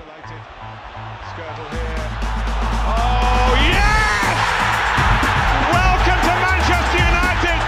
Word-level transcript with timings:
isolated. 0.00 0.40
Skirtle 1.30 1.66
here. 1.74 2.04
Oh, 2.96 3.50
yes! 3.74 4.38
Welcome 5.76 6.20
to 6.28 6.34
Manchester 6.48 7.00
United! 7.12 7.58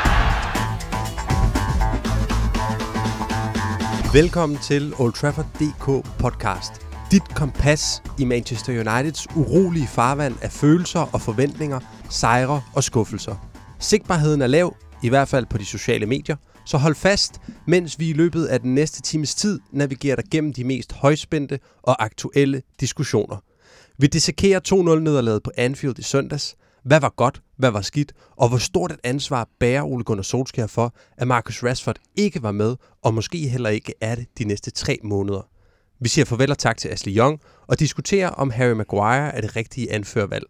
Velkommen 4.12 4.59
til 4.59 4.95
Old 4.98 5.12
Trafford 5.12 5.46
DK 5.61 5.87
podcast. 6.18 6.73
Dit 7.11 7.34
kompas 7.34 8.03
i 8.18 8.25
Manchester 8.25 8.73
Uniteds 8.73 9.37
urolige 9.37 9.87
farvand 9.87 10.35
af 10.43 10.53
følelser 10.53 11.14
og 11.14 11.21
forventninger, 11.21 11.80
sejre 12.11 12.62
og 12.75 12.85
skuffelser. 12.85 13.35
Sigtbarheden 13.79 14.43
er 14.43 14.46
lav, 14.46 14.77
i 15.03 15.09
hvert 15.09 15.29
fald 15.29 15.46
på 15.46 15.59
de 15.59 15.64
sociale 15.64 16.07
medier, 16.07 16.37
så 16.67 16.79
hold 16.79 16.95
fast, 16.95 17.41
mens 17.67 17.99
vi 17.99 18.11
i 18.11 18.13
løbet 18.13 18.47
af 18.47 18.61
den 18.61 18.75
næste 18.75 19.03
times 19.03 19.35
tid 19.35 19.61
navigerer 19.73 20.16
dig 20.16 20.25
gennem 20.30 20.53
de 20.53 20.65
mest 20.65 20.93
højspændte 20.93 21.59
og 21.83 22.05
aktuelle 22.05 22.62
diskussioner. 22.80 23.37
Vi 23.98 24.07
dissekerer 24.07 24.61
2-0-nederlaget 24.69 25.43
på 25.43 25.51
Anfield 25.56 25.98
i 25.98 26.03
søndags. 26.03 26.56
Hvad 26.84 27.01
var 27.01 27.12
godt, 27.17 27.43
hvad 27.56 27.70
var 27.70 27.80
skidt, 27.80 28.12
og 28.37 28.48
hvor 28.48 28.59
stort 28.59 28.93
et 28.93 29.01
ansvar 29.05 29.48
bærer 29.61 29.83
Ole 29.83 30.05
Gunnar 30.05 30.23
Solskjaer 30.23 30.67
for, 30.67 30.95
at 31.17 31.29
Marcus 31.29 31.62
Rashford 31.62 31.97
ikke 32.17 32.43
var 32.43 32.53
med, 32.53 32.77
og 33.03 33.15
måske 33.15 33.48
heller 33.48 33.70
ikke 33.70 33.95
er 34.01 34.15
det 34.15 34.27
de 34.39 34.45
næste 34.45 34.70
tre 34.70 34.98
måneder. 35.05 35.48
Vi 36.01 36.09
siger 36.09 36.25
farvel 36.25 36.51
og 36.51 36.59
tak 36.59 36.77
til 36.77 36.89
Ashley 36.89 37.17
Young, 37.17 37.41
og 37.67 37.79
diskuterer, 37.79 38.29
om 38.29 38.51
Harry 38.51 38.73
Maguire 38.73 39.34
er 39.34 39.41
det 39.41 39.56
rigtige 39.56 39.92
anførvalg. 39.92 40.45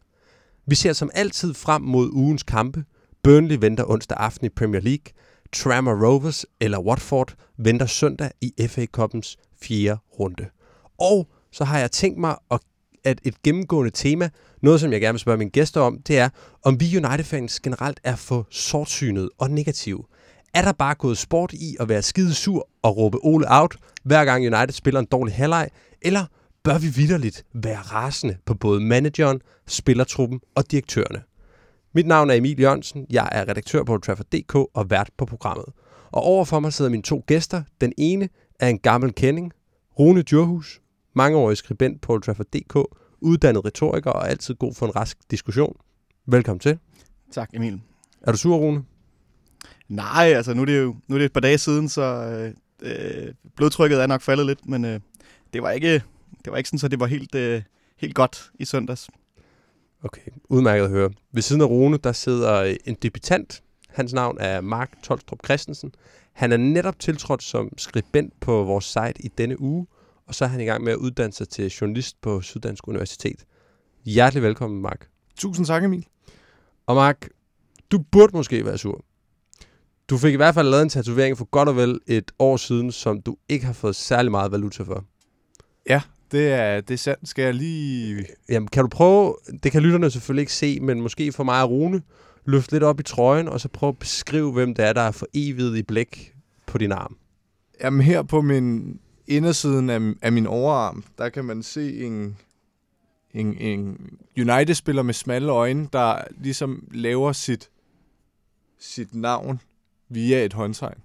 Vi 0.67 0.75
ser 0.75 0.93
som 0.93 1.11
altid 1.15 1.55
frem 1.55 1.83
mod 1.83 2.11
ugens 2.13 2.43
kampe. 2.43 2.85
Burnley 3.23 3.57
venter 3.61 3.91
onsdag 3.91 4.17
aften 4.21 4.47
i 4.47 4.49
Premier 4.49 4.81
League. 4.81 5.05
Trammer 5.53 6.07
Rovers 6.07 6.47
eller 6.61 6.79
Watford 6.79 7.35
venter 7.59 7.87
søndag 7.87 8.31
i 8.41 8.53
FA 8.69 8.87
Cup'ens 8.99 9.37
fjerde 9.63 10.01
runde. 10.21 10.47
Og 10.99 11.29
så 11.53 11.65
har 11.65 11.79
jeg 11.79 11.91
tænkt 11.91 12.19
mig, 12.19 12.37
at 12.51 12.61
at 13.05 13.21
et 13.25 13.43
gennemgående 13.43 13.91
tema, 13.91 14.31
noget 14.63 14.81
som 14.81 14.93
jeg 14.93 15.01
gerne 15.01 15.13
vil 15.13 15.21
spørge 15.21 15.39
mine 15.39 15.51
gæster 15.51 15.81
om, 15.81 15.99
det 16.03 16.19
er, 16.19 16.29
om 16.63 16.81
vi 16.81 16.97
United-fans 16.97 17.61
generelt 17.61 18.01
er 18.05 18.17
for 18.17 18.47
sortsynet 18.51 19.31
og 19.39 19.51
negative. 19.51 20.05
Er 20.55 20.63
der 20.63 20.73
bare 20.73 20.95
gået 20.95 21.19
sport 21.19 21.53
i 21.53 21.77
at 21.81 21.89
være 21.89 22.03
skide 22.03 22.35
sur 22.35 22.69
og 22.83 22.97
råbe 22.97 23.19
Ole 23.23 23.47
out, 23.49 23.77
hver 24.05 24.25
gang 24.25 24.47
United 24.47 24.73
spiller 24.73 25.01
en 25.01 25.07
dårlig 25.07 25.35
halvleg, 25.35 25.69
eller 26.03 26.25
bør 26.63 26.79
vi 26.79 26.87
vidderligt 26.87 27.45
være 27.55 27.79
rasende 27.79 28.37
på 28.47 28.55
både 28.55 28.81
manageren, 28.81 29.41
spillertruppen 29.67 30.41
og 30.55 30.71
direktørerne? 30.71 31.23
Mit 31.95 32.07
navn 32.07 32.31
er 32.31 32.35
Emil 32.35 32.61
Jørgensen, 32.61 33.07
jeg 33.11 33.29
er 33.33 33.49
redaktør 33.49 33.85
på 33.85 33.99
Trafford.dk 33.99 34.55
og 34.55 34.91
vært 34.91 35.11
på 35.19 35.25
programmet. 35.25 35.65
Og 36.13 36.23
overfor 36.23 36.61
mig 36.61 36.73
sidder 36.73 36.91
mine 36.91 37.03
to 37.03 37.25
gæster. 37.27 37.63
Den 37.81 37.93
ene 37.99 38.29
er 38.61 38.69
en 38.69 38.79
gammel 38.79 39.15
kending, 39.15 39.53
Rune 39.99 40.23
Djurhus, 40.23 40.81
mangeårig 41.15 41.57
skribent 41.57 42.01
på 42.01 42.19
Trafford.dk, 42.19 42.77
uddannet 43.21 43.65
retoriker 43.65 44.11
og 44.11 44.31
altid 44.31 44.55
god 44.55 44.75
for 44.75 44.87
en 44.87 44.97
rask 44.97 45.19
diskussion. 45.31 45.77
Velkommen 46.27 46.61
til. 46.61 46.79
Tak, 47.33 47.51
Emil. 47.55 47.81
Er 48.23 48.33
du 48.33 48.39
sur, 48.39 48.57
Rune? 48.57 48.85
Nej, 49.89 50.33
altså 50.37 50.55
nu 50.55 50.63
er 50.63 50.67
det 50.67 50.79
jo 50.79 50.97
nu 51.09 51.15
er 51.15 51.19
det 51.19 51.27
et 51.27 51.33
par 51.33 51.41
dage 51.41 51.59
siden, 51.59 51.89
så 51.89 52.03
øh, 52.03 52.55
øh, 52.83 53.35
blodtrykket 53.57 54.03
er 54.03 54.07
nok 54.07 54.23
faldet 54.23 54.47
lidt, 54.47 54.69
men 54.69 54.85
øh, 54.85 55.01
det 55.53 55.63
var 55.63 55.71
ikke 55.71 56.03
det 56.45 56.53
var 56.53 56.57
ikke 56.57 56.69
sådan, 56.69 56.79
så 56.79 56.89
det 56.89 57.01
var 57.01 57.07
helt, 57.07 57.35
øh, 57.35 57.63
helt 57.97 58.15
godt 58.15 58.51
i 58.55 58.65
søndags. 58.65 59.09
Okay, 60.05 60.31
udmærket 60.49 60.85
at 60.85 60.91
høre. 60.91 61.11
Ved 61.33 61.43
siden 61.43 61.63
af 61.63 61.67
Rune, 61.67 61.97
der 61.97 62.13
sidder 62.13 62.77
en 62.85 62.95
debutant. 63.03 63.63
Hans 63.89 64.13
navn 64.13 64.37
er 64.41 64.61
Mark 64.61 65.03
Tolstrup 65.03 65.39
Christensen. 65.45 65.95
Han 66.33 66.53
er 66.53 66.57
netop 66.57 66.99
tiltrådt 66.99 67.43
som 67.43 67.79
skribent 67.79 68.41
på 68.41 68.65
vores 68.65 68.85
site 68.85 69.15
i 69.25 69.29
denne 69.39 69.61
uge, 69.61 69.87
og 70.27 70.35
så 70.35 70.45
er 70.45 70.49
han 70.49 70.61
i 70.61 70.65
gang 70.65 70.85
med 70.85 70.93
at 70.93 70.99
uddanne 70.99 71.33
sig 71.33 71.49
til 71.49 71.71
journalist 71.71 72.21
på 72.21 72.41
Syddansk 72.41 72.89
Universitet. 72.89 73.45
Hjertelig 74.05 74.43
velkommen, 74.43 74.83
Mark. 74.83 75.09
Tusind 75.37 75.67
tak, 75.67 75.85
Emil. 75.85 76.07
Og 76.87 76.95
Mark, 76.95 77.29
du 77.91 77.99
burde 77.99 78.37
måske 78.37 78.65
være 78.65 78.79
sur. 78.79 79.05
Du 80.11 80.19
fik 80.19 80.33
i 80.33 80.37
hvert 80.37 80.55
fald 80.55 80.69
lavet 80.69 80.83
en 80.83 80.89
tatovering 80.89 81.39
for 81.39 81.45
godt 81.45 81.69
og 81.69 81.77
vel 81.77 82.01
et 82.07 82.33
år 82.39 82.57
siden, 82.57 82.93
som 82.93 83.23
du 83.23 83.37
ikke 83.49 83.67
har 83.67 83.73
fået 83.73 83.97
særlig 83.97 84.31
meget 84.31 84.53
valuta 84.53 84.83
for. 84.83 85.05
Ja, 85.89 86.03
det 86.33 86.53
er, 86.53 86.81
det 86.81 86.95
er 86.95 86.99
sandt. 86.99 87.29
Skal 87.29 87.43
jeg 87.43 87.55
lige... 87.55 88.27
Jamen, 88.49 88.69
kan 88.69 88.83
du 88.83 88.89
prøve, 88.89 89.37
det 89.63 89.73
kan 89.73 89.83
lytterne 89.83 90.11
selvfølgelig 90.11 90.43
ikke 90.43 90.53
se, 90.53 90.81
men 90.81 91.01
måske 91.01 91.33
for 91.33 91.45
mig 91.45 91.63
og 91.63 91.71
Rune, 91.71 92.03
løfte 92.45 92.73
lidt 92.73 92.83
op 92.83 93.01
i 93.01 93.03
trøjen, 93.03 93.49
og 93.49 93.61
så 93.61 93.69
prøve 93.69 93.89
at 93.89 93.99
beskrive, 93.99 94.53
hvem 94.53 94.75
det 94.75 94.85
er, 94.85 94.93
der 94.93 95.01
er 95.01 95.11
for 95.11 95.27
evigt 95.35 95.77
i 95.77 95.83
blæk 95.83 96.35
på 96.67 96.79
din 96.79 96.93
arm. 96.93 97.17
Jamen, 97.81 98.01
her 98.01 98.23
på 98.23 98.41
min 98.41 99.01
indersiden 99.27 99.91
af, 99.91 100.15
af 100.23 100.33
min 100.33 100.47
overarm, 100.47 101.05
der 101.19 101.29
kan 101.29 101.45
man 101.45 101.63
se 101.63 102.05
en, 102.05 102.37
en, 103.35 103.59
en 103.59 103.99
United-spiller 104.39 105.03
med 105.03 105.15
smalle 105.15 105.53
øjne, 105.53 105.89
der 105.93 106.23
ligesom 106.31 106.89
laver 106.91 107.33
sit, 107.33 107.71
sit 108.79 109.15
navn 109.15 109.61
via 110.09 110.45
et 110.45 110.53
håndtegn. 110.53 110.99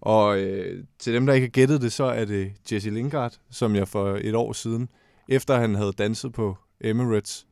Og 0.00 0.40
øh, 0.40 0.84
til 0.98 1.14
dem, 1.14 1.26
der 1.26 1.34
ikke 1.34 1.46
har 1.46 1.50
gættet 1.50 1.82
det, 1.82 1.92
så 1.92 2.04
er 2.04 2.24
det 2.24 2.52
Jesse 2.72 2.90
Lingard, 2.90 3.40
som 3.50 3.76
jeg 3.76 3.88
for 3.88 4.18
et 4.20 4.34
år 4.34 4.52
siden, 4.52 4.88
efter 5.28 5.58
han 5.58 5.74
havde 5.74 5.92
danset 5.92 6.32
på 6.32 6.56
Emirates, 6.80 7.46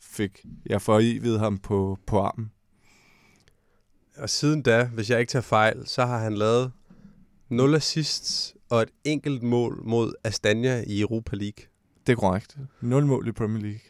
fik 0.00 0.46
jeg 0.66 0.82
for 0.82 0.98
i 0.98 1.18
ved 1.22 1.38
ham 1.38 1.58
på, 1.58 1.98
på 2.06 2.20
armen. 2.20 2.50
Og 4.16 4.30
siden 4.30 4.62
da, 4.62 4.84
hvis 4.84 5.10
jeg 5.10 5.20
ikke 5.20 5.30
tager 5.30 5.42
fejl, 5.42 5.86
så 5.86 6.06
har 6.06 6.18
han 6.18 6.34
lavet 6.34 6.72
0 7.48 7.74
assists 7.74 8.56
og 8.70 8.82
et 8.82 8.90
enkelt 9.04 9.42
mål 9.42 9.80
mod 9.84 10.12
Astana 10.24 10.84
i 10.86 11.00
Europa 11.00 11.36
League. 11.36 11.66
Det 12.06 12.12
er 12.12 12.16
korrekt. 12.16 12.56
0 12.80 13.06
mål 13.06 13.28
i 13.28 13.32
Premier 13.32 13.62
League. 13.62 13.80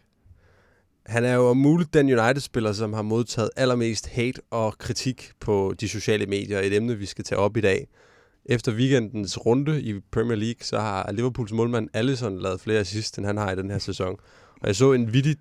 Han 1.07 1.25
er 1.25 1.35
jo 1.35 1.49
om 1.49 1.57
muligt 1.57 1.95
den 1.95 2.19
United-spiller, 2.19 2.73
som 2.73 2.93
har 2.93 3.03
modtaget 3.03 3.51
allermest 3.57 4.07
hate 4.07 4.41
og 4.51 4.79
kritik 4.79 5.31
på 5.41 5.75
de 5.81 5.89
sociale 5.89 6.27
medier. 6.27 6.61
Et 6.61 6.77
emne, 6.77 6.99
vi 6.99 7.07
skal 7.07 7.25
tage 7.25 7.39
op 7.39 7.57
i 7.57 7.61
dag. 7.61 7.89
Efter 8.45 8.73
weekendens 8.73 9.47
runde 9.47 9.83
i 9.83 10.01
Premier 10.13 10.37
League, 10.37 10.61
så 10.61 10.79
har 10.79 11.13
Liverpools 11.13 11.53
målmand 11.53 11.89
Allison 11.95 12.39
lavet 12.39 12.61
flere 12.61 12.81
assist, 12.81 13.19
end 13.19 13.27
han 13.27 13.37
har 13.37 13.53
i 13.53 13.57
den 13.57 13.71
her 13.71 13.79
sæson. 13.79 14.17
Og 14.61 14.67
jeg 14.67 14.77
så 14.77 14.93
en 14.93 15.13
vittig 15.13 15.37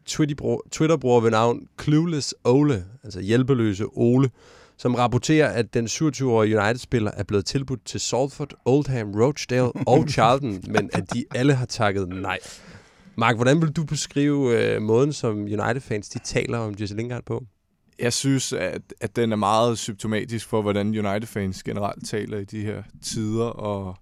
Twitter-bruger 0.71 1.21
ved 1.21 1.31
navn 1.31 1.67
Clueless 1.81 2.35
Ole, 2.43 2.85
altså 3.03 3.19
hjælpeløse 3.19 3.85
Ole, 3.85 4.29
som 4.77 4.95
rapporterer, 4.95 5.49
at 5.49 5.73
den 5.73 5.85
27-årige 5.85 6.59
United-spiller 6.59 7.11
er 7.11 7.23
blevet 7.23 7.45
tilbudt 7.45 7.85
til 7.85 7.99
Salford, 7.99 8.53
Oldham, 8.65 9.11
Rochdale 9.11 9.71
og 9.71 10.05
Charlton, 10.13 10.63
men 10.67 10.89
at 10.93 11.13
de 11.13 11.25
alle 11.35 11.53
har 11.53 11.65
takket 11.65 12.09
nej. 12.09 12.39
Mark, 13.17 13.35
hvordan 13.35 13.61
vil 13.61 13.71
du 13.71 13.83
beskrive 13.83 14.61
øh, 14.61 14.81
måden, 14.81 15.13
som 15.13 15.37
United-fans 15.37 16.09
de 16.09 16.19
taler 16.19 16.57
om 16.57 16.75
Jesse 16.79 16.95
Lingard 16.95 17.23
på? 17.23 17.45
Jeg 17.99 18.13
synes, 18.13 18.53
at, 18.53 18.81
at 19.01 19.15
den 19.15 19.31
er 19.31 19.35
meget 19.35 19.77
symptomatisk 19.79 20.47
for, 20.47 20.61
hvordan 20.61 20.87
United-fans 20.87 21.63
generelt 21.63 22.07
taler 22.07 22.37
i 22.37 22.45
de 22.45 22.61
her 22.61 22.83
tider, 23.01 23.45
og 23.45 23.95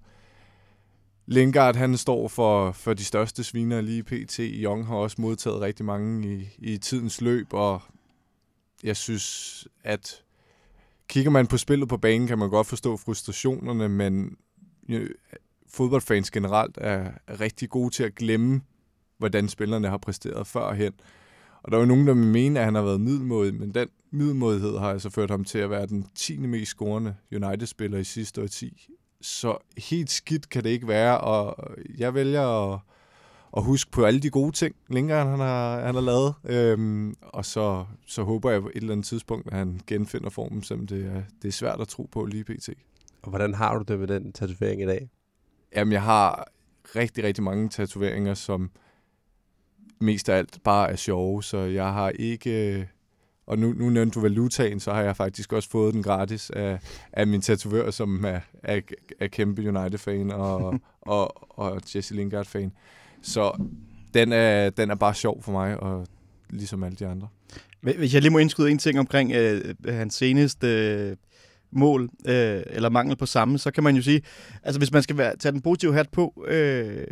Lingard, 1.26 1.76
han 1.76 1.98
står 1.98 2.28
for, 2.28 2.72
for 2.72 2.94
de 2.94 3.04
største 3.04 3.44
sviner 3.44 3.82
lige 3.82 4.04
pt. 4.04 4.40
Young 4.40 4.88
har 4.88 4.96
også 4.96 5.22
modtaget 5.22 5.62
rigtig 5.62 5.86
mange 5.86 6.34
i, 6.34 6.50
i 6.58 6.78
tidens 6.78 7.22
løb, 7.22 7.48
og 7.54 7.82
jeg 8.84 8.98
synes, 8.98 9.68
at 9.84 10.24
kigger 11.08 11.32
man 11.32 11.48
på 11.48 11.58
spillet 11.58 11.90
på 11.90 11.98
banen, 11.98 12.28
kan 12.28 12.38
man 12.38 12.50
godt 12.50 12.68
forstå 12.68 12.98
frustrationerne, 12.98 13.90
men 13.90 14.38
øh, 14.90 15.10
fodboldfans 15.68 16.32
generelt 16.32 16.78
er 16.82 17.12
rigtig 17.40 17.70
gode 17.70 17.90
til 17.90 18.04
at 18.04 18.16
glemme, 18.16 18.62
hvordan 19.24 19.50
spillerne 19.50 19.88
har 19.88 19.98
præsteret 19.98 20.48
førhen. 20.48 20.94
Og 21.64 21.72
der 21.72 21.78
er 21.78 21.82
jo 21.82 21.88
nogen, 21.88 22.08
der 22.08 22.14
vil 22.14 22.24
mene, 22.24 22.60
at 22.60 22.66
han 22.66 22.76
har 22.76 22.82
været 22.82 23.02
middelmodig, 23.02 23.54
men 23.54 23.74
den 23.74 23.88
middelmodighed 24.12 24.78
har 24.78 24.90
altså 24.90 25.10
ført 25.10 25.30
ham 25.30 25.44
til 25.44 25.58
at 25.60 25.70
være 25.70 25.86
den 25.86 26.08
10. 26.16 26.38
mest 26.38 26.72
scorende 26.72 27.16
United-spiller 27.32 27.98
i 27.98 28.04
sidste 28.04 28.42
årti. 28.42 28.88
Så 29.22 29.58
helt 29.78 30.12
skidt 30.12 30.50
kan 30.50 30.64
det 30.64 30.70
ikke 30.70 30.88
være, 30.88 31.18
og 31.18 31.56
jeg 31.98 32.14
vælger 32.14 32.74
at, 32.74 32.80
at 33.58 33.64
huske 33.64 33.92
på 33.92 34.06
alle 34.06 34.20
de 34.20 34.30
gode 34.30 34.52
ting, 34.52 34.76
længere 34.90 35.26
han 35.26 35.40
har, 35.40 35.82
han 35.82 35.96
har 35.96 36.02
lavet. 36.02 36.34
Øhm, 36.46 37.16
og 37.22 37.46
så, 37.46 37.86
så 38.08 38.24
håber 38.24 38.52
jeg 38.52 38.62
på 38.62 38.68
et 38.68 38.76
eller 38.76 38.92
andet 38.92 39.06
tidspunkt, 39.06 39.48
at 39.48 39.58
han 39.58 39.82
genfinder 39.88 40.30
formen, 40.30 40.64
som 40.64 40.88
det 40.88 41.06
er, 41.06 41.22
det 41.42 41.48
er 41.48 41.52
svært 41.52 41.82
at 41.82 41.88
tro 41.88 42.10
på 42.12 42.26
lige 42.26 42.44
pt. 42.44 42.70
Og 43.22 43.30
hvordan 43.30 43.54
har 43.54 43.78
du 43.78 43.84
det 43.84 44.00
med 44.00 44.08
den 44.08 44.32
tatovering 44.32 44.82
i 44.82 44.86
dag? 44.86 45.10
Jamen, 45.76 45.92
jeg 45.92 46.02
har 46.02 46.48
rigtig, 46.96 47.24
rigtig 47.24 47.44
mange 47.44 47.70
tatoveringer, 47.70 48.34
som 48.34 48.72
mest 50.00 50.30
af 50.30 50.38
alt 50.38 50.58
bare 50.64 50.92
er 50.92 50.96
sjove, 50.96 51.44
så 51.44 51.58
jeg 51.58 51.94
har 51.94 52.10
ikke... 52.10 52.88
Og 53.46 53.60
nu, 53.60 53.74
nu 53.74 53.90
nævnte 53.90 54.16
du 54.16 54.22
valutaen, 54.22 54.80
så 54.80 54.94
har 54.94 55.02
jeg 55.02 55.16
faktisk 55.16 55.54
også 55.54 55.70
fået 55.70 55.94
den 55.94 56.04
gratis 56.04 56.50
af, 56.50 56.80
af 57.14 57.28
min 57.28 57.42
tatovør, 57.42 57.92
som 57.92 58.26
er, 58.26 58.40
er, 58.64 58.82
er 59.20 59.28
kæmpe 59.28 59.62
United-fan 59.62 60.32
og, 60.32 60.80
og, 61.02 61.60
og 61.60 61.82
Jesse 61.96 62.16
Lingard-fan. 62.16 62.72
Så 63.22 63.66
den 64.14 64.32
er, 64.32 64.70
den 64.70 64.92
er 64.92 64.96
bare 64.96 65.14
sjov 65.14 65.44
for 65.44 65.52
mig, 65.52 65.80
og 65.80 66.08
ligesom 66.50 66.84
alle 66.84 66.96
de 66.96 67.08
andre. 67.08 67.28
Hvis 67.82 68.14
jeg 68.14 68.22
lige 68.22 68.32
må 68.32 68.38
indskyde 68.38 68.72
en 68.72 68.78
ting 68.78 69.00
omkring 69.00 69.32
øh, 69.32 69.76
hans 69.88 70.14
seneste 70.14 70.68
øh, 70.68 71.16
mål, 71.72 72.10
øh, 72.28 72.62
eller 72.66 72.90
mangel 72.90 73.16
på 73.16 73.26
samme, 73.26 73.58
så 73.58 73.72
kan 73.72 73.84
man 73.84 73.96
jo 73.96 74.02
sige, 74.02 74.22
altså 74.64 74.80
hvis 74.80 74.92
man 74.92 75.04
skal 75.04 75.18
være, 75.18 75.38
tage 75.38 75.52
den 75.52 75.62
positive 75.62 75.94
hat 75.94 76.10
på, 76.10 76.46
øh, 76.48 77.08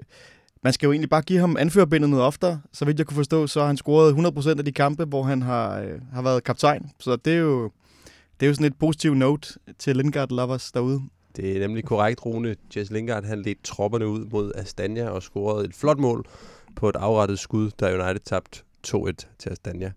man 0.63 0.74
skal 0.74 0.88
jo 0.88 0.92
egentlig 0.92 1.10
bare 1.10 1.22
give 1.22 1.40
ham 1.40 1.58
anførerbindet 1.60 2.10
noget 2.10 2.25
oftere. 2.25 2.62
Så 2.74 2.86
vidt 2.86 3.00
jeg 3.00 3.08
kunne 3.08 3.16
forstå, 3.16 3.48
så 3.48 3.60
har 3.60 3.68
han 3.68 3.78
scoret 3.78 4.13
100% 4.13 4.58
af 4.60 4.66
de 4.66 4.72
kampe, 4.72 5.06
hvor 5.06 5.24
han 5.24 5.42
har, 5.42 5.80
øh, 5.80 6.00
har 6.13 6.22
været 6.22 6.44
kaptajn. 6.44 6.90
Så 7.00 7.16
det 7.16 7.34
er 7.34 7.38
jo, 7.38 7.72
det 8.40 8.46
er 8.46 8.48
jo 8.48 8.54
sådan 8.54 8.68
et 8.68 8.80
positivt 8.80 9.18
note 9.18 9.54
til 9.80 9.96
Lingard 9.96 10.30
lovers 10.30 10.72
derude. 10.72 11.02
Det 11.36 11.56
er 11.56 11.60
nemlig 11.60 11.86
korrekt, 11.86 12.25
Rune. 12.25 12.56
Jess 12.75 12.92
Lingard 12.92 13.25
han 13.25 13.42
ledte 13.42 13.62
tropperne 13.63 14.08
ud 14.08 14.25
mod 14.25 14.52
Astana 14.56 15.10
og 15.10 15.24
scorede 15.24 15.66
et 15.66 15.75
flot 15.75 16.00
mål 16.00 16.25
på 16.75 16.90
et 16.90 16.96
afrettet 16.96 17.40
skud, 17.40 17.72
da 17.80 17.94
United 17.94 18.19
tabte 18.25 18.63
2-1 18.88 19.12
til 19.40 19.50
Astana. 19.50 19.92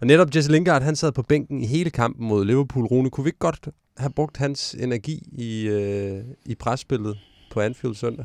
Og 0.00 0.06
netop 0.06 0.36
Jesse 0.36 0.52
Lingard, 0.52 0.82
han 0.82 0.96
sad 0.96 1.12
på 1.12 1.22
bænken 1.22 1.60
i 1.60 1.66
hele 1.66 1.90
kampen 1.90 2.28
mod 2.28 2.44
Liverpool. 2.44 2.86
Rune, 2.86 3.10
kunne 3.10 3.24
vi 3.24 3.28
ikke 3.28 3.38
godt 3.38 3.68
have 3.96 4.12
brugt 4.12 4.36
hans 4.36 4.74
energi 4.74 5.28
i, 5.32 5.68
øh, 5.68 6.24
i 6.46 6.54
presspillet 6.54 7.18
på 7.52 7.60
Anfield 7.60 7.94
søndag? 7.94 8.24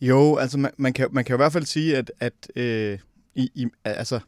Jo, 0.00 0.36
altså 0.36 0.58
man, 0.58 0.70
man, 0.76 0.92
kan, 0.92 1.08
man 1.10 1.24
kan 1.24 1.32
jo 1.32 1.36
i 1.36 1.42
hvert 1.42 1.52
fald 1.52 1.64
sige, 1.64 1.96
at, 1.96 2.12
at 2.20 2.50
øh, 2.56 2.98
i, 3.34 3.50
i, 3.54 3.66
altså, 3.84 4.20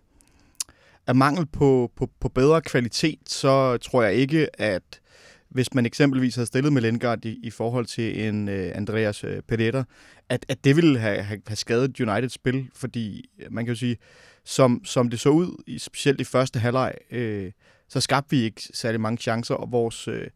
af 1.07 1.15
mangel 1.15 1.47
på, 1.47 1.93
på, 1.97 2.11
på 2.21 2.29
bedre 2.29 2.61
kvalitet, 2.61 3.19
så 3.27 3.77
tror 3.77 4.03
jeg 4.03 4.15
ikke, 4.15 4.61
at 4.61 5.01
hvis 5.49 5.75
man 5.75 5.87
eksempelvis 5.87 6.35
havde 6.35 6.47
stillet 6.47 6.73
med 6.73 6.83
Lengard 6.83 7.25
i, 7.25 7.41
i 7.43 7.51
forhold 7.51 7.87
til 7.87 8.29
en 8.29 8.49
øh, 8.49 8.73
Andreas 8.75 9.25
øh, 9.25 9.43
Pereira, 9.43 9.85
at, 10.29 10.47
at 10.49 10.65
det 10.65 10.77
ville 10.77 10.99
have, 10.99 11.23
have, 11.23 11.41
have 11.47 11.57
skadet 11.57 12.01
Uniteds 12.01 12.33
spil, 12.33 12.69
fordi 12.75 13.31
øh, 13.39 13.53
man 13.53 13.65
kan 13.65 13.75
jo 13.75 13.79
sige, 13.79 13.97
som, 14.45 14.85
som 14.85 15.11
det 15.11 15.21
så 15.21 15.29
ud, 15.29 15.63
i, 15.67 15.79
specielt 15.79 16.21
i 16.21 16.25
første 16.25 16.59
halvleg, 16.59 16.95
øh, 17.11 17.53
så 17.89 18.01
skabte 18.01 18.31
vi 18.31 18.43
ikke 18.43 18.63
særlig 18.75 19.01
mange 19.01 19.19
chancer, 19.19 19.55
og 19.55 19.73
vores 19.73 20.09
øh, 20.09 20.27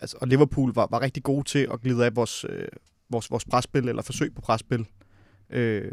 altså, 0.00 0.16
og 0.20 0.28
Liverpool 0.28 0.74
var, 0.74 0.88
var 0.90 1.00
rigtig 1.00 1.22
gode 1.22 1.44
til 1.44 1.68
at 1.72 1.80
glide 1.80 2.04
af 2.04 2.16
vores, 2.16 2.44
øh, 2.48 2.68
vores, 3.10 3.30
vores 3.30 3.44
presspil, 3.44 3.88
eller 3.88 4.02
forsøg 4.02 4.34
på 4.34 4.40
presspil. 4.40 4.86
Øh, 5.50 5.92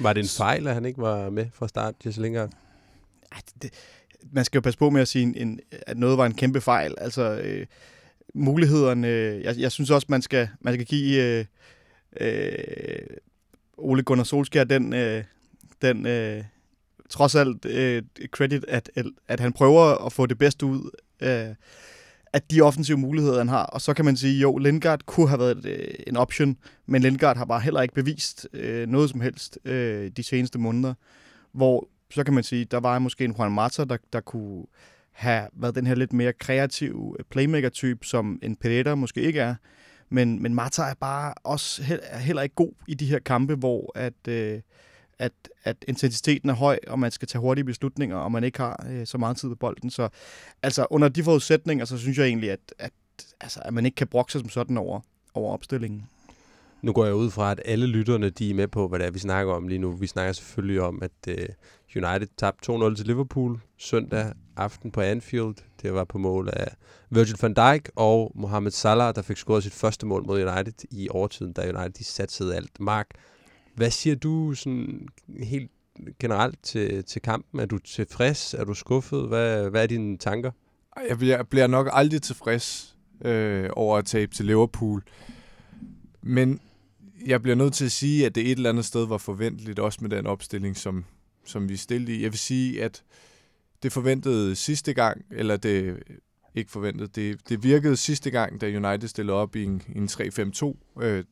var 0.00 0.12
det 0.12 0.20
en 0.20 0.28
fejl, 0.28 0.66
at 0.66 0.74
han 0.74 0.84
ikke 0.84 1.00
var 1.00 1.30
med 1.30 1.46
fra 1.54 1.68
start, 1.68 1.94
Jesse 2.06 2.22
Lingard? 2.22 2.50
Det, 3.62 3.70
man 4.32 4.44
skal 4.44 4.58
jo 4.58 4.62
passe 4.62 4.78
på 4.78 4.90
med 4.90 5.00
at 5.00 5.08
sige, 5.08 5.40
en, 5.40 5.60
at 5.70 5.98
noget 5.98 6.18
var 6.18 6.26
en 6.26 6.34
kæmpe 6.34 6.60
fejl. 6.60 6.94
Altså, 6.98 7.40
øh, 7.40 7.66
mulighederne... 8.34 9.06
Jeg, 9.44 9.58
jeg 9.58 9.72
synes 9.72 9.90
også, 9.90 10.06
man 10.10 10.22
skal, 10.22 10.48
man 10.60 10.74
skal 10.74 10.86
give 10.86 11.22
øh, 11.22 11.44
øh, 12.20 13.06
Ole 13.76 14.02
Gunnar 14.02 14.24
Solskjaer 14.24 14.64
den, 14.64 14.94
øh, 14.94 15.24
den 15.82 16.06
øh, 16.06 16.44
trods 17.10 17.34
alt 17.34 17.64
øh, 17.64 18.02
credit, 18.30 18.64
at, 18.68 18.90
at 19.28 19.40
han 19.40 19.52
prøver 19.52 20.06
at 20.06 20.12
få 20.12 20.26
det 20.26 20.38
bedste 20.38 20.66
ud 20.66 20.90
af, 21.20 21.56
at 22.38 22.50
de 22.50 22.60
offensive 22.60 22.96
muligheder, 22.96 23.38
han 23.38 23.48
har. 23.48 23.64
Og 23.64 23.80
så 23.80 23.94
kan 23.94 24.04
man 24.04 24.16
sige, 24.16 24.40
jo, 24.40 24.58
Lindgaard 24.58 25.00
kunne 25.06 25.28
have 25.28 25.38
været 25.38 25.66
øh, 25.66 25.94
en 26.06 26.16
option, 26.16 26.56
men 26.86 27.02
Lindgaard 27.02 27.36
har 27.36 27.44
bare 27.44 27.60
heller 27.60 27.82
ikke 27.82 27.94
bevist 27.94 28.48
øh, 28.52 28.88
noget 28.88 29.10
som 29.10 29.20
helst 29.20 29.58
øh, 29.64 30.10
de 30.16 30.22
seneste 30.22 30.58
måneder. 30.58 30.94
Hvor 31.52 31.88
så 32.10 32.24
kan 32.24 32.34
man 32.34 32.42
sige, 32.42 32.64
der 32.64 32.80
var 32.80 32.98
måske 32.98 33.24
en 33.24 33.34
Juan 33.38 33.52
Mata, 33.52 33.84
der, 33.84 33.96
der 34.12 34.20
kunne 34.20 34.64
have 35.12 35.48
været 35.52 35.74
den 35.74 35.86
her 35.86 35.94
lidt 35.94 36.12
mere 36.12 36.32
kreative 36.32 37.16
øh, 37.18 37.24
playmaker-type, 37.30 38.06
som 38.06 38.38
en 38.42 38.56
Pereira 38.56 38.94
måske 38.94 39.20
ikke 39.20 39.40
er. 39.40 39.54
Men, 40.10 40.42
men 40.42 40.54
Mata 40.54 40.82
er 40.82 40.94
bare 41.00 41.34
også 41.44 41.82
heller 42.20 42.42
ikke 42.42 42.54
god 42.54 42.72
i 42.88 42.94
de 42.94 43.06
her 43.06 43.18
kampe, 43.18 43.54
hvor 43.54 43.92
at, 43.94 44.28
øh, 44.28 44.60
at, 45.18 45.32
at 45.64 45.84
intensiteten 45.88 46.50
er 46.50 46.54
høj, 46.54 46.78
og 46.86 46.98
man 46.98 47.10
skal 47.10 47.28
tage 47.28 47.40
hurtige 47.40 47.64
beslutninger, 47.64 48.16
og 48.16 48.32
man 48.32 48.44
ikke 48.44 48.58
har 48.58 48.86
øh, 48.90 49.06
så 49.06 49.18
meget 49.18 49.36
tid 49.36 49.48
på 49.48 49.54
bolden. 49.54 49.90
Så 49.90 50.08
altså, 50.62 50.86
under 50.90 51.08
de 51.08 51.24
forudsætninger, 51.24 51.84
så 51.84 51.98
synes 51.98 52.18
jeg 52.18 52.26
egentlig, 52.26 52.50
at, 52.50 52.74
at, 52.78 52.92
altså, 53.40 53.60
at 53.64 53.74
man 53.74 53.84
ikke 53.84 53.94
kan 53.94 54.06
brokke 54.06 54.32
sig 54.32 54.40
som 54.40 54.48
sådan 54.48 54.78
over, 54.78 55.00
over 55.34 55.52
opstillingen. 55.52 56.06
Nu 56.82 56.92
går 56.92 57.04
jeg 57.04 57.14
ud 57.14 57.30
fra, 57.30 57.50
at 57.50 57.60
alle 57.64 57.86
lytterne 57.86 58.30
de 58.30 58.50
er 58.50 58.54
med 58.54 58.68
på, 58.68 58.88
hvad 58.88 58.98
det 58.98 59.06
er, 59.06 59.10
vi 59.10 59.18
snakker 59.18 59.52
om 59.52 59.68
lige 59.68 59.78
nu. 59.78 59.92
Vi 59.92 60.06
snakker 60.06 60.32
selvfølgelig 60.32 60.80
om, 60.80 61.02
at 61.02 61.28
øh, 61.28 61.48
United 61.96 62.28
tabte 62.36 62.72
2-0 62.72 62.96
til 62.96 63.06
Liverpool 63.06 63.60
søndag 63.78 64.32
aften 64.56 64.90
på 64.90 65.00
Anfield. 65.00 65.54
Det 65.82 65.94
var 65.94 66.04
på 66.04 66.18
mål 66.18 66.48
af 66.52 66.68
Virgil 67.10 67.36
van 67.42 67.54
Dijk 67.54 67.90
og 67.96 68.32
Mohamed 68.34 68.70
Salah, 68.70 69.14
der 69.14 69.22
fik 69.22 69.36
scoret 69.36 69.62
sit 69.62 69.72
første 69.72 70.06
mål 70.06 70.26
mod 70.26 70.42
United 70.42 70.84
i 70.90 71.08
overtiden, 71.10 71.52
da 71.52 71.62
United 71.62 71.90
de 71.90 72.04
satsede 72.04 72.56
alt. 72.56 72.80
Mark, 72.80 73.06
hvad 73.78 73.90
siger 73.90 74.16
du 74.16 74.54
sådan 74.54 75.08
helt 75.42 75.70
generelt 76.18 76.62
til, 76.62 77.04
til 77.04 77.22
kampen? 77.22 77.60
Er 77.60 77.66
du 77.66 77.78
tilfreds? 77.78 78.54
Er 78.54 78.64
du 78.64 78.74
skuffet? 78.74 79.28
Hvad, 79.28 79.70
hvad 79.70 79.82
er 79.82 79.86
dine 79.86 80.18
tanker? 80.18 80.50
Jeg 81.08 81.18
bliver, 81.18 81.42
bliver 81.42 81.66
nok 81.66 81.88
aldrig 81.92 82.22
tilfreds 82.22 82.96
øh, 83.24 83.70
over 83.72 83.98
at 83.98 84.04
tabe 84.06 84.34
til 84.34 84.46
Liverpool. 84.46 85.02
Men 86.22 86.60
jeg 87.26 87.42
bliver 87.42 87.54
nødt 87.54 87.74
til 87.74 87.84
at 87.84 87.92
sige, 87.92 88.26
at 88.26 88.34
det 88.34 88.40
et 88.40 88.50
eller 88.50 88.70
andet 88.70 88.84
sted 88.84 89.06
var 89.06 89.18
forventeligt, 89.18 89.78
også 89.78 89.98
med 90.02 90.10
den 90.10 90.26
opstilling, 90.26 90.76
som, 90.76 91.04
som 91.44 91.68
vi 91.68 91.76
stillede 91.76 92.16
i. 92.16 92.22
Jeg 92.22 92.32
vil 92.32 92.38
sige, 92.38 92.84
at 92.84 93.02
det 93.82 93.92
forventede 93.92 94.56
sidste 94.56 94.94
gang, 94.94 95.24
eller 95.30 95.56
det 95.56 96.02
ikke 96.54 96.70
forventet, 96.70 97.16
det, 97.16 97.48
det 97.48 97.62
virkede 97.62 97.96
sidste 97.96 98.30
gang, 98.30 98.60
da 98.60 98.66
United 98.66 99.08
stillede 99.08 99.36
op 99.36 99.56
i 99.56 99.64
en, 99.64 99.82
en 99.94 100.04
3-5-2, 100.04 101.02
øh, 101.02 101.24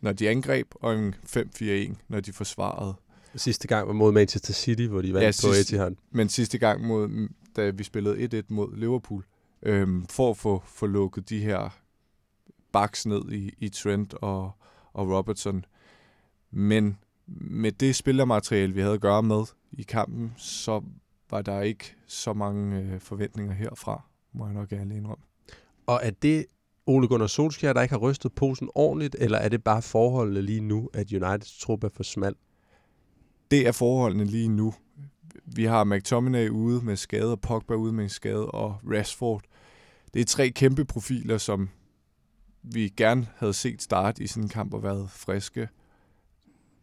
når 0.00 0.12
de 0.12 0.28
angreb, 0.28 0.66
og 0.74 0.94
en 0.98 1.14
5-4-1, 1.36 1.94
når 2.08 2.20
de 2.20 2.32
forsvarede. 2.32 2.94
Sidste 3.36 3.68
gang 3.68 3.86
var 3.86 3.92
mod 3.92 4.12
Manchester 4.12 4.52
City, 4.52 4.82
hvor 4.82 5.02
de 5.02 5.12
vandt 5.12 5.24
ja, 5.24 5.30
sidste, 5.30 5.48
på 5.48 5.52
Etihad. 5.52 5.94
Men 6.10 6.28
sidste 6.28 6.58
gang, 6.58 6.86
mod, 6.86 7.28
da 7.56 7.70
vi 7.70 7.84
spillede 7.84 8.40
1-1 8.40 8.42
mod 8.48 8.76
Liverpool, 8.76 9.24
øh, 9.62 9.88
for 10.10 10.30
at 10.30 10.36
få, 10.36 10.62
få 10.66 10.86
lukket 10.86 11.28
de 11.28 11.40
her 11.40 11.78
baks 12.72 13.06
ned 13.06 13.32
i, 13.32 13.54
i 13.58 13.68
Trent 13.68 14.14
og, 14.14 14.52
og 14.92 15.10
Robertson. 15.10 15.64
Men 16.50 16.98
med 17.26 17.72
det 17.72 17.96
spillermateriale, 17.96 18.74
vi 18.74 18.80
havde 18.80 18.94
at 18.94 19.00
gøre 19.00 19.22
med 19.22 19.44
i 19.72 19.82
kampen, 19.82 20.34
så 20.36 20.82
var 21.30 21.42
der 21.42 21.60
ikke 21.60 21.96
så 22.06 22.32
mange 22.32 22.76
øh, 22.76 23.00
forventninger 23.00 23.54
herfra, 23.54 24.02
må 24.32 24.46
jeg 24.46 24.54
nok 24.54 24.68
gerne 24.68 24.96
indrømme. 24.96 25.24
Og 25.86 26.00
er 26.02 26.10
det 26.10 26.46
Ole 26.86 27.08
Gunnar 27.08 27.26
Solskjaer, 27.26 27.72
der 27.72 27.82
ikke 27.82 27.92
har 27.92 27.98
rystet 27.98 28.32
posen 28.32 28.68
ordentligt, 28.74 29.16
eller 29.18 29.38
er 29.38 29.48
det 29.48 29.64
bare 29.64 29.82
forholdene 29.82 30.42
lige 30.42 30.60
nu, 30.60 30.90
at 30.94 31.12
Uniteds 31.12 31.58
trup 31.58 31.84
er 31.84 31.88
for 31.88 32.02
smal? 32.02 32.34
Det 33.50 33.66
er 33.66 33.72
forholdene 33.72 34.24
lige 34.24 34.48
nu. 34.48 34.74
Vi 35.44 35.64
har 35.64 35.84
McTominay 35.84 36.48
ude 36.48 36.84
med 36.84 36.96
skade, 36.96 37.32
og 37.32 37.40
Pogba 37.40 37.74
ude 37.74 37.92
med 37.92 38.04
en 38.04 38.10
skade, 38.10 38.46
og 38.46 38.76
Rashford. 38.84 39.42
Det 40.14 40.20
er 40.20 40.24
tre 40.24 40.50
kæmpe 40.50 40.84
profiler, 40.84 41.38
som 41.38 41.68
vi 42.62 42.92
gerne 42.96 43.28
havde 43.36 43.52
set 43.52 43.82
starte 43.82 44.22
i 44.22 44.26
sådan 44.26 44.42
en 44.42 44.48
kamp 44.48 44.74
og 44.74 44.82
været 44.82 45.10
friske. 45.10 45.68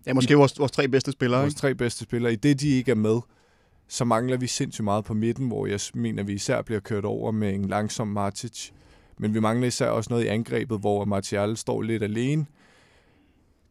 Ja, 0.06 0.14
måske 0.14 0.32
I, 0.32 0.36
vores, 0.36 0.60
vores 0.60 0.72
tre 0.72 0.88
bedste 0.88 1.12
spillere. 1.12 1.42
Vores 1.42 1.54
ikke? 1.54 1.60
tre 1.60 1.76
bedste 1.76 2.04
spillere. 2.04 2.34
I 2.34 2.36
det, 2.36 2.62
de 2.62 2.70
ikke 2.70 2.92
er 2.92 2.96
med, 2.96 3.20
så 3.88 4.06
mangler 4.06 4.38
vi 4.38 4.48
sindssygt 4.48 4.84
meget 4.84 5.06
på 5.06 5.14
midten, 5.14 5.48
hvor 5.48 5.66
jeg 5.66 5.80
mener, 5.94 6.24
vi 6.24 6.34
især 6.34 6.62
bliver 6.62 6.80
kørt 6.80 7.06
over 7.06 7.32
med 7.32 7.54
en 7.54 7.66
langsom 7.66 8.08
Martic. 8.08 8.72
Men 9.18 9.34
vi 9.34 9.40
mangler 9.40 9.68
især 9.68 9.90
også 9.90 10.10
noget 10.10 10.24
i 10.24 10.28
angrebet, 10.28 10.80
hvor 10.80 11.06
Martial 11.06 11.58
står 11.58 11.82
lidt 11.82 12.04
alene. 12.04 12.46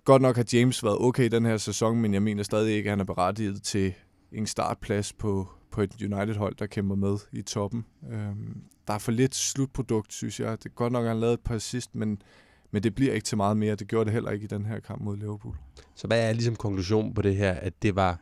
Godt 0.05 0.23
nok 0.23 0.37
har 0.37 0.45
James 0.53 0.85
været 0.85 0.99
okay 1.01 1.29
den 1.29 1.45
her 1.45 1.57
sæson, 1.57 2.01
men 2.01 2.15
jeg 2.15 2.23
mener 2.23 2.43
stadig 2.43 2.75
ikke, 2.75 2.89
at 2.89 2.93
han 2.93 3.01
er 3.01 3.05
berettiget 3.05 3.63
til 3.63 3.95
en 4.33 4.47
startplads 4.47 5.13
på, 5.13 5.49
på 5.71 5.81
et 5.81 6.03
United-hold, 6.03 6.55
der 6.55 6.67
kæmper 6.67 6.95
med 6.95 7.19
i 7.33 7.43
toppen. 7.43 7.85
Øhm, 8.13 8.63
der 8.87 8.95
er 8.95 8.99
for 8.99 9.13
lidt 9.13 9.35
slutprodukt, 9.35 10.13
synes 10.13 10.41
jeg. 10.41 10.59
Det 10.59 10.67
er 10.67 10.75
godt 10.75 10.93
nok, 10.93 11.03
at 11.03 11.09
han 11.09 11.21
lavet 11.21 11.35
et 11.35 11.41
par 11.41 11.55
assist, 11.55 11.95
men, 11.95 12.23
men 12.71 12.83
det 12.83 12.95
bliver 12.95 13.13
ikke 13.13 13.25
til 13.25 13.37
meget 13.37 13.57
mere. 13.57 13.75
Det 13.75 13.89
gjorde 13.89 14.05
det 14.05 14.13
heller 14.13 14.31
ikke 14.31 14.45
i 14.45 14.47
den 14.47 14.67
her 14.67 14.81
kamp 14.81 15.03
mod 15.03 15.17
Liverpool. 15.17 15.57
Så 15.95 16.07
hvad 16.07 16.29
er 16.29 16.33
ligesom 16.33 16.57
konklusionen 16.57 17.15
på 17.15 17.23
det 17.23 17.37
her? 17.37 17.53
At 17.53 17.83
det 17.83 17.97
var 17.97 18.19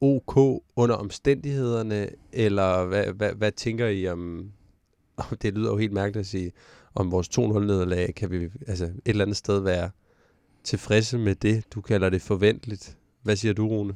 ok 0.00 0.36
under 0.76 0.94
omstændighederne, 0.94 2.08
eller 2.32 2.84
hvad, 2.84 3.06
hvad, 3.06 3.34
hvad 3.34 3.52
tænker 3.52 3.86
I 3.86 4.08
om, 4.08 4.50
det 5.42 5.54
lyder 5.54 5.70
jo 5.70 5.76
helt 5.76 5.92
mærkeligt 5.92 6.20
at 6.20 6.26
sige, 6.26 6.52
om 6.94 7.10
vores 7.10 7.28
2-0-nederlag, 7.28 8.14
kan 8.14 8.30
vi 8.30 8.48
altså 8.66 8.84
et 8.84 8.92
eller 9.04 9.24
andet 9.24 9.36
sted 9.36 9.60
være 9.60 9.90
tilfredse 10.64 11.18
med 11.18 11.34
det, 11.34 11.64
du 11.74 11.80
kalder 11.80 12.10
det 12.10 12.22
forventeligt. 12.22 12.96
Hvad 13.22 13.36
siger 13.36 13.54
du, 13.54 13.68
Rune? 13.68 13.94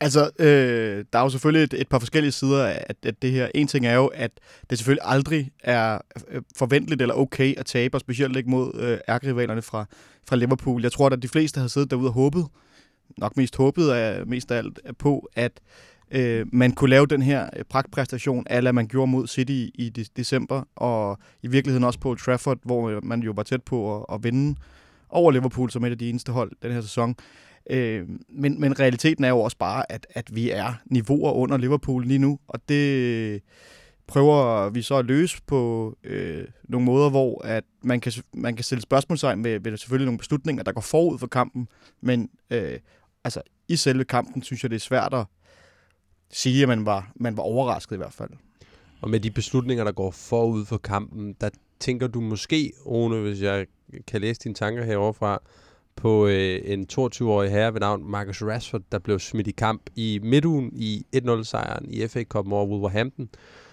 Altså, 0.00 0.30
øh, 0.38 1.04
der 1.12 1.18
er 1.18 1.22
jo 1.22 1.28
selvfølgelig 1.28 1.64
et, 1.64 1.80
et 1.80 1.88
par 1.88 1.98
forskellige 1.98 2.32
sider 2.32 2.66
af 2.66 2.84
at, 2.88 2.96
at 3.02 3.22
det 3.22 3.32
her. 3.32 3.48
En 3.54 3.66
ting 3.66 3.86
er 3.86 3.94
jo, 3.94 4.06
at 4.06 4.30
det 4.70 4.78
selvfølgelig 4.78 5.02
aldrig 5.04 5.50
er 5.60 5.98
øh, 6.28 6.42
forventeligt 6.56 7.02
eller 7.02 7.14
okay 7.14 7.54
at 7.58 7.66
tabe, 7.66 7.96
og 7.96 8.00
specielt 8.00 8.36
ikke 8.36 8.50
mod 8.50 8.74
øh, 8.74 8.98
ærkerivalerne 9.08 9.62
fra, 9.62 9.84
fra 10.28 10.36
Liverpool. 10.36 10.82
Jeg 10.82 10.92
tror, 10.92 11.10
at 11.10 11.22
de 11.22 11.28
fleste 11.28 11.60
har 11.60 11.66
siddet 11.68 11.90
derude 11.90 12.08
og 12.08 12.12
håbet, 12.12 12.46
nok 13.18 13.36
mest 13.36 13.56
håbet 13.56 13.90
af, 13.90 14.26
mest 14.26 14.50
af 14.50 14.56
alt 14.58 14.80
på, 14.98 15.28
at 15.34 15.60
øh, 16.12 16.46
man 16.52 16.72
kunne 16.72 16.90
lave 16.90 17.06
den 17.06 17.22
her 17.22 17.48
øh, 17.56 17.64
pragtpræstation, 17.64 18.46
ala 18.50 18.72
man 18.72 18.86
gjorde 18.86 19.10
mod 19.10 19.26
City 19.26 19.52
i, 19.52 19.70
i 19.74 19.88
de, 19.88 20.04
december, 20.16 20.62
og 20.76 21.18
i 21.42 21.46
virkeligheden 21.46 21.84
også 21.84 21.98
på 21.98 22.14
Trafford, 22.14 22.58
hvor 22.62 22.90
øh, 22.90 23.04
man 23.04 23.20
jo 23.20 23.32
var 23.36 23.42
tæt 23.42 23.62
på 23.62 23.96
at, 23.96 24.14
at 24.14 24.24
vinde 24.24 24.56
over 25.08 25.32
Liverpool 25.32 25.70
som 25.70 25.84
et 25.84 25.90
af 25.90 25.98
de 25.98 26.08
eneste 26.08 26.32
hold 26.32 26.52
den 26.62 26.72
her 26.72 26.80
sæson. 26.80 27.14
Øh, 27.70 28.08
men, 28.28 28.60
men 28.60 28.80
realiteten 28.80 29.24
er 29.24 29.28
jo 29.28 29.40
også 29.40 29.56
bare, 29.56 29.92
at, 29.92 30.06
at 30.10 30.36
vi 30.36 30.50
er 30.50 30.72
niveauer 30.86 31.32
under 31.32 31.56
Liverpool 31.56 32.06
lige 32.06 32.18
nu, 32.18 32.38
og 32.48 32.60
det 32.68 32.96
øh, 32.96 33.40
prøver 34.06 34.68
vi 34.70 34.82
så 34.82 34.96
at 34.96 35.04
løse 35.04 35.38
på 35.46 35.94
øh, 36.04 36.44
nogle 36.68 36.86
måder, 36.86 37.10
hvor 37.10 37.44
at 37.44 37.64
man, 37.82 38.00
kan, 38.00 38.12
man 38.34 38.56
kan 38.56 38.64
stille 38.64 38.82
spørgsmålstegn 38.82 39.44
ved, 39.44 39.60
ved 39.60 39.76
selvfølgelig 39.76 40.06
nogle 40.06 40.18
beslutninger, 40.18 40.62
der 40.62 40.72
går 40.72 40.80
forud 40.80 41.18
for 41.18 41.26
kampen, 41.26 41.68
men 42.00 42.30
øh, 42.50 42.78
altså 43.24 43.40
i 43.68 43.76
selve 43.76 44.04
kampen, 44.04 44.42
synes 44.42 44.62
jeg, 44.62 44.70
det 44.70 44.76
er 44.76 44.80
svært 44.80 45.14
at 45.14 45.26
sige, 46.32 46.62
at 46.62 46.68
man 46.68 46.86
var, 46.86 47.12
man 47.14 47.36
var 47.36 47.42
overrasket 47.42 47.96
i 47.96 47.98
hvert 47.98 48.12
fald. 48.12 48.30
Og 49.00 49.10
med 49.10 49.20
de 49.20 49.30
beslutninger, 49.30 49.84
der 49.84 49.92
går 49.92 50.10
forud 50.10 50.64
for 50.64 50.78
kampen, 50.78 51.32
der 51.40 51.50
tænker 51.80 52.06
du 52.06 52.20
måske, 52.20 52.72
Rune, 52.86 53.20
hvis 53.20 53.42
jeg 53.42 53.66
kan 54.06 54.20
læse 54.20 54.40
dine 54.44 54.54
tanker 54.54 54.84
herovre 54.84 55.14
fra, 55.14 55.42
på 55.96 56.26
øh, 56.26 56.60
en 56.64 56.86
22-årig 56.92 57.50
herre 57.50 57.74
ved 57.74 57.80
navn 57.80 58.10
Marcus 58.10 58.42
Rashford, 58.42 58.82
der 58.92 58.98
blev 58.98 59.18
smidt 59.18 59.46
i 59.46 59.50
kamp 59.50 59.82
i 59.96 60.20
midtugen 60.22 60.70
i 60.74 61.06
1-0-sejren 61.16 61.86
i 61.90 62.08
FA 62.08 62.24
Cup 62.24 62.52
over 62.52 62.66
Wolverhampton, 62.66 63.28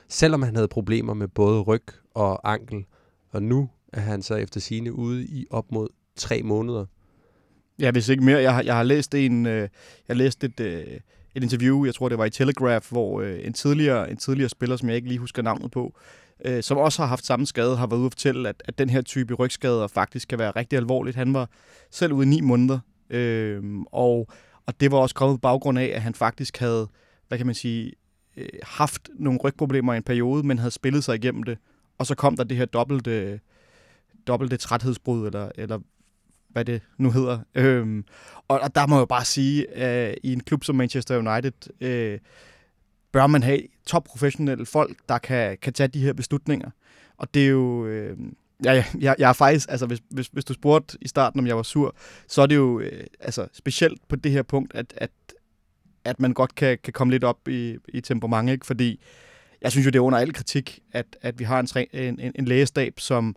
selvom 0.08 0.42
han 0.42 0.56
havde 0.56 0.68
problemer 0.68 1.14
med 1.14 1.28
både 1.28 1.62
ryg 1.62 1.84
og 2.14 2.52
ankel. 2.54 2.86
Og 3.32 3.44
nu 3.44 3.70
er 3.94 4.00
han 4.00 4.22
så 4.22 4.36
efter 4.36 4.60
sine 4.60 4.94
ude 4.94 5.24
i 5.24 5.46
op 5.50 5.72
mod 5.72 5.88
tre 6.16 6.44
måneder. 6.44 6.86
Ja, 7.80 7.92
hvis 7.92 8.10
ikke 8.10 8.24
mere. 8.24 8.42
Jeg 8.42 8.54
har, 8.54 8.64
jeg 8.64 8.76
har 8.76 8.84
læst 8.84 9.16
en, 9.16 9.46
øh, 9.46 9.62
jeg 9.62 9.70
har 10.08 10.16
læst 10.16 10.44
et, 10.44 10.60
øh, 10.60 11.00
et 11.36 11.44
interview, 11.44 11.86
jeg 11.86 11.96
tror 11.96 12.10
det 12.10 12.18
var 12.18 12.26
i 12.26 12.30
Telegraph, 12.30 12.86
hvor 12.92 13.22
øh, 13.22 13.40
en, 13.44 13.54
tidligere, 13.54 14.12
en 14.12 14.18
tidligere 14.18 14.50
spiller, 14.50 14.76
som 14.76 14.90
jeg 14.90 14.96
ikke 14.96 15.08
lige 15.08 15.20
husker 15.20 15.42
navnet 15.42 15.72
på, 15.72 15.94
øh, 16.46 16.64
som 16.64 16.78
også 16.78 17.02
har 17.02 17.08
haft 17.08 17.26
samme 17.26 17.46
skade, 17.46 17.78
har 17.78 17.88
været 17.88 18.00
ude 18.00 18.06
at 18.06 18.12
fortælle, 18.12 18.50
at, 18.50 18.64
at 18.66 18.78
den 18.78 18.90
her 18.90 19.02
type 19.02 19.34
rygskader 19.34 19.88
faktisk 19.88 20.28
kan 20.28 20.40
være 20.40 20.52
rigtig 20.52 20.78
alvorligt. 20.78 21.16
Han 21.16 21.34
var 21.34 21.50
selv 21.92 22.14
ude 22.14 22.26
i 22.26 22.30
ni 22.30 22.42
måneder, 22.42 22.80
øh, 23.10 23.64
og, 23.92 24.28
og 24.66 24.80
det 24.80 24.92
var 24.92 24.98
også 24.98 25.16
kommet 25.16 25.38
på 25.38 25.42
baggrund 25.42 25.80
af, 25.80 25.92
at 25.96 26.02
han 26.02 26.14
faktisk 26.14 26.58
havde, 26.58 26.88
hvad 27.28 27.38
kan 27.38 27.46
man 27.46 27.56
sige, 27.56 27.94
øh, 28.38 28.50
haft 28.64 29.10
nogle 29.16 29.40
rygproblemer 29.44 29.94
i 29.94 29.98
en 29.98 30.04
periode, 30.04 30.48
men 30.48 30.58
havde 30.58 30.72
spillet 30.72 31.04
sig 31.04 31.16
igennem 31.16 31.44
det. 31.44 31.58
Og 31.98 32.06
så 32.06 32.16
kom 32.16 32.36
der 32.36 32.44
det 32.44 32.58
her 32.58 32.66
dobbelte, 32.66 33.40
dobbelte 34.28 34.58
træthedsbrud, 34.58 35.26
eller, 35.26 35.50
eller 35.56 35.80
hvad 36.50 36.66
det 36.66 36.82
nu 36.98 37.12
hedder. 37.12 37.40
Øhm, 37.56 38.06
og, 38.48 38.60
og 38.60 38.76
der 38.76 38.88
må 38.88 38.96
jeg 38.96 39.02
jo 39.02 39.06
bare 39.06 39.26
sige, 39.26 39.74
at 39.74 40.16
i 40.24 40.34
en 40.34 40.40
klub 40.40 40.64
som 40.64 40.76
Manchester 40.76 41.18
United, 41.18 41.82
øh, 41.82 42.20
bør 43.12 43.28
man 43.28 43.44
have 43.44 43.62
topprofessionelle 43.88 44.66
folk, 44.66 44.98
der 45.10 45.18
kan, 45.18 45.58
kan 45.62 45.74
tage 45.74 45.88
de 45.88 46.02
her 46.02 46.14
beslutninger. 46.14 46.70
Og 47.18 47.34
det 47.34 47.44
er 47.44 47.50
jo... 47.50 47.86
Øh, 47.86 48.18
Ja, 48.64 48.84
jeg, 49.00 49.16
jeg 49.20 49.30
er 49.30 49.34
faktisk, 49.34 49.70
altså 49.72 49.86
hvis, 49.86 50.00
hvis, 50.10 50.28
hvis 50.28 50.46
du 50.46 50.54
spurgte 50.54 50.98
i 51.02 51.08
starten, 51.08 51.40
om 51.40 51.48
jeg 51.48 51.56
var 51.56 51.64
sur, 51.64 51.96
så 52.28 52.42
er 52.42 52.46
det 52.46 52.56
jo 52.56 52.80
øh, 52.80 53.04
altså, 53.20 53.48
specielt 53.54 54.08
på 54.08 54.16
det 54.16 54.32
her 54.32 54.44
punkt, 54.44 54.76
at, 54.76 54.94
at, 54.98 55.12
at 56.06 56.20
man 56.20 56.34
godt 56.34 56.56
kan, 56.56 56.78
kan 56.84 56.94
komme 56.94 57.12
lidt 57.12 57.24
op 57.24 57.48
i, 57.48 57.78
i 57.88 58.02
temperament, 58.02 58.50
ikke? 58.50 58.66
fordi 58.66 59.00
jeg 59.62 59.72
synes 59.72 59.86
jo, 59.86 59.90
det 59.90 59.96
er 59.96 60.04
under 60.04 60.20
al 60.20 60.34
kritik, 60.34 60.80
at, 60.92 61.06
at 61.22 61.40
vi 61.40 61.44
har 61.44 61.60
en, 61.60 61.88
en, 61.94 62.20
en, 62.20 62.32
en 62.36 62.46
lægestab, 62.46 63.00
som 63.00 63.36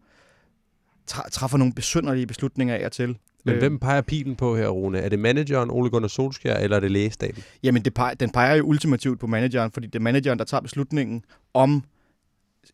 træffer 1.32 1.58
nogle 1.58 1.74
besynderlige 1.74 2.26
beslutninger 2.26 2.74
af 2.74 2.86
og 2.86 2.92
til. 2.92 3.16
Men 3.44 3.54
øh, 3.54 3.58
hvem 3.58 3.78
peger 3.78 4.00
pilen 4.00 4.36
på 4.36 4.56
her, 4.56 4.68
Rune? 4.68 4.98
Er 4.98 5.08
det 5.08 5.18
manageren 5.18 5.70
Ole 5.70 5.90
Gunnar 5.90 6.08
Solskjaer, 6.08 6.58
eller 6.58 6.76
er 6.76 6.80
det 6.80 6.90
lægestaben? 6.90 7.42
Jamen, 7.62 7.82
det 7.82 7.94
peger, 7.94 8.14
den 8.14 8.30
peger 8.30 8.54
jo 8.54 8.64
ultimativt 8.64 9.20
på 9.20 9.26
manageren, 9.26 9.70
fordi 9.70 9.86
det 9.86 9.94
er 9.94 10.02
manageren, 10.02 10.38
der 10.38 10.44
tager 10.44 10.60
beslutningen 10.60 11.24
om 11.54 11.84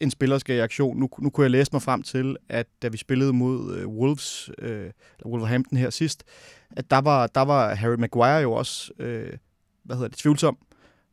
en 0.01 0.11
spiller 0.11 0.39
skal 0.39 0.57
i 0.57 0.59
aktion. 0.59 0.97
Nu, 0.99 1.09
nu 1.19 1.31
kunne 1.31 1.45
jeg 1.45 1.51
læse 1.51 1.71
mig 1.73 1.83
frem 1.83 2.03
til, 2.03 2.37
at 2.49 2.67
da 2.83 2.89
vi 2.89 2.97
spillede 2.97 3.33
mod 3.33 3.77
øh, 3.77 3.89
Wolves, 3.89 4.51
øh, 4.59 4.91
Wolverhampton 5.27 5.79
her 5.79 5.91
sidst, 5.91 6.25
at 6.77 6.91
der 6.91 6.99
var, 6.99 7.27
der 7.27 7.41
var 7.41 7.75
Harry 7.75 7.95
Maguire 7.99 8.37
jo 8.37 8.53
også, 8.53 8.93
øh, 8.99 9.33
hvad 9.85 9.97
hedder 9.97 10.09
det, 10.09 10.19
tvivlsom. 10.19 10.59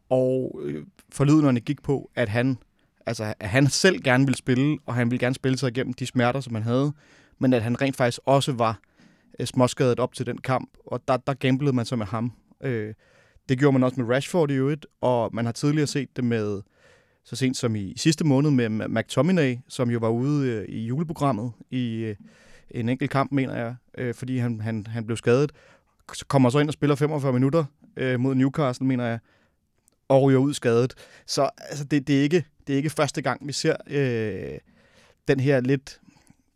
Og 0.10 0.60
øh, 0.64 0.86
forlydenderne 1.12 1.60
gik 1.60 1.84
på, 1.84 2.12
at 2.16 2.30
han, 2.30 2.58
altså, 3.06 3.34
at 3.40 3.50
han 3.50 3.68
selv 3.68 4.02
gerne 4.04 4.26
ville 4.26 4.38
spille, 4.38 4.78
og 4.86 4.96
han 4.96 5.12
ville 5.12 5.20
gerne 5.20 5.36
spille 5.36 5.58
sig 5.58 5.70
igennem 5.70 5.94
de 5.94 6.06
smerter, 6.06 6.40
som 6.40 6.56
han 6.56 6.64
havde, 6.64 6.94
men 7.40 7.54
at 7.54 7.62
han 7.62 7.82
rent 7.82 7.96
faktisk 7.96 8.20
også 8.26 8.54
var 8.54 8.80
øh, 9.40 9.46
småskadet 9.46 10.00
op 10.00 10.14
til 10.14 10.26
den 10.26 10.38
kamp, 10.38 10.70
og 10.86 11.02
der, 11.08 11.18
der 11.18 11.34
gamblede 11.34 11.74
man 11.74 11.86
så 11.86 11.96
med 11.96 12.06
ham. 12.06 12.32
Øh, 12.64 12.94
det 13.50 13.60
gjorde 13.60 13.74
man 13.74 13.84
også 13.84 14.02
med 14.02 14.16
Rashford 14.16 14.52
i 14.52 14.54
øvrigt, 14.54 14.86
og 15.02 15.30
man 15.34 15.46
har 15.46 15.52
tidligere 15.52 15.88
set 15.88 16.16
det 16.16 16.24
med 16.24 16.62
så 17.24 17.36
sent 17.36 17.58
som 17.58 17.76
i 17.76 17.94
sidste 17.98 18.26
måned 18.26 18.52
med 18.52 18.70
McTominay, 18.70 19.58
som 19.68 19.90
jo 19.90 20.00
var 20.00 20.10
ude 20.10 20.50
øh, 20.50 20.70
i 20.70 20.86
juleprogrammet 20.86 21.52
i 21.72 21.96
øh, 21.96 22.16
en 22.72 22.90
enkelt 22.90 23.12
kamp, 23.12 23.32
mener 23.32 23.56
jeg, 23.56 23.76
øh, 23.98 24.14
fordi 24.14 24.38
han, 24.38 24.62
han, 24.62 24.88
han 24.88 25.06
blev 25.06 25.18
skadet. 25.18 25.52
Så 26.14 26.26
kommer 26.26 26.50
så 26.50 26.60
ind 26.60 26.70
og 26.70 26.74
spiller 26.74 26.96
45 26.96 27.34
minutter 27.34 27.66
øh, 27.98 28.20
mod 28.20 28.36
Newcastle, 28.36 28.88
mener 28.88 29.06
jeg, 29.06 29.20
og 30.08 30.22
ryger 30.22 30.40
ud 30.40 30.54
skadet. 30.54 30.94
Så 31.28 31.50
altså, 31.58 31.84
det, 31.84 32.08
det, 32.08 32.18
er 32.20 32.24
ikke, 32.24 32.46
det 32.68 32.74
er 32.74 32.78
ikke 32.78 32.90
første 32.90 33.22
gang, 33.22 33.48
vi 33.48 33.54
ser 33.54 33.76
øh, 33.88 34.60
den 35.28 35.40
her 35.40 35.60
lidt 35.60 36.00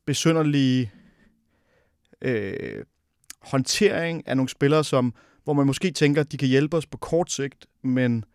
besynderlige 0.06 0.92
øh, 2.22 2.84
håndtering 3.42 4.28
af 4.28 4.38
nogle 4.38 4.50
spillere, 4.50 4.84
som, 4.84 5.14
hvor 5.44 5.54
man 5.54 5.68
måske 5.68 5.92
tænker, 5.92 6.22
at 6.22 6.32
de 6.32 6.38
kan 6.38 6.48
hjælpe 6.48 6.78
os 6.78 6.86
på 6.86 6.98
kort 6.98 7.32
sigt, 7.32 7.66
men 7.82 8.26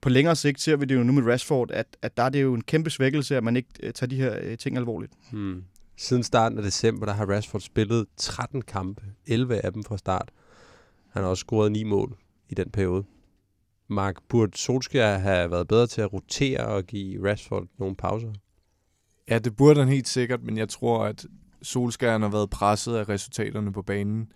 på 0.00 0.08
længere 0.08 0.36
sigt 0.36 0.60
ser 0.60 0.76
vi 0.76 0.84
det 0.84 0.94
jo 0.94 1.02
nu 1.02 1.12
med 1.12 1.32
Rashford, 1.32 1.70
at, 1.70 1.96
at 2.02 2.16
der 2.16 2.22
er 2.22 2.28
det 2.28 2.42
jo 2.42 2.54
en 2.54 2.60
kæmpe 2.60 2.90
svækkelse, 2.90 3.36
at 3.36 3.44
man 3.44 3.56
ikke 3.56 3.68
uh, 3.82 3.90
tager 3.90 4.08
de 4.08 4.16
her 4.16 4.50
uh, 4.50 4.58
ting 4.58 4.76
alvorligt. 4.76 5.12
Hmm. 5.32 5.64
Siden 5.96 6.22
starten 6.22 6.58
af 6.58 6.64
december, 6.64 7.06
der 7.06 7.12
har 7.12 7.26
Rashford 7.26 7.60
spillet 7.60 8.06
13 8.16 8.62
kampe, 8.62 9.02
11 9.26 9.60
af 9.60 9.72
dem 9.72 9.84
fra 9.84 9.98
start. 9.98 10.30
Han 11.08 11.22
har 11.22 11.30
også 11.30 11.40
scoret 11.40 11.72
9 11.72 11.84
mål 11.84 12.16
i 12.48 12.54
den 12.54 12.70
periode. 12.70 13.04
Mark, 13.88 14.16
burde 14.28 14.58
Solskjaer 14.58 15.18
have 15.18 15.50
været 15.50 15.68
bedre 15.68 15.86
til 15.86 16.00
at 16.00 16.12
rotere 16.12 16.66
og 16.66 16.84
give 16.84 17.30
Rashford 17.30 17.66
nogle 17.78 17.96
pauser? 17.96 18.32
Ja, 19.28 19.38
det 19.38 19.56
burde 19.56 19.80
han 19.80 19.88
helt 19.88 20.08
sikkert, 20.08 20.42
men 20.42 20.58
jeg 20.58 20.68
tror, 20.68 21.04
at 21.04 21.26
Solskjaer 21.62 22.18
har 22.18 22.28
været 22.28 22.50
presset 22.50 22.96
af 22.96 23.08
resultaterne 23.08 23.72
på 23.72 23.82
banen. 23.82 24.32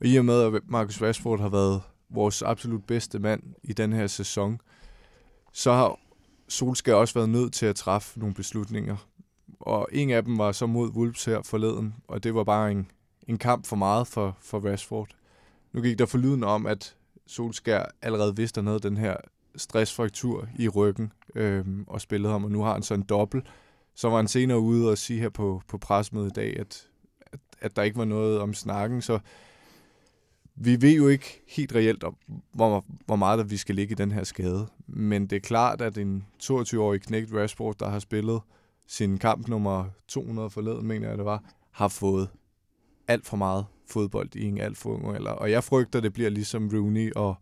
Og 0.00 0.06
i 0.06 0.16
og 0.16 0.24
med, 0.24 0.42
at 0.42 0.62
Marcus 0.68 1.02
Rashford 1.02 1.40
har 1.40 1.48
været 1.48 1.82
vores 2.10 2.42
absolut 2.42 2.84
bedste 2.84 3.18
mand 3.18 3.42
i 3.62 3.72
den 3.72 3.92
her 3.92 4.06
sæson, 4.06 4.60
så 5.52 5.72
har 5.72 5.98
Solskjaer 6.48 6.96
også 6.96 7.14
været 7.14 7.28
nødt 7.28 7.52
til 7.52 7.66
at 7.66 7.76
træffe 7.76 8.18
nogle 8.18 8.34
beslutninger. 8.34 8.96
Og 9.60 9.88
en 9.92 10.10
af 10.10 10.24
dem 10.24 10.38
var 10.38 10.52
så 10.52 10.66
mod 10.66 10.90
Wolves 10.90 11.24
her 11.24 11.42
forleden, 11.42 11.94
og 12.08 12.24
det 12.24 12.34
var 12.34 12.44
bare 12.44 12.70
en, 12.70 12.90
en 13.28 13.38
kamp 13.38 13.66
for 13.66 13.76
meget 13.76 14.06
for, 14.06 14.36
for 14.40 14.70
Rashford. 14.70 15.08
Nu 15.72 15.82
gik 15.82 15.98
der 15.98 16.06
forlyden 16.06 16.44
om, 16.44 16.66
at 16.66 16.96
Solskær 17.26 17.84
allerede 18.02 18.36
vidste, 18.36 18.58
at 18.58 18.64
han 18.64 18.66
havde 18.66 18.80
den 18.80 18.96
her 18.96 19.16
stressfraktur 19.56 20.48
i 20.58 20.68
ryggen 20.68 21.12
øh, 21.34 21.64
og 21.86 22.00
spillede 22.00 22.32
ham, 22.32 22.44
og 22.44 22.50
nu 22.50 22.62
har 22.62 22.72
han 22.72 22.82
så 22.82 22.94
en 22.94 23.02
dobbelt. 23.02 23.46
Så 23.94 24.08
var 24.08 24.16
han 24.16 24.28
senere 24.28 24.60
ude 24.60 24.90
og 24.90 24.98
sige 24.98 25.20
her 25.20 25.28
på, 25.28 25.62
på 25.68 25.78
presmødet 25.78 26.30
i 26.30 26.34
dag, 26.34 26.60
at, 26.60 26.88
at, 27.20 27.40
at 27.60 27.76
der 27.76 27.82
ikke 27.82 27.98
var 27.98 28.04
noget 28.04 28.40
om 28.40 28.54
snakken, 28.54 29.02
så 29.02 29.18
vi 30.56 30.82
ved 30.82 30.92
jo 30.96 31.08
ikke 31.08 31.42
helt 31.48 31.74
reelt, 31.74 32.04
hvor, 32.52 32.84
hvor 33.06 33.16
meget 33.16 33.38
der 33.38 33.44
vi 33.44 33.56
skal 33.56 33.74
ligge 33.74 33.92
i 33.92 33.94
den 33.94 34.12
her 34.12 34.24
skade. 34.24 34.66
Men 34.86 35.26
det 35.26 35.36
er 35.36 35.40
klart, 35.40 35.80
at 35.80 35.98
en 35.98 36.26
22-årig 36.42 37.02
knægt 37.02 37.34
Rashford, 37.34 37.76
der 37.78 37.90
har 37.90 37.98
spillet 37.98 38.40
sin 38.86 39.18
kamp 39.18 39.48
nummer 39.48 39.84
200 40.08 40.50
forleden, 40.50 40.86
mener 40.86 41.08
jeg 41.08 41.18
det 41.18 41.24
var, 41.24 41.42
har 41.70 41.88
fået 41.88 42.28
alt 43.08 43.26
for 43.26 43.36
meget 43.36 43.66
fodbold 43.86 44.36
i 44.36 44.44
en 44.44 44.58
alt 44.58 44.78
for 44.78 44.90
ung 44.90 45.16
alder. 45.16 45.30
Og 45.30 45.50
jeg 45.50 45.64
frygter, 45.64 46.00
det 46.00 46.12
bliver 46.12 46.30
ligesom 46.30 46.70
Rooney 46.72 47.12
og 47.16 47.34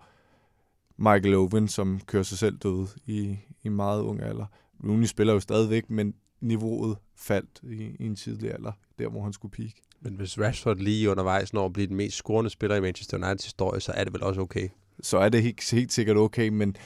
Michael 0.97 1.35
Owen, 1.35 1.69
som 1.69 2.01
kører 2.07 2.23
sig 2.23 2.39
selv 2.39 2.59
døde 2.59 2.87
i, 3.07 3.37
i 3.63 3.69
meget 3.69 4.03
ung 4.03 4.23
alder. 4.23 4.47
Rooney 4.85 5.07
spiller 5.07 5.33
jo 5.33 5.41
stadigvæk, 5.41 5.91
men 5.91 6.15
niveauet 6.41 6.97
faldt 7.17 7.61
i, 7.63 7.97
i 8.01 8.07
en 8.07 8.17
tidlig 8.17 8.55
alder, 8.55 8.73
der 8.99 9.09
hvor 9.09 9.23
han 9.23 9.33
skulle 9.33 9.53
peak. 9.53 9.73
Men 10.01 10.15
hvis 10.15 10.39
Rashford 10.39 10.77
lige 10.77 11.11
undervejs 11.11 11.53
når 11.53 11.67
at 11.67 11.73
blive 11.73 11.87
den 11.87 11.97
mest 11.97 12.17
scorende 12.17 12.51
spiller 12.51 12.77
i 12.77 12.81
Manchester 12.81 13.17
Uniteds 13.17 13.45
historie, 13.45 13.81
så 13.81 13.93
er 13.93 14.05
det 14.05 14.13
vel 14.13 14.23
også 14.23 14.41
okay? 14.41 14.69
Så 15.03 15.19
er 15.19 15.29
det 15.29 15.43
helt, 15.43 15.71
helt 15.71 15.93
sikkert 15.93 16.17
okay, 16.17 16.49
men 16.49 16.77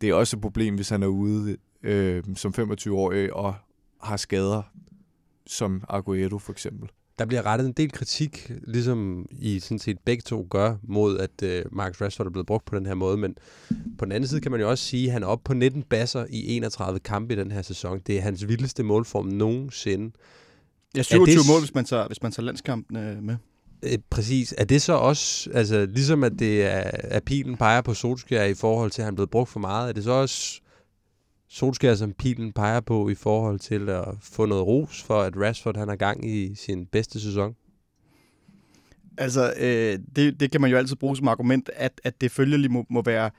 det 0.00 0.08
er 0.08 0.14
også 0.14 0.36
et 0.36 0.40
problem, 0.40 0.74
hvis 0.74 0.88
han 0.88 1.02
er 1.02 1.06
ude 1.06 1.56
øh, 1.82 2.24
som 2.36 2.54
25-årig 2.58 3.34
og 3.34 3.54
har 4.00 4.16
skader, 4.16 4.62
som 5.46 5.84
Aguero 5.88 6.38
for 6.38 6.52
eksempel. 6.52 6.90
Der 7.18 7.24
bliver 7.24 7.46
rettet 7.46 7.66
en 7.66 7.72
del 7.72 7.92
kritik, 7.92 8.52
ligesom 8.66 9.26
I 9.30 9.60
sådan 9.60 9.78
set 9.78 9.98
begge 10.04 10.22
to 10.22 10.46
gør, 10.50 10.76
mod 10.82 11.18
at 11.18 11.42
øh, 11.42 11.64
Marcus 11.72 12.00
Rashford 12.00 12.26
er 12.26 12.30
blevet 12.30 12.46
brugt 12.46 12.64
på 12.64 12.76
den 12.76 12.86
her 12.86 12.94
måde, 12.94 13.16
men 13.16 13.34
på 13.98 14.04
den 14.04 14.12
anden 14.12 14.28
side 14.28 14.40
kan 14.40 14.50
man 14.50 14.60
jo 14.60 14.70
også 14.70 14.84
sige, 14.84 15.06
at 15.06 15.12
han 15.12 15.22
er 15.22 15.26
oppe 15.26 15.44
på 15.44 15.54
19 15.54 15.82
basser 15.82 16.26
i 16.30 16.56
31 16.56 17.00
kampe 17.00 17.34
i 17.34 17.36
den 17.36 17.50
her 17.50 17.62
sæson. 17.62 18.00
Det 18.06 18.18
er 18.18 18.20
hans 18.20 18.48
vildeste 18.48 18.82
målform 18.82 19.26
nogensinde. 19.26 20.10
Ja, 20.96 21.02
27 21.02 21.38
det, 21.38 21.46
mål, 21.48 21.60
hvis 21.60 21.74
man 21.74 21.84
tager, 21.84 22.06
hvis 22.06 22.22
man 22.22 22.32
tager 22.32 22.44
landskampene 22.44 23.18
med. 23.22 23.36
Øh, 23.82 23.98
præcis. 24.10 24.54
Er 24.58 24.64
det 24.64 24.82
så 24.82 24.92
også, 24.92 25.50
altså 25.54 25.86
ligesom 25.86 26.24
at 26.24 26.32
det 26.38 26.64
er, 26.64 26.90
at 26.94 27.24
pilen 27.24 27.56
peger 27.56 27.80
på 27.80 27.94
Solskjaer 27.94 28.44
i 28.44 28.54
forhold 28.54 28.90
til, 28.90 29.02
at 29.02 29.04
han 29.04 29.14
er 29.14 29.16
blevet 29.16 29.30
brugt 29.30 29.50
for 29.50 29.60
meget, 29.60 29.88
er 29.88 29.92
det 29.92 30.04
så 30.04 30.10
også 30.10 30.60
Solskjaer, 31.48 31.94
som 31.94 32.12
pilen 32.12 32.52
peger 32.52 32.80
på 32.80 33.08
i 33.08 33.14
forhold 33.14 33.58
til 33.58 33.88
at 33.88 34.04
få 34.20 34.46
noget 34.46 34.66
ros 34.66 35.02
for, 35.02 35.20
at 35.20 35.36
Rashford 35.36 35.76
han 35.76 35.88
har 35.88 35.96
gang 35.96 36.30
i 36.30 36.54
sin 36.54 36.86
bedste 36.86 37.20
sæson? 37.20 37.56
Altså, 39.18 39.54
øh, 39.58 39.98
det, 40.16 40.40
det 40.40 40.50
kan 40.50 40.60
man 40.60 40.70
jo 40.70 40.76
altid 40.76 40.96
bruge 40.96 41.16
som 41.16 41.28
argument, 41.28 41.70
at, 41.74 42.00
at 42.04 42.20
det 42.20 42.30
følgelig 42.30 42.70
må, 42.70 42.86
må 42.90 43.02
være 43.02 43.30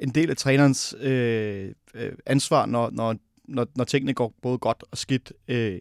en 0.00 0.08
del 0.08 0.30
af 0.30 0.36
trænerens 0.36 0.94
øh, 1.00 1.72
øh, 1.94 2.12
ansvar, 2.26 2.66
når, 2.66 2.90
når, 2.90 3.16
når, 3.48 3.66
når 3.76 3.84
tingene 3.84 4.14
går 4.14 4.34
både 4.42 4.58
godt 4.58 4.84
og 4.90 4.98
skidt. 4.98 5.32
Øh, 5.48 5.78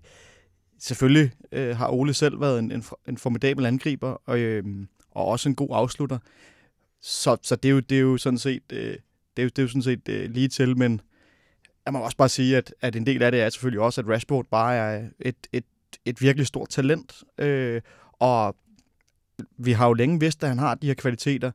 selvfølgelig 0.80 1.32
øh, 1.52 1.78
har 1.78 1.90
Ole 1.90 2.14
selv 2.14 2.42
været 2.42 2.60
en, 2.60 2.72
en, 2.72 2.84
en 3.08 3.18
formidabel 3.18 3.66
angriber, 3.66 4.22
og, 4.26 4.40
øh, 4.40 4.64
og 5.12 5.26
også 5.26 5.50
en 5.50 5.56
god 5.56 5.70
afslutter. 5.72 6.18
så, 7.02 7.38
så 7.42 7.56
det, 7.56 7.70
er 7.70 7.74
jo, 7.74 7.80
det 7.80 7.98
er 7.98 8.02
jo 8.02 8.18
sådan 8.18 8.38
set, 8.38 8.64
øh, 8.74 8.98
det 9.38 9.42
er 9.42 9.44
jo, 9.44 9.50
det 9.50 9.60
er 9.60 9.64
jo 9.64 9.68
sådan 9.68 9.82
set 9.82 10.10
øh, 10.10 10.30
lige 10.30 10.48
til, 10.48 10.78
men 10.78 11.02
jeg 11.86 11.94
må 11.94 12.00
også 12.00 12.18
bare 12.18 12.30
sige, 12.30 12.58
at, 12.58 12.74
at 12.82 12.96
en 12.96 13.06
del 13.06 13.24
af 13.24 13.32
det 13.32 13.42
er 13.42 13.50
selvfølgelig 13.50 13.82
også, 13.82 14.02
at 14.02 14.08
Rashford 14.08 14.46
bare 14.52 14.76
er 14.76 15.04
et, 15.20 15.36
et, 15.54 15.66
et 16.06 16.22
virkelig 16.22 16.48
stort 16.48 16.70
talent, 16.70 17.24
øh, 17.38 17.82
og 18.20 18.56
vi 19.58 19.72
har 19.72 19.88
jo 19.88 19.94
længe 19.94 20.20
vidst, 20.20 20.44
at 20.44 20.50
han 20.50 20.60
har 20.60 20.76
de 20.76 20.88
her 20.88 20.94
kvaliteter. 20.94 21.52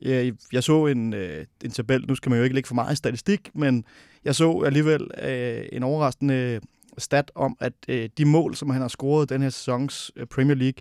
Jeg, 0.00 0.32
jeg 0.52 0.62
så 0.62 0.86
en, 0.86 1.14
øh, 1.14 1.46
en 1.64 1.70
tabel, 1.70 2.04
nu 2.08 2.14
skal 2.14 2.30
man 2.30 2.38
jo 2.38 2.44
ikke 2.44 2.54
lægge 2.54 2.66
for 2.66 2.74
meget 2.74 2.92
i 2.92 2.96
statistik, 2.96 3.50
men 3.54 3.84
jeg 4.24 4.34
så 4.34 4.62
alligevel 4.66 5.10
øh, 5.22 5.64
en 5.72 5.82
overraskende 5.82 6.60
stat 6.98 7.30
om, 7.34 7.56
at 7.60 7.72
øh, 7.88 8.08
de 8.18 8.24
mål, 8.24 8.54
som 8.54 8.70
han 8.70 8.80
har 8.80 8.88
scoret 8.88 9.28
den 9.28 9.42
her 9.42 9.50
sæsons 9.50 10.12
øh, 10.16 10.26
Premier 10.26 10.56
League, 10.56 10.80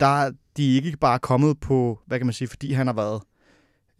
der 0.00 0.32
de 0.56 0.78
er 0.78 0.82
ikke 0.82 0.98
bare 0.98 1.18
kommet 1.18 1.60
på, 1.60 2.00
hvad 2.06 2.18
kan 2.18 2.26
man 2.26 2.32
sige, 2.32 2.48
fordi 2.48 2.72
han 2.72 2.86
har 2.86 2.94
været 2.94 3.22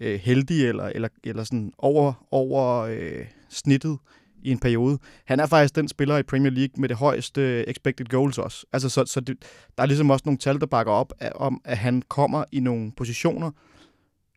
øh, 0.00 0.21
heldig 0.21 0.66
eller, 0.66 0.85
eller, 0.85 1.09
eller 1.25 1.45
sådan 1.45 1.73
over, 1.78 2.26
over 2.31 2.78
øh, 2.81 3.26
snittet 3.55 3.99
i 4.43 4.51
en 4.51 4.59
periode. 4.59 4.99
Han 5.25 5.41
er 5.41 5.47
faktisk 5.47 5.77
den 5.77 5.89
spiller 5.89 6.19
i 6.19 6.23
Premier 6.23 6.53
League 6.53 6.81
med 6.81 6.89
det 6.89 6.97
højeste 6.97 7.41
øh, 7.41 7.65
expected 7.69 8.07
goals 8.07 8.39
også. 8.39 8.67
Altså, 8.73 8.89
så, 8.89 9.05
så 9.07 9.21
det, 9.21 9.37
der 9.77 9.83
er 9.83 9.87
ligesom 9.87 10.11
også 10.11 10.23
nogle 10.27 10.39
tal, 10.39 10.61
der 10.61 10.67
bakker 10.67 10.93
op 10.93 11.13
af, 11.21 11.33
om, 11.35 11.61
at 11.65 11.79
han 11.79 12.03
kommer 12.03 12.45
i 12.53 12.61
nogle 12.61 12.93
positioner, 12.97 13.51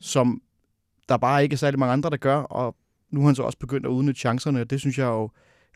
som 0.02 0.42
der 1.10 1.18
bare 1.18 1.44
ikke 1.44 1.54
er 1.54 1.58
særlig 1.58 1.80
mange 1.80 1.94
andre, 1.94 2.10
der 2.10 2.18
gør, 2.18 2.38
og 2.38 2.76
nu 3.12 3.20
har 3.20 3.28
han 3.28 3.36
så 3.36 3.44
også 3.44 3.58
begyndt 3.58 3.86
at 3.86 3.90
udnytte 3.90 4.20
chancerne, 4.20 4.62
og 4.62 4.70
det 4.70 4.80
synes 4.80 4.98
jeg 4.98 5.06
jo, 5.06 5.30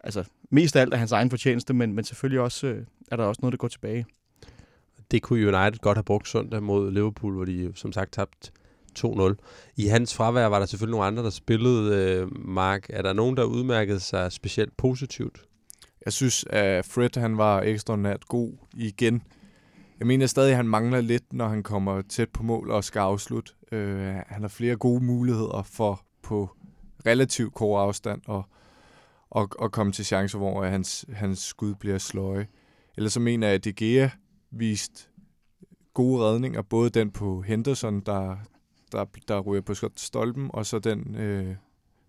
altså 0.04 0.24
mest 0.50 0.76
af 0.76 0.82
alt 0.82 0.94
er 0.94 0.98
hans 0.98 1.12
egen 1.12 1.30
fortjeneste, 1.30 1.74
men, 1.74 1.94
men 1.94 2.04
selvfølgelig 2.04 2.42
også 2.42 2.68
øh, 2.68 2.86
er 3.12 3.16
der 3.16 3.24
også 3.24 3.40
noget, 3.42 3.52
der 3.52 3.58
går 3.58 3.68
tilbage. 3.68 4.06
Det 5.12 5.22
kunne 5.22 5.58
United 5.58 5.80
godt 5.80 5.98
have 5.98 6.04
brugt 6.04 6.28
søndag 6.28 6.64
mod 6.64 6.92
Liverpool, 6.92 7.34
hvor 7.34 7.46
de 7.46 7.72
som 7.76 7.92
sagt 7.92 8.12
tabte 8.12 8.52
2-0. 9.00 9.36
I 9.76 9.86
hans 9.88 10.16
fravær 10.16 10.46
var 10.46 10.60
der 10.60 10.66
selvfølgelig 10.66 10.92
nogle 10.92 11.08
andre, 11.08 11.24
der 11.24 11.30
spillede. 11.30 11.96
Øh, 11.96 12.28
Mark, 12.48 12.86
er 12.90 13.02
der 13.02 13.14
nogen, 13.14 13.38
der 13.38 13.44
udmærkede 13.44 14.00
sig 14.00 14.32
specielt 14.32 14.78
positivt? 14.78 15.42
Jeg 16.06 16.14
synes, 16.14 16.46
at 16.50 16.86
Fred 16.86 17.20
han 17.20 17.38
var 17.38 17.62
ekstraordinært 17.62 18.26
god 18.26 18.54
igen. 18.74 19.24
Jeg 20.00 20.08
mener 20.08 20.26
stadig, 20.26 20.50
at 20.50 20.56
han 20.56 20.68
mangler 20.68 21.02
lidt, 21.02 21.34
når 21.34 21.48
han 21.48 21.64
kommer 21.64 22.02
tæt 22.02 22.30
på 22.30 22.44
mål 22.44 22.72
og 22.72 22.84
skal 22.84 23.00
afslutte. 23.00 23.52
Øh, 23.72 24.16
han 24.28 24.42
har 24.42 24.48
flere 24.48 24.76
gode 24.76 25.04
muligheder 25.04 25.64
for 25.64 26.02
på 26.24 26.50
relativt 27.06 27.54
kort 27.54 27.82
afstand 27.82 28.22
og, 28.28 28.44
og, 29.30 29.50
og 29.60 29.72
komme 29.72 29.92
til 29.92 30.06
chancer, 30.06 30.38
hvor 30.38 30.64
hans, 30.64 31.06
hans 31.14 31.40
skud 31.40 31.76
bliver 31.76 31.98
sløje. 31.98 32.48
Ellers 32.98 33.14
så 33.14 33.20
mener 33.20 33.48
jeg, 33.48 33.56
at 33.56 33.64
De 33.64 33.74
Gea 33.74 34.10
viste 34.52 35.08
gode 35.94 36.24
redninger, 36.24 36.62
både 36.62 36.90
den 36.90 37.12
på 37.12 37.42
Henderson, 37.42 38.00
der, 38.00 38.36
der, 38.92 39.06
der 39.28 39.40
ryger 39.40 39.62
på 39.62 39.74
stolpen, 39.96 40.50
og 40.54 40.66
så 40.66 40.80
den, 40.80 41.16
øh, 41.16 41.56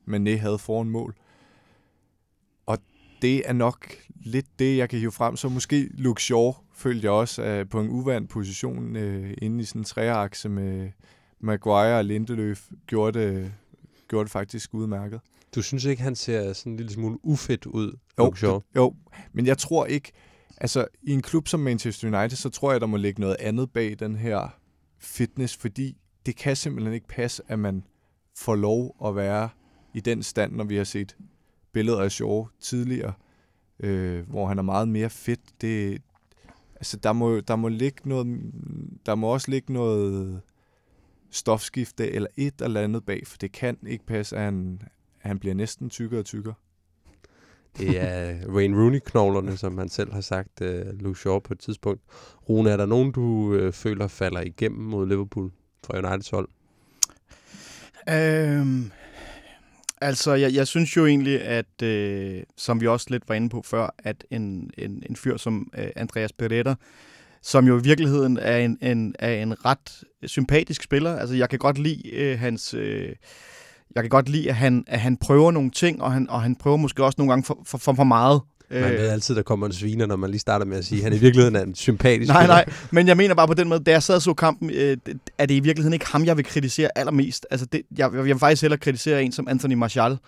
Mané 0.09 0.37
havde 0.37 0.59
foran 0.59 0.89
mål. 0.89 1.15
Og 2.67 2.79
det 3.23 3.43
er 3.49 3.53
nok 3.53 3.95
lidt 4.25 4.47
det, 4.59 4.77
jeg 4.77 4.89
kan 4.89 4.99
hive 4.99 5.12
frem. 5.12 5.37
Så 5.37 5.49
måske 5.49 5.89
Luke 5.95 6.23
Shaw 6.23 6.53
følte 6.75 7.05
jeg 7.05 7.12
også 7.12 7.43
øh, 7.43 7.69
på 7.69 7.81
en 7.81 7.89
uvandt 7.89 8.31
position 8.31 8.97
øh, 8.97 9.35
inde 9.43 9.61
i 9.61 9.65
sådan 9.65 9.81
en 9.81 9.85
træakse 9.85 10.49
med 10.49 10.91
Maguire 11.41 11.99
og 11.99 12.05
Lindeløf, 12.05 12.69
gjorde 12.87 13.19
det, 13.19 13.53
gjorde 14.09 14.25
det 14.25 14.33
faktisk 14.33 14.75
udmærket. 14.75 15.21
Du 15.55 15.62
synes 15.62 15.85
ikke, 15.85 16.03
han 16.03 16.17
ser 16.17 16.53
sådan 16.53 16.73
en 16.73 16.77
lille 16.77 16.93
smule 16.93 17.19
ufedt 17.23 17.67
ud, 17.67 17.99
jo, 18.19 18.25
Luke 18.25 18.39
Shaw? 18.39 18.55
Det, 18.55 18.65
jo, 18.77 18.95
men 19.33 19.47
jeg 19.47 19.59
tror 19.59 19.87
ikke, 19.87 20.12
altså 20.57 20.87
i 21.03 21.12
en 21.12 21.23
klub 21.23 21.49
som 21.49 21.61
Manchester 21.61 22.19
United, 22.19 22.37
så 22.37 22.51
tror 22.51 22.73
jeg, 22.73 22.81
der 22.81 22.87
må 22.87 22.97
ligge 22.97 23.21
noget 23.21 23.37
andet 23.41 23.71
bag 23.71 23.97
den 23.99 24.17
her 24.17 24.59
fitness, 24.99 25.57
fordi 25.57 25.97
det 26.26 26.37
kan 26.37 26.57
simpelthen 26.57 26.95
ikke 26.95 27.09
passe, 27.09 27.43
at 27.49 27.59
man 27.59 27.85
får 28.37 28.55
lov 28.55 28.96
at 29.05 29.16
være 29.16 29.49
i 29.94 30.01
den 30.01 30.23
stand, 30.23 30.53
når 30.53 30.64
vi 30.64 30.77
har 30.77 30.85
set 30.85 31.16
billeder 31.73 32.01
af 32.01 32.12
Shaw 32.12 32.46
tidligere, 32.61 33.12
øh, 33.81 34.29
hvor 34.29 34.46
han 34.46 34.59
er 34.59 34.62
meget 34.62 34.88
mere 34.88 35.11
fedt. 35.11 35.40
Det, 35.61 36.03
altså, 36.77 36.96
der 36.96 37.12
må, 37.12 37.40
der 37.40 37.57
må 37.57 37.68
ligge 37.68 38.09
noget, 38.09 38.53
der 39.07 39.14
må 39.14 39.27
også 39.27 39.51
ligge 39.51 39.73
noget 39.73 40.40
stofskifte 41.31 42.11
eller 42.11 42.29
et 42.37 42.55
eller 42.62 42.81
andet 42.81 43.05
bag, 43.05 43.27
for 43.27 43.38
det 43.38 43.53
kan 43.53 43.77
ikke 43.87 44.07
passe, 44.07 44.37
at 44.37 44.42
han, 44.42 44.79
at 45.20 45.29
han 45.29 45.38
bliver 45.38 45.55
næsten 45.55 45.90
tykkere 45.90 46.20
og 46.20 46.25
tykkere. 46.25 46.55
Det 47.79 48.01
er 48.01 48.49
Wayne 48.49 48.77
Rooney-knoglerne, 48.77 49.57
som 49.57 49.79
han 49.79 49.88
selv 49.88 50.12
har 50.12 50.20
sagt, 50.20 50.61
uh, 50.61 50.68
Luke 51.01 51.18
Shaw 51.18 51.38
på 51.38 51.55
et 51.55 51.61
tidspunkt. 51.61 52.03
Rune, 52.49 52.70
er 52.70 52.77
der 52.77 52.87
nogen, 52.87 53.12
du 53.12 53.23
uh, 53.23 53.73
føler 53.73 54.09
falder 54.09 54.40
igennem 54.40 54.81
mod 54.81 55.07
Liverpool? 55.07 55.51
For 55.85 55.97
Uniteds 55.97 56.31
hold? 56.31 56.49
Øhm, 58.09 58.90
altså, 60.01 60.35
jeg, 60.35 60.55
jeg 60.55 60.66
synes 60.66 60.97
jo 60.97 61.07
egentlig, 61.07 61.42
at 61.42 61.83
øh, 61.83 62.42
som 62.57 62.81
vi 62.81 62.87
også 62.87 63.07
lidt 63.11 63.29
var 63.29 63.35
inde 63.35 63.49
på 63.49 63.62
før, 63.64 63.95
at 63.99 64.25
en, 64.31 64.71
en, 64.79 65.03
en 65.09 65.16
fyr 65.16 65.37
som 65.37 65.71
øh, 65.79 65.88
Andreas 65.97 66.33
Pereira, 66.33 66.75
som 67.42 67.66
jo 67.66 67.79
i 67.79 67.83
virkeligheden 67.83 68.38
er 68.42 68.57
en, 68.57 68.79
en, 68.83 69.14
er 69.18 69.42
en 69.42 69.64
ret 69.64 70.05
sympatisk 70.27 70.83
spiller. 70.83 71.16
Altså, 71.16 71.35
jeg 71.35 71.51
kan 71.51 71.59
godt 71.59 71.79
lide 71.79 72.11
øh, 72.11 72.38
hans... 72.38 72.75
Øh, 72.75 73.14
jeg 73.95 74.03
kan 74.03 74.11
godt 74.11 74.29
lide, 74.29 74.49
at 74.49 74.55
han, 74.55 74.85
at 74.87 75.01
han 75.01 75.16
prøver 75.16 75.51
nogle 75.51 75.71
ting, 75.71 76.03
og 76.03 76.12
han, 76.12 76.31
og 76.31 76.42
han 76.42 76.57
prøver 76.57 76.77
måske 76.77 77.05
også 77.05 77.16
nogle 77.18 77.33
gange 77.33 77.45
for, 77.45 77.62
for, 77.64 77.79
for, 77.79 77.92
for 77.92 78.05
meget. 78.05 78.40
Man 78.72 78.92
ved 78.92 79.06
øh. 79.06 79.12
altid, 79.12 79.35
der 79.35 79.42
kommer 79.42 79.66
en 79.66 79.72
sviner, 79.72 80.06
når 80.06 80.16
man 80.16 80.30
lige 80.30 80.40
starter 80.40 80.66
med 80.66 80.78
at 80.78 80.85
sige, 80.85 80.98
at 80.98 81.04
han 81.04 81.12
i 81.12 81.18
virkeligheden 81.18 81.56
er 81.56 81.62
en 81.62 81.74
sympatisk 81.74 82.28
Nej, 82.28 82.46
nej, 82.46 82.64
men 82.90 83.08
jeg 83.08 83.16
mener 83.16 83.35
bare 83.35 83.46
på 83.46 83.54
den 83.54 83.68
måde, 83.68 83.80
da 83.80 83.90
jeg 83.90 84.02
sad 84.02 84.14
og 84.14 84.22
så 84.22 84.35
kampen, 84.35 84.70
øh, 84.70 84.96
er 85.38 85.46
det 85.46 85.54
i 85.54 85.61
virkeligheden 85.61 85.92
ikke 85.92 86.06
ham, 86.06 86.24
jeg 86.24 86.37
vil 86.37 86.44
kritisere 86.44 86.88
allermest. 86.98 87.46
Altså, 87.50 87.66
det, 87.66 87.82
jeg, 87.98 88.11
jeg 88.14 88.24
vil 88.24 88.38
faktisk 88.38 88.62
hellere 88.62 88.78
kritisere 88.78 89.22
en 89.22 89.32
som 89.32 89.48
Anthony 89.48 89.74
Martial, 89.74 90.18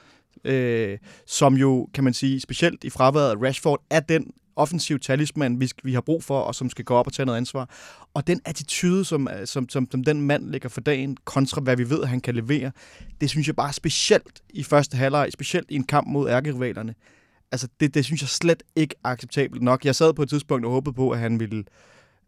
øh, 0.44 0.98
som 1.26 1.54
jo, 1.54 1.88
kan 1.94 2.04
man 2.04 2.14
sige, 2.14 2.40
specielt 2.40 2.84
i 2.84 2.90
fraværet 2.90 3.30
af 3.30 3.36
Rashford, 3.42 3.82
er 3.90 4.00
den 4.00 4.26
offensiv 4.56 4.98
talisman, 4.98 5.60
vi, 5.60 5.70
vi 5.84 5.94
har 5.94 6.00
brug 6.00 6.24
for, 6.24 6.40
og 6.40 6.54
som 6.54 6.70
skal 6.70 6.84
gå 6.84 6.94
op 6.94 7.06
og 7.06 7.12
tage 7.12 7.26
noget 7.26 7.36
ansvar. 7.36 7.70
Og 8.14 8.26
den 8.26 8.40
attitude, 8.44 9.04
som, 9.04 9.28
som, 9.44 9.68
som, 9.68 9.88
som 9.90 10.04
den 10.04 10.20
mand 10.20 10.50
lægger 10.50 10.68
for 10.68 10.80
dagen, 10.80 11.16
kontra 11.24 11.60
hvad 11.60 11.76
vi 11.76 11.90
ved, 11.90 12.04
han 12.04 12.20
kan 12.20 12.34
levere, 12.34 12.70
det 13.20 13.30
synes 13.30 13.46
jeg 13.46 13.56
bare 13.56 13.72
specielt 13.72 14.42
i 14.50 14.62
første 14.62 14.96
halvleg, 14.96 15.28
specielt 15.32 15.70
i 15.70 15.74
en 15.74 15.84
kamp 15.84 16.08
mod 16.08 16.30
ærkerivalerne, 16.30 16.94
altså 17.54 17.68
det, 17.80 17.94
det 17.94 18.04
synes 18.04 18.22
jeg 18.22 18.28
slet 18.28 18.62
ikke 18.76 18.94
er 19.04 19.08
acceptabelt 19.08 19.62
nok. 19.62 19.84
Jeg 19.84 19.94
sad 19.94 20.14
på 20.14 20.22
et 20.22 20.28
tidspunkt 20.28 20.66
og 20.66 20.72
håbede 20.72 20.94
på, 20.94 21.10
at 21.10 21.18
han 21.18 21.40
ville, 21.40 21.64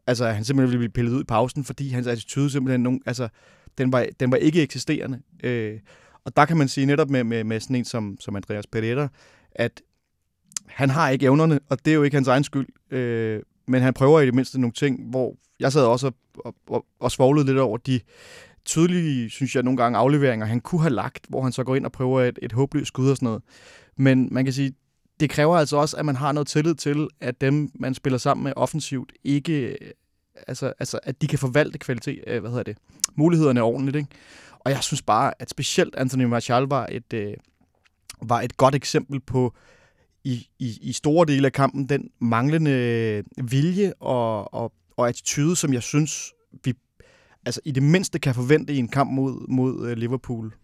altså 0.07 0.25
at 0.25 0.35
han 0.35 0.45
simpelthen 0.45 0.71
ville 0.71 0.79
blive 0.79 0.93
pillet 0.93 1.12
ud 1.12 1.21
i 1.21 1.25
pausen, 1.25 1.65
fordi 1.65 1.89
hans 1.89 2.07
attitude 2.07 2.51
simpelthen, 2.51 2.81
nogen, 2.81 3.01
altså, 3.07 3.29
den 3.79 3.93
var, 3.93 4.07
den 4.21 4.31
var 4.31 4.37
ikke 4.37 4.62
eksisterende. 4.62 5.21
Øh, 5.43 5.81
og 6.25 6.37
der 6.37 6.45
kan 6.45 6.57
man 6.57 6.69
sige 6.69 6.87
netop 6.87 7.11
med, 7.11 7.25
med, 7.25 7.45
med 7.45 7.61
sådan 7.61 7.77
en 7.77 7.85
som, 7.85 8.17
som 8.21 8.37
Andreas 8.37 8.67
Pereira, 8.67 9.09
at 9.53 9.83
han 10.67 10.91
har 10.91 11.11
ikke 11.11 11.27
evnerne, 11.27 11.61
og 11.69 11.85
det 11.85 11.91
er 11.91 11.95
jo 11.95 12.03
ikke 12.03 12.17
hans 12.17 12.29
egen 12.29 12.45
skyld. 12.45 12.95
Øh, 12.97 13.43
men 13.69 13.83
han 13.83 13.95
prøver 13.95 14.21
i 14.21 14.27
det 14.27 14.35
mindste 14.35 14.61
nogle 14.61 14.73
ting, 14.73 15.11
hvor 15.11 15.37
jeg 15.61 15.73
sad 15.73 15.85
også 15.85 16.11
og, 16.39 16.55
og, 16.67 16.87
og 17.01 17.11
svoglede 17.11 17.47
lidt 17.47 17.59
over 17.59 17.77
de 17.77 18.01
tydelige, 18.65 19.31
synes 19.31 19.55
jeg, 19.55 19.62
nogle 19.62 19.77
gange 19.77 19.99
afleveringer, 19.99 20.47
han 20.47 20.61
kunne 20.61 20.81
have 20.81 20.95
lagt, 20.95 21.27
hvor 21.29 21.43
han 21.43 21.53
så 21.53 21.65
går 21.65 21.77
ind 21.77 21.87
og 21.87 21.93
prøver 21.93 22.21
et, 22.21 22.39
et 22.43 22.53
håbløst 22.53 22.89
skud 22.89 23.11
og 23.11 23.17
sådan 23.17 23.27
noget. 23.27 23.43
Men 23.97 24.29
man 24.33 24.45
kan 24.45 24.55
sige, 24.55 24.73
det 25.20 25.31
kræver 25.31 25.57
altså 25.57 25.76
også, 25.76 25.96
at 25.96 26.07
man 26.07 26.16
har 26.16 26.33
noget 26.33 26.48
tillid 26.48 26.74
til, 26.74 27.09
at 27.20 27.40
dem, 27.40 27.70
man 27.74 27.94
spiller 27.94 28.18
sammen 28.18 28.44
med 28.44 28.52
offensivt, 28.57 29.12
ikke, 29.24 29.52
øh, 29.52 29.90
altså, 30.46 30.72
altså 30.79 31.00
at 31.02 31.22
de 31.22 31.26
kan 31.26 31.38
forvalte 31.38 31.79
kvalitet, 31.79 32.24
øh, 32.26 32.40
hvad 32.40 32.50
hedder 32.50 32.62
det, 32.62 32.79
mulighederne 33.14 33.62
ordentligt. 33.62 33.96
Ikke? 33.96 34.09
Og 34.61 34.70
jeg 34.70 34.83
synes 34.83 35.02
bare, 35.02 35.33
at 35.38 35.50
specielt 35.50 35.94
Anthony 35.94 36.24
Martial 36.24 36.62
var 36.62 36.88
et, 36.90 37.12
øh, 37.14 37.35
var 38.22 38.40
et 38.40 38.57
godt 38.57 38.74
eksempel 38.74 39.20
på, 39.20 39.55
i, 40.24 40.48
i, 40.59 40.79
i 40.83 40.92
store 40.92 41.26
dele 41.26 41.46
af 41.46 41.52
kampen, 41.52 41.88
den 41.88 42.11
manglende 42.20 43.24
vilje 43.42 43.92
og, 44.00 44.55
og, 44.55 44.72
og 44.96 45.09
attitude, 45.09 45.57
som 45.57 45.72
jeg 45.72 45.83
synes, 45.83 46.33
vi 46.64 46.74
altså 47.46 47.61
i 47.64 47.70
det 47.70 47.83
mindste 47.83 48.18
kan 48.18 48.35
forvente 48.35 48.72
i 48.72 48.79
en 48.79 48.88
kamp 48.88 49.11
mod, 49.11 49.48
mod 49.48 49.88
øh, 49.88 49.96
Liverpool. 49.96 50.55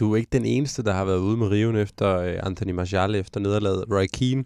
Du 0.00 0.12
er 0.12 0.16
ikke 0.16 0.28
den 0.32 0.44
eneste, 0.44 0.82
der 0.82 0.92
har 0.92 1.04
været 1.04 1.18
ude 1.18 1.36
med 1.36 1.46
riven 1.46 1.76
efter 1.76 2.18
øh, 2.18 2.38
Anthony 2.42 2.70
Martial 2.70 3.14
efter 3.14 3.40
nederlaget. 3.40 3.84
Roy 3.90 4.06
Keane, 4.12 4.44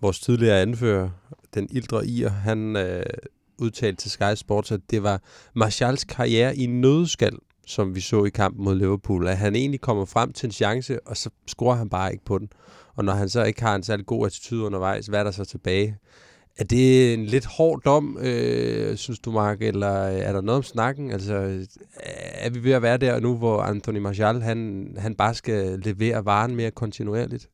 vores 0.00 0.20
tidligere 0.20 0.60
anfører, 0.60 1.08
den 1.54 1.68
ildre 1.70 2.06
ir, 2.06 2.28
han 2.28 2.76
øh, 2.76 3.02
udtalte 3.58 4.02
til 4.02 4.10
Sky 4.10 4.34
Sports, 4.34 4.72
at 4.72 4.80
det 4.90 5.02
var 5.02 5.22
Martials 5.54 6.04
karriere 6.04 6.56
i 6.56 6.66
nødskal, 6.66 7.36
som 7.66 7.94
vi 7.94 8.00
så 8.00 8.24
i 8.24 8.30
kampen 8.30 8.64
mod 8.64 8.74
Liverpool. 8.74 9.28
At 9.28 9.36
han 9.36 9.56
egentlig 9.56 9.80
kommer 9.80 10.04
frem 10.04 10.32
til 10.32 10.46
en 10.46 10.52
chance, 10.52 11.06
og 11.06 11.16
så 11.16 11.30
scorer 11.46 11.76
han 11.76 11.88
bare 11.88 12.12
ikke 12.12 12.24
på 12.24 12.38
den. 12.38 12.48
Og 12.94 13.04
når 13.04 13.12
han 13.12 13.28
så 13.28 13.44
ikke 13.44 13.62
har 13.62 13.74
en 13.74 13.82
særlig 13.82 14.06
god 14.06 14.26
attitude 14.26 14.62
undervejs, 14.64 15.06
hvad 15.06 15.20
er 15.20 15.24
der 15.24 15.30
så 15.30 15.44
tilbage? 15.44 15.98
Er 16.58 16.64
det 16.64 17.14
en 17.14 17.26
lidt 17.26 17.46
hård 17.46 17.82
dom, 17.82 18.18
øh, 18.20 18.96
synes 18.96 19.18
du, 19.18 19.30
Mark, 19.30 19.62
eller 19.62 19.88
er 19.88 20.32
der 20.32 20.40
noget 20.40 20.56
om 20.56 20.62
snakken? 20.62 21.10
Altså, 21.10 21.34
øh, 21.34 21.66
er 22.34 22.50
vi 22.50 22.64
ved 22.64 22.72
at 22.72 22.82
være 22.82 22.96
der 22.96 23.20
nu, 23.20 23.36
hvor 23.36 23.62
Anthony 23.62 23.98
Martial, 23.98 24.42
han, 24.42 24.88
han 24.98 25.14
bare 25.14 25.34
skal 25.34 25.80
levere 25.80 26.24
varen 26.24 26.56
mere 26.56 26.70
kontinuerligt? 26.70 27.48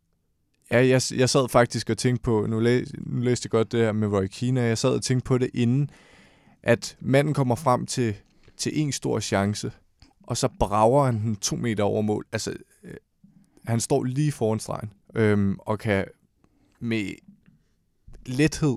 Ja, 0.70 0.86
jeg, 0.86 1.02
jeg 1.16 1.30
sad 1.30 1.48
faktisk 1.48 1.90
og 1.90 1.98
tænkte 1.98 2.22
på, 2.22 2.46
nu, 2.46 2.60
læ, 2.60 2.84
nu 2.98 3.20
læste 3.20 3.46
jeg 3.46 3.50
godt 3.50 3.72
det 3.72 3.80
her 3.80 3.92
med 3.92 4.08
Roy 4.08 4.26
Keane, 4.26 4.60
jeg 4.60 4.78
sad 4.78 4.90
og 4.90 5.02
tænkte 5.02 5.26
på 5.26 5.38
det 5.38 5.50
inden, 5.54 5.90
at 6.62 6.96
manden 7.00 7.34
kommer 7.34 7.54
frem 7.54 7.86
til, 7.86 8.16
til 8.56 8.80
en 8.80 8.92
stor 8.92 9.20
chance, 9.20 9.72
og 10.22 10.36
så 10.36 10.48
brager 10.58 11.04
han 11.04 11.20
den 11.20 11.36
to 11.36 11.56
meter 11.56 11.84
over 11.84 12.02
mål. 12.02 12.26
Altså, 12.32 12.54
øh, 12.84 12.94
han 13.66 13.80
står 13.80 14.04
lige 14.04 14.32
foran 14.32 14.60
stregen, 14.60 14.90
øhm, 15.14 15.56
og 15.58 15.78
kan 15.78 16.04
med 16.80 17.12
lethed 18.26 18.76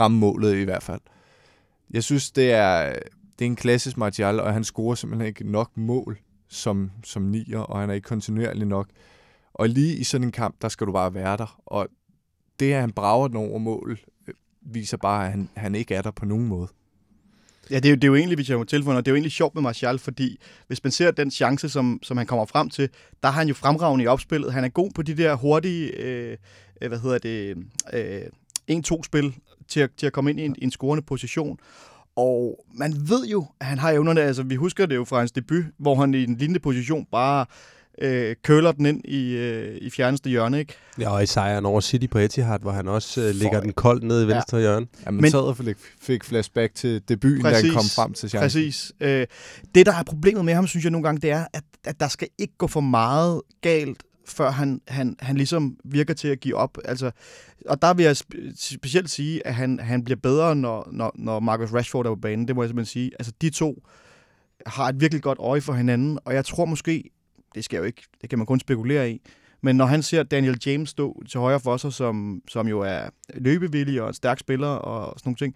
ramme 0.00 0.18
målet 0.18 0.56
i 0.56 0.64
hvert 0.64 0.82
fald. 0.82 1.00
Jeg 1.90 2.04
synes, 2.04 2.30
det 2.30 2.52
er, 2.52 2.92
det 3.38 3.44
er 3.44 3.46
en 3.46 3.56
klassisk 3.56 3.96
Martial, 3.96 4.40
og 4.40 4.52
han 4.52 4.64
scorer 4.64 4.94
simpelthen 4.94 5.26
ikke 5.26 5.50
nok 5.50 5.76
mål 5.76 6.18
som, 6.48 6.90
som 7.04 7.22
nier, 7.22 7.58
og 7.58 7.80
han 7.80 7.90
er 7.90 7.94
ikke 7.94 8.08
kontinuerlig 8.08 8.66
nok. 8.66 8.88
Og 9.54 9.68
lige 9.68 9.96
i 9.96 10.04
sådan 10.04 10.26
en 10.26 10.32
kamp, 10.32 10.62
der 10.62 10.68
skal 10.68 10.86
du 10.86 10.92
bare 10.92 11.14
være 11.14 11.36
der. 11.36 11.60
Og 11.66 11.88
det, 12.60 12.72
at 12.72 12.80
han 12.80 12.92
brager 12.92 13.28
den 13.28 13.36
over 13.36 13.58
mål, 13.58 13.98
øh, 14.28 14.34
viser 14.60 14.96
bare, 14.96 15.24
at 15.24 15.30
han, 15.30 15.48
han 15.56 15.74
ikke 15.74 15.94
er 15.94 16.02
der 16.02 16.10
på 16.10 16.24
nogen 16.24 16.46
måde. 16.46 16.68
Ja, 17.70 17.76
det 17.76 17.84
er, 17.84 17.90
jo, 17.90 17.94
det 17.94 18.04
er 18.04 18.08
jo 18.08 18.14
egentlig, 18.14 18.36
hvis 18.36 18.50
jeg 18.50 18.58
må 18.58 18.64
tilføje, 18.64 18.96
det 18.96 19.08
er 19.08 19.12
jo 19.12 19.16
egentlig 19.16 19.32
sjovt 19.32 19.54
med 19.54 19.62
Martial, 19.62 19.98
fordi 19.98 20.40
hvis 20.66 20.84
man 20.84 20.90
ser 20.90 21.10
den 21.10 21.30
chance, 21.30 21.68
som, 21.68 21.98
som 22.02 22.16
han 22.16 22.26
kommer 22.26 22.44
frem 22.44 22.70
til, 22.70 22.88
der 23.22 23.28
har 23.28 23.40
han 23.40 23.48
jo 23.48 23.54
fremragende 23.54 24.04
i 24.04 24.06
opspillet. 24.06 24.52
Han 24.52 24.64
er 24.64 24.68
god 24.68 24.90
på 24.94 25.02
de 25.02 25.16
der 25.16 25.34
hurtige, 25.34 26.00
øh, 26.00 26.36
øh 26.82 26.88
hvad 26.88 26.98
hedder 26.98 27.18
det, 27.18 27.56
øh, 27.92 28.22
1-2-spil 28.70 29.34
til 29.68 29.80
at, 29.80 29.90
til 29.96 30.06
at 30.06 30.12
komme 30.12 30.30
ind 30.30 30.40
i 30.40 30.44
en, 30.44 30.56
en 30.58 30.70
scorende 30.70 31.02
position. 31.02 31.58
Og 32.16 32.64
man 32.74 32.94
ved 33.08 33.26
jo, 33.26 33.46
at 33.60 33.66
han 33.66 33.78
har 33.78 33.90
evnerne. 33.90 34.20
Altså, 34.20 34.42
vi 34.42 34.54
husker 34.54 34.86
det 34.86 34.96
jo 34.96 35.04
fra 35.04 35.18
hans 35.18 35.32
debut, 35.32 35.64
hvor 35.78 35.94
han 35.94 36.14
i 36.14 36.24
en 36.24 36.36
lignende 36.36 36.60
position 36.60 37.06
bare 37.12 37.46
øh, 37.98 38.36
køler 38.42 38.72
den 38.72 38.86
ind 38.86 39.04
i, 39.04 39.36
øh, 39.36 39.78
i 39.80 39.90
fjerneste 39.90 40.30
hjørne, 40.30 40.58
ikke? 40.58 40.74
Ja, 41.00 41.10
og 41.10 41.22
i 41.22 41.26
sejren 41.26 41.66
over 41.66 41.80
City 41.80 42.06
på 42.06 42.18
Etihad, 42.18 42.58
hvor 42.60 42.70
han 42.70 42.88
også 42.88 43.20
øh, 43.20 43.34
lægger 43.34 43.60
den 43.60 43.72
koldt 43.72 44.02
ned 44.02 44.24
i 44.24 44.26
venstre 44.26 44.56
ja. 44.56 44.62
hjørne. 44.62 44.86
Ja, 45.06 45.10
men, 45.10 45.20
men 45.20 45.30
sad 45.30 45.40
og 45.40 45.56
fik, 45.56 45.76
fik 46.00 46.24
flashback 46.24 46.74
til 46.74 47.02
debuten, 47.08 47.42
præcis, 47.42 47.62
da 47.62 47.66
han 47.66 47.74
kom 47.74 47.84
frem 47.96 48.12
til 48.12 48.30
chancen. 48.30 48.60
Præcis. 48.60 48.92
Øh, 49.00 49.26
det, 49.74 49.86
der 49.86 49.94
er 49.94 50.02
problemet 50.02 50.44
med 50.44 50.54
ham, 50.54 50.66
synes 50.66 50.84
jeg 50.84 50.92
nogle 50.92 51.04
gange, 51.04 51.20
det 51.20 51.30
er, 51.30 51.46
at, 51.52 51.64
at 51.84 52.00
der 52.00 52.08
skal 52.08 52.28
ikke 52.38 52.54
gå 52.58 52.66
for 52.66 52.80
meget 52.80 53.42
galt 53.60 54.02
før 54.28 54.50
han, 54.50 54.80
han, 54.88 55.16
han 55.18 55.36
ligesom 55.36 55.76
virker 55.84 56.14
til 56.14 56.28
at 56.28 56.40
give 56.40 56.56
op. 56.56 56.78
Altså, 56.84 57.10
og 57.66 57.82
der 57.82 57.94
vil 57.94 58.04
jeg 58.04 58.16
specielt 58.54 59.10
sige, 59.10 59.46
at 59.46 59.54
han, 59.54 59.78
han 59.78 60.04
bliver 60.04 60.18
bedre, 60.22 60.56
når, 60.56 60.88
når, 60.92 61.12
når 61.14 61.40
Marcus 61.40 61.72
Rashford 61.72 62.06
er 62.06 62.10
på 62.10 62.16
banen. 62.16 62.48
Det 62.48 62.56
må 62.56 62.62
jeg 62.62 62.68
simpelthen 62.68 62.92
sige. 62.92 63.10
Altså, 63.18 63.32
de 63.40 63.50
to 63.50 63.82
har 64.66 64.88
et 64.88 65.00
virkelig 65.00 65.22
godt 65.22 65.38
øje 65.38 65.60
for 65.60 65.72
hinanden, 65.72 66.18
og 66.24 66.34
jeg 66.34 66.44
tror 66.44 66.64
måske, 66.64 67.10
det 67.54 67.64
skal 67.64 67.76
jo 67.76 67.84
ikke, 67.84 68.02
det 68.20 68.30
kan 68.30 68.38
man 68.38 68.46
kun 68.46 68.60
spekulere 68.60 69.10
i, 69.10 69.20
men 69.62 69.76
når 69.76 69.86
han 69.86 70.02
ser 70.02 70.22
Daniel 70.22 70.58
James 70.66 70.90
stå 70.90 71.22
til 71.30 71.40
højre 71.40 71.60
for 71.60 71.76
sig, 71.76 71.92
som, 71.92 72.42
som 72.48 72.68
jo 72.68 72.80
er 72.80 73.08
løbevillig 73.34 74.02
og 74.02 74.08
en 74.08 74.14
stærk 74.14 74.38
spiller 74.38 74.68
og 74.68 75.18
sådan 75.18 75.28
nogle 75.28 75.36
ting, 75.36 75.54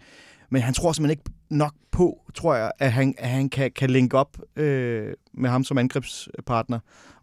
men 0.51 0.63
han 0.63 0.75
tror 0.75 0.93
simpelthen 0.93 1.19
ikke 1.19 1.31
nok 1.51 1.73
på, 1.91 2.31
tror 2.35 2.55
jeg, 2.55 2.73
at 2.79 2.93
han, 2.93 3.15
at 3.19 3.29
han 3.29 3.49
kan, 3.49 3.71
kan 3.73 3.91
linke 3.91 4.19
op 4.19 4.39
øh, 4.57 5.13
med 5.33 5.51
ham 5.51 5.65
som 5.65 5.79
angrebspartner. 5.79 6.79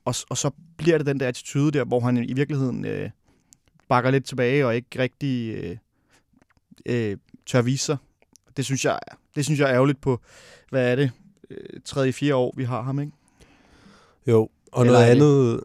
Og, 0.07 0.15
og 0.29 0.37
så 0.37 0.51
bliver 0.77 0.97
det 0.97 1.07
den 1.07 1.19
der 1.19 1.27
attitude 1.27 1.71
der, 1.71 1.85
hvor 1.85 1.99
han 1.99 2.17
i 2.17 2.33
virkeligheden 2.33 2.85
øh, 2.85 3.09
bakker 3.89 4.11
lidt 4.11 4.25
tilbage 4.25 4.65
og 4.65 4.75
ikke 4.75 4.99
rigtig 4.99 5.55
øh, 5.55 5.77
øh, 6.85 7.17
tør 7.45 7.61
vise 7.61 7.85
sig. 7.85 7.97
Det 8.57 8.65
synes 8.65 8.85
jeg, 8.85 8.99
det 9.35 9.45
synes 9.45 9.59
jeg 9.59 9.69
er 9.69 9.73
ærgerligt 9.73 10.01
på, 10.01 10.21
hvad 10.69 10.91
er 10.91 10.95
det, 10.95 11.11
øh, 11.49 11.79
tredje, 11.85 12.13
fire 12.13 12.35
år, 12.35 12.53
vi 12.57 12.63
har 12.63 12.81
ham, 12.81 12.99
ikke? 12.99 13.11
Jo, 14.27 14.49
og 14.71 14.85
Eller 14.85 14.93
noget 14.93 15.11
andet, 15.11 15.63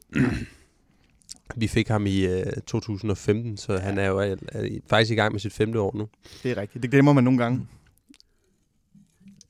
vi 1.62 1.68
fik 1.68 1.88
ham 1.88 2.06
i 2.06 2.26
øh, 2.26 2.52
2015, 2.66 3.56
så 3.56 3.72
ja. 3.72 3.78
han 3.78 3.98
er 3.98 4.06
jo 4.06 4.18
er, 4.18 4.36
er 4.48 4.68
faktisk 4.86 5.12
i 5.12 5.14
gang 5.14 5.32
med 5.32 5.40
sit 5.40 5.52
femte 5.52 5.80
år 5.80 5.96
nu. 5.96 6.08
Det 6.42 6.50
er 6.50 6.56
rigtigt, 6.56 6.82
det 6.82 6.90
glemmer 6.90 7.12
man 7.12 7.24
nogle 7.24 7.38
gange. 7.38 7.66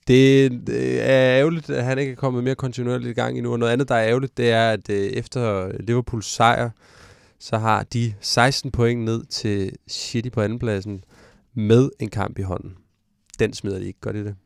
Det, 0.08 0.52
det 0.66 1.00
er 1.00 1.38
ærgerligt, 1.38 1.70
at 1.70 1.84
han 1.84 1.98
ikke 1.98 2.12
er 2.12 2.16
kommet 2.16 2.44
mere 2.44 2.54
kontinuerligt 2.54 3.10
i 3.10 3.20
gang 3.20 3.36
endnu. 3.36 3.52
Og 3.52 3.58
noget 3.58 3.72
andet, 3.72 3.88
der 3.88 3.94
er 3.94 4.08
ærgerligt, 4.08 4.36
det 4.36 4.50
er, 4.50 4.70
at 4.70 4.90
øh, 4.90 4.96
efter 4.96 5.72
Liverpools 5.80 6.26
sejr, 6.26 6.70
så 7.38 7.58
har 7.58 7.82
de 7.82 8.14
16 8.20 8.70
point 8.70 9.04
ned 9.04 9.24
til 9.24 9.72
City 9.88 10.28
på 10.28 10.40
andenpladsen 10.40 11.04
med 11.54 11.90
en 11.98 12.10
kamp 12.10 12.38
i 12.38 12.42
hånden. 12.42 12.76
Den 13.38 13.52
smider 13.52 13.78
de 13.78 13.86
ikke, 13.86 14.00
gør 14.00 14.12
de 14.12 14.24
det? 14.24 14.36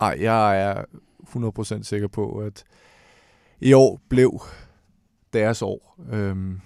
Nej, 0.00 0.16
jeg 0.20 0.60
er 0.62 0.84
100% 1.22 1.82
sikker 1.82 2.08
på, 2.08 2.38
at 2.38 2.64
i 3.60 3.72
år 3.72 4.00
blev 4.08 4.40
deres 5.32 5.62
år. 5.62 5.96
Øhm, 6.12 6.60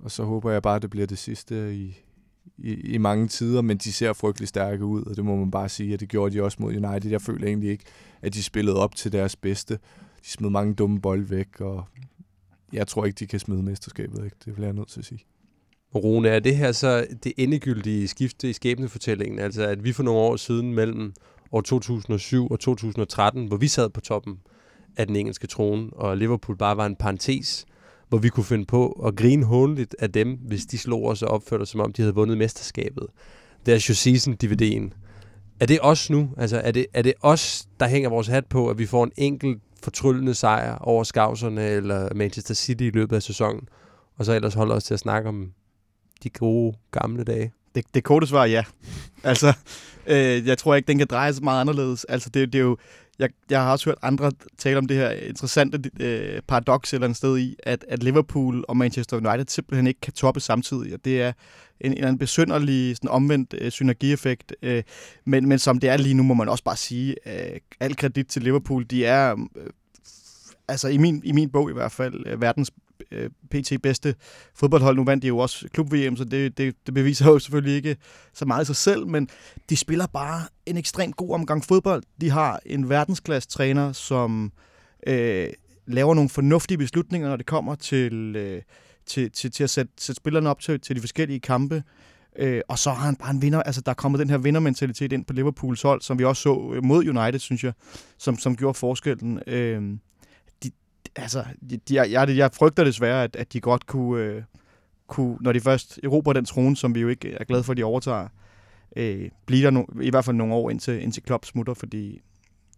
og 0.00 0.10
så 0.10 0.24
håber 0.24 0.50
jeg 0.50 0.62
bare, 0.62 0.76
at 0.76 0.82
det 0.82 0.90
bliver 0.90 1.06
det 1.06 1.18
sidste 1.18 1.74
i, 1.74 2.01
i, 2.58 2.74
i 2.74 2.98
mange 2.98 3.28
tider, 3.28 3.62
men 3.62 3.76
de 3.76 3.92
ser 3.92 4.12
frygtelig 4.12 4.48
stærke 4.48 4.84
ud, 4.84 5.02
og 5.02 5.16
det 5.16 5.24
må 5.24 5.36
man 5.36 5.50
bare 5.50 5.68
sige, 5.68 5.94
at 5.94 6.00
det 6.00 6.08
gjorde 6.08 6.34
de 6.34 6.42
også 6.42 6.56
mod 6.60 6.76
United. 6.76 7.10
Jeg 7.10 7.22
føler 7.22 7.46
egentlig 7.46 7.70
ikke, 7.70 7.84
at 8.22 8.34
de 8.34 8.42
spillede 8.42 8.76
op 8.76 8.96
til 8.96 9.12
deres 9.12 9.36
bedste. 9.36 9.74
De 10.24 10.28
smed 10.28 10.50
mange 10.50 10.74
dumme 10.74 11.00
bold 11.00 11.22
væk, 11.22 11.60
og 11.60 11.84
jeg 12.72 12.88
tror 12.88 13.04
ikke, 13.04 13.16
de 13.16 13.26
kan 13.26 13.40
smide 13.40 13.62
mesterskabet. 13.62 14.22
væk. 14.22 14.32
Det 14.44 14.54
bliver 14.54 14.66
jeg 14.66 14.74
nødt 14.74 14.88
til 14.88 15.00
at 15.00 15.06
sige. 15.06 15.20
Rune, 15.94 16.28
er 16.28 16.40
det 16.40 16.56
her 16.56 16.72
så 16.72 17.06
det 17.24 17.32
endegyldige 17.36 18.08
skifte 18.08 18.50
i 18.50 18.52
skæbnefortællingen? 18.52 19.38
Altså, 19.38 19.62
at 19.62 19.84
vi 19.84 19.92
for 19.92 20.02
nogle 20.02 20.20
år 20.20 20.36
siden 20.36 20.74
mellem 20.74 21.12
år 21.52 21.60
2007 21.60 22.48
og 22.50 22.60
2013, 22.60 23.46
hvor 23.46 23.56
vi 23.56 23.68
sad 23.68 23.90
på 23.90 24.00
toppen 24.00 24.38
af 24.96 25.06
den 25.06 25.16
engelske 25.16 25.46
trone, 25.46 25.90
og 25.92 26.16
Liverpool 26.16 26.56
bare 26.56 26.76
var 26.76 26.86
en 26.86 26.96
parentes, 26.96 27.66
hvor 28.12 28.18
vi 28.18 28.28
kunne 28.28 28.44
finde 28.44 28.64
på 28.64 29.02
at 29.06 29.16
grine 29.16 29.44
håndeligt 29.44 29.96
af 29.98 30.12
dem, 30.12 30.38
hvis 30.46 30.66
de 30.66 30.78
slog 30.78 31.04
os 31.04 31.22
og 31.22 31.28
opførte 31.28 31.66
som 31.66 31.80
om 31.80 31.92
de 31.92 32.02
havde 32.02 32.14
vundet 32.14 32.38
mesterskabet. 32.38 33.06
Det 33.66 33.74
er 33.74 33.86
jo 33.88 33.94
season-DVD'en. 33.94 34.90
Er 35.60 35.66
det 35.66 35.78
os 35.82 36.10
nu? 36.10 36.30
Altså, 36.36 36.60
er 36.64 36.70
det, 36.70 36.86
er 36.94 37.02
det 37.02 37.14
os, 37.20 37.68
der 37.80 37.88
hænger 37.88 38.08
vores 38.08 38.26
hat 38.26 38.46
på, 38.46 38.68
at 38.68 38.78
vi 38.78 38.86
får 38.86 39.04
en 39.04 39.12
enkelt 39.16 39.62
fortryllende 39.82 40.34
sejr 40.34 40.78
over 40.78 41.04
Skavserne 41.04 41.68
eller 41.68 42.14
Manchester 42.14 42.54
City 42.54 42.82
i 42.82 42.90
løbet 42.90 43.16
af 43.16 43.22
sæsonen, 43.22 43.68
og 44.16 44.24
så 44.24 44.32
ellers 44.32 44.54
holder 44.54 44.74
os 44.74 44.84
til 44.84 44.94
at 44.94 45.00
snakke 45.00 45.28
om 45.28 45.52
de 46.22 46.30
gode 46.30 46.76
gamle 46.90 47.24
dage? 47.24 47.52
Det, 47.74 47.84
det 47.94 48.04
korte 48.04 48.26
svar 48.26 48.42
er 48.42 48.46
ja. 48.46 48.64
Altså, 49.24 49.52
øh, 50.06 50.46
jeg 50.46 50.58
tror 50.58 50.74
ikke, 50.74 50.86
den 50.86 50.98
kan 50.98 51.06
drejes 51.10 51.40
meget 51.40 51.60
anderledes. 51.60 52.04
Altså, 52.04 52.30
det, 52.34 52.52
det 52.52 52.58
er 52.58 52.62
jo 52.62 52.76
jeg, 53.22 53.30
jeg 53.50 53.60
har 53.60 53.72
også 53.72 53.90
hørt 53.90 53.98
andre 54.02 54.32
tale 54.58 54.78
om 54.78 54.86
det 54.86 54.96
her 54.96 55.10
interessante 55.10 55.90
øh, 56.00 56.42
paradoks 56.48 56.94
eller 56.94 57.06
en 57.06 57.14
sted 57.14 57.38
i, 57.38 57.56
at, 57.62 57.84
at 57.88 58.02
Liverpool 58.02 58.64
og 58.68 58.76
Manchester 58.76 59.16
United 59.16 59.46
simpelthen 59.48 59.86
ikke 59.86 60.00
kan 60.00 60.12
toppe 60.12 60.40
samtidig, 60.40 60.94
og 60.94 61.04
det 61.04 61.22
er 61.22 61.32
en, 61.80 62.04
en 62.04 62.18
besynderlig 62.18 62.96
sådan 62.96 63.10
omvendt 63.10 63.54
øh, 63.58 63.70
synergieffekt, 63.70 64.54
øh, 64.62 64.82
men, 65.24 65.48
men 65.48 65.58
som 65.58 65.78
det 65.78 65.90
er 65.90 65.96
lige 65.96 66.14
nu, 66.14 66.22
må 66.22 66.34
man 66.34 66.48
også 66.48 66.64
bare 66.64 66.76
sige, 66.76 67.16
øh, 67.26 67.60
al 67.80 67.96
kredit 67.96 68.26
til 68.26 68.42
Liverpool, 68.42 68.86
de 68.90 69.04
er 69.04 69.36
øh, 69.56 69.66
altså 70.68 70.88
i 70.88 70.96
min, 70.96 71.22
i 71.24 71.32
min 71.32 71.50
bog 71.50 71.70
i 71.70 71.72
hvert 71.72 71.92
fald, 71.92 72.26
øh, 72.26 72.40
verdens 72.40 72.70
Øh, 73.10 73.30
pt. 73.50 73.72
bedste 73.82 74.14
fodboldhold. 74.54 74.96
Nu 74.96 75.04
vandt 75.04 75.22
de 75.22 75.28
jo 75.28 75.38
også 75.38 75.68
klub-VM, 75.72 76.16
så 76.16 76.24
det, 76.24 76.58
det, 76.58 76.74
det 76.86 76.94
beviser 76.94 77.30
jo 77.30 77.38
selvfølgelig 77.38 77.76
ikke 77.76 77.96
så 78.34 78.44
meget 78.44 78.62
i 78.62 78.66
sig 78.66 78.76
selv, 78.76 79.06
men 79.06 79.28
de 79.70 79.76
spiller 79.76 80.06
bare 80.06 80.42
en 80.66 80.76
ekstremt 80.76 81.16
god 81.16 81.34
omgang 81.34 81.64
fodbold. 81.64 82.02
De 82.20 82.30
har 82.30 82.60
en 82.66 82.88
verdensklasse 82.88 83.48
træner, 83.48 83.92
som 83.92 84.52
øh, 85.06 85.48
laver 85.86 86.14
nogle 86.14 86.30
fornuftige 86.30 86.78
beslutninger, 86.78 87.28
når 87.28 87.36
det 87.36 87.46
kommer 87.46 87.74
til, 87.74 88.36
øh, 88.36 88.62
til, 89.06 89.30
til, 89.30 89.50
til 89.50 89.64
at 89.64 89.70
sætte, 89.70 89.92
sætte 89.98 90.16
spillerne 90.16 90.50
op 90.50 90.60
til, 90.60 90.80
til 90.80 90.96
de 90.96 91.00
forskellige 91.00 91.40
kampe. 91.40 91.82
Øh, 92.38 92.60
og 92.68 92.78
så 92.78 92.90
har 92.90 93.04
han 93.06 93.16
bare 93.16 93.30
en 93.30 93.42
vinder, 93.42 93.62
altså 93.62 93.80
der 93.80 93.90
er 93.90 93.94
kommet 93.94 94.18
den 94.18 94.30
her 94.30 94.38
vindermentalitet 94.38 95.12
ind 95.12 95.24
på 95.24 95.32
Liverpools 95.32 95.82
hold, 95.82 96.00
som 96.00 96.18
vi 96.18 96.24
også 96.24 96.42
så 96.42 96.80
mod 96.82 97.08
United, 97.08 97.38
synes 97.38 97.64
jeg, 97.64 97.72
som, 98.18 98.38
som 98.38 98.56
gjorde 98.56 98.74
forskellen. 98.74 99.40
Øh, 99.46 99.82
altså, 101.16 101.44
de, 101.70 101.76
de, 101.76 102.10
jeg, 102.10 102.36
jeg 102.36 102.50
frygter 102.52 102.84
desværre, 102.84 103.24
at, 103.24 103.36
at 103.36 103.52
de 103.52 103.60
godt 103.60 103.86
kunne, 103.86 104.24
øh, 104.24 104.42
kunne, 105.06 105.36
når 105.40 105.52
de 105.52 105.60
først 105.60 106.00
erobrer 106.04 106.32
den 106.32 106.44
trone, 106.44 106.76
som 106.76 106.94
vi 106.94 107.00
jo 107.00 107.08
ikke 107.08 107.32
er 107.32 107.44
glade 107.44 107.64
for, 107.64 107.72
at 107.72 107.76
de 107.76 107.84
overtager, 107.84 108.28
øh, 108.96 109.28
blive 109.46 109.64
der 109.64 109.70
no, 109.70 109.84
i 110.02 110.10
hvert 110.10 110.24
fald 110.24 110.36
nogle 110.36 110.54
år 110.54 110.70
indtil, 110.70 111.02
indtil 111.02 111.22
Klopp 111.22 111.44
smutter, 111.44 111.74
fordi 111.74 112.20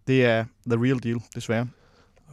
det 0.06 0.24
er 0.24 0.44
the 0.66 0.82
real 0.84 1.02
deal, 1.02 1.20
desværre. 1.34 1.68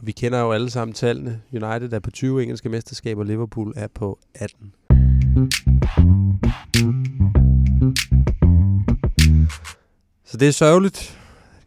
Vi 0.02 0.12
kender 0.12 0.40
jo 0.40 0.52
alle 0.52 0.70
sammen 0.70 0.94
tallene. 0.94 1.42
United 1.52 1.92
er 1.92 1.98
på 1.98 2.10
20 2.10 2.42
engelske 2.42 2.68
mesterskaber, 2.68 3.24
Liverpool 3.24 3.72
er 3.76 3.88
på 3.94 4.18
18. 4.34 4.74
Så 10.24 10.36
det 10.36 10.48
er 10.48 10.52
sørgeligt. 10.52 11.21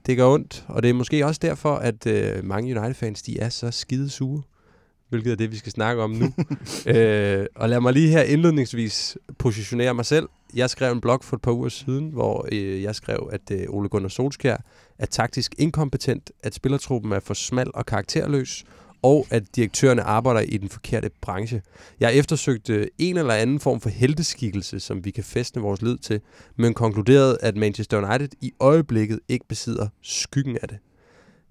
Det 0.06 0.18
gør 0.18 0.28
ondt, 0.28 0.66
og 0.68 0.84
det 0.84 0.90
er 0.90 0.94
måske 0.94 1.26
også 1.26 1.40
derfor, 1.42 1.76
at 1.76 2.08
øh, 2.08 2.44
mange 2.44 2.80
United-fans 2.80 3.22
de 3.22 3.40
er 3.40 3.50
så 3.50 3.72
skide 3.72 4.10
sure, 4.10 4.42
hvilket 5.10 5.32
er 5.32 5.36
det, 5.36 5.52
vi 5.52 5.58
skal 5.58 5.72
snakke 5.72 6.04
om 6.04 6.12
nu. 6.12 6.34
øh, 6.94 7.46
og 7.56 7.70
lad 7.70 7.80
mig 7.80 7.94
lige 7.94 8.10
her 8.10 8.22
indledningsvis 8.22 9.18
positionere 9.38 9.94
mig 9.94 10.06
selv. 10.06 10.30
Jeg 10.56 10.70
skrev 10.70 10.92
en 10.92 11.02
blog 11.02 11.24
for 11.24 11.36
et 11.36 11.42
par 11.42 11.52
uger 11.52 11.70
siden, 11.70 12.10
hvor 12.10 12.48
øh, 12.52 12.84
jeg 12.84 12.96
skrev, 12.96 13.30
at 13.32 13.52
øh, 13.52 13.66
Ole 13.70 13.90
Gunnar 13.90 14.10
Solskjær 14.10 14.58
er 15.00 15.06
taktisk 15.06 15.56
inkompetent, 15.58 16.32
at 16.44 16.56
spillertruppen 16.56 17.12
er 17.12 17.20
for 17.20 17.34
smal 17.34 17.72
og 17.74 17.86
karakterløs, 17.86 18.64
og 19.06 19.28
at 19.30 19.56
direktørerne 19.56 20.02
arbejder 20.02 20.40
i 20.40 20.58
den 20.58 20.70
forkerte 20.70 21.10
branche. 21.22 21.62
Jeg 22.00 22.16
eftersøgte 22.16 22.74
øh, 22.74 22.88
en 22.98 23.18
eller 23.18 23.34
anden 23.34 23.60
form 23.60 23.82
for 23.82 23.90
helteskikkelse, 23.90 24.80
som 24.80 25.06
vi 25.06 25.12
kan 25.12 25.24
fæstne 25.24 25.62
vores 25.62 25.82
lid 25.82 25.98
til, 25.98 26.22
men 26.56 26.74
konkluderede, 26.74 27.38
at 27.42 27.58
Manchester 27.58 27.98
United 27.98 28.30
i 28.42 28.52
øjeblikket 28.60 29.20
ikke 29.30 29.46
besidder 29.48 29.88
skyggen 30.02 30.58
af 30.62 30.68
det. 30.68 30.78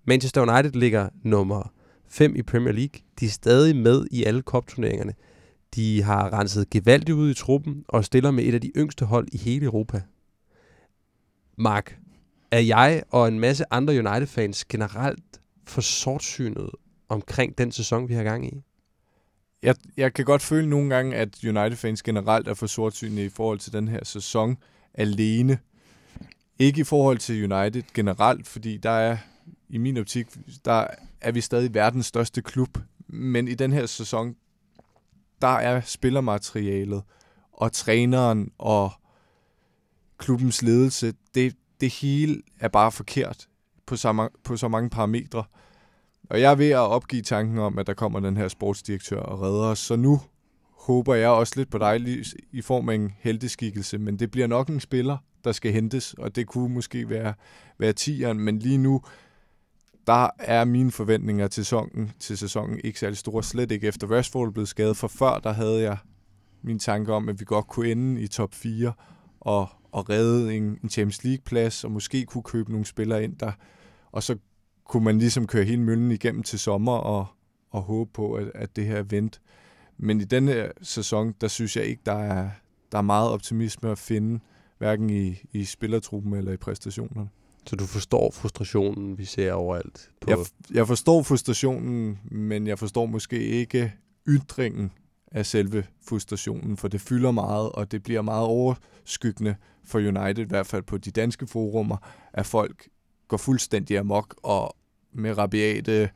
Manchester 0.04 0.52
United 0.52 0.70
ligger 0.72 1.08
nummer 1.22 1.72
5 2.08 2.36
i 2.36 2.42
Premier 2.42 2.72
League. 2.72 3.00
De 3.20 3.26
er 3.26 3.30
stadig 3.30 3.76
med 3.76 4.06
i 4.10 4.24
alle 4.24 4.42
kopturneringerne. 4.42 5.14
De 5.74 6.02
har 6.02 6.32
renset 6.32 6.70
gevaldigt 6.70 7.16
ud 7.16 7.30
i 7.30 7.34
truppen 7.34 7.84
og 7.88 8.04
stiller 8.04 8.30
med 8.30 8.44
et 8.44 8.54
af 8.54 8.60
de 8.60 8.72
yngste 8.76 9.04
hold 9.04 9.28
i 9.32 9.38
hele 9.38 9.64
Europa. 9.66 10.02
Mark, 11.58 11.98
er 12.50 12.60
jeg 12.60 13.02
og 13.10 13.28
en 13.28 13.40
masse 13.40 13.64
andre 13.70 13.94
United-fans 13.94 14.64
generelt 14.64 15.40
for 15.66 15.80
sortsynet 15.80 16.70
omkring 17.08 17.58
den 17.58 17.72
sæson, 17.72 18.08
vi 18.08 18.14
har 18.14 18.22
gang 18.22 18.46
i? 18.46 18.62
Jeg, 19.62 19.74
jeg 19.96 20.14
kan 20.14 20.24
godt 20.24 20.42
føle 20.42 20.70
nogle 20.70 20.94
gange, 20.94 21.16
at 21.16 21.44
United-fans 21.44 22.02
generelt 22.02 22.48
er 22.48 22.54
for 22.54 22.66
sortsynlige 22.66 23.26
i 23.26 23.28
forhold 23.28 23.58
til 23.58 23.72
den 23.72 23.88
her 23.88 24.04
sæson 24.04 24.56
alene. 24.94 25.58
Ikke 26.58 26.80
i 26.80 26.84
forhold 26.84 27.18
til 27.18 27.52
United 27.52 27.82
generelt, 27.94 28.46
fordi 28.46 28.76
der 28.76 28.90
er, 28.90 29.16
i 29.68 29.78
min 29.78 29.96
optik, 29.96 30.26
der 30.64 30.86
er 31.20 31.32
vi 31.32 31.40
stadig 31.40 31.74
verdens 31.74 32.06
største 32.06 32.42
klub. 32.42 32.78
Men 33.08 33.48
i 33.48 33.54
den 33.54 33.72
her 33.72 33.86
sæson, 33.86 34.36
der 35.40 35.48
er 35.48 35.80
spillermaterialet 35.80 37.02
og 37.52 37.72
træneren 37.72 38.50
og 38.58 38.92
klubbens 40.18 40.62
ledelse, 40.62 41.14
det, 41.34 41.56
det 41.80 41.92
hele 41.92 42.42
er 42.60 42.68
bare 42.68 42.92
forkert 42.92 43.48
på 43.86 43.96
så, 43.96 44.28
på 44.44 44.56
så 44.56 44.68
mange 44.68 44.90
parametre. 44.90 45.44
Og 46.30 46.40
jeg 46.40 46.50
er 46.50 46.54
ved 46.54 46.70
at 46.70 46.78
opgive 46.78 47.22
tanken 47.22 47.58
om, 47.58 47.78
at 47.78 47.86
der 47.86 47.94
kommer 47.94 48.20
den 48.20 48.36
her 48.36 48.48
sportsdirektør 48.48 49.20
og 49.20 49.40
redder 49.40 49.64
os. 49.64 49.78
Så 49.78 49.96
nu 49.96 50.20
håber 50.70 51.14
jeg 51.14 51.28
også 51.28 51.52
lidt 51.56 51.70
på 51.70 51.78
dig 51.78 52.24
i 52.52 52.62
form 52.62 52.88
af 52.88 52.94
en 52.94 53.12
helteskikkelse, 53.18 53.98
men 53.98 54.18
det 54.18 54.30
bliver 54.30 54.46
nok 54.46 54.68
en 54.68 54.80
spiller, 54.80 55.16
der 55.44 55.52
skal 55.52 55.72
hentes, 55.72 56.14
og 56.14 56.36
det 56.36 56.46
kunne 56.46 56.74
måske 56.74 57.08
være, 57.08 57.34
være 57.78 57.92
tieren, 57.92 58.40
men 58.40 58.58
lige 58.58 58.78
nu, 58.78 59.00
der 60.06 60.30
er 60.38 60.64
mine 60.64 60.90
forventninger 60.90 61.48
til 61.48 61.64
sæsonen, 61.64 62.12
til 62.20 62.38
sæsonen 62.38 62.80
ikke 62.84 62.98
særlig 62.98 63.18
store, 63.18 63.42
slet 63.42 63.72
ikke 63.72 63.86
efter 63.86 64.06
Rashford 64.06 64.52
blev 64.52 64.66
skadet, 64.66 64.96
for 64.96 65.08
før 65.08 65.38
der 65.38 65.52
havde 65.52 65.82
jeg 65.82 65.96
min 66.62 66.78
tanke 66.78 67.12
om, 67.12 67.28
at 67.28 67.40
vi 67.40 67.44
godt 67.44 67.68
kunne 67.68 67.88
ende 67.88 68.20
i 68.20 68.26
top 68.26 68.54
4 68.54 68.92
og, 69.40 69.68
og 69.92 70.08
redde 70.10 70.56
en, 70.56 70.78
en 70.82 70.88
Champions 70.88 71.24
League-plads, 71.24 71.84
og 71.84 71.90
måske 71.90 72.24
kunne 72.24 72.42
købe 72.42 72.70
nogle 72.70 72.86
spillere 72.86 73.24
ind 73.24 73.36
der, 73.36 73.52
og 74.12 74.22
så 74.22 74.36
kunne 74.84 75.04
man 75.04 75.18
ligesom 75.18 75.46
køre 75.46 75.64
hele 75.64 75.82
møllen 75.82 76.10
igennem 76.10 76.42
til 76.42 76.58
sommer 76.58 76.92
og, 76.92 77.26
og 77.70 77.82
håbe 77.82 78.10
på, 78.12 78.32
at, 78.34 78.50
at 78.54 78.76
det 78.76 78.86
her 78.86 79.02
vent. 79.02 79.40
Men 79.98 80.20
i 80.20 80.24
denne 80.24 80.72
sæson, 80.82 81.34
der 81.40 81.48
synes 81.48 81.76
jeg 81.76 81.84
ikke, 81.84 82.02
der 82.06 82.12
er, 82.12 82.50
der 82.92 82.98
er 82.98 83.02
meget 83.02 83.30
optimisme 83.30 83.90
at 83.90 83.98
finde, 83.98 84.40
hverken 84.78 85.10
i, 85.10 85.42
i 85.52 85.64
spillertruppen 85.64 86.32
eller 86.32 86.52
i 86.52 86.56
præstationerne. 86.56 87.28
Så 87.66 87.76
du 87.76 87.86
forstår 87.86 88.30
frustrationen, 88.30 89.18
vi 89.18 89.24
ser 89.24 89.52
overalt? 89.52 90.10
På... 90.20 90.30
Jeg, 90.30 90.38
jeg 90.74 90.86
forstår 90.86 91.22
frustrationen, 91.22 92.18
men 92.30 92.66
jeg 92.66 92.78
forstår 92.78 93.06
måske 93.06 93.38
ikke 93.38 93.92
ytringen 94.28 94.92
af 95.32 95.46
selve 95.46 95.84
frustrationen, 96.08 96.76
for 96.76 96.88
det 96.88 97.00
fylder 97.00 97.30
meget, 97.30 97.72
og 97.72 97.92
det 97.92 98.02
bliver 98.02 98.22
meget 98.22 98.46
overskyggende 98.46 99.54
for 99.84 99.98
United, 99.98 100.44
i 100.44 100.48
hvert 100.48 100.66
fald 100.66 100.82
på 100.82 100.98
de 100.98 101.10
danske 101.10 101.46
forumer, 101.46 101.96
at 102.32 102.46
folk 102.46 102.88
går 103.28 103.36
fuldstændig 103.36 103.98
amok 103.98 104.34
og 104.42 104.76
med 105.12 105.38
rabiate 105.38 106.10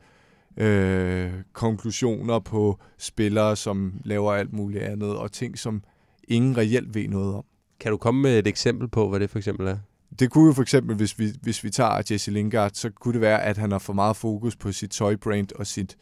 øh, 0.57 1.31
konklusioner 1.53 2.39
på 2.39 2.79
spillere, 2.97 3.55
som 3.55 3.93
laver 4.03 4.33
alt 4.33 4.53
muligt 4.53 4.83
andet, 4.83 5.17
og 5.17 5.31
ting, 5.31 5.59
som 5.59 5.83
ingen 6.27 6.57
reelt 6.57 6.95
ved 6.95 7.07
noget 7.07 7.35
om. 7.35 7.43
Kan 7.79 7.91
du 7.91 7.97
komme 7.97 8.21
med 8.21 8.39
et 8.39 8.47
eksempel 8.47 8.87
på, 8.87 9.09
hvad 9.09 9.19
det 9.19 9.29
for 9.29 9.37
eksempel 9.37 9.67
er? 9.67 9.77
Det 10.19 10.31
kunne 10.31 10.47
jo 10.47 10.53
for 10.53 10.61
eksempel, 10.61 10.95
hvis 10.95 11.19
vi, 11.19 11.31
hvis 11.41 11.63
vi 11.63 11.69
tager 11.69 12.01
Jesse 12.11 12.31
Lingard, 12.31 12.71
så 12.73 12.89
kunne 12.89 13.13
det 13.13 13.21
være, 13.21 13.43
at 13.43 13.57
han 13.57 13.71
har 13.71 13.79
for 13.79 13.93
meget 13.93 14.15
fokus 14.15 14.55
på 14.55 14.71
sit 14.71 14.91
tøjbrand 14.91 15.47
og 15.55 15.67
sit, 15.67 15.97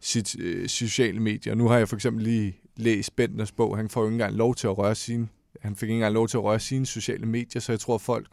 sit 0.00 0.40
øh, 0.40 0.68
sociale 0.68 1.20
medier. 1.20 1.54
Nu 1.54 1.68
har 1.68 1.78
jeg 1.78 1.88
for 1.88 1.96
eksempel 1.96 2.24
lige 2.24 2.56
læst 2.76 3.16
Bentners 3.16 3.52
bog. 3.52 3.76
Han 3.76 3.88
får 3.88 4.00
jo 4.00 4.06
ikke 4.06 4.14
engang 4.14 4.34
lov 4.34 4.54
til 4.54 4.66
at 4.66 4.78
røre 4.78 4.94
sine, 4.94 5.28
han 5.60 5.76
fik 5.76 5.86
ikke 5.86 5.94
engang 5.94 6.14
lov 6.14 6.28
til 6.28 6.36
at 6.36 6.44
røre 6.44 6.60
sine 6.60 6.86
sociale 6.86 7.26
medier, 7.26 7.60
så 7.60 7.72
jeg 7.72 7.80
tror, 7.80 7.98
folk 7.98 8.26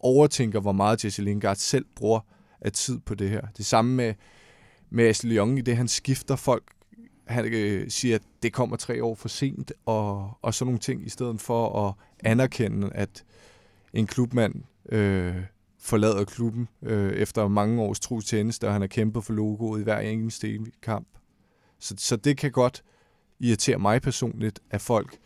overtænker, 0.00 0.60
hvor 0.60 0.72
meget 0.72 1.04
Jesse 1.04 1.22
Lingard 1.22 1.56
selv 1.56 1.84
bruger 1.96 2.20
af 2.60 2.72
tid 2.72 2.98
på 2.98 3.14
det 3.14 3.30
her. 3.30 3.40
Det 3.56 3.66
samme 3.66 3.94
med, 3.94 4.14
med 4.90 5.04
Ashley 5.04 5.36
Young 5.36 5.58
i 5.58 5.62
det, 5.62 5.76
han 5.76 5.88
skifter 5.88 6.36
folk. 6.36 6.64
Han 7.26 7.44
øh, 7.44 7.90
siger, 7.90 8.14
at 8.14 8.22
det 8.42 8.52
kommer 8.52 8.76
tre 8.76 9.04
år 9.04 9.14
for 9.14 9.28
sent, 9.28 9.72
og, 9.86 10.30
og 10.42 10.54
sådan 10.54 10.66
nogle 10.66 10.78
ting, 10.78 11.06
i 11.06 11.08
stedet 11.08 11.40
for 11.40 11.88
at 11.88 11.94
anerkende, 12.30 12.90
at 12.94 13.24
en 13.92 14.06
klubmand 14.06 14.54
øh, 14.88 15.36
forlader 15.78 16.24
klubben 16.24 16.68
øh, 16.82 17.12
efter 17.12 17.48
mange 17.48 17.82
års 17.82 18.00
tro 18.00 18.20
tjeneste, 18.20 18.66
og 18.66 18.72
han 18.72 18.80
har 18.80 18.88
kæmpet 18.88 19.24
for 19.24 19.32
logoet 19.32 19.80
i 19.80 19.84
hver 19.84 19.98
eneste 19.98 20.58
kamp. 20.82 21.08
Så, 21.78 21.94
så 21.98 22.16
det 22.16 22.36
kan 22.36 22.50
godt 22.50 22.82
irritere 23.40 23.78
mig 23.78 24.02
personligt, 24.02 24.60
at 24.70 24.80
folk 24.80 25.18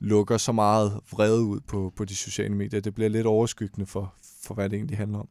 lukker 0.00 0.36
så 0.36 0.52
meget 0.52 1.00
vrede 1.12 1.42
ud 1.42 1.60
på, 1.60 1.92
på 1.96 2.04
de 2.04 2.16
sociale 2.16 2.54
medier. 2.54 2.80
Det 2.80 2.94
bliver 2.94 3.10
lidt 3.10 3.26
overskyggende 3.26 3.86
for, 3.86 4.14
for, 4.42 4.54
hvad 4.54 4.68
det 4.68 4.76
egentlig 4.76 4.98
handler 4.98 5.18
om. 5.18 5.28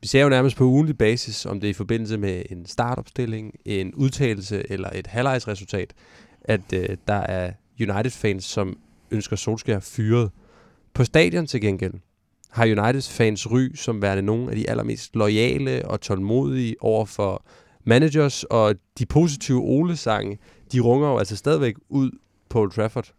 Vi 0.00 0.08
ser 0.08 0.22
jo 0.22 0.28
nærmest 0.28 0.56
på 0.56 0.64
ugenlig 0.64 0.98
basis, 0.98 1.46
om 1.46 1.60
det 1.60 1.66
er 1.66 1.70
i 1.70 1.74
forbindelse 1.74 2.18
med 2.18 2.42
en 2.50 2.66
startopstilling, 2.66 3.54
en 3.64 3.94
udtalelse 3.94 4.72
eller 4.72 4.90
et 4.94 5.06
halvlejsresultat, 5.06 5.94
at 6.40 6.72
øh, 6.74 6.96
der 7.08 7.14
er 7.14 7.52
United-fans, 7.80 8.44
som 8.44 8.78
ønsker 9.10 9.36
Solskjaer 9.36 9.80
fyret. 9.80 10.30
På 10.94 11.04
stadion 11.04 11.46
til 11.46 11.60
gengæld 11.60 11.94
har 12.50 12.64
Uniteds 12.64 13.10
fans 13.10 13.50
ry 13.50 13.74
som 13.74 14.02
værende 14.02 14.22
nogle 14.22 14.50
af 14.50 14.56
de 14.56 14.70
allermest 14.70 15.16
lojale 15.16 15.88
og 15.88 16.00
tålmodige 16.00 16.76
over 16.80 17.04
for 17.04 17.46
managers, 17.84 18.44
og 18.44 18.74
de 18.98 19.06
positive 19.06 19.60
Ole-sange, 19.60 20.38
de 20.72 20.80
runger 20.80 21.08
jo 21.08 21.18
altså 21.18 21.36
stadigvæk 21.36 21.74
ud 21.88 22.10
på 22.48 22.60
Old 22.60 22.70
Trafford. 22.70 23.12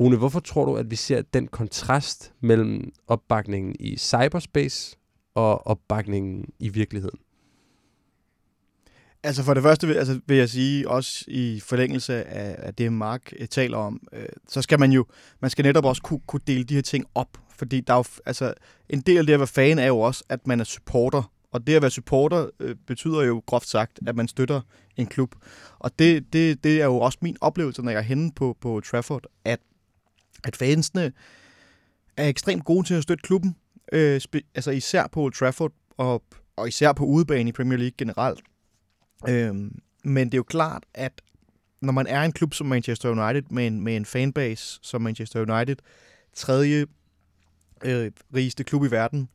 Rune, 0.00 0.16
hvorfor 0.16 0.40
tror 0.40 0.64
du, 0.64 0.76
at 0.76 0.90
vi 0.90 0.96
ser 0.96 1.22
den 1.22 1.48
kontrast 1.48 2.32
mellem 2.40 2.92
opbakningen 3.06 3.76
i 3.80 3.96
cyberspace 3.96 4.96
og 5.34 5.66
opbakningen 5.66 6.44
i 6.58 6.68
virkeligheden? 6.68 7.18
Altså 9.22 9.42
for 9.42 9.54
det 9.54 9.62
første 9.62 9.86
vil, 9.86 9.94
altså 9.94 10.20
vil 10.26 10.36
jeg 10.36 10.48
sige, 10.48 10.88
også 10.88 11.24
i 11.28 11.60
forlængelse 11.60 12.24
af, 12.24 12.56
af 12.58 12.74
det, 12.74 12.92
Mark 12.92 13.32
eh, 13.36 13.48
taler 13.48 13.78
om, 13.78 14.00
øh, 14.12 14.26
så 14.48 14.62
skal 14.62 14.80
man 14.80 14.92
jo, 14.92 15.06
man 15.40 15.50
skal 15.50 15.64
netop 15.64 15.84
også 15.84 16.02
kunne, 16.02 16.20
kunne 16.26 16.40
dele 16.46 16.64
de 16.64 16.74
her 16.74 16.82
ting 16.82 17.04
op. 17.14 17.28
Fordi 17.58 17.80
der 17.80 17.92
er 17.92 17.96
jo, 17.96 18.04
altså, 18.26 18.54
en 18.88 19.00
del 19.00 19.18
af 19.18 19.26
det 19.26 19.32
at 19.32 19.40
være 19.40 19.46
fan 19.46 19.78
er 19.78 19.86
jo 19.86 20.00
også, 20.00 20.24
at 20.28 20.46
man 20.46 20.60
er 20.60 20.64
supporter. 20.64 21.32
Og 21.52 21.66
det 21.66 21.74
at 21.74 21.82
være 21.82 21.90
supporter 21.90 22.48
øh, 22.60 22.76
betyder 22.86 23.22
jo 23.22 23.42
groft 23.46 23.68
sagt, 23.68 24.00
at 24.06 24.16
man 24.16 24.28
støtter 24.28 24.60
en 24.96 25.06
klub. 25.06 25.34
Og 25.78 25.98
det, 25.98 26.32
det, 26.32 26.64
det 26.64 26.80
er 26.80 26.84
jo 26.84 26.96
også 26.98 27.18
min 27.22 27.36
oplevelse, 27.40 27.82
når 27.82 27.90
jeg 27.90 27.98
er 27.98 28.02
henne 28.02 28.32
på, 28.32 28.56
på 28.60 28.80
Trafford, 28.80 29.26
at 29.44 29.60
at 30.44 30.56
fansene 30.56 31.12
er 32.16 32.28
ekstremt 32.28 32.64
gode 32.64 32.86
til 32.86 32.94
at 32.94 33.02
støtte 33.02 33.22
klubben. 33.22 33.56
Øh, 33.92 34.20
altså 34.54 34.70
især 34.70 35.06
på 35.06 35.20
Old 35.20 35.32
Trafford 35.32 35.72
og, 35.96 36.22
og 36.56 36.68
især 36.68 36.92
på 36.92 37.04
udebane 37.04 37.48
i 37.48 37.52
Premier 37.52 37.78
League 37.78 37.94
generelt. 37.98 38.40
Øh, 39.28 39.54
men 40.04 40.26
det 40.26 40.34
er 40.34 40.38
jo 40.38 40.42
klart, 40.42 40.82
at 40.94 41.12
når 41.80 41.92
man 41.92 42.06
er 42.06 42.22
en 42.22 42.32
klub 42.32 42.54
som 42.54 42.66
Manchester 42.66 43.10
United 43.10 43.42
med 43.50 43.66
en, 43.66 43.80
med 43.80 43.96
en 43.96 44.04
fanbase 44.04 44.78
som 44.82 45.02
Manchester 45.02 45.54
United, 45.54 45.76
tredje 46.34 46.86
øh, 47.84 48.10
rigeste 48.34 48.64
klub 48.64 48.84
i 48.84 48.90
verden, 48.90 49.28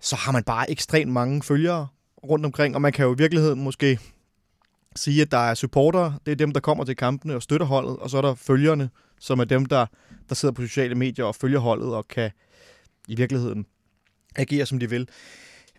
så 0.00 0.16
har 0.16 0.32
man 0.32 0.44
bare 0.44 0.70
ekstremt 0.70 1.12
mange 1.12 1.42
følgere 1.42 1.88
rundt 2.24 2.44
omkring, 2.44 2.74
og 2.74 2.82
man 2.82 2.92
kan 2.92 3.04
jo 3.04 3.14
i 3.14 3.18
virkeligheden 3.18 3.62
måske 3.62 3.98
sige, 4.96 5.22
at 5.22 5.30
der 5.30 5.38
er 5.38 5.54
supportere, 5.54 6.18
det 6.26 6.32
er 6.32 6.36
dem, 6.36 6.52
der 6.52 6.60
kommer 6.60 6.84
til 6.84 6.96
kampene 6.96 7.34
og 7.34 7.42
støtter 7.42 7.66
holdet, 7.66 7.96
og 7.96 8.10
så 8.10 8.16
er 8.16 8.22
der 8.22 8.34
følgerne, 8.34 8.90
som 9.20 9.40
er 9.40 9.44
dem, 9.44 9.66
der, 9.66 9.86
der 10.28 10.34
sidder 10.34 10.52
på 10.52 10.62
sociale 10.62 10.94
medier 10.94 11.24
og 11.24 11.34
følger 11.34 11.58
holdet 11.58 11.94
og 11.94 12.08
kan 12.08 12.30
i 13.08 13.14
virkeligheden 13.14 13.66
agere, 14.36 14.66
som 14.66 14.78
de 14.78 14.90
vil. 14.90 15.08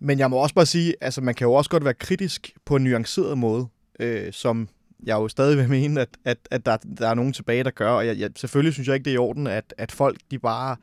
Men 0.02 0.20
jeg 0.20 0.30
må 0.30 0.38
også 0.38 0.56
bare 0.56 0.66
sige, 0.66 0.96
altså 1.02 1.22
man 1.22 1.36
kan 1.36 1.46
jo 1.46 1.54
også 1.54 1.70
godt 1.70 1.86
være 1.86 1.94
kritisk 1.94 2.54
på 2.66 2.76
en 2.76 2.84
nuanceret 2.84 3.38
måde, 3.38 3.68
øh, 4.00 4.34
som 4.34 4.70
jeg 5.04 5.14
jo 5.14 5.28
stadig 5.28 5.58
vil 5.58 5.70
mene, 5.70 6.02
at, 6.02 6.10
at, 6.26 6.38
at 6.52 6.66
der, 6.66 6.78
der 6.78 7.08
er 7.08 7.14
nogen 7.14 7.34
tilbage, 7.34 7.64
der 7.64 7.72
gør. 7.72 7.90
Og 7.90 8.08
jeg, 8.08 8.18
jeg, 8.18 8.30
selvfølgelig 8.36 8.74
synes 8.74 8.88
jeg 8.88 8.94
ikke, 8.94 9.06
det 9.06 9.12
er 9.12 9.16
i 9.16 9.18
orden, 9.18 9.48
at, 9.48 9.74
at 9.78 9.92
folk 9.92 10.18
de 10.32 10.40
bare 10.40 10.76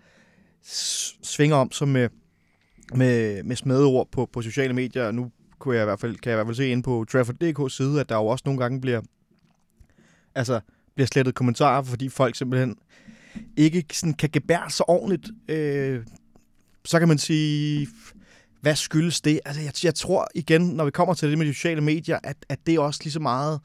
svinger 1.23 1.57
om 1.57 1.73
som 1.73 1.89
med, 1.89 2.09
med, 2.95 3.43
med 3.43 3.57
smedeord 3.57 4.09
på, 4.11 4.29
på 4.33 4.43
sociale 4.43 4.75
medier. 4.75 5.11
Nu 5.11 5.31
kunne 5.59 5.77
jeg 5.77 5.83
i 5.83 5.85
hvert 5.85 6.01
fald, 6.01 6.17
kan 6.17 6.31
jeg 6.31 6.35
i 6.35 6.39
hvert 6.39 6.47
fald 6.47 6.57
se 6.57 6.69
ind 6.69 6.83
på 6.83 7.07
Trafford.dk 7.13 7.73
side, 7.73 8.01
at 8.01 8.09
der 8.09 8.17
jo 8.17 8.27
også 8.27 8.43
nogle 8.47 8.61
gange 8.61 8.81
bliver, 8.81 9.01
altså, 10.35 10.61
bliver 10.99 11.07
slettet 11.07 11.35
kommentarer, 11.35 11.83
fordi 11.83 12.09
folk 12.09 12.37
simpelthen 12.37 12.77
ikke 13.57 13.85
sådan 13.93 14.15
kan 14.15 14.31
gebære 14.33 14.71
sig 14.71 14.89
ordentligt. 14.89 15.31
Øh, 15.49 16.05
så 16.85 16.99
kan 16.99 17.09
man 17.09 17.19
sige, 17.19 17.89
hvad 18.61 18.77
skyldes 18.77 19.21
det? 19.21 19.41
Altså, 19.45 19.63
jeg, 19.63 19.73
jeg 19.85 19.95
tror 19.95 20.29
igen, 20.35 20.63
når 20.63 20.85
vi 20.85 20.91
kommer 20.91 21.15
til 21.15 21.31
det 21.31 21.39
med 21.39 21.47
de 21.47 21.55
sociale 21.55 21.81
medier, 21.81 22.19
at, 22.23 22.37
at 22.49 22.59
det 22.67 22.79
også 22.79 23.01
lige 23.03 23.13
så 23.13 23.21
meget 23.21 23.61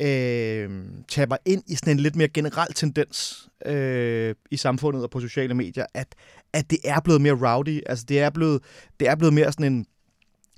øh, 0.00 0.84
taber 1.08 1.36
ind 1.44 1.62
i 1.66 1.74
sådan 1.74 1.92
en 1.92 2.00
lidt 2.00 2.16
mere 2.16 2.28
generel 2.28 2.74
tendens 2.74 3.48
øh, 3.66 4.34
i 4.50 4.56
samfundet 4.56 5.02
og 5.02 5.10
på 5.10 5.20
sociale 5.20 5.54
medier, 5.54 5.86
at, 5.94 6.14
at 6.52 6.70
det 6.70 6.78
er 6.84 7.00
blevet 7.00 7.20
mere 7.20 7.54
rowdy. 7.54 7.80
Altså, 7.86 8.04
det 8.08 8.20
er 8.20 8.30
blevet, 8.30 8.62
det 9.00 9.08
er 9.08 9.14
blevet 9.14 9.34
mere 9.34 9.52
sådan 9.52 9.72
en 9.72 9.86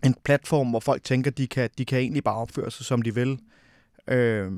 en 0.05 0.15
platform, 0.25 0.71
hvor 0.71 0.81
folk 0.81 1.05
tænker, 1.05 1.31
de 1.31 1.47
kan, 1.47 1.71
de 1.79 1.85
kan 1.85 1.99
egentlig 1.99 2.25
bare 2.25 2.37
opføre 2.37 2.71
sig, 2.71 2.87
som 2.87 3.03
de 3.03 3.15
vil. 3.15 3.39
Øh, 4.09 4.53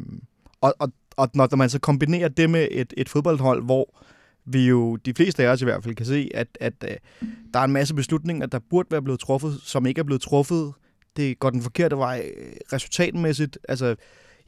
og, 0.60 0.74
og, 0.78 0.92
og 1.16 1.30
når 1.34 1.56
man 1.56 1.70
så 1.70 1.78
kombinerer 1.78 2.28
det 2.28 2.50
med 2.50 2.68
et, 2.70 2.94
et 2.96 3.08
fodboldhold, 3.08 3.62
hvor 3.62 4.00
vi 4.44 4.68
jo, 4.68 4.96
de 4.96 5.14
fleste 5.14 5.44
af 5.44 5.48
os 5.48 5.62
i 5.62 5.64
hvert 5.64 5.84
fald, 5.84 5.94
kan 5.94 6.06
se, 6.06 6.30
at, 6.34 6.48
at 6.60 6.74
øh, 6.84 7.28
der 7.54 7.60
er 7.60 7.64
en 7.64 7.72
masse 7.72 7.94
beslutninger, 7.94 8.46
der 8.46 8.58
burde 8.70 8.88
være 8.90 9.02
blevet 9.02 9.20
truffet, 9.20 9.60
som 9.62 9.86
ikke 9.86 9.98
er 9.98 10.04
blevet 10.04 10.22
truffet. 10.22 10.72
Det 11.16 11.38
går 11.38 11.50
den 11.50 11.62
forkerte 11.62 11.96
vej 11.96 12.30
øh, 12.36 12.52
resultatmæssigt. 12.72 13.58
Altså, 13.68 13.96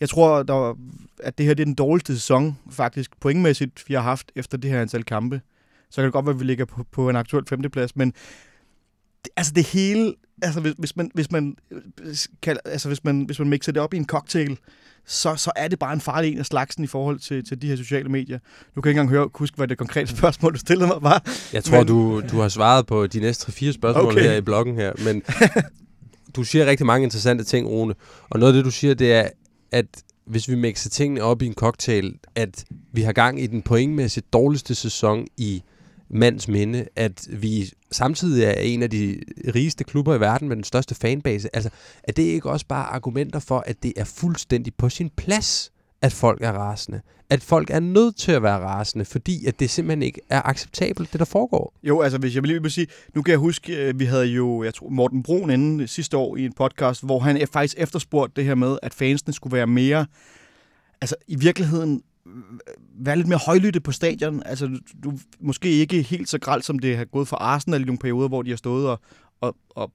jeg 0.01 0.09
tror, 0.09 0.43
der, 0.43 0.55
var, 0.55 0.77
at 1.23 1.39
det 1.39 1.47
her 1.47 1.55
det 1.55 1.63
er 1.63 1.65
den 1.65 1.75
dårligste 1.75 2.15
sæson, 2.15 2.59
faktisk, 2.71 3.21
pointmæssigt, 3.21 3.89
vi 3.89 3.95
har 3.95 4.01
haft 4.01 4.33
efter 4.35 4.59
det 4.59 4.71
her 4.71 4.81
antal 4.81 5.05
kampe. 5.05 5.41
Så 5.91 5.97
kan 5.97 6.05
det 6.05 6.13
godt 6.13 6.27
være, 6.27 6.35
at 6.35 6.41
vi 6.41 6.45
ligger 6.45 6.65
på, 6.65 6.85
på 6.93 7.11
en 7.11 7.17
aktuel 7.17 7.47
femteplads, 7.49 7.97
men 7.97 8.11
det, 9.25 9.33
altså 9.37 9.53
det 9.57 9.67
hele, 9.67 10.15
altså 10.43 10.61
hvis, 10.61 10.75
hvis 10.79 10.97
man, 10.97 11.11
hvis 11.15 11.31
man, 11.31 11.57
kan, 12.43 12.57
altså 12.65 12.89
hvis 12.89 13.05
man, 13.05 13.23
hvis 13.23 13.39
man 13.39 13.49
mixer 13.49 13.73
det 13.73 13.83
op 13.83 13.95
i 13.95 13.97
en 13.97 14.07
cocktail, 14.07 14.59
så, 15.07 15.37
så 15.37 15.53
er 15.57 15.69
det 15.69 15.79
bare 15.79 15.93
en 15.93 16.01
farlig 16.01 16.33
en 16.33 16.39
af 16.39 16.47
slagsen 16.47 16.85
i 16.85 16.87
forhold 16.87 17.19
til, 17.19 17.45
til 17.45 17.63
de 17.63 17.67
her 17.67 17.77
sociale 17.77 18.09
medier. 18.09 18.39
Du 18.75 18.81
kan 18.81 18.91
ikke 18.91 19.01
engang 19.01 19.11
høre, 19.11 19.29
huske, 19.35 19.57
hvad 19.57 19.69
det 19.69 19.79
konkrete 19.79 20.11
spørgsmål, 20.17 20.53
du 20.53 20.59
stillede 20.59 20.87
mig, 20.87 20.97
var. 21.01 21.23
Jeg 21.53 21.65
tror, 21.65 21.79
men... 21.79 21.87
du, 21.87 22.23
du 22.31 22.41
har 22.41 22.49
svaret 22.49 22.87
på 22.87 23.07
de 23.07 23.21
næste 23.21 23.53
fire 23.53 23.73
spørgsmål 23.73 24.13
okay. 24.13 24.23
her 24.23 24.33
i 24.33 24.41
bloggen 24.41 24.75
her, 24.75 24.93
men 25.05 25.23
du 26.37 26.45
siger 26.45 26.67
rigtig 26.67 26.87
mange 26.87 27.05
interessante 27.05 27.45
ting, 27.45 27.69
Rune. 27.69 27.95
Og 28.31 28.41
noget 28.41 28.53
af 28.53 28.57
det, 28.57 28.65
du 28.65 28.71
siger, 28.71 28.95
det 28.95 29.13
er, 29.13 29.29
at 29.73 29.87
hvis 30.27 30.49
vi 30.49 30.55
mixer 30.55 30.91
tingene 30.91 31.23
op 31.23 31.43
i 31.43 31.47
en 31.47 31.55
cocktail, 31.55 32.15
at 32.35 32.65
vi 32.93 33.03
har 33.03 33.13
gang 33.13 33.43
i 33.43 33.47
den 33.47 33.63
pointmæssigt 33.63 34.33
dårligste 34.33 34.75
sæson 34.75 35.27
i 35.37 35.63
mands 36.09 36.49
minde, 36.49 36.87
at 36.97 37.29
vi 37.31 37.73
samtidig 37.93 38.45
er 38.45 38.53
en 38.53 38.83
af 38.83 38.91
de 38.91 39.21
rigeste 39.55 39.85
klubber 39.85 40.15
i 40.15 40.21
verden 40.21 40.49
med 40.49 40.57
den 40.57 40.65
største 40.65 40.95
fanbase. 40.95 41.57
Altså, 41.57 41.71
er 42.05 42.13
det 42.13 42.23
ikke 42.23 42.51
også 42.51 42.67
bare 42.67 42.87
argumenter 42.87 43.39
for, 43.39 43.65
at 43.67 43.83
det 43.83 43.93
er 43.97 44.05
fuldstændig 44.05 44.75
på 44.75 44.89
sin 44.89 45.11
plads, 45.17 45.73
at 46.03 46.13
folk 46.13 46.43
er 46.43 46.53
rasende? 46.53 47.01
At 47.31 47.43
folk 47.43 47.71
er 47.71 47.81
nødt 47.81 48.17
til 48.17 48.33
at 48.33 48.43
være 48.43 48.59
rasende, 48.59 49.05
fordi 49.05 49.47
at 49.47 49.61
det 49.61 49.71
simpelthen 49.71 50.03
ikke 50.03 50.21
er 50.31 50.43
acceptabelt, 50.45 51.13
det 51.13 51.19
der 51.19 51.25
foregår? 51.25 51.75
Jo, 51.83 52.01
altså 52.01 52.19
hvis 52.19 52.35
jeg 52.35 52.43
lige 52.43 52.63
vil 52.63 52.71
sige, 52.71 52.87
nu 53.15 53.23
kan 53.23 53.31
jeg 53.31 53.39
huske, 53.39 53.77
øh, 53.77 53.99
vi 54.01 54.05
havde 54.05 54.27
jo, 54.27 54.63
jeg 54.63 54.75
tror, 54.75 54.89
Morten 54.89 55.23
Brun 55.23 55.51
inden 55.51 55.89
sidste 55.89 56.17
år 56.17 56.37
i 56.37 56.45
en 56.45 56.53
podcast, 56.53 57.05
hvor 57.05 57.19
han 57.19 57.41
øh, 57.41 57.47
faktisk 57.47 57.75
efterspurgte 57.79 58.33
det 58.37 58.45
her 58.45 58.55
med, 58.55 58.79
at 58.83 58.95
fansene 58.95 59.33
skulle 59.35 59.57
være 59.57 59.67
mere, 59.67 60.07
altså 61.01 61.17
i 61.29 61.37
virkeligheden 61.37 62.03
være 62.99 63.17
lidt 63.17 63.29
mere 63.29 63.39
højlytte 63.39 63.81
på 63.81 63.93
stadion. 63.93 64.43
Altså, 64.47 64.81
du, 65.05 65.19
måske 65.41 65.71
ikke 65.71 66.03
helt 66.03 66.29
så 66.29 66.39
gralt, 66.39 66.65
som 66.65 66.79
det 66.79 66.97
har 66.97 67.05
gået 67.05 67.29
for 67.29 67.37
Arsenal 67.37 67.83
i 67.83 67.85
nogle 67.85 67.99
perioder, 67.99 68.29
hvor 68.29 68.43
de 68.43 68.51
har 68.51 68.57
stået 68.57 68.89
og, 68.89 69.01
og, 69.41 69.57
og, 69.71 69.93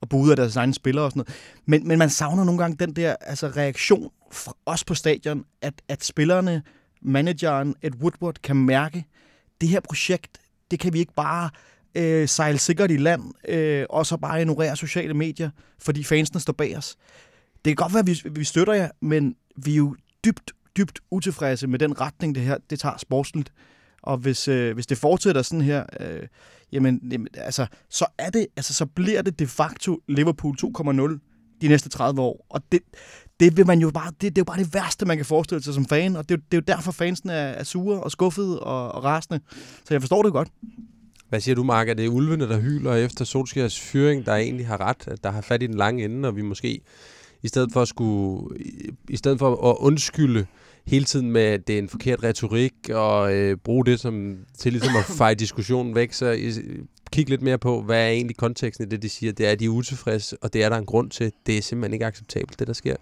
og 0.00 0.08
boet 0.08 0.30
af 0.30 0.36
deres 0.36 0.56
egne 0.56 0.74
spillere 0.74 1.04
og 1.04 1.10
sådan 1.10 1.18
noget. 1.18 1.34
Men, 1.66 1.88
men 1.88 1.98
man 1.98 2.10
savner 2.10 2.44
nogle 2.44 2.60
gange 2.60 2.76
den 2.76 2.96
der 2.96 3.16
altså, 3.20 3.46
reaktion 3.48 4.10
fra 4.32 4.56
os 4.66 4.84
på 4.84 4.94
stadion, 4.94 5.44
at, 5.62 5.74
at 5.88 6.04
spillerne, 6.04 6.62
manageren, 7.02 7.74
at 7.82 7.94
Woodward 7.94 8.36
kan 8.42 8.56
mærke, 8.56 9.04
det 9.60 9.68
her 9.68 9.80
projekt, 9.80 10.38
det 10.70 10.80
kan 10.80 10.92
vi 10.92 10.98
ikke 10.98 11.14
bare 11.14 11.50
øh, 11.94 12.28
sejle 12.28 12.58
sikkert 12.58 12.90
i 12.90 12.96
land, 12.96 13.22
øh, 13.48 13.86
og 13.90 14.06
så 14.06 14.16
bare 14.16 14.40
ignorere 14.40 14.76
sociale 14.76 15.14
medier, 15.14 15.50
fordi 15.78 16.04
fansene 16.04 16.40
står 16.40 16.52
bag 16.52 16.76
os. 16.76 16.96
Det 17.64 17.70
kan 17.70 17.74
godt 17.74 17.94
være, 17.94 18.00
at 18.00 18.06
vi, 18.06 18.40
vi 18.40 18.44
støtter 18.44 18.72
jer, 18.74 18.90
men 19.00 19.36
vi 19.56 19.72
er 19.72 19.76
jo 19.76 19.96
dybt 20.24 20.52
dybt 20.76 21.00
utilfredse 21.10 21.66
med 21.66 21.78
den 21.78 22.00
retning, 22.00 22.34
det 22.34 22.42
her 22.42 22.58
det 22.70 22.80
tager 22.80 22.96
sportsligt. 22.98 23.52
Og 24.02 24.16
hvis, 24.16 24.48
øh, 24.48 24.74
hvis 24.74 24.86
det 24.86 24.98
fortsætter 24.98 25.42
sådan 25.42 25.64
her, 25.64 25.84
øh, 26.00 26.22
jamen, 26.72 27.00
jamen, 27.12 27.28
altså, 27.34 27.66
så 27.88 28.06
er 28.18 28.30
det, 28.30 28.46
altså, 28.56 28.74
så 28.74 28.86
bliver 28.86 29.22
det 29.22 29.38
de 29.38 29.46
facto 29.46 30.00
Liverpool 30.08 30.56
2.0 30.62 31.18
de 31.60 31.68
næste 31.68 31.88
30 31.88 32.20
år. 32.20 32.46
Og 32.50 32.62
det, 32.72 32.80
det 33.40 33.56
vil 33.56 33.66
man 33.66 33.78
jo 33.78 33.90
bare, 33.90 34.10
det, 34.10 34.20
det 34.20 34.28
er 34.28 34.40
jo 34.40 34.44
bare 34.44 34.58
det 34.58 34.74
værste, 34.74 35.06
man 35.06 35.16
kan 35.16 35.26
forestille 35.26 35.62
sig 35.62 35.74
som 35.74 35.86
fan, 35.86 36.16
og 36.16 36.28
det, 36.28 36.40
det 36.50 36.58
er 36.58 36.62
jo 36.62 36.74
derfor 36.74 36.92
fansene 36.92 37.32
er, 37.32 37.48
er 37.48 37.64
sure 37.64 38.02
og 38.02 38.10
skuffede 38.10 38.60
og, 38.60 38.92
og 38.92 39.04
rasende. 39.04 39.40
Så 39.84 39.94
jeg 39.94 40.02
forstår 40.02 40.22
det 40.22 40.32
godt. 40.32 40.48
Hvad 41.28 41.40
siger 41.40 41.54
du, 41.54 41.62
Mark? 41.62 41.88
Er 41.88 41.94
det 41.94 42.08
ulvene, 42.08 42.48
der 42.48 42.60
hyler 42.60 42.94
efter 42.94 43.24
Solskjaers 43.24 43.80
fyring, 43.80 44.26
der 44.26 44.34
egentlig 44.34 44.66
har 44.66 44.80
ret, 44.80 45.08
at 45.08 45.24
der 45.24 45.30
har 45.30 45.40
fat 45.40 45.62
i 45.62 45.66
den 45.66 45.74
lange 45.74 46.04
ende, 46.04 46.28
og 46.28 46.36
vi 46.36 46.42
måske 46.42 46.80
i 47.42 47.48
stedet 47.48 47.72
for 47.72 47.82
at 47.82 47.88
skulle, 47.88 48.56
i 49.08 49.16
stedet 49.16 49.38
for 49.38 49.70
at 49.70 49.76
undskylde 49.80 50.46
hele 50.86 51.04
tiden 51.04 51.30
med, 51.30 51.42
at 51.42 51.66
det 51.66 51.74
er 51.74 51.78
en 51.78 51.88
forkert 51.88 52.22
retorik, 52.22 52.72
og 52.90 53.34
øh, 53.34 53.56
bruge 53.56 53.86
det 53.86 54.00
som, 54.00 54.38
til 54.58 54.72
ligesom 54.72 54.96
at 54.96 55.04
feje 55.04 55.34
diskussionen 55.34 55.94
væk, 55.94 56.12
så 56.12 56.26
øh, 56.38 56.78
kig 57.12 57.28
lidt 57.28 57.42
mere 57.42 57.58
på, 57.58 57.82
hvad 57.82 58.04
er 58.04 58.08
egentlig 58.08 58.36
konteksten 58.36 58.86
i 58.86 58.88
det, 58.88 59.02
de 59.02 59.08
siger. 59.08 59.32
Det 59.32 59.46
er, 59.46 59.50
at 59.50 59.60
de 59.60 59.64
er 59.64 59.68
utilfredse, 59.68 60.36
og 60.42 60.52
det 60.52 60.64
er 60.64 60.68
der 60.68 60.76
en 60.76 60.86
grund 60.86 61.10
til. 61.10 61.32
Det 61.46 61.58
er 61.58 61.62
simpelthen 61.62 61.92
ikke 61.92 62.06
acceptabelt, 62.06 62.58
det 62.58 62.66
der 62.66 62.72
sker. 62.72 62.96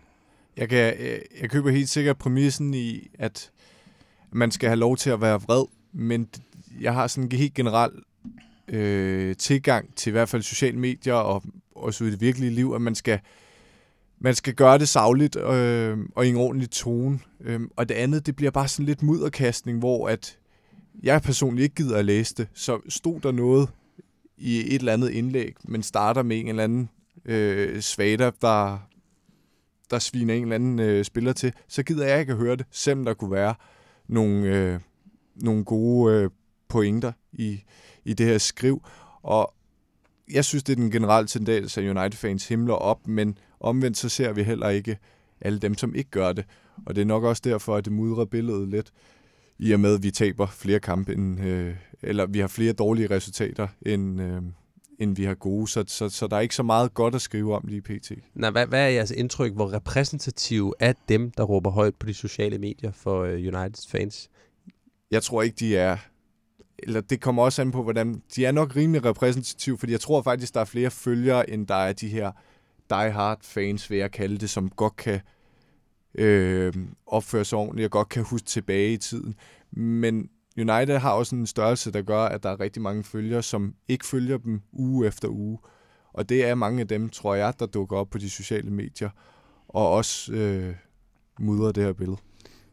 Jeg, 0.56 0.68
kan, 0.68 0.78
jeg, 0.78 1.20
jeg 1.40 1.50
køber 1.50 1.70
helt 1.70 1.88
sikkert 1.88 2.18
præmissen 2.18 2.74
i, 2.74 3.08
at 3.18 3.50
man 4.32 4.50
skal 4.50 4.68
have 4.68 4.78
lov 4.78 4.96
til 4.96 5.10
at 5.10 5.20
være 5.20 5.40
vred, 5.40 5.64
men 5.92 6.28
jeg 6.80 6.94
har 6.94 7.06
sådan 7.06 7.24
en 7.24 7.38
helt 7.38 7.54
generel 7.54 7.90
øh, 8.68 9.36
tilgang 9.36 9.94
til 9.94 10.10
i 10.10 10.12
hvert 10.12 10.28
fald 10.28 10.42
sociale 10.42 10.78
medier 10.78 11.14
og 11.14 11.42
også 11.74 12.04
i 12.04 12.10
det 12.10 12.20
virkelige 12.20 12.50
liv, 12.50 12.72
at 12.74 12.80
man 12.80 12.94
skal 12.94 13.20
man 14.20 14.34
skal 14.34 14.54
gøre 14.54 14.78
det 14.78 14.88
savligt 14.88 15.36
øh, 15.36 15.98
og 16.14 16.26
i 16.26 16.28
en 16.28 16.36
ordentlig 16.36 16.70
tone. 16.70 17.20
Øh, 17.40 17.60
og 17.76 17.88
det 17.88 17.94
andet, 17.94 18.26
det 18.26 18.36
bliver 18.36 18.50
bare 18.50 18.68
sådan 18.68 18.86
lidt 18.86 19.02
mudderkastning, 19.02 19.78
hvor 19.78 20.08
at 20.08 20.38
jeg 21.02 21.22
personligt 21.22 21.62
ikke 21.64 21.74
gider 21.74 21.96
at 21.96 22.04
læse 22.04 22.34
det. 22.34 22.48
Så 22.54 22.80
stod 22.88 23.20
der 23.20 23.32
noget 23.32 23.68
i 24.36 24.74
et 24.74 24.78
eller 24.78 24.92
andet 24.92 25.10
indlæg, 25.10 25.54
men 25.64 25.82
starter 25.82 26.22
med 26.22 26.40
en 26.40 26.48
eller 26.48 26.64
anden 26.64 26.90
øh, 27.24 27.80
svater, 27.80 28.30
der, 28.30 28.78
der 29.90 29.98
sviner 29.98 30.34
en 30.34 30.42
eller 30.42 30.54
anden 30.54 30.78
øh, 30.78 31.04
spiller 31.04 31.32
til, 31.32 31.52
så 31.68 31.82
gider 31.82 32.06
jeg 32.06 32.20
ikke 32.20 32.32
at 32.32 32.38
høre 32.38 32.56
det, 32.56 32.66
selvom 32.70 33.04
der 33.04 33.14
kunne 33.14 33.32
være 33.32 33.54
nogle, 34.08 34.56
øh, 34.56 34.80
nogle 35.34 35.64
gode 35.64 36.14
øh, 36.14 36.30
pointer 36.68 37.12
i, 37.32 37.62
i 38.04 38.12
det 38.12 38.26
her 38.26 38.38
skriv. 38.38 38.82
Og 39.22 39.54
jeg 40.30 40.44
synes, 40.44 40.62
det 40.62 40.72
er 40.72 40.76
den 40.76 40.90
generelle 40.90 41.28
tendens, 41.28 41.78
at 41.78 41.84
United-fans 41.84 42.48
himler 42.48 42.74
op, 42.74 43.08
men 43.08 43.38
Omvendt 43.60 43.96
så 43.96 44.08
ser 44.08 44.32
vi 44.32 44.42
heller 44.42 44.68
ikke 44.68 44.98
alle 45.40 45.58
dem, 45.58 45.74
som 45.74 45.94
ikke 45.94 46.10
gør 46.10 46.32
det. 46.32 46.44
Og 46.86 46.94
det 46.94 47.00
er 47.00 47.06
nok 47.06 47.24
også 47.24 47.42
derfor, 47.44 47.76
at 47.76 47.84
det 47.84 47.92
mudrer 47.92 48.24
billedet 48.24 48.68
lidt, 48.68 48.92
i 49.58 49.72
og 49.72 49.80
med, 49.80 49.94
at 49.94 50.02
vi 50.02 50.10
taber 50.10 50.46
flere 50.46 50.80
kampe, 50.80 51.12
end, 51.12 51.40
øh, 51.40 51.74
eller 52.02 52.26
vi 52.26 52.38
har 52.38 52.48
flere 52.48 52.72
dårlige 52.72 53.10
resultater, 53.10 53.68
end, 53.86 54.20
øh, 54.20 54.42
end 54.98 55.16
vi 55.16 55.24
har 55.24 55.34
gode. 55.34 55.68
Så, 55.68 55.84
så, 55.86 56.08
så 56.08 56.26
der 56.26 56.36
er 56.36 56.40
ikke 56.40 56.54
så 56.54 56.62
meget 56.62 56.94
godt 56.94 57.14
at 57.14 57.20
skrive 57.20 57.54
om 57.54 57.64
lige 57.68 57.82
pt. 57.82 58.12
Nej, 58.34 58.50
hvad, 58.50 58.66
hvad 58.66 58.84
er 58.84 58.88
jeres 58.88 59.10
indtryk? 59.10 59.52
Hvor 59.52 59.72
repræsentative 59.72 60.74
er 60.80 60.92
dem, 61.08 61.30
der 61.30 61.42
råber 61.42 61.70
højt 61.70 61.94
på 61.94 62.06
de 62.06 62.14
sociale 62.14 62.58
medier 62.58 62.92
for 62.92 63.22
øh, 63.22 63.32
Uniteds 63.32 63.86
fans? 63.90 64.30
Jeg 65.10 65.22
tror 65.22 65.42
ikke, 65.42 65.56
de 65.60 65.76
er 65.76 65.96
eller 66.82 67.00
det 67.00 67.20
kommer 67.20 67.42
også 67.42 67.62
an 67.62 67.70
på, 67.70 67.82
hvordan... 67.82 68.22
De 68.36 68.44
er 68.44 68.52
nok 68.52 68.76
rimelig 68.76 69.04
repræsentative, 69.04 69.78
fordi 69.78 69.92
jeg 69.92 70.00
tror 70.00 70.22
faktisk, 70.22 70.54
der 70.54 70.60
er 70.60 70.64
flere 70.64 70.90
følgere, 70.90 71.50
end 71.50 71.66
der 71.66 71.74
er 71.74 71.92
de 71.92 72.08
her 72.08 72.32
die-hard 72.90 73.38
fans, 73.42 73.90
vil 73.90 73.98
jeg 73.98 74.10
kalde 74.10 74.38
det, 74.38 74.50
som 74.50 74.68
godt 74.68 74.96
kan 74.96 75.20
øh, 76.14 76.72
opføre 77.06 77.44
sig 77.44 77.58
ordentligt 77.58 77.84
og 77.84 77.90
godt 77.90 78.08
kan 78.08 78.22
huske 78.22 78.46
tilbage 78.46 78.92
i 78.92 78.96
tiden. 78.96 79.34
Men 79.72 80.28
United 80.58 80.98
har 80.98 81.12
også 81.12 81.36
en 81.36 81.46
størrelse, 81.46 81.92
der 81.92 82.02
gør, 82.02 82.20
at 82.20 82.42
der 82.42 82.50
er 82.50 82.60
rigtig 82.60 82.82
mange 82.82 83.04
følgere, 83.04 83.42
som 83.42 83.74
ikke 83.88 84.06
følger 84.06 84.38
dem 84.38 84.62
uge 84.72 85.06
efter 85.06 85.28
uge. 85.28 85.58
Og 86.12 86.28
det 86.28 86.44
er 86.44 86.54
mange 86.54 86.80
af 86.80 86.88
dem, 86.88 87.08
tror 87.08 87.34
jeg, 87.34 87.54
der 87.58 87.66
dukker 87.66 87.96
op 87.96 88.10
på 88.10 88.18
de 88.18 88.30
sociale 88.30 88.70
medier, 88.70 89.10
og 89.68 89.90
også 89.90 90.32
øh, 90.32 90.74
mudrer 91.40 91.72
det 91.72 91.84
her 91.84 91.92
billede. 91.92 92.18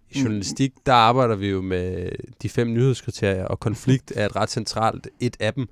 I 0.09 0.19
journalistik, 0.21 0.71
der 0.85 0.93
arbejder 0.93 1.35
vi 1.35 1.49
jo 1.49 1.61
med 1.61 2.09
de 2.41 2.49
fem 2.49 2.67
nyhedskriterier, 2.67 3.45
og 3.45 3.59
konflikt 3.59 4.13
er 4.15 4.25
et 4.25 4.35
ret 4.35 4.49
centralt 4.49 5.07
et 5.19 5.37
af 5.39 5.53
dem. 5.53 5.67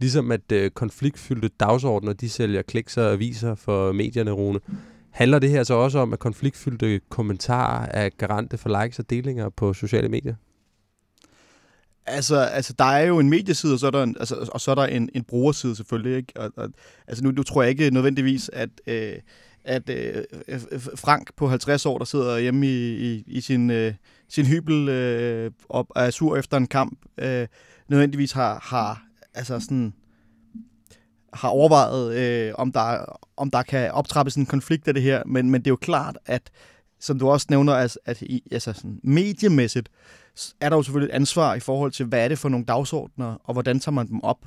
Ligesom 0.00 0.32
at 0.32 0.52
øh, 0.52 0.70
konfliktfyldte 0.70 1.48
dagsordner, 1.48 2.12
de 2.12 2.30
sælger 2.30 2.62
kliks 2.62 2.96
og 2.96 3.12
aviser 3.12 3.54
for 3.54 3.92
medierne, 3.92 4.30
Rune. 4.30 4.60
Handler 5.10 5.38
det 5.38 5.50
her 5.50 5.62
så 5.62 5.74
også 5.74 5.98
om, 5.98 6.12
at 6.12 6.18
konfliktfyldte 6.18 7.00
kommentarer 7.08 7.86
er 7.90 8.08
garante 8.08 8.58
for 8.58 8.82
likes 8.82 8.98
og 8.98 9.10
delinger 9.10 9.48
på 9.48 9.72
sociale 9.72 10.08
medier? 10.08 10.34
Altså, 12.06 12.36
altså, 12.36 12.74
der 12.78 12.84
er 12.84 13.02
jo 13.06 13.18
en 13.18 13.30
medieside, 13.30 13.72
og 13.72 13.78
så 13.78 13.86
er 13.86 13.90
der 13.90 14.02
en, 14.02 14.16
altså, 14.20 14.50
og 14.52 14.60
så 14.60 14.70
er 14.70 14.74
der 14.74 14.86
en, 14.86 15.10
en 15.14 15.24
brugerside 15.24 15.76
selvfølgelig. 15.76 16.16
Ikke? 16.16 16.32
Og, 16.36 16.52
og, 16.56 16.68
altså, 17.06 17.24
nu, 17.24 17.30
nu 17.30 17.42
tror 17.42 17.62
jeg 17.62 17.70
ikke 17.70 17.90
nødvendigvis, 17.90 18.50
at, 18.52 18.68
øh, 18.86 19.12
at 19.64 19.90
øh, 19.90 20.24
Frank 20.96 21.30
på 21.36 21.48
50 21.48 21.86
år, 21.86 21.98
der 21.98 22.04
sidder 22.04 22.38
hjemme 22.38 22.66
i, 22.66 23.12
i, 23.12 23.24
i 23.26 23.40
sin, 23.40 23.70
øh, 23.70 23.94
sin 24.28 24.46
hybel 24.46 24.88
øh, 24.88 25.50
og 25.68 25.88
er 25.96 26.10
sur 26.10 26.36
efter 26.36 26.56
en 26.56 26.66
kamp, 26.66 26.98
øh, 27.18 27.46
nødvendigvis 27.88 28.32
har, 28.32 28.60
har 28.62 29.05
altså 29.36 29.60
sådan, 29.60 29.92
har 31.32 31.48
overvejet, 31.48 32.16
øh, 32.16 32.52
om, 32.58 32.72
der, 32.72 33.18
om 33.36 33.50
der 33.50 33.62
kan 33.62 33.92
optrappes 33.92 34.34
en 34.34 34.46
konflikt 34.46 34.88
af 34.88 34.94
det 34.94 35.02
her, 35.02 35.22
men, 35.26 35.50
men 35.50 35.60
det 35.60 35.66
er 35.66 35.72
jo 35.72 35.76
klart, 35.76 36.18
at 36.26 36.50
som 37.00 37.18
du 37.18 37.28
også 37.28 37.46
nævner, 37.50 37.72
at, 37.72 37.98
at 38.04 38.22
i, 38.22 38.42
altså 38.50 38.72
sådan, 38.72 39.00
mediemæssigt 39.02 39.88
er 40.60 40.68
der 40.68 40.76
jo 40.76 40.82
selvfølgelig 40.82 41.12
et 41.12 41.16
ansvar 41.16 41.54
i 41.54 41.60
forhold 41.60 41.92
til, 41.92 42.06
hvad 42.06 42.24
er 42.24 42.28
det 42.28 42.38
for 42.38 42.48
nogle 42.48 42.66
dagsordner, 42.66 43.36
og 43.44 43.52
hvordan 43.52 43.80
tager 43.80 43.92
man 43.92 44.08
dem 44.08 44.24
op. 44.24 44.46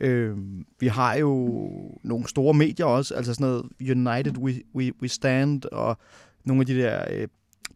Øh, 0.00 0.36
vi 0.80 0.86
har 0.86 1.14
jo 1.14 1.60
nogle 2.04 2.28
store 2.28 2.54
medier 2.54 2.86
også, 2.86 3.14
altså 3.14 3.34
sådan 3.34 3.46
noget 3.46 3.64
United 3.80 4.38
We, 4.38 4.62
We, 4.74 4.92
We 5.02 5.08
Stand, 5.08 5.64
og 5.64 5.98
nogle 6.44 6.60
af 6.60 6.66
de 6.66 6.78
der 6.78 7.04
øh, 7.10 7.28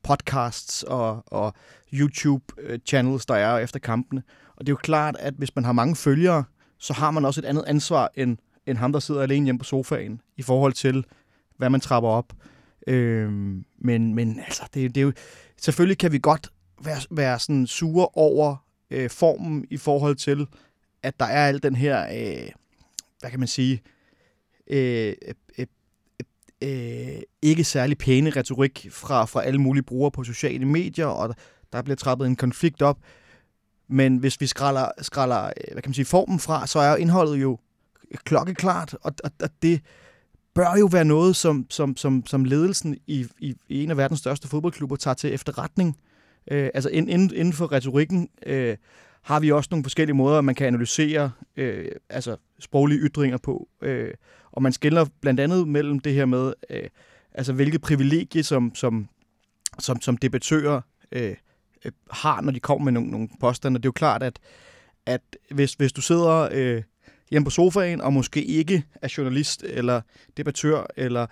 podcasts 0.03 0.83
og, 0.83 1.23
og 1.27 1.55
YouTube-channels, 1.93 3.25
øh, 3.25 3.29
der 3.29 3.35
er 3.35 3.59
efter 3.59 3.79
kampene. 3.79 4.23
Og 4.57 4.67
det 4.67 4.69
er 4.69 4.73
jo 4.73 4.77
klart, 4.83 5.17
at 5.19 5.35
hvis 5.35 5.55
man 5.57 5.65
har 5.65 5.73
mange 5.73 5.97
følgere, 5.97 6.45
så 6.79 6.93
har 6.93 7.11
man 7.11 7.25
også 7.25 7.41
et 7.41 7.45
andet 7.45 7.65
ansvar 7.67 8.11
end, 8.15 8.39
end 8.67 8.79
ham, 8.79 8.93
der 8.93 9.01
sidder 9.01 9.23
alene 9.23 9.45
hjemme 9.45 9.59
på 9.59 9.65
sofaen, 9.65 10.21
i 10.37 10.43
forhold 10.43 10.73
til, 10.73 11.05
hvad 11.57 11.71
man 11.71 11.81
trapper 11.81 12.11
op. 12.11 12.33
Øh, 12.87 13.31
men, 13.79 14.15
men 14.15 14.41
altså, 14.41 14.63
det, 14.75 14.95
det 14.95 15.01
er 15.01 15.05
jo, 15.05 15.13
selvfølgelig 15.57 15.99
kan 15.99 16.13
vi 16.13 16.19
godt 16.19 16.49
være, 16.85 17.01
være 17.11 17.39
sådan 17.39 17.67
sure 17.67 18.09
over 18.15 18.57
øh, 18.91 19.11
formen 19.11 19.65
i 19.71 19.77
forhold 19.77 20.17
til, 20.17 20.47
at 21.03 21.21
der 21.21 21.27
er 21.27 21.49
al 21.49 21.63
den 21.63 21.77
her, 21.77 22.07
øh, 22.07 22.51
hvad 23.21 23.31
kan 23.31 23.39
man 23.39 23.49
sige, 23.49 23.83
øh, 24.71 25.15
øh, 25.59 25.67
øh, 26.63 27.21
ikke 27.43 27.65
særlig 27.65 27.99
pæne 27.99 28.31
retorik 28.31 28.87
fra, 28.91 29.25
fra 29.25 29.45
alle 29.45 29.61
mulige 29.61 29.83
brugere 29.83 30.11
på 30.11 30.25
sociale 30.25 30.67
medier, 30.67 31.07
og 31.07 31.35
der 31.73 31.83
bliver 31.83 31.97
trappet 31.97 32.27
en 32.27 32.37
konflikt 32.37 32.83
op. 32.83 32.99
Men 33.89 34.17
hvis 34.17 34.41
vi 34.41 34.47
skræller, 34.47 34.89
skræller 35.03 35.45
øh, 35.45 35.73
hvad 35.73 35.83
kan 35.83 35.89
man 35.91 35.95
sige, 35.95 36.05
formen 36.05 36.41
fra, 36.41 36.67
så 36.67 36.79
er 36.79 36.97
indholdet 36.97 37.43
jo 37.43 37.59
klokkeklart, 38.25 38.97
og, 39.03 39.15
og, 39.25 39.31
og 39.43 39.51
det 39.63 39.81
bør 40.55 40.77
jo 40.79 40.87
være 40.93 41.05
noget, 41.05 41.37
som, 41.37 41.67
som, 41.71 41.97
som, 41.97 42.27
som 42.27 42.45
ledelsen 42.45 42.99
i, 43.07 43.27
i, 43.39 43.55
i 43.69 43.83
en 43.85 43.91
af 43.91 43.97
verdens 43.97 44.21
største 44.21 44.49
fodboldklubber 44.49 44.97
tager 44.97 45.15
til 45.15 45.35
efterretning. 45.35 45.97
Øh, 46.51 46.71
altså 46.75 46.89
inden, 46.89 47.35
inden 47.35 47.53
for 47.53 47.73
retorikken 47.73 48.29
øh, 48.47 48.77
har 49.23 49.41
vi 49.41 49.53
også 49.53 49.69
nogle 49.71 49.85
forskellige 49.85 50.17
måder, 50.17 50.41
man 50.41 50.55
kan 50.55 50.67
analysere 50.67 51.31
øh, 51.57 51.93
altså 52.11 52.37
sproglige 52.59 53.01
ytringer 53.01 53.39
på. 53.39 53.69
Øh, 53.83 54.15
og 54.53 54.63
man 54.63 54.73
skiller 54.73 55.07
blandt 55.21 55.41
andet 55.41 55.69
mellem 55.69 56.01
det 56.01 56.15
her 56.15 56.25
med, 56.25 56.53
øh, 56.71 56.89
altså 57.35 57.53
hvilke 57.53 57.79
privilegier, 57.79 58.43
som, 58.43 58.75
som, 58.75 59.09
som, 59.79 60.01
som 60.01 60.17
debattører 60.17 60.81
øh, 61.13 61.35
øh, 61.87 61.93
har, 62.11 62.41
når 62.41 62.53
de 62.53 62.61
kommer 62.61 62.85
med 62.85 62.93
nogle, 62.93 63.11
nogle 63.11 63.29
påstande. 63.41 63.79
Det 63.79 63.85
er 63.85 63.89
jo 63.89 63.93
klart, 63.93 64.23
at, 64.23 64.39
at 65.07 65.21
hvis, 65.51 65.73
hvis 65.73 65.93
du 65.93 66.01
sidder 66.01 66.49
øh, 66.53 66.83
hjemme 67.31 67.45
på 67.45 67.51
sofaen, 67.51 68.01
og 68.01 68.13
måske 68.13 68.45
ikke 68.45 68.85
er 69.03 69.15
journalist 69.19 69.63
eller 69.63 70.01
debattør, 70.37 70.87
eller 70.97 71.27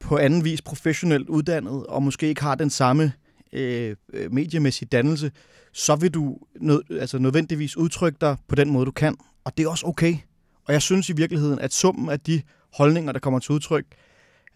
på 0.00 0.18
anden 0.18 0.44
vis 0.44 0.62
professionelt 0.62 1.28
uddannet, 1.28 1.86
og 1.86 2.02
måske 2.02 2.28
ikke 2.28 2.42
har 2.42 2.54
den 2.54 2.70
samme 2.70 3.12
øh, 3.52 3.96
øh, 4.12 4.32
mediemæssige 4.32 4.88
dannelse, 4.88 5.32
så 5.72 5.96
vil 5.96 6.14
du 6.14 6.38
nød, 6.60 6.82
altså 6.90 7.18
nødvendigvis 7.18 7.76
udtrykke 7.76 8.18
dig 8.20 8.36
på 8.48 8.54
den 8.54 8.70
måde, 8.70 8.86
du 8.86 8.90
kan. 8.90 9.16
Og 9.44 9.56
det 9.56 9.64
er 9.64 9.68
også 9.68 9.86
okay. 9.86 10.16
Og 10.64 10.72
jeg 10.72 10.82
synes 10.82 11.08
i 11.08 11.12
virkeligheden, 11.12 11.58
at 11.58 11.72
summen 11.72 12.08
af 12.08 12.20
de 12.20 12.42
holdninger, 12.72 13.12
der 13.12 13.18
kommer 13.18 13.38
til 13.38 13.52
udtryk, 13.52 13.84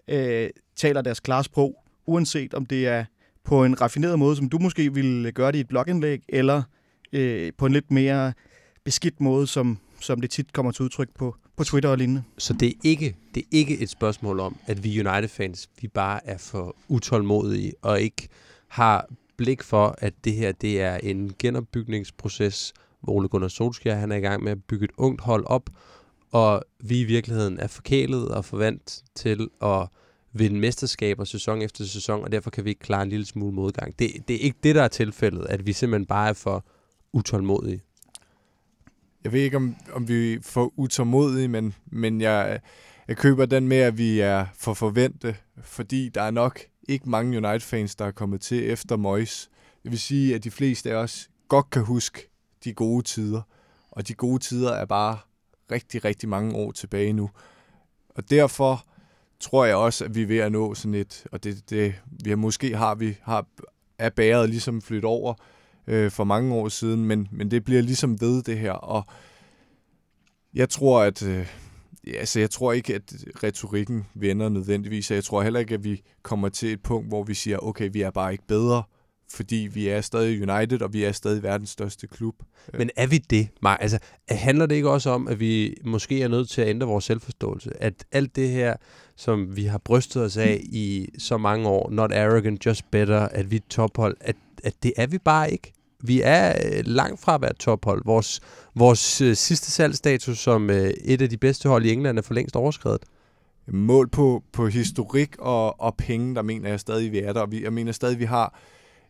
øh, 0.08 0.50
taler 0.76 1.02
deres 1.02 1.20
klare 1.20 1.44
sprog, 1.44 1.84
uanset 2.06 2.54
om 2.54 2.66
det 2.66 2.88
er 2.88 3.04
på 3.44 3.64
en 3.64 3.80
raffineret 3.80 4.18
måde, 4.18 4.36
som 4.36 4.48
du 4.48 4.58
måske 4.58 4.94
ville 4.94 5.32
gøre 5.32 5.52
det 5.52 5.58
i 5.58 5.60
et 5.60 5.68
blogindlæg, 5.68 6.22
eller 6.28 6.62
øh, 7.12 7.52
på 7.58 7.66
en 7.66 7.72
lidt 7.72 7.90
mere 7.90 8.32
beskidt 8.84 9.20
måde, 9.20 9.46
som, 9.46 9.78
som 10.00 10.20
det 10.20 10.30
tit 10.30 10.52
kommer 10.52 10.72
til 10.72 10.82
udtryk 10.82 11.08
på, 11.18 11.36
på 11.56 11.64
Twitter 11.64 11.90
og 11.90 11.98
lignende. 11.98 12.22
Så 12.38 12.52
det 12.52 12.68
er 12.68 12.72
ikke, 12.84 13.16
det 13.34 13.40
er 13.40 13.46
ikke 13.50 13.78
et 13.78 13.90
spørgsmål 13.90 14.40
om, 14.40 14.56
at 14.66 14.84
vi 14.84 15.00
United-fans, 15.06 15.68
vi 15.80 15.88
bare 15.88 16.26
er 16.26 16.38
for 16.38 16.76
utålmodige 16.88 17.72
og 17.82 18.00
ikke 18.00 18.28
har 18.68 19.06
blik 19.36 19.62
for, 19.62 19.94
at 19.98 20.14
det 20.24 20.32
her 20.32 20.52
det 20.52 20.80
er 20.80 20.96
en 20.96 21.34
genopbygningsproces, 21.38 22.72
hvor 23.02 23.12
Ole 23.12 23.28
Gunnar 23.28 23.48
Solskjaer 23.48 23.96
han 23.96 24.12
er 24.12 24.16
i 24.16 24.20
gang 24.20 24.42
med 24.42 24.52
at 24.52 24.64
bygge 24.64 24.84
et 24.84 24.90
ungt 24.96 25.20
hold 25.20 25.44
op, 25.46 25.70
og 26.32 26.64
vi 26.80 27.00
i 27.00 27.04
virkeligheden 27.04 27.58
er 27.58 27.66
forkælet 27.66 28.28
og 28.28 28.44
forvant 28.44 29.02
til 29.14 29.48
at 29.62 29.88
vinde 30.34 30.60
mesterskaber 30.60 31.24
sæson 31.24 31.62
efter 31.62 31.84
sæson, 31.84 32.24
og 32.24 32.32
derfor 32.32 32.50
kan 32.50 32.64
vi 32.64 32.70
ikke 32.70 32.80
klare 32.80 33.02
en 33.02 33.08
lille 33.08 33.26
smule 33.26 33.54
modgang. 33.54 33.98
Det, 33.98 34.28
det 34.28 34.36
er 34.36 34.40
ikke 34.40 34.58
det, 34.62 34.74
der 34.74 34.82
er 34.82 34.88
tilfældet, 34.88 35.46
at 35.48 35.66
vi 35.66 35.72
simpelthen 35.72 36.06
bare 36.06 36.28
er 36.28 36.32
for 36.32 36.64
utålmodige. 37.12 37.82
Jeg 39.24 39.32
ved 39.32 39.40
ikke, 39.40 39.56
om, 39.56 39.76
om 39.92 40.08
vi 40.08 40.32
er 40.32 40.38
for 40.42 40.72
utålmodige, 40.76 41.48
men, 41.48 41.74
men 41.86 42.20
jeg, 42.20 42.60
jeg 43.08 43.16
køber 43.16 43.46
den 43.46 43.68
med, 43.68 43.76
at 43.76 43.98
vi 43.98 44.20
er 44.20 44.46
for 44.54 44.74
forvente, 44.74 45.36
fordi 45.62 46.08
der 46.08 46.22
er 46.22 46.30
nok 46.30 46.60
ikke 46.88 47.10
mange 47.10 47.36
United-fans, 47.36 47.96
der 47.96 48.04
er 48.04 48.10
kommet 48.10 48.40
til 48.40 48.70
efter 48.70 48.96
Moyes. 48.96 49.50
Det 49.82 49.90
vil 49.90 49.98
sige, 49.98 50.34
at 50.34 50.44
de 50.44 50.50
fleste 50.50 50.90
af 50.90 50.94
os 50.94 51.30
godt 51.48 51.70
kan 51.70 51.82
huske 51.82 52.30
de 52.64 52.72
gode 52.72 53.02
tider, 53.02 53.42
og 53.90 54.08
de 54.08 54.14
gode 54.14 54.38
tider 54.38 54.72
er 54.72 54.84
bare 54.84 55.18
rigtig, 55.70 56.04
rigtig 56.04 56.28
mange 56.28 56.54
år 56.54 56.72
tilbage 56.72 57.12
nu. 57.12 57.30
Og 58.08 58.30
derfor 58.30 58.86
tror 59.44 59.64
jeg 59.64 59.76
også, 59.76 60.04
at 60.04 60.14
vi 60.14 60.22
er 60.22 60.26
ved 60.26 60.38
at 60.38 60.52
nå 60.52 60.74
sådan 60.74 60.94
et, 60.94 61.24
og 61.32 61.44
det, 61.44 61.70
det 61.70 61.94
vi 62.24 62.30
har, 62.30 62.36
måske 62.36 62.76
har 62.76 62.94
vi 62.94 63.16
har, 63.22 63.46
er 63.98 64.10
bæret 64.10 64.50
ligesom 64.50 64.82
flyttet 64.82 65.04
over 65.04 65.34
øh, 65.86 66.10
for 66.10 66.24
mange 66.24 66.54
år 66.54 66.68
siden, 66.68 67.04
men, 67.04 67.28
men 67.32 67.50
det 67.50 67.64
bliver 67.64 67.82
ligesom 67.82 68.20
ved 68.20 68.42
det 68.42 68.58
her, 68.58 68.72
og 68.72 69.04
jeg 70.54 70.68
tror, 70.68 71.02
at 71.02 71.22
øh, 71.22 71.46
altså, 72.06 72.40
jeg 72.40 72.50
tror 72.50 72.72
ikke, 72.72 72.94
at 72.94 73.14
retorikken 73.42 74.06
vender 74.14 74.48
nødvendigvis, 74.48 75.10
og 75.10 75.14
jeg 75.14 75.24
tror 75.24 75.42
heller 75.42 75.60
ikke, 75.60 75.74
at 75.74 75.84
vi 75.84 76.02
kommer 76.22 76.48
til 76.48 76.72
et 76.72 76.82
punkt, 76.82 77.08
hvor 77.08 77.22
vi 77.22 77.34
siger, 77.34 77.58
okay, 77.58 77.88
vi 77.92 78.02
er 78.02 78.10
bare 78.10 78.32
ikke 78.32 78.46
bedre, 78.48 78.82
fordi 79.32 79.68
vi 79.72 79.88
er 79.88 80.00
stadig 80.00 80.50
United, 80.50 80.82
og 80.82 80.92
vi 80.92 81.04
er 81.04 81.12
stadig 81.12 81.42
verdens 81.42 81.70
største 81.70 82.06
klub. 82.06 82.34
Men 82.78 82.90
er 82.96 83.06
vi 83.06 83.18
det, 83.18 83.48
Mark? 83.62 83.78
Altså, 83.80 83.98
handler 84.28 84.66
det 84.66 84.74
ikke 84.74 84.90
også 84.90 85.10
om, 85.10 85.28
at 85.28 85.40
vi 85.40 85.74
måske 85.84 86.22
er 86.22 86.28
nødt 86.28 86.48
til 86.48 86.62
at 86.62 86.68
ændre 86.68 86.86
vores 86.86 87.04
selvforståelse? 87.04 87.82
At 87.82 88.04
alt 88.12 88.36
det 88.36 88.48
her, 88.50 88.76
som 89.16 89.56
vi 89.56 89.64
har 89.64 89.78
brystet 89.78 90.22
os 90.22 90.36
af 90.36 90.60
i 90.64 91.08
så 91.18 91.38
mange 91.38 91.68
år, 91.68 91.90
not 91.90 92.12
arrogant, 92.12 92.66
just 92.66 92.90
better, 92.90 93.20
at 93.20 93.50
vi 93.50 93.56
er 93.56 93.60
tophold, 93.70 94.16
at, 94.20 94.36
at 94.64 94.74
det 94.82 94.92
er 94.96 95.06
vi 95.06 95.18
bare 95.18 95.52
ikke. 95.52 95.72
Vi 96.02 96.20
er 96.24 96.54
øh, 96.64 96.82
langt 96.86 97.20
fra 97.20 97.34
at 97.34 97.42
være 97.42 97.54
tophold. 97.54 98.02
Vores, 98.04 98.40
vores 98.74 99.20
øh, 99.20 99.36
sidste 99.36 99.70
salgsstatus 99.70 100.38
som 100.38 100.70
øh, 100.70 100.90
et 101.04 101.22
af 101.22 101.30
de 101.30 101.36
bedste 101.36 101.68
hold 101.68 101.86
i 101.86 101.92
England 101.92 102.18
er 102.18 102.22
for 102.22 102.34
længst 102.34 102.56
overskrevet. 102.56 103.02
Mål 103.66 104.08
på, 104.08 104.42
på 104.52 104.66
historik 104.66 105.36
og, 105.38 105.80
og 105.80 105.96
penge, 105.96 106.34
der 106.34 106.42
mener 106.42 106.68
jeg 106.68 106.80
stadig, 106.80 107.12
vi 107.12 107.18
er 107.18 107.32
der. 107.32 107.40
Og 107.40 107.50
vi, 107.50 107.62
jeg 107.62 107.72
mener 107.72 107.92
stadig, 107.92 108.18
vi 108.18 108.24
har 108.24 108.60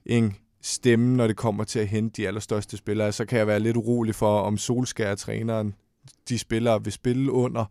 en 0.07 0.37
stemme, 0.63 1.17
når 1.17 1.27
det 1.27 1.37
kommer 1.37 1.65
til 1.65 1.79
at 1.79 1.89
hente 1.89 2.23
de 2.23 2.27
allerstørste 2.27 2.77
spillere. 2.77 3.13
Så 3.13 3.25
kan 3.25 3.39
jeg 3.39 3.47
være 3.47 3.61
lidt 3.61 3.77
urolig 3.77 4.15
for, 4.15 4.41
om 4.41 4.59
Solskær 4.59 5.15
træneren 5.15 5.75
de 6.29 6.39
spillere 6.39 6.85
vil 6.85 6.93
spille 6.93 7.33
under. 7.33 7.65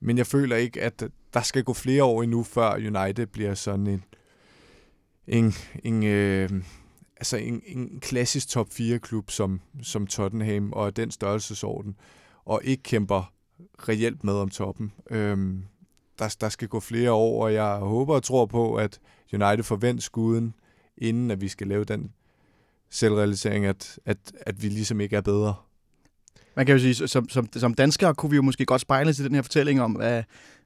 Men 0.00 0.18
jeg 0.18 0.26
føler 0.26 0.56
ikke, 0.56 0.82
at 0.82 1.04
der 1.34 1.40
skal 1.40 1.64
gå 1.64 1.72
flere 1.72 2.04
år 2.04 2.22
endnu, 2.22 2.42
før 2.42 2.74
United 2.74 3.26
bliver 3.26 3.54
sådan 3.54 3.86
en, 3.86 4.04
en, 5.26 5.54
en, 5.84 6.04
øh, 6.04 6.50
altså 7.16 7.36
en, 7.36 7.62
en 7.66 8.00
klassisk 8.00 8.48
top 8.48 8.66
4-klub 8.68 9.30
som, 9.30 9.60
som 9.82 10.06
Tottenham 10.06 10.72
og 10.72 10.96
den 10.96 11.10
størrelsesorden, 11.10 11.96
og 12.44 12.60
ikke 12.64 12.82
kæmper 12.82 13.32
reelt 13.88 14.24
med 14.24 14.34
om 14.34 14.50
toppen. 14.50 14.92
Øhm, 15.10 15.64
der, 16.18 16.36
der 16.40 16.48
skal 16.48 16.68
gå 16.68 16.80
flere 16.80 17.12
år, 17.12 17.44
og 17.44 17.54
jeg 17.54 17.76
håber 17.76 18.14
og 18.14 18.22
tror 18.22 18.46
på, 18.46 18.74
at 18.74 19.00
United 19.32 19.62
forventer 19.62 20.02
skuden, 20.02 20.54
inden 20.98 21.30
at 21.30 21.40
vi 21.40 21.48
skal 21.48 21.66
lave 21.66 21.84
den 21.84 22.12
selvrealisering, 22.90 23.66
at, 23.66 23.98
at, 24.04 24.18
at 24.40 24.62
vi 24.62 24.68
ligesom 24.68 25.00
ikke 25.00 25.16
er 25.16 25.20
bedre. 25.20 25.54
Man 26.56 26.66
kan 26.66 26.72
jo 26.72 26.78
sige, 26.78 27.08
som, 27.08 27.28
som, 27.28 27.48
som 27.56 27.74
danskere 27.74 28.14
kunne 28.14 28.30
vi 28.30 28.36
jo 28.36 28.42
måske 28.42 28.66
godt 28.66 28.80
spejle 28.80 29.12
til 29.12 29.24
den 29.24 29.34
her 29.34 29.42
fortælling 29.42 29.82
om, 29.82 29.92
hvad, 29.92 30.22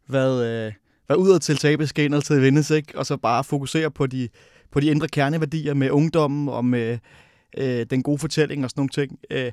hvad, 0.06 0.44
øh, 0.44 0.72
hvad 1.06 1.16
udadtil 1.16 1.56
tabes 1.56 1.88
skal 1.88 2.04
indad 2.04 2.40
vindes, 2.40 2.70
ikke? 2.70 2.98
og 2.98 3.06
så 3.06 3.16
bare 3.16 3.44
fokusere 3.44 3.90
på 3.90 4.06
de, 4.06 4.28
på 4.70 4.80
de 4.80 4.86
indre 4.86 5.08
kerneværdier 5.08 5.74
med 5.74 5.90
ungdommen 5.90 6.48
og 6.48 6.64
med 6.64 6.98
øh, 7.56 7.86
den 7.90 8.02
gode 8.02 8.18
fortælling 8.18 8.64
og 8.64 8.70
sådan 8.70 8.80
nogle 8.80 8.90
ting. 8.90 9.18
Øh, 9.30 9.52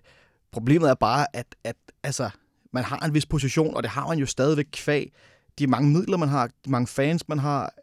problemet 0.52 0.90
er 0.90 0.96
bare, 0.96 1.26
at, 1.34 1.56
at 1.64 1.76
altså, 2.04 2.30
man 2.74 2.84
har 2.84 3.00
en 3.00 3.14
vis 3.14 3.26
position, 3.26 3.76
og 3.76 3.84
det 3.84 3.92
har 3.92 4.08
man 4.08 4.20
jo 4.20 4.26
stadigvæk 4.26 4.68
kvæg. 4.72 5.14
De 5.60 5.68
mange 5.68 5.90
midler, 5.90 6.18
man 6.18 6.30
har, 6.30 6.50
de 6.66 6.72
mange 6.72 6.88
fans, 6.88 7.28
man 7.28 7.40
har. 7.40 7.74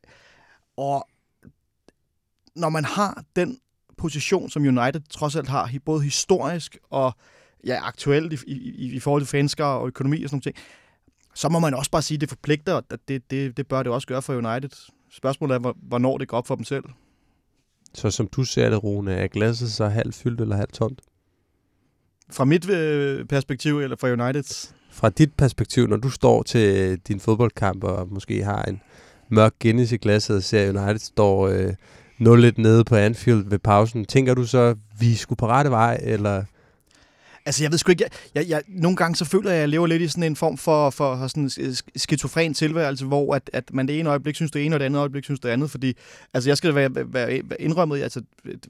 Og 0.77 1.09
når 2.57 2.69
man 2.69 2.85
har 2.85 3.25
den 3.37 3.59
position, 3.99 4.51
som 4.51 4.63
United 4.63 5.01
trods 5.11 5.37
alt 5.37 5.49
har, 5.49 5.71
både 5.85 6.03
historisk 6.03 6.79
og 6.91 7.13
ja, 7.67 7.87
aktuelt 7.87 8.33
i, 8.33 8.53
i, 8.53 8.93
i 8.93 9.01
forhold 9.01 9.23
til 9.23 9.29
fanskar 9.29 9.75
og 9.75 9.87
økonomi 9.87 10.25
og 10.25 10.31
sådan 10.31 10.43
noget, 10.45 10.57
så 11.35 11.49
må 11.49 11.59
man 11.59 11.75
også 11.75 11.91
bare 11.91 12.03
sige, 12.03 12.17
at 12.17 12.21
det 12.21 12.29
forpligter, 12.29 12.73
og 12.73 12.85
det, 13.09 13.31
det, 13.31 13.57
det 13.57 13.67
bør 13.67 13.83
det 13.83 13.93
også 13.93 14.07
gøre 14.07 14.23
for 14.23 14.35
United. 14.35 14.71
Spørgsmålet 15.11 15.55
er, 15.55 15.73
hvornår 15.83 16.19
det 16.19 16.29
går 16.29 16.37
op 16.37 16.47
for 16.47 16.55
dem 16.55 16.65
selv. 16.65 16.85
Så 17.95 18.11
som 18.11 18.27
du 18.27 18.45
ser 18.45 18.71
det, 18.71 18.85
Rune, 18.85 19.15
er 19.15 19.27
glasset 19.27 19.73
så 19.73 19.89
halvt 19.89 20.15
fyldt 20.15 20.41
eller 20.41 20.57
halvt 20.57 20.73
tomt? 20.73 21.01
Fra 22.31 22.45
mit 22.45 22.71
øh, 22.71 23.25
perspektiv, 23.25 23.81
eller 23.81 23.97
fra 23.97 24.09
Uniteds? 24.13 24.75
Fra 24.91 25.11
dit 25.11 25.33
perspektiv, 25.33 25.87
når 25.87 25.97
du 25.97 26.11
står 26.11 26.43
til 26.43 26.99
din 26.99 27.21
fodboldkamp 27.21 27.85
og 27.85 28.09
måske 28.13 28.45
har 28.45 28.63
en 28.63 28.81
mørk 29.29 29.55
Guinness 29.63 29.93
i 29.93 29.97
glasset 29.97 30.37
og 30.37 30.43
ser 30.43 30.69
United 30.69 30.99
står 30.99 31.49
øh, 31.49 31.75
0-1 32.21 32.53
nede 32.57 32.85
på 32.85 32.97
Anfield 32.97 33.49
ved 33.49 33.59
pausen, 33.59 34.05
tænker 34.05 34.35
du 34.35 34.47
så, 34.47 34.75
vi 34.99 35.15
skulle 35.15 35.37
på 35.37 35.47
rette 35.47 35.71
vej, 35.71 36.01
eller 36.03 36.45
Altså, 37.47 37.65
jeg 37.65 37.71
ved 37.71 37.79
sgu 37.79 37.91
ikke, 37.91 38.05
jeg, 38.05 38.11
jeg, 38.35 38.49
jeg, 38.49 38.63
nogle 38.69 38.97
gange 38.97 39.17
så 39.17 39.25
føler 39.25 39.51
jeg, 39.51 39.57
at 39.57 39.61
jeg 39.61 39.69
lever 39.69 39.87
lidt 39.87 40.03
i 40.03 40.09
sådan 40.09 40.23
en 40.23 40.37
form 40.37 40.59
for, 40.59 40.91
for 40.91 41.27
sådan 41.27 41.43
en 41.43 41.77
skizofren 41.97 42.55
tilværelse, 42.55 43.07
hvor 43.07 43.35
at, 43.35 43.51
at 43.53 43.65
man 43.73 43.89
det 43.89 43.99
ene 43.99 44.11
øjeblik 44.11 44.35
synes 44.35 44.51
det 44.51 44.65
ene, 44.65 44.77
og 44.77 44.81
det 44.81 44.87
andet 44.87 45.01
øjeblik 45.01 45.25
synes 45.25 45.41
det 45.41 45.49
andet, 45.49 45.71
fordi, 45.71 45.97
altså 46.35 46.51
jeg 46.51 46.57
skal 46.57 46.75
være, 46.75 46.91
være 46.95 47.43
indrømmet, 47.59 48.03
altså 48.03 48.23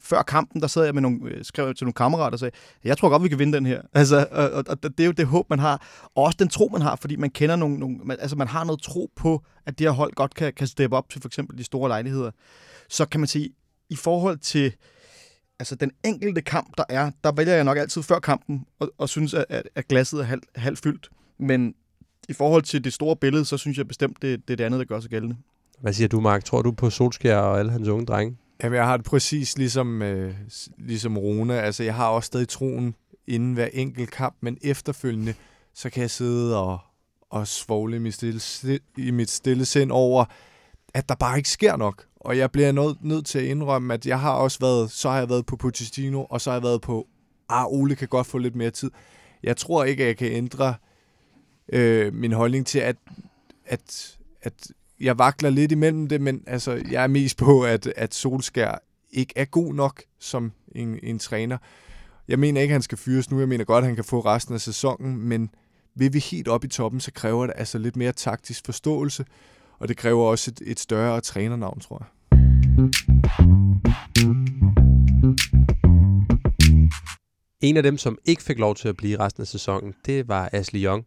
før 0.03 0.23
kampen, 0.23 0.61
der 0.61 0.67
sad 0.67 0.85
jeg 0.85 0.95
med 0.95 1.03
nogle, 1.03 1.21
øh, 1.25 1.45
skrev 1.45 1.75
til 1.75 1.85
nogle 1.85 1.93
kammerater 1.93 2.33
og 2.33 2.39
sagde, 2.39 2.57
jeg 2.85 2.99
tror 2.99 3.09
godt, 3.09 3.23
vi 3.23 3.29
kan 3.29 3.39
vinde 3.39 3.57
den 3.57 3.67
her. 3.67 3.81
Altså, 3.95 4.27
og, 4.31 4.51
og, 4.51 4.65
og 4.69 4.83
det 4.83 5.01
er 5.01 5.07
jo 5.07 5.13
det 5.13 5.27
håb, 5.27 5.51
man 5.51 5.59
har, 5.59 6.09
og 6.15 6.25
også 6.25 6.37
den 6.39 6.49
tro, 6.49 6.69
man 6.73 6.83
har, 6.83 6.97
fordi 6.97 7.17
man 7.17 7.31
kender 7.31 7.57
nogle, 7.57 7.79
nogle 7.79 8.21
altså 8.21 8.37
man 8.37 8.49
har 8.49 8.65
noget 8.65 8.83
tro 8.83 9.11
på, 9.17 9.43
at 9.67 9.79
det 9.79 9.87
her 9.87 9.93
hold 9.93 10.13
godt 10.13 10.35
kan, 10.35 10.53
kan 10.53 10.67
steppe 10.67 10.97
op 10.97 11.11
til 11.11 11.21
for 11.21 11.29
eksempel 11.29 11.59
de 11.59 11.65
store 11.65 11.89
lejligheder. 11.89 12.31
Så 12.89 13.07
kan 13.07 13.21
man 13.21 13.27
sige, 13.27 13.51
i 13.91 13.97
forhold 13.97 14.39
til, 14.39 14.73
altså 15.59 15.75
den 15.75 15.91
enkelte 16.05 16.43
kamp, 16.43 16.77
der 16.79 16.85
er, 16.89 17.11
der 17.25 17.33
vælger 17.33 17.55
jeg 17.55 17.65
nok 17.65 17.79
altid 17.79 18.03
før 18.03 18.19
kampen 18.19 18.67
og, 18.79 18.91
og 18.99 19.09
synes, 19.09 19.35
at, 19.35 19.63
at 19.75 19.89
glasset 19.89 20.21
er 20.21 20.25
halvt 20.25 20.45
halv 20.57 20.77
fyldt. 20.77 21.09
Men 21.39 21.75
i 22.29 22.33
forhold 22.33 22.63
til 22.63 22.85
det 22.85 22.93
store 22.93 23.17
billede, 23.17 23.45
så 23.45 23.57
synes 23.57 23.79
jeg 23.79 23.89
bestemt, 23.89 24.23
det, 24.23 24.49
det 24.49 24.53
er 24.53 24.57
det 24.57 24.65
andet, 24.65 24.79
der 24.79 24.85
gør 24.85 25.01
sig 25.01 25.11
gældende. 25.11 25.37
Hvad 25.81 25.93
siger 25.93 26.09
du, 26.09 26.21
Mark? 26.21 26.45
Tror 26.45 26.63
du 26.63 26.73
på 26.73 26.91
Solskjaer 26.91 27.39
og 27.39 27.59
alle 27.59 27.73
hans 27.73 27.89
unge 27.89 28.07
drenge? 28.07 28.37
Jamen, 28.63 28.77
jeg 28.77 28.87
har 28.87 28.97
det 28.97 29.07
præcis 29.07 29.59
ligesom, 29.59 30.03
øh, 30.03 30.35
ligesom 30.79 31.19
Rune. 31.19 31.61
Altså, 31.61 31.83
jeg 31.83 31.95
har 31.95 32.09
også 32.09 32.27
stadig 32.27 32.49
troen 32.49 32.95
inden 33.27 33.55
hver 33.55 33.69
enkelt 33.73 34.11
kamp, 34.11 34.37
men 34.41 34.59
efterfølgende, 34.63 35.35
så 35.75 35.91
kan 35.91 36.01
jeg 36.01 36.11
sidde 36.11 36.63
og, 36.63 36.79
og 37.31 37.47
svogle 37.47 37.97
i 37.97 37.99
mit 37.99 38.15
stille, 38.15 38.41
i 38.97 39.11
mit 39.11 39.31
stille 39.31 39.65
sind 39.65 39.91
over, 39.91 40.25
at 40.95 41.09
der 41.09 41.15
bare 41.15 41.37
ikke 41.37 41.51
sker 41.51 41.77
nok. 41.77 42.05
Og 42.25 42.39
jeg 42.39 42.51
bliver 42.51 42.73
nødt, 42.73 43.05
nødt 43.05 43.27
til 43.27 43.39
at 43.39 43.45
indrømme, 43.45 43.95
at 43.95 44.07
jeg 44.07 44.21
har 44.21 44.33
også 44.33 44.59
været, 44.61 44.91
så 44.91 45.11
har 45.11 45.19
jeg 45.19 45.29
været 45.29 45.47
på 45.47 45.57
Pochettino, 45.57 46.25
og 46.25 46.41
så 46.41 46.51
har 46.51 46.57
jeg 46.57 46.63
været 46.63 46.81
på, 46.81 47.07
ah, 47.49 47.67
Ole 47.67 47.97
kan 47.97 48.09
godt 48.09 48.27
få 48.27 48.39
lidt 48.39 48.57
mere 48.57 48.71
tid. 48.71 48.91
Jeg 49.43 49.57
tror 49.57 49.85
ikke, 49.85 50.03
at 50.03 50.07
jeg 50.07 50.17
kan 50.17 50.33
ændre 50.33 50.75
øh, 51.73 52.15
min 52.15 52.33
holdning 52.33 52.67
til, 52.67 52.79
at, 52.79 52.97
at, 53.67 54.17
at 54.43 54.71
jeg 55.01 55.19
vakler 55.19 55.51
lidt 55.51 55.73
imellem 55.73 56.09
det, 56.09 56.21
men 56.21 56.45
altså, 56.47 56.83
jeg 56.91 57.03
er 57.03 57.07
mest 57.07 57.37
på, 57.37 57.65
at, 57.65 57.87
at 57.97 58.15
Solskær 58.15 58.83
ikke 59.11 59.33
er 59.37 59.45
god 59.45 59.75
nok 59.75 60.03
som 60.19 60.53
en, 60.75 60.99
en 61.03 61.19
træner. 61.19 61.59
Jeg 62.29 62.39
mener 62.39 62.61
ikke, 62.61 62.73
at 62.73 62.75
han 62.75 62.83
skal 62.83 62.99
fyres 62.99 63.31
nu. 63.31 63.39
Jeg 63.39 63.49
mener 63.49 63.65
godt, 63.65 63.83
at 63.83 63.87
han 63.87 63.95
kan 63.95 64.05
få 64.05 64.21
resten 64.21 64.55
af 64.55 64.61
sæsonen, 64.61 65.17
men 65.17 65.51
vil 65.95 66.13
vi 66.13 66.19
helt 66.19 66.49
op 66.49 66.65
i 66.65 66.69
toppen, 66.69 67.01
så 67.01 67.13
kræver 67.13 67.47
det 67.47 67.55
altså 67.57 67.79
lidt 67.79 67.97
mere 67.97 68.13
taktisk 68.13 68.65
forståelse, 68.65 69.25
og 69.79 69.89
det 69.89 69.97
kræver 69.97 70.25
også 70.25 70.51
et, 70.51 70.63
et 70.67 70.81
større 70.81 71.21
trænernavn, 71.21 71.81
tror 71.81 72.03
jeg. 72.03 72.09
En 77.61 77.77
af 77.77 77.83
dem, 77.83 77.99
som 77.99 78.19
ikke 78.25 78.43
fik 78.43 78.59
lov 78.59 78.75
til 78.75 78.89
at 78.89 78.97
blive 78.97 79.19
resten 79.19 79.41
af 79.41 79.47
sæsonen, 79.47 79.95
det 80.07 80.29
var 80.29 80.49
Ashley 80.53 80.85
Young. 80.85 81.05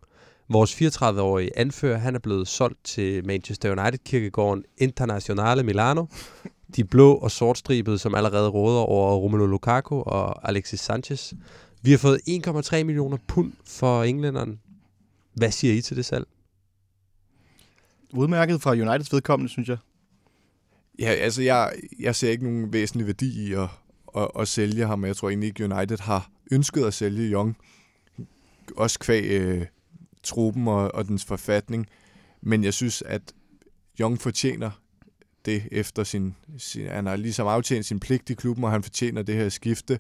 Vores 0.50 0.82
34-årige 0.82 1.58
anfører, 1.58 1.98
han 1.98 2.16
er 2.16 2.20
blevet 2.20 2.48
solgt 2.48 2.84
til 2.84 3.26
Manchester 3.26 3.72
United-kirkegården 3.72 4.64
Internazionale 4.78 5.64
Milano. 5.64 6.06
De 6.76 6.84
blå 6.84 7.14
og 7.14 7.32
sortstribede, 7.32 7.98
som 7.98 8.16
allerede 8.16 8.50
råder 8.50 8.80
over 8.80 9.16
Romelu 9.16 9.46
Lukaku 9.46 10.02
og 10.02 10.50
Alexis 10.50 10.80
Sanchez. 10.80 11.34
Vi 11.82 11.92
har 11.92 11.98
fået 11.98 12.22
1,3 12.30 12.84
millioner 12.84 13.18
pund 13.28 13.54
for 13.66 14.04
englænderen. 14.04 14.60
Hvad 15.34 15.52
siger 15.52 15.74
I 15.74 15.82
til 15.82 15.98
det 15.98 16.06
salg? 16.06 16.28
Udmærket 18.14 18.62
fra 18.62 18.72
Uniteds 18.72 19.14
vedkommende, 19.14 19.52
synes 19.52 19.70
jeg. 19.70 19.78
Ja, 21.00 21.10
altså 21.10 21.42
jeg, 21.42 21.74
jeg 22.00 22.16
ser 22.16 22.30
ikke 22.30 22.44
nogen 22.44 22.74
væsentlig 22.74 23.08
værdi 23.08 23.48
i 23.48 23.54
at, 23.54 23.68
at, 24.18 24.28
at 24.40 24.48
sælge 24.48 24.86
ham, 24.86 25.06
jeg 25.06 25.16
tror 25.16 25.30
egentlig 25.30 25.48
ikke, 25.48 25.64
United 25.64 25.98
har 26.00 26.30
ønsket 26.52 26.86
at 26.86 26.94
sælge 26.94 27.32
Young. 27.32 27.58
Også 28.78 29.00
kvæg 29.00 29.24
øh, 29.24 29.66
truppen 30.24 30.68
og, 30.68 30.96
og 30.96 31.08
dens 31.08 31.26
forfatning. 31.26 31.88
Men 32.42 32.64
jeg 32.64 32.74
synes, 32.74 33.02
at 33.02 33.22
Young 34.00 34.22
fortjener 34.22 34.72
det 35.46 35.64
efter 35.72 36.04
sin, 36.04 36.36
sin... 36.58 36.88
Han 36.88 37.06
har 37.06 37.16
ligesom 37.16 37.48
aftjent 37.48 37.86
sin 37.86 38.00
pligt 38.00 38.30
i 38.30 38.34
klubben, 38.34 38.64
og 38.64 38.72
han 38.72 38.84
fortjener 38.84 39.22
det 39.22 39.36
her 39.36 39.50
skifte. 39.50 40.00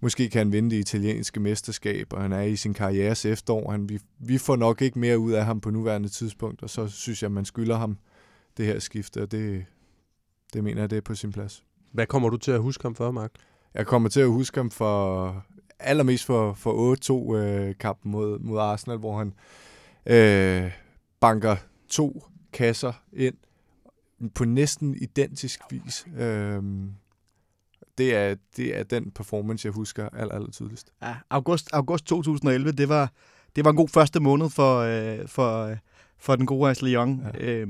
Måske 0.00 0.28
kan 0.28 0.38
han 0.38 0.52
vinde 0.52 0.70
det 0.70 0.76
italienske 0.76 1.40
mesterskab, 1.40 2.12
og 2.12 2.22
han 2.22 2.32
er 2.32 2.40
i 2.40 2.56
sin 2.56 2.74
karrieres 2.74 3.24
efterår. 3.24 3.70
Han, 3.70 3.88
vi, 3.88 4.00
vi 4.18 4.38
får 4.38 4.56
nok 4.56 4.82
ikke 4.82 4.98
mere 4.98 5.18
ud 5.18 5.32
af 5.32 5.44
ham 5.44 5.60
på 5.60 5.70
nuværende 5.70 6.08
tidspunkt, 6.08 6.62
og 6.62 6.70
så 6.70 6.88
synes 6.88 7.22
jeg, 7.22 7.32
man 7.32 7.44
skylder 7.44 7.76
ham 7.76 7.98
det 8.56 8.66
her 8.66 8.78
skifte, 8.78 9.22
og 9.22 9.32
det, 9.32 9.64
det 10.52 10.64
mener 10.64 10.82
jeg, 10.82 10.90
det 10.90 10.96
er 10.96 11.00
på 11.00 11.14
sin 11.14 11.32
plads. 11.32 11.64
Hvad 11.92 12.06
kommer 12.06 12.28
du 12.30 12.36
til 12.36 12.50
at 12.50 12.60
huske 12.60 12.82
ham 12.82 12.94
for, 12.94 13.10
Mark? 13.10 13.30
Jeg 13.74 13.86
kommer 13.86 14.08
til 14.08 14.20
at 14.20 14.28
huske 14.28 14.58
ham 14.58 14.70
for 14.70 15.44
allermest 15.78 16.24
for, 16.24 16.52
for 16.52 16.94
8-2-kampen 16.94 18.10
øh, 18.10 18.12
mod, 18.12 18.38
mod 18.38 18.58
Arsenal, 18.58 18.98
hvor 18.98 19.18
han 19.18 19.34
øh, 20.06 20.72
banker 21.20 21.56
to 21.88 22.24
kasser 22.52 22.92
ind 23.12 23.34
på 24.34 24.44
næsten 24.44 24.94
identisk 24.94 25.60
vis. 25.70 26.06
Øh, 26.18 26.62
det 27.98 28.14
er, 28.14 28.34
det 28.56 28.78
er 28.78 28.82
den 28.82 29.10
performance, 29.10 29.66
jeg 29.66 29.72
husker 29.72 30.08
aller, 30.12 30.34
aller 30.34 30.50
tydeligst. 30.50 30.92
Ja, 31.02 31.14
august, 31.30 31.68
august 31.72 32.06
2011, 32.06 32.72
det 32.72 32.88
var, 32.88 33.12
det 33.56 33.64
var 33.64 33.70
en 33.70 33.76
god 33.76 33.88
første 33.88 34.20
måned 34.20 34.50
for, 34.50 34.78
øh, 34.78 35.28
for, 35.28 35.74
for 36.18 36.36
den 36.36 36.46
gode 36.46 36.70
Ashley 36.70 36.94
Young. 36.94 37.24
Ja. 37.34 37.46
Øh, 37.46 37.68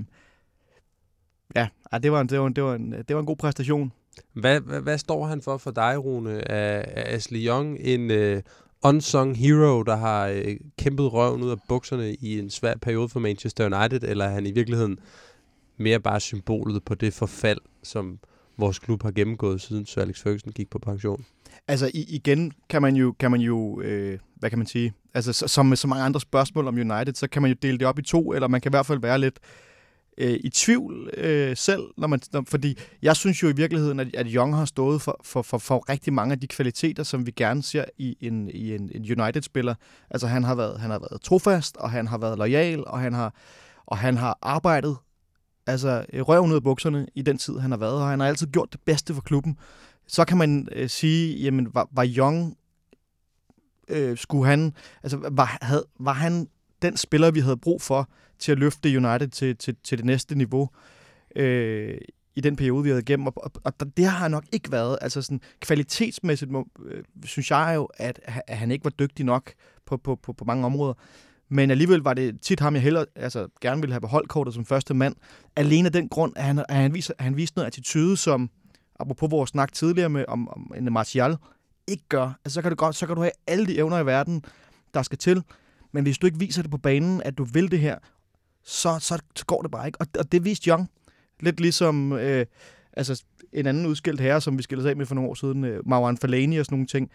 ja, 1.56 1.68
det 2.02 2.12
var, 2.12 2.20
en, 2.20 2.28
det, 2.28 2.40
var 2.40 2.46
en, 2.46 2.52
det, 2.52 2.64
var 2.64 2.74
en, 2.74 2.92
det 2.92 3.16
var 3.16 3.20
en 3.20 3.26
god 3.26 3.36
præstation. 3.36 3.92
Hvad, 4.32 4.60
hvad, 4.60 4.80
hvad 4.80 4.98
står 4.98 5.26
han 5.26 5.42
for 5.42 5.56
for 5.56 5.70
dig, 5.70 6.04
Rune? 6.04 6.30
Er, 6.30 6.84
er 6.86 7.16
Ashley 7.16 7.46
Young 7.46 7.78
en 7.80 8.10
uh, 8.10 8.42
unsung 8.82 9.36
hero, 9.36 9.82
der 9.82 9.96
har 9.96 10.30
uh, 10.30 10.54
kæmpet 10.78 11.12
røven 11.12 11.42
ud 11.42 11.50
af 11.50 11.56
bukserne 11.68 12.14
i 12.14 12.38
en 12.38 12.50
svær 12.50 12.74
periode 12.82 13.08
for 13.08 13.20
Manchester 13.20 13.78
United, 13.78 14.02
eller 14.02 14.24
er 14.24 14.30
han 14.30 14.46
i 14.46 14.50
virkeligheden 14.50 14.98
mere 15.76 16.00
bare 16.00 16.20
symbolet 16.20 16.84
på 16.84 16.94
det 16.94 17.14
forfald, 17.14 17.60
som 17.82 18.18
vores 18.58 18.78
klub 18.78 19.02
har 19.02 19.10
gennemgået, 19.10 19.60
siden 19.60 19.86
Sir 19.86 20.02
Alex 20.02 20.22
Ferguson 20.22 20.52
gik 20.52 20.70
på 20.70 20.78
pension? 20.78 21.24
Altså 21.68 21.90
i, 21.94 22.04
igen 22.08 22.52
kan 22.68 22.82
man 22.82 22.96
jo, 22.96 23.14
kan 23.18 23.30
man 23.30 23.40
jo 23.40 23.80
øh, 23.80 24.18
hvad 24.36 24.50
kan 24.50 24.58
man 24.58 24.66
sige, 24.66 24.92
altså 25.14 25.32
som 25.32 25.66
med 25.66 25.76
så 25.76 25.88
mange 25.88 26.04
andre 26.04 26.20
spørgsmål 26.20 26.68
om 26.68 26.74
United, 26.74 27.14
så 27.14 27.28
kan 27.28 27.42
man 27.42 27.50
jo 27.50 27.56
dele 27.62 27.78
det 27.78 27.86
op 27.86 27.98
i 27.98 28.02
to, 28.02 28.32
eller 28.32 28.48
man 28.48 28.60
kan 28.60 28.70
i 28.70 28.72
hvert 28.72 28.86
fald 28.86 29.00
være 29.00 29.18
lidt 29.18 29.38
øh, 30.18 30.38
i 30.44 30.48
tvivl 30.48 31.10
øh, 31.16 31.56
selv, 31.56 31.82
når 31.96 32.06
man, 32.06 32.20
når, 32.32 32.44
fordi 32.48 32.78
jeg 33.02 33.16
synes 33.16 33.42
jo 33.42 33.48
i 33.48 33.52
virkeligheden, 33.52 34.00
at, 34.00 34.16
at 34.16 34.26
Young 34.30 34.56
har 34.56 34.64
stået 34.64 35.02
for, 35.02 35.20
for, 35.24 35.42
for, 35.42 35.58
for 35.58 35.88
rigtig 35.88 36.12
mange 36.12 36.32
af 36.32 36.40
de 36.40 36.46
kvaliteter, 36.46 37.02
som 37.02 37.26
vi 37.26 37.30
gerne 37.30 37.62
ser 37.62 37.84
i 37.98 38.16
en, 38.20 38.48
i 38.48 38.74
en, 38.74 38.90
en 38.94 39.20
United-spiller. 39.20 39.74
Altså 40.10 40.26
han 40.26 40.44
har, 40.44 40.54
været, 40.54 40.80
han 40.80 40.90
har 40.90 40.98
været 40.98 41.20
trofast, 41.22 41.76
og 41.76 41.90
han 41.90 42.06
har 42.06 42.18
været 42.18 42.38
lojal, 42.38 42.84
og 42.86 43.00
han 43.00 43.12
har, 43.12 43.34
og 43.86 43.98
han 43.98 44.16
har 44.16 44.38
arbejdet 44.42 44.96
altså 45.68 46.04
øh, 46.12 46.22
røven 46.22 46.50
ud 46.50 46.56
af 46.56 46.62
bukserne 46.62 47.06
i 47.14 47.22
den 47.22 47.38
tid, 47.38 47.58
han 47.58 47.70
har 47.70 47.78
været, 47.78 47.94
og 47.94 48.08
han 48.08 48.20
har 48.20 48.26
altid 48.26 48.46
gjort 48.46 48.72
det 48.72 48.80
bedste 48.80 49.14
for 49.14 49.20
klubben. 49.20 49.58
Så 50.06 50.24
kan 50.24 50.38
man 50.38 50.68
øh, 50.72 50.88
sige, 50.88 51.38
jamen 51.38 51.68
var, 51.74 51.88
var 51.92 52.06
Young, 52.16 52.56
øh, 53.88 54.16
skulle 54.16 54.46
han, 54.46 54.74
altså 55.02 55.28
var, 55.30 55.58
havde, 55.62 55.84
var 56.00 56.12
han 56.12 56.48
den 56.82 56.96
spiller, 56.96 57.30
vi 57.30 57.40
havde 57.40 57.56
brug 57.56 57.82
for 57.82 58.08
til 58.38 58.52
at 58.52 58.58
løfte 58.58 58.96
United 58.96 59.28
til, 59.28 59.56
til, 59.56 59.76
til 59.84 59.98
det 59.98 60.04
næste 60.04 60.34
niveau 60.34 60.68
øh, 61.36 61.98
i 62.36 62.40
den 62.40 62.56
periode, 62.56 62.82
vi 62.82 62.88
havde 62.88 63.02
igennem. 63.02 63.26
Og, 63.26 63.32
og, 63.36 63.52
og 63.64 63.96
det 63.96 64.04
har 64.04 64.18
han 64.18 64.30
nok 64.30 64.44
ikke 64.52 64.72
været. 64.72 64.98
Altså 65.00 65.22
sådan 65.22 65.40
kvalitetsmæssigt 65.60 66.50
må, 66.50 66.68
øh, 66.84 67.04
synes 67.24 67.50
jeg 67.50 67.72
jo, 67.76 67.88
at, 67.94 68.20
at 68.46 68.56
han 68.58 68.70
ikke 68.70 68.84
var 68.84 68.90
dygtig 68.90 69.24
nok 69.24 69.52
på, 69.86 69.96
på, 69.96 70.16
på, 70.16 70.32
på 70.32 70.44
mange 70.44 70.66
områder. 70.66 70.94
Men 71.48 71.70
alligevel 71.70 72.00
var 72.00 72.14
det 72.14 72.40
tit 72.40 72.60
ham, 72.60 72.74
jeg 72.74 72.82
heller, 72.82 73.04
altså, 73.16 73.48
gerne 73.60 73.80
ville 73.80 73.92
have 73.92 74.00
beholdt 74.00 74.28
kortet 74.28 74.54
som 74.54 74.64
første 74.64 74.94
mand. 74.94 75.14
Alene 75.56 75.86
af 75.86 75.92
den 75.92 76.08
grund, 76.08 76.32
at 76.36 76.44
han, 76.44 76.58
at 76.58 76.76
han, 76.76 76.94
viser, 76.94 77.14
at 77.18 77.24
han 77.24 77.36
viste 77.36 77.56
noget 77.56 77.66
attitude, 77.66 78.16
som, 78.16 78.50
apropos 79.00 79.30
vores 79.30 79.50
snak 79.50 79.72
tidligere 79.72 80.08
med, 80.08 80.24
om, 80.28 80.48
om 80.48 80.72
en 80.76 80.92
Martial, 80.92 81.36
ikke 81.86 82.04
gør. 82.08 82.32
Altså, 82.44 82.54
så 82.54 82.62
kan, 82.62 82.70
du 82.70 82.76
godt, 82.76 82.96
så 82.96 83.06
kan 83.06 83.16
du 83.16 83.22
have 83.22 83.32
alle 83.46 83.66
de 83.66 83.78
evner 83.78 83.98
i 83.98 84.06
verden, 84.06 84.44
der 84.94 85.02
skal 85.02 85.18
til. 85.18 85.42
Men 85.92 86.02
hvis 86.02 86.18
du 86.18 86.26
ikke 86.26 86.38
viser 86.38 86.62
det 86.62 86.70
på 86.70 86.78
banen, 86.78 87.22
at 87.22 87.38
du 87.38 87.44
vil 87.44 87.70
det 87.70 87.78
her, 87.78 87.98
så, 88.64 88.98
så, 89.00 89.18
så 89.36 89.46
går 89.46 89.62
det 89.62 89.70
bare 89.70 89.86
ikke. 89.86 90.00
Og, 90.00 90.06
og 90.18 90.32
det 90.32 90.44
viste 90.44 90.70
Young. 90.70 90.90
Lidt 91.40 91.60
ligesom 91.60 92.12
øh, 92.12 92.46
altså 92.92 93.22
en 93.52 93.66
anden 93.66 93.86
udskilt 93.86 94.20
herre, 94.20 94.40
som 94.40 94.58
vi 94.58 94.62
skillede 94.62 94.90
af 94.90 94.96
med 94.96 95.06
for 95.06 95.14
nogle 95.14 95.30
år 95.30 95.34
siden, 95.34 95.64
øh, 95.64 95.80
Marwan 95.86 96.16
Fellaini 96.16 96.58
og 96.58 96.64
sådan 96.64 96.74
nogle 96.74 96.86
ting. 96.86 97.10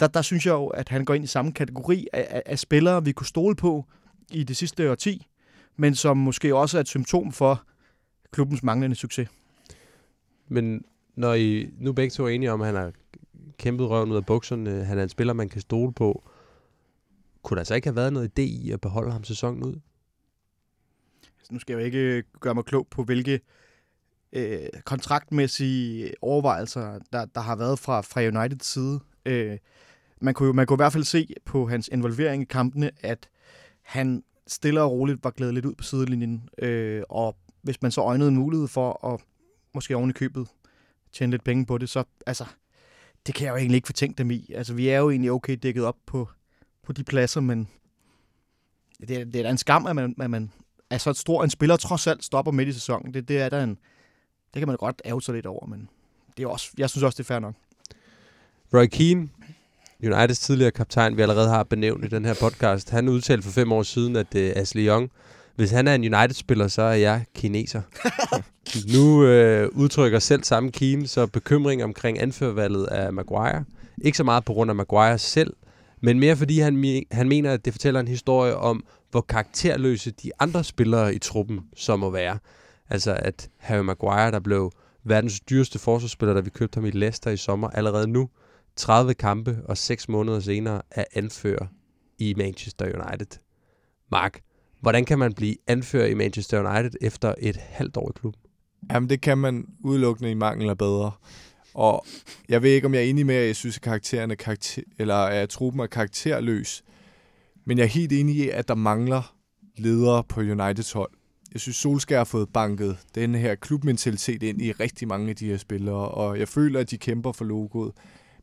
Der, 0.00 0.06
der 0.06 0.22
synes 0.22 0.46
jeg 0.46 0.52
jo, 0.52 0.66
at 0.66 0.88
han 0.88 1.04
går 1.04 1.14
ind 1.14 1.24
i 1.24 1.26
samme 1.26 1.52
kategori 1.52 2.06
af, 2.12 2.26
af, 2.30 2.42
af 2.46 2.58
spillere, 2.58 3.04
vi 3.04 3.12
kunne 3.12 3.26
stole 3.26 3.56
på 3.56 3.84
i 4.30 4.44
det 4.44 4.56
sidste 4.56 4.90
årti, 4.90 5.26
men 5.76 5.94
som 5.94 6.16
måske 6.16 6.56
også 6.56 6.76
er 6.76 6.80
et 6.80 6.88
symptom 6.88 7.32
for 7.32 7.62
klubbens 8.30 8.62
manglende 8.62 8.96
succes. 8.96 9.28
Men 10.48 10.84
når 11.14 11.34
I 11.34 11.70
nu 11.78 11.92
begge 11.92 12.10
to 12.10 12.24
er 12.24 12.28
enige 12.28 12.52
om, 12.52 12.60
at 12.60 12.66
han 12.66 12.76
har 12.76 12.92
kæmpet 13.58 13.88
røven 13.88 14.10
ud 14.10 14.16
af 14.16 14.26
bukserne, 14.26 14.84
han 14.84 14.98
er 14.98 15.02
en 15.02 15.08
spiller, 15.08 15.32
man 15.32 15.48
kan 15.48 15.60
stole 15.60 15.92
på, 15.92 16.30
kunne 17.42 17.58
der 17.58 17.64
så 17.64 17.74
ikke 17.74 17.86
have 17.86 17.96
været 17.96 18.12
noget 18.12 18.38
idé 18.38 18.42
i 18.42 18.70
at 18.70 18.80
beholde 18.80 19.12
ham 19.12 19.24
sæsonen 19.24 19.62
ud? 19.62 19.80
Nu 21.50 21.58
skal 21.58 21.72
jeg 21.72 21.80
jo 21.80 21.84
ikke 21.84 22.22
gøre 22.40 22.54
mig 22.54 22.64
klog 22.64 22.86
på, 22.90 23.04
hvilke 23.04 23.40
øh, 24.32 24.68
kontraktmæssige 24.84 26.14
overvejelser, 26.22 26.98
der, 27.12 27.24
der 27.24 27.40
har 27.40 27.56
været 27.56 27.78
fra, 27.78 28.00
fra 28.00 28.20
Uniteds 28.20 28.66
side. 28.66 29.00
Øh, 29.30 29.58
man 30.20 30.34
kunne, 30.34 30.52
man 30.52 30.66
kunne 30.66 30.74
i 30.74 30.82
hvert 30.82 30.92
fald 30.92 31.04
se 31.04 31.34
på 31.44 31.66
hans 31.66 31.88
involvering 31.92 32.42
i 32.42 32.46
kampene, 32.46 32.90
at 33.00 33.28
han 33.82 34.24
stille 34.46 34.82
og 34.82 34.92
roligt 34.92 35.24
var 35.24 35.30
glædet 35.30 35.54
lidt 35.54 35.66
ud 35.66 35.74
på 35.74 35.84
sidelinjen. 35.84 36.48
Øh, 36.58 37.02
og 37.08 37.36
hvis 37.62 37.82
man 37.82 37.90
så 37.90 38.00
øjnede 38.00 38.28
en 38.28 38.36
mulighed 38.36 38.68
for 38.68 39.12
at 39.12 39.20
måske 39.74 39.96
oven 39.96 40.10
i 40.10 40.12
købet 40.12 40.48
tjene 41.12 41.30
lidt 41.30 41.44
penge 41.44 41.66
på 41.66 41.78
det, 41.78 41.88
så 41.88 42.04
altså, 42.26 42.44
det 43.26 43.34
kan 43.34 43.44
jeg 43.44 43.52
jo 43.52 43.56
egentlig 43.56 43.76
ikke 43.76 43.86
fortænke 43.86 44.18
dem 44.18 44.30
i. 44.30 44.50
Altså, 44.54 44.74
vi 44.74 44.88
er 44.88 44.98
jo 44.98 45.10
egentlig 45.10 45.30
okay 45.30 45.56
dækket 45.62 45.84
op 45.84 45.96
på, 46.06 46.28
på 46.82 46.92
de 46.92 47.04
pladser, 47.04 47.40
men 47.40 47.68
det 49.00 49.10
er, 49.10 49.24
det 49.24 49.36
er 49.36 49.42
da 49.42 49.50
en 49.50 49.58
skam, 49.58 49.86
at 49.86 49.96
man, 49.96 50.14
at 50.20 50.30
man 50.30 50.52
er 50.90 50.98
så 50.98 51.12
stor 51.12 51.44
en 51.44 51.50
spiller 51.50 51.76
trods 51.76 52.06
alt 52.06 52.24
stopper 52.24 52.52
midt 52.52 52.68
i 52.68 52.72
sæsonen. 52.72 53.14
Det, 53.14 53.28
det 53.28 53.40
er 53.40 53.48
der 53.48 53.64
en, 53.64 53.78
det 54.54 54.60
kan 54.60 54.68
man 54.68 54.76
godt 54.76 55.02
ærge 55.04 55.22
sig 55.22 55.34
lidt 55.34 55.46
over, 55.46 55.66
men 55.66 55.88
det 56.36 56.42
er 56.42 56.48
også, 56.48 56.70
jeg 56.78 56.90
synes 56.90 57.02
også, 57.02 57.16
det 57.16 57.24
er 57.24 57.34
fair 57.34 57.38
nok. 57.38 57.54
Roy 58.74 58.86
Keane, 58.86 59.28
Uniteds 60.02 60.38
tidligere 60.38 60.70
kaptajn, 60.70 61.16
vi 61.16 61.22
allerede 61.22 61.48
har 61.48 61.62
benævnt 61.62 62.04
i 62.04 62.08
den 62.08 62.24
her 62.24 62.34
podcast, 62.34 62.90
han 62.90 63.08
udtalte 63.08 63.42
for 63.42 63.50
fem 63.50 63.72
år 63.72 63.82
siden, 63.82 64.16
at 64.16 64.34
uh, 64.34 64.40
Ashley 64.40 64.86
Young, 64.86 65.10
hvis 65.56 65.70
han 65.70 65.88
er 65.88 65.94
en 65.94 66.14
United-spiller, 66.14 66.68
så 66.68 66.82
er 66.82 66.92
jeg 66.92 67.24
kineser. 67.34 67.82
nu 68.94 69.24
øh, 69.24 69.68
udtrykker 69.72 70.18
selv 70.18 70.44
samme 70.44 70.70
Keane 70.70 71.06
så 71.06 71.26
bekymring 71.26 71.84
omkring 71.84 72.20
anførvalget 72.20 72.86
af 72.86 73.12
Maguire. 73.12 73.64
Ikke 74.02 74.16
så 74.16 74.24
meget 74.24 74.44
på 74.44 74.52
grund 74.52 74.70
af 74.70 74.74
Maguire 74.74 75.18
selv, 75.18 75.54
men 76.00 76.20
mere 76.20 76.36
fordi 76.36 76.58
han, 76.58 77.04
han 77.12 77.28
mener, 77.28 77.52
at 77.52 77.64
det 77.64 77.72
fortæller 77.72 78.00
en 78.00 78.08
historie 78.08 78.56
om, 78.56 78.84
hvor 79.10 79.20
karakterløse 79.20 80.10
de 80.10 80.30
andre 80.38 80.64
spillere 80.64 81.14
i 81.14 81.18
truppen 81.18 81.60
så 81.76 81.96
må 81.96 82.10
være. 82.10 82.38
Altså 82.90 83.18
at 83.18 83.48
Harry 83.58 83.82
Maguire, 83.82 84.30
der 84.30 84.40
blev 84.40 84.72
verdens 85.04 85.40
dyreste 85.40 85.78
forsvarsspiller, 85.78 86.34
da 86.34 86.40
vi 86.40 86.50
købte 86.50 86.76
ham 86.76 86.84
i 86.84 86.90
Leicester 86.90 87.30
i 87.30 87.36
sommer, 87.36 87.68
allerede 87.70 88.06
nu, 88.06 88.28
30 88.76 89.14
kampe 89.14 89.58
og 89.64 89.78
6 89.78 90.08
måneder 90.08 90.40
senere, 90.40 90.82
er 90.90 91.04
anfører 91.14 91.66
i 92.18 92.34
Manchester 92.34 92.84
United. 92.84 93.38
Mark, 94.10 94.40
hvordan 94.80 95.04
kan 95.04 95.18
man 95.18 95.32
blive 95.32 95.56
anfører 95.66 96.06
i 96.06 96.14
Manchester 96.14 96.70
United 96.70 96.90
efter 97.00 97.34
et 97.38 97.56
halvt 97.56 97.96
år 97.96 98.10
i 98.10 98.12
klubben? 98.20 98.42
Jamen, 98.92 99.10
det 99.10 99.20
kan 99.20 99.38
man 99.38 99.66
udelukkende 99.84 100.30
i 100.30 100.34
mangel 100.34 100.68
af 100.70 100.78
bedre. 100.78 101.12
Og 101.74 102.06
jeg 102.48 102.62
ved 102.62 102.70
ikke, 102.70 102.86
om 102.86 102.94
jeg 102.94 103.00
er 103.00 103.06
enig 103.10 103.26
med, 103.26 103.34
at 103.34 103.46
jeg 103.46 103.56
synes, 103.56 103.76
at 103.76 103.82
karaktererne 103.82 104.36
karakter, 104.36 104.82
eller 104.98 105.16
at 105.16 105.48
truppen 105.48 105.80
er 105.80 105.86
karakterløs. 105.86 106.82
Men 107.64 107.78
jeg 107.78 107.84
er 107.84 107.88
helt 107.88 108.12
enig 108.12 108.36
i, 108.36 108.48
at 108.48 108.68
der 108.68 108.74
mangler 108.74 109.34
ledere 109.76 110.24
på 110.24 110.40
Uniteds 110.40 110.92
hold. 110.92 111.10
Jeg 111.52 111.60
synes, 111.60 111.76
Solskjaer 111.76 112.20
har 112.20 112.24
fået 112.24 112.48
banket 112.48 112.98
den 113.14 113.34
her 113.34 113.54
klubmentalitet 113.54 114.42
ind 114.42 114.62
i 114.62 114.72
rigtig 114.72 115.08
mange 115.08 115.30
af 115.30 115.36
de 115.36 115.46
her 115.46 115.56
spillere, 115.56 116.08
og 116.08 116.38
jeg 116.38 116.48
føler, 116.48 116.80
at 116.80 116.90
de 116.90 116.98
kæmper 116.98 117.32
for 117.32 117.44
logoet. 117.44 117.92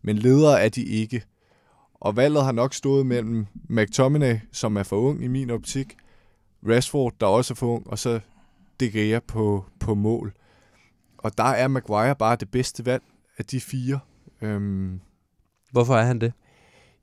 Men 0.01 0.17
ledere 0.17 0.61
er 0.61 0.69
de 0.69 0.83
ikke. 0.83 1.23
Og 1.93 2.15
valget 2.15 2.43
har 2.43 2.51
nok 2.51 2.73
stået 2.73 3.05
mellem 3.05 3.45
McTominay, 3.69 4.35
som 4.51 4.77
er 4.77 4.83
for 4.83 4.97
ung 4.97 5.23
i 5.23 5.27
min 5.27 5.49
optik, 5.49 5.95
Rashford, 6.67 7.13
der 7.19 7.25
også 7.25 7.53
er 7.53 7.55
for 7.55 7.67
ung, 7.67 7.87
og 7.87 7.99
så 7.99 8.19
De 8.79 8.91
Gea 8.91 9.19
på, 9.19 9.65
på 9.79 9.95
mål. 9.95 10.33
Og 11.17 11.37
der 11.37 11.43
er 11.43 11.67
Maguire 11.67 12.15
bare 12.15 12.35
det 12.35 12.51
bedste 12.51 12.85
valg 12.85 13.03
af 13.37 13.45
de 13.45 13.61
fire. 13.61 13.99
Øhm, 14.41 14.99
Hvorfor 15.71 15.95
er 15.95 16.05
han 16.05 16.21
det? 16.21 16.33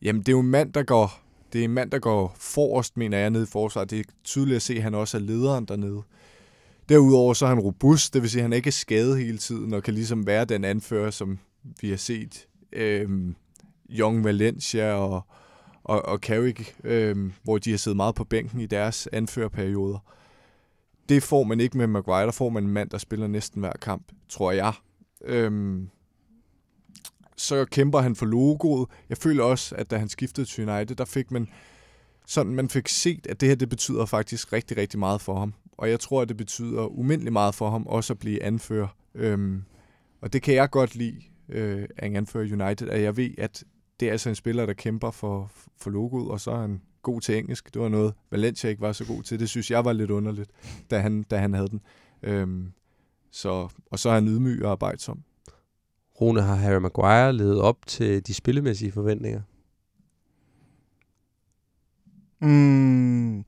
Jamen, 0.02 0.22
det 0.22 0.28
er 0.28 0.32
jo 0.32 0.40
en 0.40 0.50
mand, 0.50 0.72
der 0.72 0.82
går, 0.82 1.20
det 1.52 1.60
er 1.60 1.64
en 1.64 1.74
mand, 1.74 1.90
der 1.90 1.98
går 1.98 2.34
forrest, 2.38 2.96
mener 2.96 3.18
jeg, 3.18 3.30
nede 3.30 3.42
i 3.42 3.46
forsvaret. 3.46 3.90
Det 3.90 4.00
er 4.00 4.04
tydeligt 4.24 4.56
at 4.56 4.62
se, 4.62 4.74
at 4.74 4.82
han 4.82 4.94
også 4.94 5.16
er 5.16 5.20
lederen 5.20 5.64
dernede. 5.64 6.02
Derudover 6.88 7.34
så 7.34 7.44
er 7.44 7.48
han 7.48 7.60
robust, 7.60 8.14
det 8.14 8.22
vil 8.22 8.30
sige, 8.30 8.40
at 8.40 8.44
han 8.44 8.52
ikke 8.52 8.68
er 8.68 8.72
skadet 8.72 9.18
hele 9.18 9.38
tiden, 9.38 9.74
og 9.74 9.82
kan 9.82 9.94
ligesom 9.94 10.26
være 10.26 10.44
den 10.44 10.64
anfører, 10.64 11.10
som 11.10 11.38
vi 11.80 11.90
har 11.90 11.96
set 11.96 12.46
øhm, 12.74 13.36
Young 13.90 14.24
Valencia 14.24 14.92
og, 14.92 15.22
og, 15.84 16.04
og 16.04 16.18
Carrick, 16.18 16.76
øh, 16.84 17.32
hvor 17.42 17.58
de 17.58 17.70
har 17.70 17.78
siddet 17.78 17.96
meget 17.96 18.14
på 18.14 18.24
bænken 18.24 18.60
i 18.60 18.66
deres 18.66 19.08
anførerperioder. 19.12 19.98
Det 21.08 21.22
får 21.22 21.44
man 21.44 21.60
ikke 21.60 21.78
med 21.78 21.86
Maguire, 21.86 22.26
der 22.26 22.32
får 22.32 22.48
man 22.48 22.64
en 22.64 22.70
mand, 22.70 22.90
der 22.90 22.98
spiller 22.98 23.26
næsten 23.26 23.60
hver 23.60 23.72
kamp, 23.72 24.12
tror 24.28 24.52
jeg. 24.52 24.72
Øh, 25.24 25.80
så 27.36 27.64
kæmper 27.64 28.00
han 28.00 28.16
for 28.16 28.26
logoet. 28.26 28.88
Jeg 29.08 29.18
føler 29.18 29.44
også, 29.44 29.74
at 29.74 29.90
da 29.90 29.96
han 29.96 30.08
skiftede 30.08 30.46
til 30.46 30.68
United, 30.68 30.96
der 30.96 31.04
fik 31.04 31.30
man 31.30 31.48
sådan, 32.26 32.54
man 32.54 32.68
fik 32.68 32.88
set, 32.88 33.26
at 33.26 33.40
det 33.40 33.48
her, 33.48 33.56
det 33.56 33.68
betyder 33.68 34.06
faktisk 34.06 34.52
rigtig, 34.52 34.76
rigtig 34.76 34.98
meget 34.98 35.20
for 35.20 35.38
ham. 35.38 35.54
Og 35.76 35.90
jeg 35.90 36.00
tror, 36.00 36.22
at 36.22 36.28
det 36.28 36.36
betyder 36.36 36.98
umindelig 36.98 37.32
meget 37.32 37.54
for 37.54 37.70
ham 37.70 37.86
også 37.86 38.12
at 38.12 38.18
blive 38.18 38.42
anfører. 38.42 38.88
Øhm, 39.14 39.62
og 40.20 40.32
det 40.32 40.42
kan 40.42 40.54
jeg 40.54 40.70
godt 40.70 40.94
lide 40.94 41.20
øh, 41.48 41.88
en 42.02 42.16
anfører 42.16 42.64
United, 42.64 42.88
at 42.88 43.02
jeg 43.02 43.16
ved, 43.16 43.30
at 43.38 43.64
det 44.00 44.08
er 44.08 44.12
altså 44.12 44.28
en 44.28 44.34
spiller, 44.34 44.66
der 44.66 44.72
kæmper 44.72 45.10
for, 45.10 45.50
for 45.76 45.90
logoet, 45.90 46.30
og 46.30 46.40
så 46.40 46.50
er 46.50 46.60
han 46.60 46.80
god 47.02 47.20
til 47.20 47.38
engelsk. 47.38 47.74
Det 47.74 47.82
var 47.82 47.88
noget, 47.88 48.14
Valencia 48.30 48.70
ikke 48.70 48.82
var 48.82 48.92
så 48.92 49.04
god 49.06 49.22
til. 49.22 49.40
Det 49.40 49.48
synes 49.48 49.70
jeg 49.70 49.84
var 49.84 49.92
lidt 49.92 50.10
underligt, 50.10 50.50
da 50.90 50.98
han, 50.98 51.22
da 51.22 51.36
han 51.36 51.54
havde 51.54 51.68
den. 51.68 51.80
Øhm, 52.22 52.72
så, 53.30 53.68
og 53.90 53.98
så 53.98 54.08
er 54.08 54.14
han 54.14 54.28
ydmyg 54.28 54.64
og 54.64 54.70
arbejdsom. 54.70 55.22
Rune, 56.20 56.42
har 56.42 56.54
Harry 56.54 56.80
Maguire 56.80 57.32
levet 57.32 57.60
op 57.60 57.86
til 57.86 58.26
de 58.26 58.34
spillemæssige 58.34 58.92
forventninger? 58.92 59.40
Mm, 62.40 63.44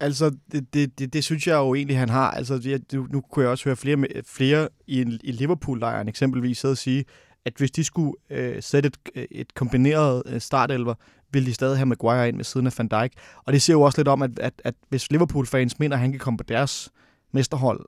altså, 0.00 0.36
det, 0.52 0.74
det, 0.74 0.98
det, 0.98 1.12
det 1.12 1.24
synes 1.24 1.46
jeg 1.46 1.54
jo 1.54 1.74
egentlig, 1.74 1.98
han 1.98 2.08
har. 2.08 2.30
Altså, 2.30 2.80
nu, 2.92 3.06
nu 3.10 3.20
kunne 3.20 3.42
jeg 3.42 3.50
også 3.50 3.64
høre 3.64 3.76
flere, 3.76 4.06
flere 4.26 4.68
i, 4.86 5.18
i 5.24 5.32
Liverpool-lejren 5.32 6.08
eksempelvis 6.08 6.58
sidde 6.58 6.72
og 6.72 6.78
sige, 6.78 7.04
at 7.46 7.52
hvis 7.56 7.70
de 7.70 7.84
skulle 7.84 8.12
øh, 8.30 8.62
sætte 8.62 8.90
et, 9.14 9.26
et 9.30 9.54
kombineret 9.54 10.22
øh, 10.26 10.40
startelver, 10.40 10.94
ville 11.32 11.46
de 11.46 11.54
stadig 11.54 11.78
have 11.78 11.86
Maguire 11.86 12.28
ind 12.28 12.36
ved 12.36 12.44
siden 12.44 12.66
af 12.66 12.72
Van 12.78 12.88
Dijk. 12.88 13.12
Og 13.44 13.52
det 13.52 13.62
siger 13.62 13.74
jo 13.74 13.82
også 13.82 13.98
lidt 13.98 14.08
om, 14.08 14.22
at, 14.22 14.38
at, 14.38 14.52
at 14.64 14.74
hvis 14.88 15.10
Liverpool-fans 15.10 15.78
mener, 15.78 15.96
at 15.96 16.00
han 16.00 16.10
kan 16.10 16.20
komme 16.20 16.36
på 16.36 16.44
deres 16.44 16.90
mesterhold, 17.32 17.80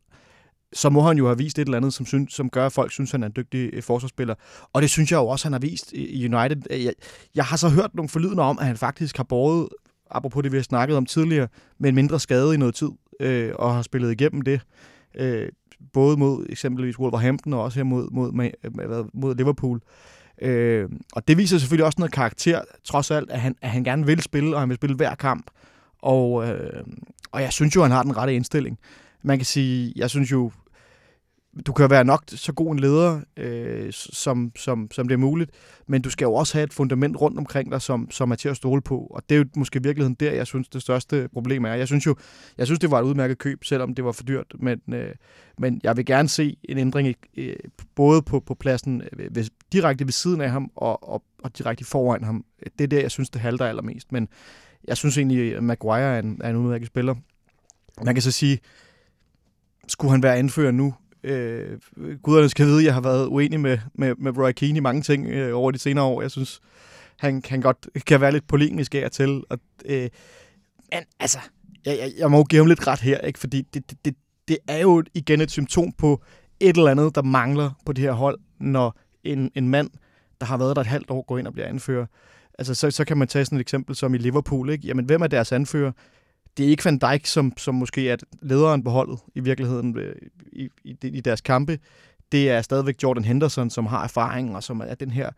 så 0.72 0.90
må 0.90 1.00
han 1.00 1.18
jo 1.18 1.26
have 1.26 1.38
vist 1.38 1.58
et 1.58 1.64
eller 1.64 1.76
andet, 1.76 1.94
som, 1.94 2.06
synes, 2.06 2.34
som 2.34 2.50
gør, 2.50 2.66
at 2.66 2.72
folk 2.72 2.92
synes, 2.92 3.10
at 3.10 3.12
han 3.12 3.22
er 3.22 3.26
en 3.26 3.32
dygtig 3.36 3.70
øh, 3.72 3.82
forsvarsspiller. 3.82 4.34
Og 4.72 4.82
det 4.82 4.90
synes 4.90 5.10
jeg 5.10 5.18
jo 5.18 5.26
også, 5.26 5.44
han 5.44 5.52
har 5.52 5.60
vist 5.60 5.92
i 5.92 6.34
United. 6.34 6.62
Øh, 6.70 6.84
jeg, 6.84 6.92
jeg 7.34 7.44
har 7.44 7.56
så 7.56 7.68
hørt 7.68 7.94
nogle 7.94 8.08
forlydende 8.08 8.42
om, 8.42 8.58
at 8.58 8.66
han 8.66 8.76
faktisk 8.76 9.16
har 9.16 9.24
båret, 9.24 9.68
apropos 10.10 10.42
det, 10.42 10.52
vi 10.52 10.56
har 10.56 10.62
snakket 10.62 10.96
om 10.96 11.06
tidligere, 11.06 11.48
med 11.78 11.88
en 11.88 11.94
mindre 11.94 12.20
skade 12.20 12.54
i 12.54 12.56
noget 12.56 12.74
tid, 12.74 12.90
øh, 13.20 13.52
og 13.54 13.74
har 13.74 13.82
spillet 13.82 14.12
igennem 14.12 14.42
det. 14.42 14.60
Øh, 15.14 15.48
både 15.92 16.16
mod 16.16 16.46
eksempelvis 16.48 16.98
Wolverhampton 16.98 17.52
og 17.52 17.62
også 17.62 17.78
her 17.78 17.84
mod, 17.84 18.08
mod, 18.10 18.32
mod, 18.32 18.50
øh, 18.64 19.04
mod 19.14 19.34
Liverpool. 19.34 19.80
Øh, 20.42 20.88
og 21.12 21.28
det 21.28 21.36
viser 21.36 21.58
selvfølgelig 21.58 21.86
også 21.86 21.96
noget 21.98 22.12
karakter, 22.12 22.60
trods 22.84 23.10
alt, 23.10 23.30
at 23.30 23.40
han, 23.40 23.56
at 23.62 23.70
han 23.70 23.84
gerne 23.84 24.06
vil 24.06 24.22
spille, 24.22 24.56
og 24.56 24.60
han 24.60 24.68
vil 24.68 24.76
spille 24.76 24.96
hver 24.96 25.14
kamp. 25.14 25.46
Og, 26.02 26.48
øh, 26.48 26.84
og 27.32 27.42
jeg 27.42 27.52
synes 27.52 27.76
jo, 27.76 27.82
han 27.82 27.90
har 27.90 28.02
den 28.02 28.16
rette 28.16 28.34
indstilling. 28.34 28.78
Man 29.22 29.38
kan 29.38 29.46
sige, 29.46 29.92
jeg 29.96 30.10
synes 30.10 30.32
jo, 30.32 30.50
du 31.66 31.72
kan 31.72 31.90
være 31.90 32.04
nok 32.04 32.24
så 32.26 32.52
god 32.52 32.72
en 32.72 32.78
leder, 32.78 33.20
øh, 33.36 33.92
som, 33.92 34.52
som, 34.56 34.90
som 34.90 35.08
det 35.08 35.14
er 35.14 35.18
muligt, 35.18 35.50
men 35.86 36.02
du 36.02 36.10
skal 36.10 36.24
jo 36.24 36.34
også 36.34 36.54
have 36.54 36.64
et 36.64 36.72
fundament 36.72 37.20
rundt 37.20 37.38
omkring 37.38 37.72
dig, 37.72 37.82
som, 37.82 38.10
som 38.10 38.30
er 38.30 38.34
til 38.34 38.48
at 38.48 38.56
stole 38.56 38.82
på. 38.82 38.98
Og 38.98 39.22
det 39.28 39.34
er 39.34 39.38
jo 39.38 39.44
måske 39.56 39.78
i 39.78 39.82
virkeligheden 39.82 40.16
der, 40.20 40.32
jeg 40.32 40.46
synes, 40.46 40.68
det 40.68 40.82
største 40.82 41.28
problem 41.32 41.64
er. 41.64 41.74
Jeg 41.74 41.86
synes 41.86 42.06
jo, 42.06 42.16
jeg 42.58 42.66
synes, 42.66 42.78
det 42.78 42.90
var 42.90 42.98
et 42.98 43.04
udmærket 43.04 43.38
køb, 43.38 43.64
selvom 43.64 43.94
det 43.94 44.04
var 44.04 44.12
for 44.12 44.22
dyrt, 44.22 44.54
men, 44.58 44.80
øh, 44.88 45.14
men 45.58 45.80
jeg 45.82 45.96
vil 45.96 46.06
gerne 46.06 46.28
se 46.28 46.56
en 46.64 46.78
ændring 46.78 47.08
i, 47.08 47.16
øh, 47.36 47.56
både 47.94 48.22
på, 48.22 48.40
på 48.40 48.54
pladsen 48.54 49.02
øh, 49.12 49.34
ved, 49.34 49.44
direkte 49.72 50.04
ved 50.04 50.12
siden 50.12 50.40
af 50.40 50.50
ham 50.50 50.70
og, 50.76 51.08
og, 51.08 51.22
og 51.42 51.58
direkte 51.58 51.84
foran 51.84 52.24
ham. 52.24 52.44
Det 52.78 52.84
er 52.84 52.88
der, 52.88 53.00
jeg 53.00 53.10
synes, 53.10 53.30
det 53.30 53.40
halter 53.40 53.66
allermest. 53.66 54.12
Men 54.12 54.28
jeg 54.88 54.96
synes 54.96 55.18
egentlig, 55.18 55.56
at 55.56 55.62
Maguire 55.62 56.16
er 56.16 56.18
en, 56.18 56.40
er 56.44 56.50
en 56.50 56.56
udmærket 56.56 56.86
spiller. 56.86 57.14
Man 58.04 58.14
kan 58.14 58.22
så 58.22 58.30
sige, 58.30 58.58
skulle 59.88 60.10
han 60.10 60.22
være 60.22 60.36
anfører 60.36 60.70
nu, 60.70 60.94
Øh, 61.24 61.78
guderne 62.22 62.48
skal 62.48 62.66
vide, 62.66 62.78
at 62.78 62.84
jeg 62.84 62.94
har 62.94 63.00
været 63.00 63.26
uenig 63.26 63.60
med, 63.60 63.78
med, 63.94 64.14
med 64.18 64.38
Roy 64.38 64.52
Keane 64.52 64.76
i 64.76 64.80
mange 64.80 65.02
ting 65.02 65.26
øh, 65.26 65.56
over 65.56 65.70
de 65.70 65.78
senere 65.78 66.04
år. 66.04 66.22
Jeg 66.22 66.30
synes, 66.30 66.60
han 67.18 67.42
kan 67.42 67.60
godt 67.60 67.88
kan 68.06 68.20
være 68.20 68.32
lidt 68.32 68.46
polemisk 68.46 68.94
af 68.94 69.10
til. 69.10 69.42
Og, 69.50 69.58
øh, 69.84 70.08
men 70.92 71.02
altså, 71.20 71.38
jeg, 71.84 71.98
jeg, 71.98 72.12
jeg 72.18 72.30
må 72.30 72.44
give 72.44 72.60
ham 72.60 72.66
lidt 72.66 72.86
ret 72.86 73.00
her, 73.00 73.18
ikke? 73.18 73.38
fordi 73.38 73.62
det, 73.74 73.90
det, 73.90 74.04
det, 74.04 74.14
det 74.48 74.58
er 74.68 74.78
jo 74.78 75.02
igen 75.14 75.40
et 75.40 75.50
symptom 75.50 75.92
på 75.92 76.22
et 76.60 76.76
eller 76.76 76.90
andet, 76.90 77.14
der 77.14 77.22
mangler 77.22 77.70
på 77.86 77.92
det 77.92 78.04
her 78.04 78.12
hold, 78.12 78.38
når 78.60 78.98
en, 79.24 79.50
en 79.54 79.68
mand, 79.68 79.90
der 80.40 80.46
har 80.46 80.56
været 80.56 80.76
der 80.76 80.80
et 80.82 80.88
halvt 80.88 81.10
år, 81.10 81.22
går 81.22 81.38
ind 81.38 81.46
og 81.46 81.52
bliver 81.52 81.68
anfører. 81.68 82.06
Altså, 82.58 82.74
så, 82.74 82.90
så 82.90 83.04
kan 83.04 83.18
man 83.18 83.28
tage 83.28 83.44
sådan 83.44 83.58
et 83.58 83.60
eksempel 83.60 83.96
som 83.96 84.14
i 84.14 84.18
Liverpool. 84.18 84.70
Ikke? 84.70 84.86
Jamen, 84.86 85.04
hvem 85.04 85.22
er 85.22 85.26
deres 85.26 85.52
anfører? 85.52 85.92
Det 86.58 86.66
er 86.66 86.70
ikke 86.70 86.84
Van 86.84 86.98
Dijk, 86.98 87.26
som, 87.26 87.52
som 87.56 87.74
måske 87.74 88.10
er 88.10 88.16
lederen 88.42 88.84
på 88.84 88.90
holdet 88.90 89.18
i 89.34 89.40
virkeligheden 89.40 89.98
øh, 89.98 90.16
i, 90.52 90.68
i, 90.84 90.96
i 91.02 91.20
deres 91.20 91.40
kampe. 91.40 91.78
Det 92.32 92.50
er 92.50 92.62
stadigvæk 92.62 93.02
Jordan 93.02 93.24
Henderson, 93.24 93.70
som 93.70 93.86
har 93.86 94.04
erfaring, 94.04 94.56
og 94.56 94.62
som 94.62 94.80
er 94.80 94.94
den 94.94 95.10
her 95.10 95.30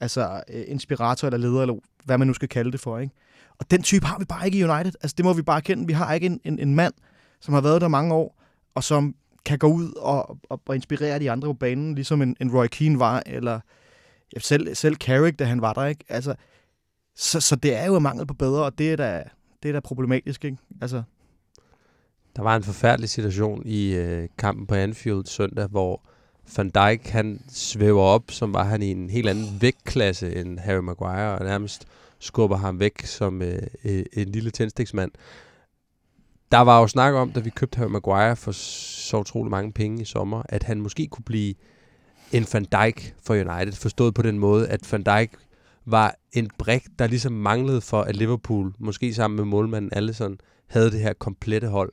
altså, 0.00 0.42
øh, 0.50 0.64
inspirator 0.68 1.28
eller 1.28 1.38
leder, 1.38 1.62
eller 1.62 1.74
hvad 2.04 2.18
man 2.18 2.26
nu 2.26 2.34
skal 2.34 2.48
kalde 2.48 2.72
det 2.72 2.80
for. 2.80 2.98
Ikke? 2.98 3.14
Og 3.58 3.70
den 3.70 3.82
type 3.82 4.06
har 4.06 4.18
vi 4.18 4.24
bare 4.24 4.46
ikke 4.46 4.58
i 4.58 4.64
United. 4.64 4.92
Altså, 5.02 5.14
det 5.16 5.24
må 5.24 5.32
vi 5.32 5.42
bare 5.42 5.56
erkende. 5.56 5.86
Vi 5.86 5.92
har 5.92 6.14
ikke 6.14 6.26
en, 6.26 6.40
en, 6.44 6.58
en 6.58 6.74
mand, 6.74 6.94
som 7.40 7.54
har 7.54 7.60
været 7.60 7.80
der 7.80 7.88
mange 7.88 8.14
år, 8.14 8.42
og 8.74 8.84
som 8.84 9.14
kan 9.44 9.58
gå 9.58 9.66
ud 9.66 9.92
og, 9.92 10.38
og, 10.48 10.62
og 10.66 10.74
inspirere 10.74 11.18
de 11.18 11.30
andre 11.30 11.48
på 11.48 11.52
banen, 11.52 11.94
ligesom 11.94 12.22
en, 12.22 12.36
en 12.40 12.52
Roy 12.52 12.66
Keane 12.66 12.98
var, 12.98 13.22
eller 13.26 13.60
ja, 14.34 14.40
selv, 14.40 14.74
selv 14.74 14.96
Carrick, 14.96 15.38
da 15.38 15.44
han 15.44 15.60
var 15.60 15.72
der. 15.72 15.86
Ikke? 15.86 16.04
Altså, 16.08 16.34
så, 17.16 17.40
så 17.40 17.56
det 17.56 17.76
er 17.76 17.86
jo 17.86 17.98
mangel 17.98 18.26
på 18.26 18.34
bedre, 18.34 18.64
og 18.64 18.78
det 18.78 18.92
er 18.92 18.96
da, 18.96 19.24
det 19.66 19.70
er 19.70 19.80
da 19.80 19.80
problematisk, 19.80 20.44
ikke? 20.44 20.56
Altså, 20.80 21.02
Der 22.36 22.42
var 22.42 22.56
en 22.56 22.62
forfærdelig 22.62 23.08
situation 23.08 23.62
i 23.64 23.94
øh, 23.94 24.28
kampen 24.38 24.66
på 24.66 24.74
Anfield 24.74 25.26
søndag, 25.26 25.66
hvor 25.66 26.02
Van 26.56 26.70
Dijk 26.70 27.06
han 27.08 27.40
svæver 27.48 28.02
op, 28.02 28.22
som 28.30 28.54
var 28.54 28.64
han 28.64 28.82
i 28.82 28.90
en 28.90 29.10
helt 29.10 29.28
anden 29.28 29.58
vægtklasse 29.60 30.36
end 30.36 30.58
Harry 30.58 30.80
Maguire, 30.80 31.38
og 31.38 31.44
nærmest 31.44 31.86
skubber 32.18 32.56
ham 32.56 32.80
væk 32.80 33.06
som 33.06 33.42
øh, 33.42 33.62
øh, 33.84 34.04
en 34.12 34.28
lille 34.28 34.50
tændstiksmand. 34.50 35.10
Der 36.52 36.58
var 36.58 36.80
jo 36.80 36.86
snak 36.86 37.14
om, 37.14 37.32
da 37.32 37.40
vi 37.40 37.50
købte 37.50 37.76
Harry 37.76 37.90
Maguire 37.90 38.36
for 38.36 38.52
så 38.52 39.18
utrolig 39.18 39.50
mange 39.50 39.72
penge 39.72 40.02
i 40.02 40.04
sommer, 40.04 40.42
at 40.48 40.62
han 40.62 40.80
måske 40.80 41.06
kunne 41.06 41.24
blive 41.24 41.54
en 42.32 42.46
Van 42.52 42.64
Dijk 42.64 43.14
for 43.22 43.34
United, 43.34 43.72
forstået 43.72 44.14
på 44.14 44.22
den 44.22 44.38
måde, 44.38 44.68
at 44.68 44.92
Van 44.92 45.02
Dijk 45.02 45.30
var 45.86 46.14
en 46.32 46.50
brik, 46.58 46.82
der 46.98 47.06
ligesom 47.06 47.32
manglede 47.32 47.80
for, 47.80 48.02
at 48.02 48.16
Liverpool, 48.16 48.74
måske 48.78 49.14
sammen 49.14 49.36
med 49.36 49.44
målmanden 49.44 49.90
Allison, 49.94 50.38
havde 50.66 50.90
det 50.90 51.00
her 51.00 51.12
komplette 51.12 51.68
hold. 51.68 51.92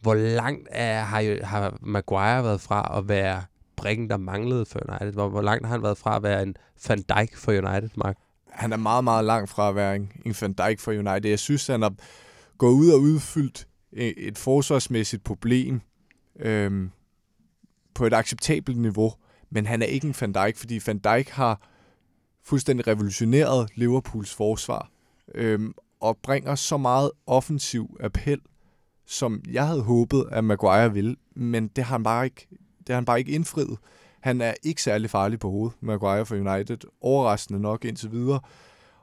Hvor 0.00 0.14
langt 0.14 0.68
er, 0.70 1.02
har, 1.02 1.20
jo- 1.20 1.44
har 1.44 1.78
Maguire 1.82 2.44
været 2.44 2.60
fra 2.60 2.98
at 2.98 3.08
være 3.08 3.42
brikken, 3.76 4.10
der 4.10 4.16
manglede 4.16 4.66
for 4.66 4.80
United? 4.88 5.12
Hvor, 5.12 5.28
hvor 5.28 5.42
langt 5.42 5.66
har 5.66 5.72
han 5.72 5.82
været 5.82 5.98
fra 5.98 6.16
at 6.16 6.22
være 6.22 6.42
en 6.42 6.56
Van 6.88 7.02
Dijk 7.02 7.36
for 7.36 7.52
United, 7.52 7.90
Mark? 7.96 8.16
han 8.56 8.72
er 8.72 8.76
meget, 8.76 9.04
meget 9.04 9.24
langt 9.24 9.50
fra 9.50 9.68
at 9.68 9.74
være 9.74 9.96
en, 9.96 10.12
en 10.26 10.34
Van 10.40 10.52
Dijk 10.52 10.80
for 10.80 10.92
United. 10.92 11.30
Jeg 11.30 11.38
synes, 11.38 11.66
han 11.66 11.82
har 11.82 11.94
gået 12.58 12.72
ud 12.72 12.90
og 12.90 13.00
udfyldt 13.00 13.68
et, 13.92 14.14
et 14.16 14.38
forsvarsmæssigt 14.38 15.24
problem 15.24 15.80
øhm, 16.40 16.90
på 17.94 18.06
et 18.06 18.14
acceptabelt 18.14 18.78
niveau, 18.78 19.12
men 19.50 19.66
han 19.66 19.82
er 19.82 19.86
ikke 19.86 20.06
en 20.06 20.14
Van 20.20 20.32
Dijk, 20.32 20.56
fordi 20.56 20.80
Van 20.86 20.98
Dijk 20.98 21.28
har 21.28 21.68
fuldstændig 22.46 22.86
revolutioneret 22.86 23.68
Liverpools 23.74 24.34
forsvar 24.34 24.90
øhm, 25.34 25.74
og 26.00 26.18
bringer 26.22 26.54
så 26.54 26.76
meget 26.76 27.10
offensiv 27.26 27.96
appel, 28.00 28.40
som 29.06 29.42
jeg 29.50 29.66
havde 29.66 29.82
håbet, 29.82 30.24
at 30.32 30.44
Maguire 30.44 30.92
ville, 30.92 31.16
men 31.36 31.68
det 31.68 31.84
har 31.84 31.94
han 31.94 32.02
bare 32.02 32.24
ikke, 32.24 32.46
det 32.78 32.88
har 32.88 32.94
han 32.94 33.04
bare 33.04 33.18
ikke 33.18 33.32
indfriet. 33.32 33.78
Han 34.20 34.40
er 34.40 34.54
ikke 34.62 34.82
særlig 34.82 35.10
farlig 35.10 35.38
på 35.38 35.50
hovedet, 35.50 35.76
Maguire 35.80 36.26
for 36.26 36.34
United. 36.34 36.78
Overraskende 37.00 37.60
nok 37.60 37.84
indtil 37.84 38.12
videre. 38.12 38.40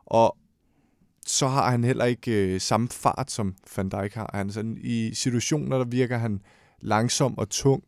Og 0.06 0.38
så 1.26 1.48
har 1.48 1.72
han 1.72 1.84
heller 1.84 2.06
ikke 2.06 2.32
øh, 2.32 2.62
samme 2.62 2.90
fart, 2.90 3.32
som 3.32 3.56
Van 3.78 3.90
Dijk 3.90 4.14
har. 4.14 4.30
Han 4.34 4.52
sådan, 4.52 4.78
I 4.82 5.14
situationer, 5.14 5.78
der 5.78 5.86
virker 5.86 6.18
han 6.18 6.42
langsom 6.82 7.38
og 7.38 7.50
tung. 7.50 7.84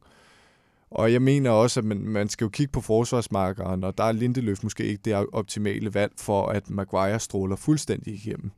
Og 0.96 1.14
jeg 1.14 1.22
mener 1.22 1.50
også, 1.50 1.80
at 1.80 1.86
man, 1.86 1.98
man 1.98 2.30
skal 2.30 2.46
jo 2.46 2.50
kigge 2.50 2.72
på 2.72 2.82
forsvarsmarkeren, 2.82 3.84
og 3.84 3.98
der 3.98 4.04
er 4.04 4.12
Lindeløf 4.12 4.64
måske 4.64 4.84
ikke 4.84 5.02
det 5.06 5.26
optimale 5.34 5.94
valg 5.94 6.12
for, 6.18 6.48
at 6.48 6.70
Maguire 6.70 7.20
stråler 7.20 7.56
fuldstændig 7.56 8.14
igennem. 8.14 8.52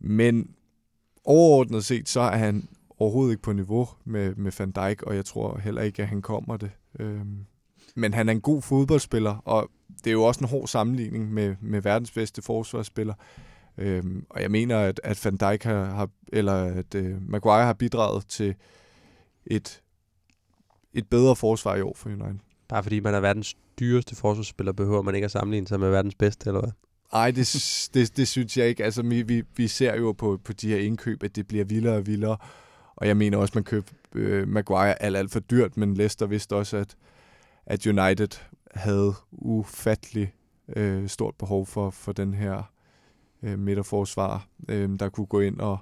Men 0.00 0.50
overordnet 1.24 1.84
set, 1.84 2.08
så 2.08 2.20
er 2.20 2.36
han 2.36 2.68
overhovedet 2.98 3.32
ikke 3.32 3.42
på 3.42 3.52
niveau 3.52 3.88
med, 4.04 4.34
med 4.34 4.52
Van 4.58 4.70
Dijk, 4.70 5.02
og 5.02 5.16
jeg 5.16 5.24
tror 5.24 5.58
heller 5.58 5.82
ikke, 5.82 6.02
at 6.02 6.08
han 6.08 6.22
kommer 6.22 6.56
det. 6.56 6.70
Øhm, 7.00 7.44
men 7.94 8.14
han 8.14 8.28
er 8.28 8.32
en 8.32 8.40
god 8.40 8.62
fodboldspiller, 8.62 9.36
og 9.44 9.70
det 10.04 10.06
er 10.06 10.12
jo 10.14 10.22
også 10.22 10.40
en 10.40 10.48
hård 10.50 10.68
sammenligning 10.68 11.32
med, 11.32 11.56
med 11.60 11.82
verdens 11.82 12.10
bedste 12.10 12.42
forsvarsspiller. 12.42 13.14
Øhm, 13.78 14.26
og 14.30 14.42
jeg 14.42 14.50
mener, 14.50 14.78
at, 14.78 15.00
at 15.04 15.24
Van 15.24 15.36
Dijk 15.36 15.64
har, 15.64 15.84
har 15.84 16.10
eller 16.32 16.54
at 16.54 16.94
øh, 16.94 17.30
Maguire 17.30 17.64
har 17.64 17.72
bidraget 17.72 18.26
til 18.26 18.54
et, 19.46 19.82
et 20.94 21.06
bedre 21.10 21.36
forsvar 21.36 21.76
i 21.76 21.80
år 21.80 21.94
for 21.96 22.08
United. 22.08 22.40
Bare 22.68 22.82
fordi 22.82 23.00
man 23.00 23.14
er 23.14 23.20
verdens 23.20 23.56
dyreste 23.80 24.16
forsvarsspiller, 24.16 24.72
behøver 24.72 25.02
man 25.02 25.14
ikke 25.14 25.24
at 25.24 25.30
sammenligne 25.30 25.66
sig 25.66 25.80
med 25.80 25.90
verdens 25.90 26.14
bedste, 26.14 26.48
eller 26.48 26.60
hvad? 26.60 26.70
Ej, 27.12 27.30
det, 27.30 27.88
det, 27.94 28.16
det 28.16 28.28
synes 28.28 28.56
jeg 28.56 28.68
ikke. 28.68 28.84
Altså, 28.84 29.02
vi, 29.02 29.22
vi, 29.22 29.42
vi 29.56 29.68
ser 29.68 29.96
jo 29.96 30.12
på, 30.12 30.40
på 30.44 30.52
de 30.52 30.68
her 30.68 30.78
indkøb, 30.78 31.22
at 31.22 31.36
det 31.36 31.48
bliver 31.48 31.64
vildere 31.64 31.96
og 31.96 32.06
vildere. 32.06 32.36
Og 32.96 33.06
jeg 33.06 33.16
mener 33.16 33.38
også, 33.38 33.52
man 33.54 33.64
købte 33.64 33.94
øh, 34.14 34.48
Maguire 34.48 35.02
alt, 35.02 35.16
alt 35.16 35.30
for 35.30 35.40
dyrt, 35.40 35.76
men 35.76 35.94
Leicester 35.94 36.26
vidste 36.26 36.56
også, 36.56 36.76
at, 36.76 36.96
at 37.66 37.86
United 37.86 38.28
havde 38.74 39.14
ufattelig 39.32 40.32
øh, 40.76 41.08
stort 41.08 41.34
behov 41.38 41.66
for, 41.66 41.90
for 41.90 42.12
den 42.12 42.34
her 42.34 42.62
øh, 43.42 43.58
midterforsvar, 43.58 44.46
øh, 44.68 44.98
der 44.98 45.08
kunne 45.08 45.26
gå 45.26 45.40
ind 45.40 45.60
og, 45.60 45.78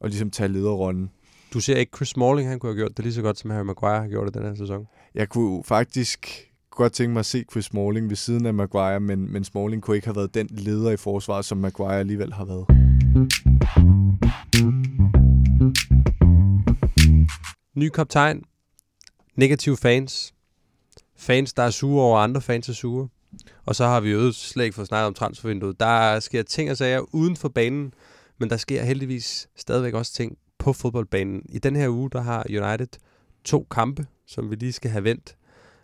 og 0.00 0.08
ligesom 0.08 0.30
tage 0.30 0.48
lederrollen. 0.48 1.10
Du 1.52 1.60
ser 1.60 1.76
ikke 1.76 1.96
Chris 1.96 2.08
Smalling, 2.08 2.48
han 2.48 2.58
kunne 2.58 2.72
have 2.72 2.76
gjort 2.76 2.96
det 2.96 3.04
lige 3.04 3.14
så 3.14 3.22
godt, 3.22 3.38
som 3.38 3.50
Harry 3.50 3.64
Maguire 3.64 4.00
har 4.00 4.08
gjort 4.08 4.26
det 4.26 4.34
den 4.34 4.42
her 4.42 4.54
sæson. 4.54 4.86
Jeg 5.14 5.28
kunne 5.28 5.64
faktisk 5.64 6.46
godt 6.70 6.92
tænke 6.92 7.12
mig 7.12 7.20
at 7.20 7.26
se 7.26 7.44
Chris 7.50 7.64
Smalling 7.64 8.08
ved 8.08 8.16
siden 8.16 8.46
af 8.46 8.54
Maguire, 8.54 9.00
men, 9.00 9.32
men 9.32 9.44
Smalling 9.44 9.82
kunne 9.82 9.96
ikke 9.96 10.06
have 10.06 10.16
været 10.16 10.34
den 10.34 10.48
leder 10.50 10.90
i 10.90 10.96
forsvaret, 10.96 11.44
som 11.44 11.58
Maguire 11.58 11.98
alligevel 11.98 12.32
har 12.32 12.44
været. 12.44 12.66
Ny 17.76 17.88
kaptajn. 17.88 18.42
Negative 19.36 19.76
fans. 19.76 20.34
Fans, 21.16 21.52
der 21.52 21.62
er 21.62 21.70
sure 21.70 22.04
over 22.04 22.18
andre 22.18 22.40
fans 22.40 22.68
er 22.68 22.72
sure. 22.72 23.08
Og 23.66 23.74
så 23.74 23.86
har 23.86 24.00
vi 24.00 24.10
jo 24.10 24.32
slet 24.32 24.64
ikke 24.64 24.74
fået 24.74 24.88
snakket 24.88 25.06
om 25.06 25.14
transfervinduet. 25.14 25.80
Der 25.80 26.20
sker 26.20 26.42
ting 26.42 26.70
og 26.70 26.76
sager 26.76 27.14
uden 27.14 27.36
for 27.36 27.48
banen, 27.48 27.94
men 28.38 28.50
der 28.50 28.56
sker 28.56 28.84
heldigvis 28.84 29.48
stadigvæk 29.56 29.94
også 29.94 30.12
ting 30.12 30.38
på 30.60 30.72
fodboldbanen. 30.72 31.42
I 31.48 31.58
den 31.58 31.76
her 31.76 31.88
uge, 31.88 32.10
der 32.10 32.20
har 32.20 32.46
United 32.48 33.00
to 33.44 33.66
kampe, 33.70 34.06
som 34.26 34.50
vi 34.50 34.54
lige 34.56 34.72
skal 34.72 34.90
have 34.90 35.04
vendt. 35.04 35.36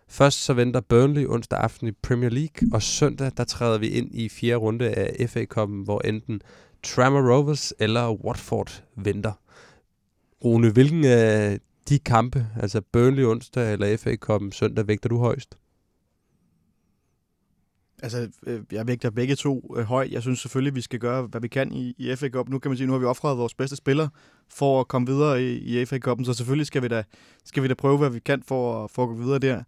Først 0.07 0.43
så 0.43 0.53
venter 0.53 0.81
Burnley 0.81 1.25
onsdag 1.25 1.59
aften 1.59 1.87
i 1.87 1.91
Premier 1.91 2.29
League, 2.29 2.69
og 2.73 2.81
søndag 2.81 3.31
der 3.37 3.43
træder 3.43 3.77
vi 3.77 3.87
ind 3.87 4.15
i 4.15 4.29
fjerde 4.29 4.55
runde 4.55 4.89
af 4.89 5.29
FA 5.29 5.45
Cup'en, 5.57 5.83
hvor 5.83 6.01
enten 6.01 6.41
Trammer 6.83 7.33
Rovers 7.33 7.73
eller 7.79 8.25
Watford 8.25 8.83
venter. 8.95 9.31
Rune, 10.45 10.71
hvilken 10.71 11.05
af 11.05 11.59
de 11.89 11.99
kampe, 11.99 12.47
altså 12.59 12.81
Burnley 12.91 13.23
onsdag 13.23 13.73
eller 13.73 13.97
FA 13.97 14.15
Cup'en 14.25 14.51
søndag, 14.51 14.87
vægter 14.87 15.09
du 15.09 15.17
højst? 15.17 15.57
Altså, 18.03 18.29
øh, 18.47 18.61
jeg 18.71 18.87
vægter 18.87 19.09
begge 19.09 19.35
to 19.35 19.75
øh, 19.77 19.83
højt. 19.83 20.11
Jeg 20.11 20.21
synes 20.21 20.39
selvfølgelig, 20.39 20.75
vi 20.75 20.81
skal 20.81 20.99
gøre, 20.99 21.21
hvad 21.21 21.41
vi 21.41 21.47
kan 21.47 21.71
i, 21.71 21.95
i 21.97 22.15
FA 22.15 22.29
Cup. 22.29 22.49
Nu 22.49 22.59
kan 22.59 22.71
man 22.71 22.77
sige, 22.77 22.87
nu 22.87 22.93
har 22.93 22.99
vi 22.99 23.05
offret 23.05 23.37
vores 23.37 23.53
bedste 23.53 23.75
spiller 23.75 24.07
for 24.49 24.79
at 24.79 24.87
komme 24.87 25.07
videre 25.07 25.43
i, 25.43 25.81
i 25.81 25.85
FA 25.85 25.99
Cup'en, 26.07 26.23
så 26.25 26.33
selvfølgelig 26.33 26.67
skal 26.67 26.81
vi, 26.83 26.87
da, 26.87 27.03
skal 27.45 27.63
vi 27.63 27.67
da 27.67 27.73
prøve, 27.73 27.97
hvad 27.97 28.09
vi 28.09 28.19
kan 28.19 28.43
for, 28.47 28.83
at- 28.83 28.91
for 28.91 29.03
at 29.03 29.09
gå 29.09 29.15
videre 29.15 29.39
der. 29.39 29.63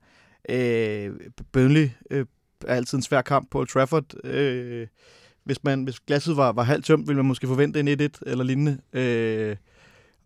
Øh, 0.49 1.11
Burnley 1.51 1.89
øh, 2.11 2.25
er 2.67 2.75
altid 2.75 2.97
en 2.97 3.01
svær 3.01 3.21
kamp 3.21 3.51
på 3.51 3.59
Old 3.59 3.67
Trafford. 3.67 4.25
Øh, 4.25 4.87
hvis, 5.43 5.63
man, 5.63 5.83
hvis 5.83 5.99
glasset 5.99 6.37
var, 6.37 6.51
var 6.51 6.63
halvt 6.63 6.85
tømt, 6.85 7.07
ville 7.07 7.17
man 7.17 7.25
måske 7.25 7.47
forvente 7.47 7.79
en 7.79 7.87
1-1 7.87 8.07
eller 8.25 8.43
lignende. 8.43 8.77
Øh, 8.93 9.55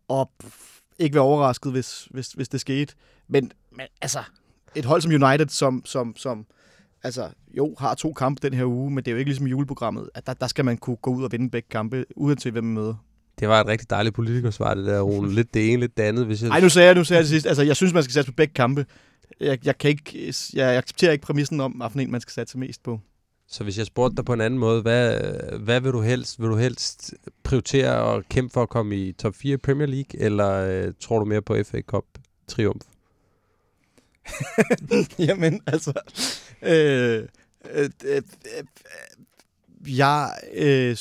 og 0.08 0.32
ikke 1.00 1.14
være 1.16 1.24
overrasket, 1.24 1.72
hvis, 1.72 2.08
hvis, 2.12 2.28
hvis 2.32 2.50
det 2.50 2.62
skete. 2.62 2.94
Men, 3.28 3.52
men 3.72 3.88
altså, 4.02 4.20
et 4.76 4.86
hold 4.86 5.02
som 5.02 5.12
United, 5.24 5.48
som, 5.48 5.86
som, 5.86 6.16
som 6.16 6.46
altså, 7.04 7.30
jo, 7.58 7.76
har 7.80 7.96
to 7.96 8.14
kampe 8.14 8.50
den 8.50 8.58
her 8.58 8.66
uge, 8.66 8.92
men 8.92 8.98
det 8.98 9.08
er 9.08 9.12
jo 9.12 9.18
ikke 9.18 9.30
ligesom 9.30 9.48
juleprogrammet, 9.48 10.10
at 10.16 10.28
der, 10.28 10.34
der 10.34 10.48
skal 10.48 10.66
man 10.66 10.78
kunne 10.78 10.96
gå 10.96 11.12
ud 11.12 11.24
og 11.24 11.32
vinde 11.32 11.50
begge 11.50 11.68
kampe, 11.70 12.06
uanset 12.16 12.52
hvem 12.52 12.64
man 12.64 12.74
møder. 12.74 12.96
Det 13.40 13.50
var 13.50 13.62
et 13.62 13.68
rigtig 13.68 13.90
dejligt 13.90 14.16
politikersvar, 14.16 14.74
det 14.74 14.86
der, 14.86 15.02
Rune. 15.02 15.34
Lidt 15.34 15.54
det 15.54 15.72
ene, 15.72 15.80
lidt 15.82 15.98
det 15.98 16.04
andet. 16.04 16.26
Hvis 16.26 16.42
jeg... 16.42 16.50
Nej, 16.50 16.60
nu 16.60 16.70
sagde 16.70 16.88
jeg, 16.88 16.96
nu 16.96 17.04
sagde 17.04 17.18
jeg 17.18 17.26
til 17.26 17.30
sidst, 17.30 17.48
altså, 17.48 17.64
jeg 17.64 17.76
synes, 17.76 17.94
man 17.94 18.04
skal 18.04 18.14
satse 18.14 18.32
på 18.32 18.36
begge 18.36 18.54
kampe. 18.54 18.86
Jeg, 19.40 19.66
jeg, 19.66 19.78
kan 19.78 19.90
ikke, 19.90 20.34
jeg 20.54 20.78
accepterer 20.78 21.12
ikke 21.12 21.26
præmissen 21.26 21.60
om, 21.60 21.72
hvilken 21.72 22.00
en 22.00 22.12
man 22.12 22.22
skal 22.22 22.34
satse 22.34 22.58
mest 22.58 22.84
på. 22.84 23.00
Så 23.48 23.64
hvis 23.64 23.78
jeg 23.78 23.86
spurgte 23.86 24.16
dig 24.16 24.26
på 24.26 24.34
en 24.34 24.42
anden 24.42 24.60
måde, 24.60 24.82
hvad, 24.82 25.20
hvad 25.60 25.82
vil 25.82 25.92
du 25.92 26.02
helst? 26.02 26.42
Vil 26.42 26.50
du 26.50 26.56
helst 26.56 27.14
prioritere 27.44 28.16
at 28.16 28.30
kæmpe 28.30 28.54
for 28.54 28.62
at 28.62 28.70
komme 28.70 28.96
i 28.96 29.12
top 29.12 29.36
4 29.36 29.54
i 29.54 29.58
Premier 29.58 29.88
League, 29.88 30.22
eller 30.22 30.50
øh, 30.50 30.94
tror 31.00 31.20
du 31.20 31.26
mere 31.26 31.42
på 31.42 31.58
FA 31.64 31.82
Cup 31.82 32.06
triumf? 32.48 32.82
Jamen, 35.28 35.62
altså... 35.68 35.94
Øh, 36.64 37.24
øh, 37.72 37.90
øh, 38.06 38.22
øh, 38.58 39.98
jeg 39.98 40.32
øh, 40.54 40.96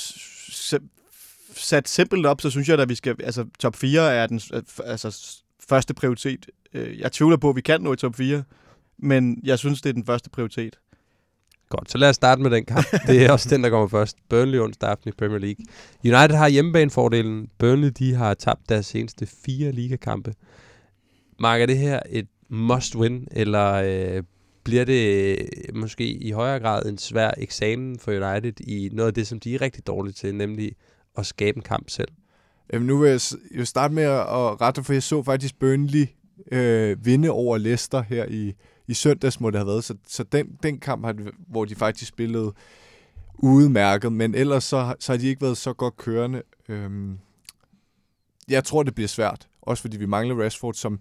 sat 1.54 1.88
simpelt 1.88 2.26
op, 2.26 2.40
så 2.40 2.50
synes 2.50 2.68
jeg, 2.68 2.78
at 2.80 2.88
vi 2.88 2.94
skal... 2.94 3.16
Altså, 3.24 3.46
top 3.58 3.76
4 3.76 4.14
er 4.14 4.26
den 4.26 4.40
øh, 4.54 4.62
altså, 4.84 5.36
første 5.68 5.94
prioritet. 5.94 6.46
Øh, 6.74 6.98
Jeg 7.00 7.12
tvivler 7.12 7.36
på, 7.36 7.50
at 7.50 7.56
vi 7.56 7.60
kan 7.60 7.80
nå 7.80 7.92
i 7.92 7.96
top 7.96 8.16
4, 8.16 8.42
men 8.98 9.40
jeg 9.44 9.58
synes, 9.58 9.82
det 9.82 9.88
er 9.88 9.94
den 9.94 10.06
første 10.06 10.30
prioritet. 10.30 10.78
Godt, 11.68 11.90
så 11.90 11.98
lad 11.98 12.08
os 12.08 12.16
starte 12.16 12.42
med 12.42 12.50
den 12.50 12.64
kamp. 12.64 12.86
Det 13.06 13.24
er 13.24 13.32
også 13.32 13.48
den, 13.48 13.64
der 13.64 13.70
kommer 13.70 13.88
først. 13.88 14.16
Burnley 14.28 14.58
onsdag 14.58 14.90
aften 14.90 15.08
i 15.08 15.12
Premier 15.18 15.38
League. 15.38 15.64
United 16.04 16.36
har 16.36 16.48
hjemmebanefordelen. 16.48 17.48
Burnley 17.58 17.88
de 17.98 18.14
har 18.14 18.34
tabt 18.34 18.68
deres 18.68 18.86
seneste 18.86 19.26
fire 19.46 19.72
ligakampe. 19.72 20.34
Mark, 21.40 21.60
er 21.60 21.66
det 21.66 21.78
her 21.78 22.00
et 22.10 22.26
must-win, 22.50 23.26
eller 23.30 23.72
øh, 23.72 24.22
bliver 24.64 24.84
det 24.84 25.38
øh, 25.38 25.46
måske 25.76 26.08
i 26.12 26.30
højere 26.30 26.60
grad 26.60 26.86
en 26.86 26.98
svær 26.98 27.30
eksamen 27.38 27.98
for 27.98 28.12
United 28.12 28.60
i 28.60 28.90
noget 28.92 29.08
af 29.08 29.14
det, 29.14 29.26
som 29.26 29.40
de 29.40 29.54
er 29.54 29.60
rigtig 29.60 29.86
dårlige 29.86 30.12
til, 30.14 30.34
nemlig 30.34 30.72
at 31.18 31.26
skabe 31.26 31.56
en 31.56 31.62
kamp 31.62 31.90
selv? 31.90 32.08
Jamen, 32.72 32.86
nu 32.86 32.98
vil 32.98 33.10
jeg 33.10 33.20
jo 33.58 33.64
starte 33.64 33.94
med 33.94 34.02
at 34.02 34.60
rette, 34.60 34.84
for 34.84 34.92
jeg 34.92 35.02
så 35.02 35.22
faktisk 35.22 35.58
Burnley 35.58 36.06
øh, 36.52 37.04
vinde 37.06 37.30
over 37.30 37.58
Leicester 37.58 38.02
her 38.02 38.24
i, 38.28 38.52
i 38.88 38.94
søndags, 38.94 39.40
må 39.40 39.50
det 39.50 39.58
have 39.58 39.66
været. 39.66 39.84
Så, 39.84 39.94
så 40.08 40.22
den, 40.22 40.58
den 40.62 40.78
kamp, 40.78 41.04
har, 41.04 41.12
det- 41.12 41.34
hvor 41.48 41.64
de 41.64 41.74
faktisk 41.74 42.08
spillede 42.08 42.52
udmærket, 43.38 44.12
men 44.12 44.34
ellers 44.34 44.64
så, 44.64 44.94
så 45.00 45.12
har 45.12 45.16
de 45.18 45.26
ikke 45.28 45.42
været 45.42 45.56
så 45.56 45.72
godt 45.72 45.96
kørende. 45.96 46.42
Øhm, 46.68 47.18
jeg 48.48 48.64
tror, 48.64 48.82
det 48.82 48.94
bliver 48.94 49.08
svært, 49.08 49.48
også 49.62 49.80
fordi 49.80 49.96
vi 49.96 50.06
mangler 50.06 50.44
Rashford, 50.44 50.74
som 50.74 51.00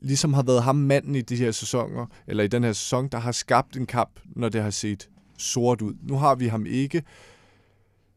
ligesom 0.00 0.34
har 0.34 0.42
været 0.42 0.62
ham 0.62 0.76
manden 0.76 1.14
i 1.14 1.20
de 1.20 1.36
her 1.36 1.50
sæsoner, 1.50 2.06
eller 2.26 2.44
i 2.44 2.48
den 2.48 2.64
her 2.64 2.72
sæson, 2.72 3.08
der 3.08 3.18
har 3.18 3.32
skabt 3.32 3.76
en 3.76 3.86
kamp, 3.86 4.20
når 4.36 4.48
det 4.48 4.62
har 4.62 4.70
set 4.70 5.08
sort 5.38 5.82
ud. 5.82 5.94
Nu 6.02 6.16
har 6.16 6.34
vi 6.34 6.46
ham 6.46 6.66
ikke. 6.66 7.02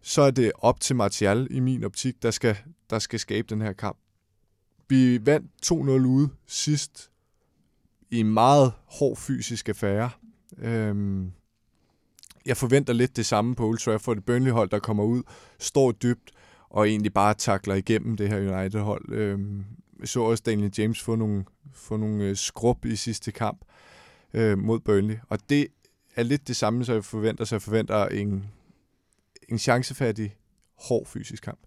Så 0.02 0.22
er 0.22 0.32
det 0.32 0.52
op 0.56 0.80
til 0.80 0.96
Martial 0.96 1.48
i 1.52 1.60
min 1.60 1.84
optik, 1.84 2.24
der 2.24 2.32
skal, 2.32 2.58
der 2.90 3.00
skal 3.00 3.20
skabe 3.20 3.48
den 3.50 3.62
her 3.62 3.74
kamp. 3.74 3.98
Vi 4.90 5.26
vandt 5.26 5.52
2-0 5.66 5.74
ude 5.76 6.30
sidst 6.48 7.12
i 8.12 8.20
en 8.20 8.34
meget 8.34 8.74
hård 8.86 9.18
fysisk 9.18 9.70
affære. 9.70 10.10
Øhm, 10.58 11.32
jeg 12.46 12.58
forventer 12.58 12.94
lidt 12.94 13.18
det 13.18 13.26
samme 13.26 13.56
på 13.56 13.68
Old 13.68 13.78
Trafford. 13.78 14.18
Et 14.18 14.26
Burnley-hold, 14.26 14.70
der 14.70 14.80
kommer 14.80 15.04
ud, 15.04 15.24
står 15.60 15.92
dybt 15.92 16.32
og 16.70 16.90
egentlig 16.90 17.14
bare 17.14 17.34
takler 17.34 17.76
igennem 17.76 18.18
det 18.18 18.30
her 18.30 18.60
United-hold. 18.60 19.14
Øhm, 19.14 19.64
jeg 20.02 20.10
så 20.10 20.22
også 20.22 20.44
Daniel 20.46 20.74
James 20.78 21.02
få 21.02 21.16
nogle, 21.16 21.46
få 21.74 21.98
nogle 21.98 22.24
øh, 22.24 22.36
skrub 22.36 22.86
i 22.86 22.96
sidste 22.96 23.32
kamp 23.32 23.62
øh, 24.34 24.58
mod 24.58 24.80
Burnley. 24.80 25.16
Og 25.30 25.40
det 25.50 25.68
er 26.16 26.24
lidt 26.24 26.48
det 26.48 26.56
samme, 26.56 26.86
så 26.86 26.94
jeg 26.94 27.06
forventer, 27.06 27.46
så 27.46 27.56
jeg 27.56 27.62
forventer 27.62 28.06
en, 28.06 28.46
en 29.50 29.60
chancefattig, 29.60 30.36
hård 30.78 31.06
fysisk 31.06 31.44
kamp. 31.44 31.60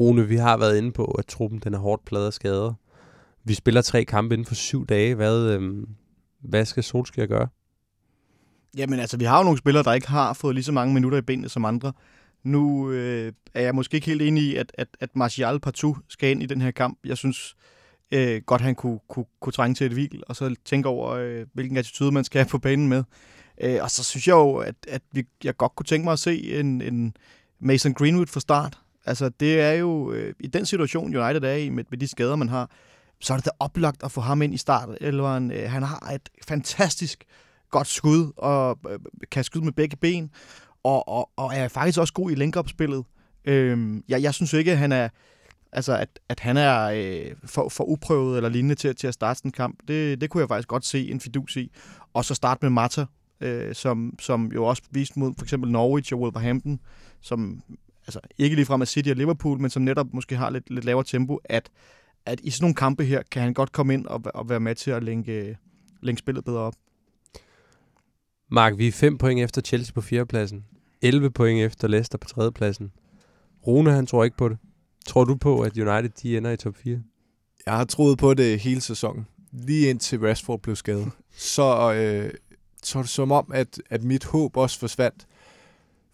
Rune, 0.00 0.28
vi 0.28 0.36
har 0.36 0.56
været 0.56 0.78
inde 0.78 0.92
på, 0.92 1.04
at 1.04 1.26
truppen 1.26 1.58
den 1.58 1.74
er 1.74 1.78
hårdt 1.78 2.04
pladet 2.04 2.26
af 2.26 2.32
skader. 2.32 2.74
Vi 3.44 3.54
spiller 3.54 3.82
tre 3.82 4.04
kampe 4.04 4.34
inden 4.34 4.46
for 4.46 4.54
syv 4.54 4.86
dage. 4.86 5.14
Hvad, 5.14 5.42
øhm, 5.42 5.88
hvad 6.40 6.64
skal 6.64 6.84
Solskjaer 6.84 7.26
gøre? 7.26 7.48
Jamen 8.76 9.00
altså, 9.00 9.16
vi 9.16 9.24
har 9.24 9.38
jo 9.38 9.44
nogle 9.44 9.58
spillere, 9.58 9.82
der 9.82 9.92
ikke 9.92 10.08
har 10.08 10.32
fået 10.32 10.54
lige 10.54 10.64
så 10.64 10.72
mange 10.72 10.94
minutter 10.94 11.18
i 11.18 11.22
benene 11.22 11.48
som 11.48 11.64
andre. 11.64 11.92
Nu 12.42 12.90
øh, 12.90 13.32
er 13.54 13.62
jeg 13.62 13.74
måske 13.74 13.94
ikke 13.94 14.06
helt 14.06 14.22
enig 14.22 14.42
i, 14.42 14.56
at, 14.56 14.72
at, 14.74 14.88
at 15.00 15.16
Martial 15.16 15.60
partout 15.60 15.96
skal 16.08 16.30
ind 16.30 16.42
i 16.42 16.46
den 16.46 16.60
her 16.60 16.70
kamp. 16.70 16.98
Jeg 17.04 17.16
synes 17.16 17.56
øh, 18.12 18.42
godt, 18.46 18.60
han 18.60 18.74
kunne, 18.74 18.98
kunne, 19.08 19.26
kunne 19.40 19.52
trænge 19.52 19.74
til 19.74 19.86
et 19.86 19.92
hvil, 19.92 20.22
og 20.26 20.36
så 20.36 20.54
tænke 20.64 20.88
over, 20.88 21.10
øh, 21.10 21.46
hvilken 21.52 21.76
attitude 21.76 22.12
man 22.12 22.24
skal 22.24 22.38
have 22.38 22.48
på 22.50 22.58
banen 22.58 22.88
med. 22.88 23.04
Øh, 23.60 23.78
og 23.82 23.90
så 23.90 24.04
synes 24.04 24.28
jeg 24.28 24.34
jo, 24.34 24.56
at, 24.56 24.74
at 24.88 25.02
vi, 25.12 25.24
jeg 25.44 25.56
godt 25.56 25.74
kunne 25.76 25.86
tænke 25.86 26.04
mig 26.04 26.12
at 26.12 26.18
se 26.18 26.60
en, 26.60 26.82
en 26.82 27.16
Mason 27.60 27.94
Greenwood 27.94 28.26
fra 28.26 28.40
start. 28.40 28.78
Altså, 29.06 29.28
det 29.28 29.60
er 29.60 29.72
jo 29.72 30.12
øh, 30.12 30.34
i 30.40 30.46
den 30.46 30.66
situation, 30.66 31.16
United 31.16 31.42
er 31.42 31.54
i, 31.54 31.68
med, 31.68 31.84
med 31.90 31.98
de 31.98 32.08
skader, 32.08 32.36
man 32.36 32.48
har, 32.48 32.70
så 33.20 33.32
er 33.32 33.36
det 33.36 33.44
da 33.44 33.50
oplagt 33.58 34.02
at 34.02 34.12
få 34.12 34.20
ham 34.20 34.42
ind 34.42 34.54
i 34.54 34.56
start. 34.56 34.88
Eller 35.00 35.34
øh, 35.34 35.70
han 35.70 35.82
har 35.82 36.10
et 36.14 36.28
fantastisk 36.48 37.24
godt 37.70 37.86
skud, 37.86 38.32
og 38.36 38.78
øh, 38.90 38.98
kan 39.30 39.44
skyde 39.44 39.64
med 39.64 39.72
begge 39.72 39.96
ben, 39.96 40.30
og, 40.88 41.08
og, 41.08 41.30
og 41.36 41.54
er 41.54 41.68
faktisk 41.68 41.98
også 41.98 42.12
god 42.12 42.30
i 42.30 42.34
link-up-spillet. 42.34 43.04
Øhm, 43.44 44.04
jeg, 44.08 44.22
jeg 44.22 44.34
synes 44.34 44.52
ikke, 44.52 44.72
at 44.72 44.78
han 44.78 44.92
er, 44.92 45.08
altså, 45.72 45.96
at, 45.96 46.20
at 46.28 46.40
han 46.40 46.56
er 46.56 46.84
øh, 46.84 47.34
for, 47.44 47.68
for 47.68 47.84
uprøvet 47.84 48.36
eller 48.36 48.48
lignende 48.48 48.74
til, 48.74 48.96
til 48.96 49.06
at 49.06 49.14
starte 49.14 49.40
en 49.44 49.52
kamp. 49.52 49.78
Det, 49.88 50.20
det 50.20 50.30
kunne 50.30 50.40
jeg 50.40 50.48
faktisk 50.48 50.68
godt 50.68 50.84
se 50.84 51.10
en 51.10 51.20
fidus 51.20 51.56
i. 51.56 51.70
Og 52.14 52.24
så 52.24 52.34
starte 52.34 52.58
med 52.64 52.70
Mata, 52.70 53.04
øh, 53.40 53.74
som, 53.74 54.14
som 54.20 54.52
jo 54.52 54.64
også 54.64 54.82
viste 54.90 55.18
mod 55.18 55.34
for 55.38 55.44
eksempel 55.44 55.70
Norwich 55.70 56.12
og 56.14 56.20
Wolverhampton, 56.20 56.80
som 57.20 57.62
altså, 58.06 58.20
ikke 58.38 58.56
ligefrem 58.56 58.80
er 58.80 58.84
City 58.84 59.08
og 59.08 59.16
Liverpool, 59.16 59.60
men 59.60 59.70
som 59.70 59.82
netop 59.82 60.06
måske 60.12 60.36
har 60.36 60.50
lidt, 60.50 60.70
lidt 60.70 60.84
lavere 60.84 61.04
tempo, 61.04 61.40
at, 61.44 61.70
at 62.26 62.40
i 62.42 62.50
sådan 62.50 62.64
nogle 62.64 62.74
kampe 62.74 63.04
her, 63.04 63.22
kan 63.30 63.42
han 63.42 63.54
godt 63.54 63.72
komme 63.72 63.94
ind 63.94 64.06
og, 64.06 64.22
og 64.34 64.48
være 64.48 64.60
med 64.60 64.74
til 64.74 64.90
at 64.90 65.02
længe, 65.02 65.56
længe 66.02 66.18
spillet 66.18 66.44
bedre 66.44 66.60
op. 66.60 66.74
Mark, 68.50 68.78
vi 68.78 68.86
er 68.86 68.92
fem 68.92 69.18
point 69.18 69.40
efter 69.40 69.62
Chelsea 69.62 69.92
på 69.92 70.00
fjerdepladsen. 70.00 70.64
11 71.02 71.30
point 71.30 71.60
efter 71.60 71.88
Leicester 71.88 72.18
på 72.18 72.28
tredjepladsen. 72.28 72.92
Rune, 73.66 73.92
han 73.92 74.06
tror 74.06 74.24
ikke 74.24 74.36
på 74.36 74.48
det. 74.48 74.58
Tror 75.06 75.24
du 75.24 75.34
på, 75.34 75.60
at 75.60 75.78
United 75.78 76.10
de 76.22 76.36
ender 76.36 76.50
i 76.50 76.56
top 76.56 76.76
4? 76.76 77.02
Jeg 77.66 77.76
har 77.76 77.84
troet 77.84 78.18
på 78.18 78.34
det 78.34 78.60
hele 78.60 78.80
sæsonen. 78.80 79.26
Lige 79.52 79.90
indtil 79.90 80.20
Rashford 80.20 80.60
blev 80.60 80.76
skadet. 80.76 81.10
Så, 81.54 81.92
øh, 81.94 82.30
så 82.82 82.98
er 82.98 83.02
det 83.02 83.10
som 83.10 83.32
om, 83.32 83.50
at, 83.54 83.82
at 83.90 84.02
mit 84.02 84.24
håb 84.24 84.56
også 84.56 84.78
forsvandt. 84.78 85.26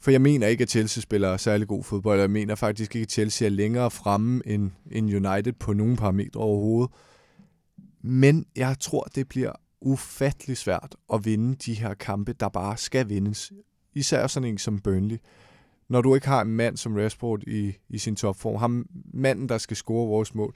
For 0.00 0.10
jeg 0.10 0.20
mener 0.20 0.46
ikke, 0.46 0.62
at 0.62 0.70
Chelsea 0.70 1.00
spiller 1.00 1.36
særlig 1.36 1.68
god 1.68 1.84
fodbold. 1.84 2.20
Jeg 2.20 2.30
mener 2.30 2.54
faktisk 2.54 2.96
ikke, 2.96 3.04
at 3.04 3.12
Chelsea 3.12 3.46
er 3.46 3.50
længere 3.50 3.90
fremme 3.90 4.42
end, 4.46 4.70
end 4.90 5.26
United 5.26 5.52
på 5.52 5.72
nogen 5.72 5.96
parametre 5.96 6.40
overhovedet. 6.40 6.90
Men 8.02 8.46
jeg 8.56 8.76
tror, 8.80 9.02
det 9.14 9.28
bliver 9.28 9.52
ufattelig 9.80 10.56
svært 10.56 10.96
at 11.12 11.24
vinde 11.24 11.54
de 11.54 11.74
her 11.74 11.94
kampe, 11.94 12.32
der 12.32 12.48
bare 12.48 12.76
skal 12.76 13.08
vindes. 13.08 13.52
Især 13.94 14.26
sådan 14.26 14.48
en 14.48 14.58
som 14.58 14.78
Burnley. 14.78 15.16
Når 15.88 16.00
du 16.00 16.14
ikke 16.14 16.26
har 16.26 16.40
en 16.40 16.56
mand 16.56 16.76
som 16.76 16.94
Rashford 16.94 17.42
i, 17.42 17.76
i 17.88 17.98
sin 17.98 18.16
topform, 18.16 18.56
ham 18.56 18.86
manden, 19.14 19.48
der 19.48 19.58
skal 19.58 19.76
score 19.76 20.08
vores 20.08 20.34
mål. 20.34 20.54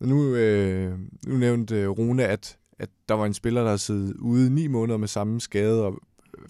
Nu, 0.00 0.34
øh, 0.34 0.98
nu 1.26 1.36
nævnte 1.36 1.76
øh, 1.76 1.88
Rune, 1.88 2.24
at, 2.24 2.58
at 2.78 2.88
der 3.08 3.14
var 3.14 3.26
en 3.26 3.34
spiller, 3.34 3.62
der 3.62 3.70
har 3.70 3.76
siddet 3.76 4.16
ude 4.16 4.50
ni 4.50 4.66
måneder 4.66 4.98
med 4.98 5.08
samme 5.08 5.40
skade, 5.40 5.84
og 5.84 6.00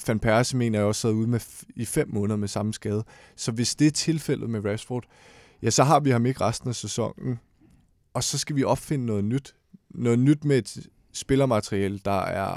Van 0.07 0.19
Persie 0.19 0.59
mener 0.59 0.79
jeg 0.79 0.87
også 0.87 1.01
sad 1.01 1.13
ude 1.13 1.29
med 1.29 1.41
i 1.77 1.85
fem 1.85 2.09
måneder 2.13 2.37
med 2.37 2.49
samme 2.49 2.75
skade. 2.75 3.05
Så 3.37 3.53
hvis 3.53 3.75
det 3.75 3.87
er 3.87 3.91
tilfældet 3.91 4.51
med 4.51 4.65
Rashford, 4.65 5.05
ja, 5.63 5.71
så 5.71 5.85
har 5.85 6.01
vi 6.01 6.11
ham 6.11 6.27
ikke 6.27 6.41
resten 6.41 6.69
af 6.69 6.75
sæsonen. 6.75 7.39
Og 8.15 8.25
så 8.25 8.39
skal 8.39 8.57
vi 8.57 8.65
opfinde 8.65 9.07
noget 9.07 9.25
nyt. 9.25 9.55
Noget 9.91 10.19
nyt 10.19 10.45
med 10.45 10.59
et 10.59 10.89
spillermateriale, 11.13 11.99
der 11.99 12.21
er 12.21 12.57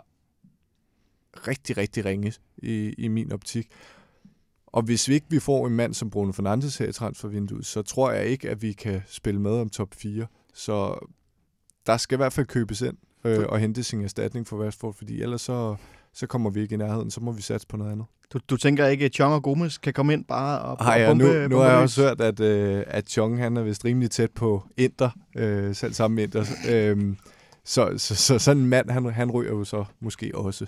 rigtig, 1.47 1.77
rigtig 1.77 2.05
ringe 2.05 2.33
i, 2.65 2.93
i 2.97 3.07
min 3.07 3.31
optik. 3.31 3.67
Og 4.67 4.81
hvis 4.81 5.09
vi 5.09 5.13
ikke 5.13 5.27
vi 5.29 5.39
får 5.39 5.67
en 5.67 5.75
mand 5.75 5.93
som 5.93 6.09
Bruno 6.09 6.31
Fernandes 6.31 6.77
her 6.77 6.87
i 6.87 6.91
transfervinduet, 6.91 7.65
så 7.65 7.81
tror 7.81 8.11
jeg 8.11 8.25
ikke, 8.25 8.49
at 8.49 8.61
vi 8.61 8.73
kan 8.73 9.01
spille 9.07 9.41
med 9.41 9.51
om 9.51 9.69
top 9.69 9.93
4. 9.93 10.25
Så 10.53 11.07
der 11.85 11.97
skal 11.97 12.15
i 12.15 12.17
hvert 12.17 12.33
fald 12.33 12.45
købes 12.45 12.81
ind 12.81 12.97
øh, 13.25 13.45
og 13.49 13.59
hente 13.59 13.83
sin 13.83 14.01
erstatning 14.01 14.47
for 14.47 14.63
Rashford, 14.63 14.93
fordi 14.93 15.21
ellers 15.21 15.41
så, 15.41 15.75
så 16.13 16.27
kommer 16.27 16.49
vi 16.49 16.61
ikke 16.61 16.73
i 16.73 16.77
nærheden, 16.77 17.11
så 17.11 17.21
må 17.21 17.31
vi 17.31 17.41
satse 17.41 17.67
på 17.67 17.77
noget 17.77 17.91
andet. 17.91 18.05
Du, 18.33 18.39
du 18.49 18.57
tænker 18.57 18.87
ikke, 18.87 19.05
at 19.05 19.13
Chong 19.13 19.33
og 19.33 19.43
Gomes 19.43 19.77
kan 19.77 19.93
komme 19.93 20.13
ind 20.13 20.25
bare 20.25 20.61
og, 20.61 20.85
Ej, 20.85 21.01
ja, 21.01 21.09
bombe, 21.09 21.23
nu, 21.23 21.47
nu 21.47 21.57
har 21.57 21.69
jeg 21.69 21.77
også 21.77 22.01
hørt, 22.01 22.21
at, 22.21 22.39
øh, 22.39 22.83
at 22.87 23.09
Chong 23.09 23.39
han 23.39 23.57
er 23.57 23.63
vist 23.63 23.85
rimelig 23.85 24.11
tæt 24.11 24.31
på 24.31 24.63
Inter, 24.77 25.09
øh, 25.37 25.75
selv 25.75 25.93
sammen 25.93 26.15
med 26.15 26.23
Inter. 26.23 26.45
Øh, 26.69 27.15
så, 27.63 27.93
så, 27.97 28.15
så 28.15 28.39
sådan 28.39 28.63
en 28.63 28.69
mand, 28.69 28.89
han, 28.89 29.05
han 29.05 29.31
ryger 29.31 29.51
jo 29.51 29.63
så 29.63 29.85
måske 29.99 30.31
også. 30.35 30.65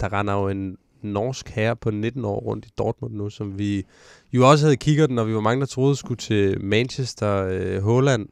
Der 0.00 0.12
render 0.12 0.34
jo 0.34 0.48
en 0.48 0.76
norsk 1.04 1.48
herre 1.48 1.76
på 1.76 1.90
19 1.90 2.24
år 2.24 2.40
rundt 2.40 2.66
i 2.66 2.70
Dortmund 2.78 3.14
nu, 3.14 3.30
som 3.30 3.58
vi 3.58 3.84
jo 4.32 4.50
også 4.50 4.64
havde 4.64 4.76
kigget, 4.76 5.10
når 5.10 5.24
vi 5.24 5.34
var 5.34 5.40
mange, 5.40 5.60
der 5.60 5.66
troede 5.66 5.96
skulle 5.96 6.18
til 6.18 6.64
Manchester, 6.64 7.46
øh, 7.50 7.82
Holland, 7.82 8.28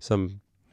som 0.00 0.30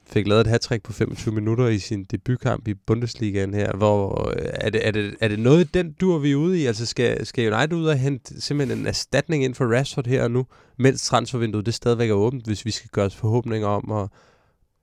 fik 0.09 0.27
lavet 0.27 0.41
et 0.41 0.47
hat 0.47 0.81
på 0.83 0.93
25 0.93 1.35
minutter 1.35 1.67
i 1.67 1.79
sin 1.79 2.03
debutkamp 2.03 2.67
i 2.67 2.73
Bundesligaen 2.73 3.53
her. 3.53 3.77
Hvor, 3.77 4.29
øh, 4.29 4.49
er, 4.53 4.69
det, 4.69 4.87
er, 4.87 4.91
det, 4.91 5.15
er 5.21 5.27
det 5.27 5.39
noget 5.39 5.73
den 5.73 5.91
dur, 5.91 6.17
vi 6.17 6.31
er 6.31 6.35
ude 6.35 6.61
i? 6.61 6.65
Altså 6.65 6.85
skal, 6.85 7.25
skal 7.25 7.53
United 7.53 7.77
ud 7.77 7.85
og 7.85 7.97
hente 7.97 8.41
simpelthen 8.41 8.79
en 8.79 8.87
erstatning 8.87 9.43
ind 9.43 9.55
for 9.55 9.77
Rashford 9.77 10.07
her 10.07 10.23
og 10.23 10.31
nu, 10.31 10.45
mens 10.77 11.05
transfervinduet 11.05 11.65
det 11.65 11.73
stadigvæk 11.73 12.09
er 12.09 12.13
åbent, 12.13 12.45
hvis 12.45 12.65
vi 12.65 12.71
skal 12.71 12.89
gøre 12.89 13.05
os 13.05 13.15
forhåbninger 13.15 13.67
om 13.67 13.91
at 13.91 14.09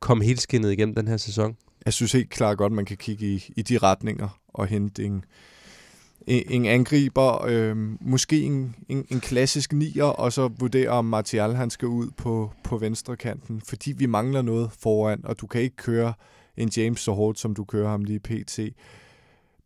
komme 0.01 0.25
helt 0.25 0.41
skinnet 0.41 0.73
igennem 0.73 0.95
den 0.95 1.09
her 1.09 1.17
sæson? 1.17 1.57
Jeg 1.85 1.93
synes 1.93 2.13
helt 2.13 2.31
klart 2.31 2.59
godt, 2.59 2.73
man 2.73 2.85
kan 2.85 2.97
kigge 2.97 3.27
i, 3.27 3.45
i 3.57 3.63
de 3.63 3.79
retninger 3.79 4.41
og 4.49 4.67
hente 4.67 5.05
en, 5.05 5.25
en 6.27 6.67
angriber, 6.67 7.45
øh, 7.45 7.77
måske 8.01 8.43
en, 8.43 8.77
en, 8.89 9.07
en 9.09 9.21
klassisk 9.21 9.73
nier, 9.73 10.05
og 10.05 10.33
så 10.33 10.49
vurdere, 10.49 10.89
om 10.89 11.05
Martial 11.05 11.55
han 11.55 11.71
skal 11.71 11.89
ud 11.89 12.11
på, 12.17 12.53
på 12.65 12.79
venstre 12.79 13.17
kanten, 13.17 13.63
fordi 13.69 13.93
vi 13.93 14.07
mangler 14.07 14.43
noget 14.43 14.71
foran, 14.79 15.21
og 15.25 15.41
du 15.41 15.47
kan 15.47 15.61
ikke 15.61 15.77
køre 15.77 16.15
en 16.57 16.71
James 16.77 17.01
så 17.01 17.13
hårdt, 17.13 17.39
som 17.39 17.55
du 17.55 17.65
kører 17.65 17.89
ham 17.89 18.05
lige 18.05 18.21
pt. 18.21 18.61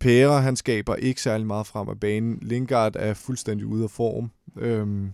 Pære, 0.00 0.42
han 0.42 0.56
skaber 0.56 0.94
ikke 0.94 1.22
særlig 1.22 1.46
meget 1.46 1.66
frem 1.66 1.88
af 1.88 2.00
banen. 2.00 2.38
Lingard 2.42 2.96
er 2.96 3.14
fuldstændig 3.14 3.66
ude 3.66 3.84
af 3.84 3.90
form. 3.90 4.30
Øhm, 4.56 5.12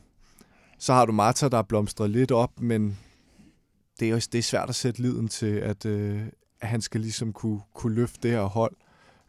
så 0.79 0.93
har 0.93 1.07
du 1.07 1.13
Mata, 1.13 1.49
der 1.49 1.63
blomstrer 1.63 2.07
lidt 2.07 2.33
op, 2.33 2.61
men 2.61 2.99
det 4.01 4.11
er, 4.11 4.15
også, 4.15 4.29
det 4.33 4.39
er 4.39 4.43
svært 4.43 4.69
at 4.69 4.75
sætte 4.75 5.03
liden 5.03 5.29
til, 5.29 5.57
at, 5.57 5.87
øh, 5.87 6.23
at 6.61 6.69
han 6.69 6.81
skal 6.81 7.01
ligesom 7.01 7.33
kunne, 7.33 7.61
kunne 7.75 7.95
løfte 7.95 8.19
det 8.23 8.31
her 8.31 8.45
hold 8.45 8.77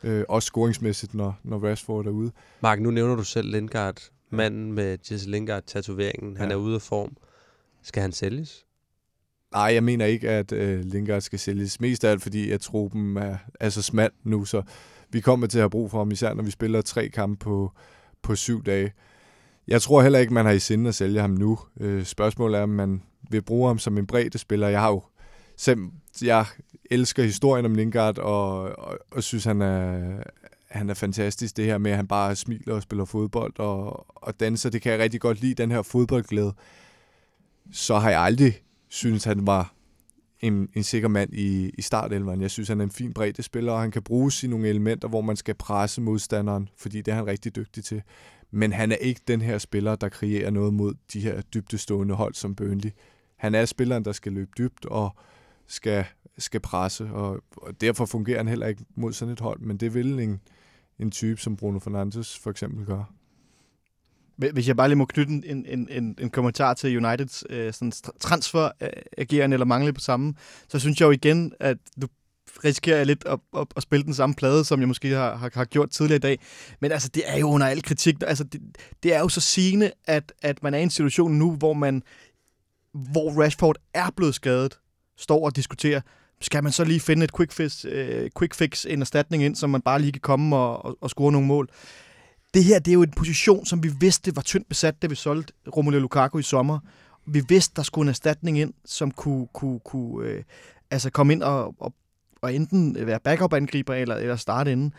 øh, 0.04 0.24
også 0.30 0.46
scoringsmæssigt, 0.46 1.14
når, 1.14 1.40
når 1.44 1.70
Rashford 1.70 2.06
er 2.06 2.10
ude. 2.10 2.32
Mark, 2.62 2.82
nu 2.82 2.92
nævner 2.92 3.16
du 3.16 3.24
selv 3.24 3.52
Lingard, 3.52 4.02
manden 4.30 4.74
med 4.74 4.98
Jesse 5.12 5.30
Lingard-tatoveringen. 5.30 6.38
Han 6.38 6.50
ja. 6.50 6.54
er 6.54 6.60
ude 6.60 6.76
af 6.76 6.82
form. 6.82 7.18
Skal 7.84 8.02
han 8.02 8.12
sælges? 8.12 8.66
Nej, 9.52 9.74
jeg 9.74 9.84
mener 9.84 10.06
ikke, 10.06 10.30
at 10.30 10.52
øh, 10.52 10.80
Lingard 10.80 11.22
skal 11.22 11.40
sælges. 11.40 11.82
Mest 11.82 12.04
af 12.04 12.12
alt, 12.12 12.22
fordi 12.22 12.50
jeg 12.50 12.62
tror, 12.62 12.88
dem 12.88 13.18
er, 13.18 13.38
er 13.60 13.70
så 13.70 13.82
smalt 13.82 14.14
nu, 14.24 14.46
så 14.46 14.62
vi 15.10 15.22
kommer 15.22 15.48
til 15.48 15.58
at 15.58 15.62
have 15.62 15.70
brug 15.70 15.92
for 15.92 15.98
ham, 15.98 16.12
især 16.12 16.34
når 16.34 16.44
vi 16.44 16.52
spiller 16.52 16.82
tre 16.82 17.10
kampe 17.10 17.44
på, 17.44 17.72
på 18.22 18.36
syv 18.36 18.64
dage. 18.64 18.94
Jeg 19.68 19.82
tror 19.82 20.02
heller 20.02 20.20
ikke, 20.20 20.34
man 20.34 20.46
har 20.46 20.52
i 20.52 20.60
sinde 20.60 20.88
at 20.88 20.96
sælge 20.96 21.22
ham 21.22 21.30
nu. 21.30 21.60
Øh, 21.80 22.04
spørgsmålet 22.04 22.58
er, 22.58 22.64
om 22.64 22.70
man 22.70 23.02
vil 23.30 23.42
bruge 23.42 23.68
ham 23.68 23.80
som 23.80 23.98
en 23.98 24.08
bredde 24.08 24.38
spiller. 24.38 24.68
Jeg 24.68 24.80
har 24.80 24.90
jo 24.90 25.04
selv, 25.58 25.80
jeg 26.22 26.46
elsker 26.92 27.24
historien 27.24 27.66
om 27.66 27.76
Lingard, 27.76 28.18
og, 28.18 28.62
og, 28.62 28.98
og 29.12 29.24
synes, 29.24 29.44
han 29.44 29.62
er, 29.62 30.18
han 30.70 30.90
er 30.90 30.94
fantastisk. 30.94 31.58
Det 31.58 31.66
her 31.66 31.78
med, 31.78 31.92
at 31.92 31.98
han 31.98 32.08
bare 32.08 32.36
smiler 32.36 32.76
og 32.76 32.82
spiller 32.82 33.06
fodbold 33.06 33.60
og, 33.60 34.06
og 34.16 34.40
danser, 34.40 34.70
det 34.70 34.82
kan 34.82 34.92
jeg 34.92 35.00
rigtig 35.00 35.22
godt 35.22 35.42
lide, 35.42 35.54
den 35.54 35.72
her 35.72 35.82
fodboldglæde. 35.82 36.54
Så 37.72 38.00
har 38.00 38.10
jeg 38.10 38.22
aldrig 38.22 38.62
synes 38.90 39.24
han 39.24 39.48
var 39.48 39.74
en, 40.40 40.70
en 40.74 40.84
sikker 40.84 41.08
mand 41.08 41.34
i, 41.34 41.70
i 41.70 41.82
startelveren. 41.82 42.42
Jeg 42.42 42.52
synes, 42.52 42.70
han 42.70 42.80
er 42.80 42.84
en 42.84 42.92
fin 42.92 43.14
bredde 43.14 43.44
spiller, 43.44 43.72
og 43.72 43.82
han 43.82 43.92
kan 43.92 44.04
bruge 44.04 44.32
sine 44.32 44.52
nogle 44.52 44.68
elementer, 44.68 45.08
hvor 45.08 45.22
man 45.22 45.36
skal 45.36 45.56
presse 45.56 46.02
modstanderen, 46.02 46.70
fordi 46.78 47.02
det 47.02 47.12
er 47.12 47.16
han 47.16 47.28
rigtig 47.28 47.56
dygtig 47.56 47.84
til. 47.84 48.02
Men 48.52 48.74
han 48.74 48.92
er 48.92 48.96
ikke 48.96 49.22
den 49.28 49.42
her 49.42 49.58
spiller, 49.58 49.96
der 49.96 50.10
kreerer 50.10 50.50
noget 50.50 50.74
mod 50.74 50.94
de 51.14 51.20
her 51.20 51.42
dybdestående 51.42 52.16
hold 52.16 52.34
som 52.34 52.56
Burnley. 52.56 52.90
Han 53.36 53.56
er 53.56 53.66
spilleren, 53.66 54.06
der 54.06 54.12
skal 54.12 54.32
løbe 54.32 54.52
dybt 54.58 54.86
og 54.86 55.16
skal, 55.68 56.06
skal 56.38 56.60
presse, 56.60 57.04
og, 57.04 57.44
og 57.58 57.82
derfor 57.82 58.06
fungerer 58.06 58.38
han 58.38 58.48
heller 58.48 58.68
ikke 58.68 58.86
mod 58.96 59.14
sådan 59.14 59.32
et 59.34 59.40
hold, 59.40 59.60
men 59.60 59.78
det 59.78 59.94
vil 59.94 60.20
en, 60.20 60.42
en 61.00 61.12
type, 61.12 61.42
som 61.42 61.58
Bruno 61.58 61.80
Fernandes 61.80 62.40
for 62.40 62.50
eksempel 62.50 62.86
gør. 62.86 63.04
Hvis 64.36 64.68
jeg 64.68 64.78
bare 64.78 64.88
lige 64.88 64.98
må 64.98 65.06
knytte 65.06 65.34
en, 65.34 65.66
en, 65.66 65.88
en, 65.90 66.16
en 66.22 66.30
kommentar 66.30 66.74
til 66.74 67.06
Uniteds 67.06 67.44
øh, 67.50 67.74
sådan 67.74 67.92
transfer-agerende 68.20 69.56
eller 69.56 69.66
mangle 69.66 69.94
på 69.94 70.02
samme, 70.02 70.34
så 70.68 70.80
synes 70.80 71.00
jeg 71.00 71.06
jo 71.08 71.12
igen, 71.12 71.54
at 71.60 71.78
du 72.02 72.08
risikerer 72.64 72.98
jeg 72.98 73.06
lidt 73.06 73.24
at, 73.26 73.40
at, 73.58 73.68
at 73.76 73.84
spille 73.84 74.04
den 74.04 74.14
samme 74.14 74.36
plade, 74.36 74.66
som 74.66 74.80
jeg 74.80 74.88
måske 74.88 75.10
har, 75.10 75.36
har, 75.36 75.52
har 75.54 75.66
gjort 75.66 75.90
tidligere 75.90 76.16
i 76.16 76.20
dag. 76.20 76.40
Men 76.80 76.92
altså, 76.92 77.10
det 77.14 77.24
er 77.26 77.38
jo 77.38 77.50
under 77.50 77.68
al 77.68 77.84
kritik. 77.84 78.16
Altså, 78.22 78.44
det, 78.44 78.62
det 79.04 79.14
er 79.14 79.20
jo 79.20 79.30
så 79.30 79.42
sigende, 79.42 79.92
at, 80.06 80.34
at 80.42 80.64
man 80.64 80.74
er 80.74 80.78
i 80.78 80.84
en 80.84 80.90
situation 80.90 81.32
nu, 81.32 81.56
hvor 81.56 81.74
man 81.74 82.04
hvor 82.94 83.44
Rashford 83.44 83.76
er 83.94 84.10
blevet 84.16 84.36
skadet, 84.36 84.80
står 85.18 85.46
og 85.46 85.56
diskuterer, 85.56 86.02
skal 86.42 86.64
man 86.64 86.72
så 86.72 86.84
lige 86.84 87.00
finde 87.00 87.24
et 87.24 87.36
quick 87.36 87.52
fix, 87.52 87.86
øh, 87.86 88.30
quick 88.40 88.56
fix 88.56 88.86
en 88.86 89.02
erstatning 89.02 89.44
ind, 89.44 89.56
så 89.56 89.68
man 89.68 89.82
bare 89.82 90.02
lige 90.02 90.12
kan 90.12 90.22
komme 90.22 90.56
og, 90.56 90.86
og, 90.86 90.98
og 91.02 91.10
score 91.10 91.32
nogle 91.32 91.48
mål. 91.48 91.70
Det 92.54 92.64
her, 92.64 92.80
det 92.80 92.92
er 92.92 92.94
jo 92.94 93.04
en 93.04 93.12
position, 93.12 93.66
som 93.66 93.84
vi 93.84 93.92
vidste 94.00 94.36
var 94.36 94.42
tyndt 94.42 94.70
besat, 94.70 95.02
da 95.02 95.08
vi 95.08 95.16
solgte 95.16 95.54
Romelu 95.76 96.00
Lukaku 96.00 96.38
i 96.38 96.44
sommer. 96.44 96.80
Vi 97.26 97.44
vidste, 97.50 97.74
der 97.76 97.84
skulle 97.84 98.06
en 98.06 98.10
erstatning 98.10 98.60
ind, 98.60 98.74
som 98.86 99.12
kunne, 99.12 99.48
kunne, 99.54 99.80
kunne 99.80 100.28
øh, 100.28 100.44
altså 100.92 101.10
komme 101.10 101.34
ind 101.34 101.44
og, 101.44 101.76
og, 101.80 101.94
og 102.42 102.56
enten 102.56 103.08
være 103.08 103.20
backup-angriber 103.20 103.94
eller, 103.94 104.16
eller 104.16 104.36
starte 104.36 104.72
inden. 104.72 104.94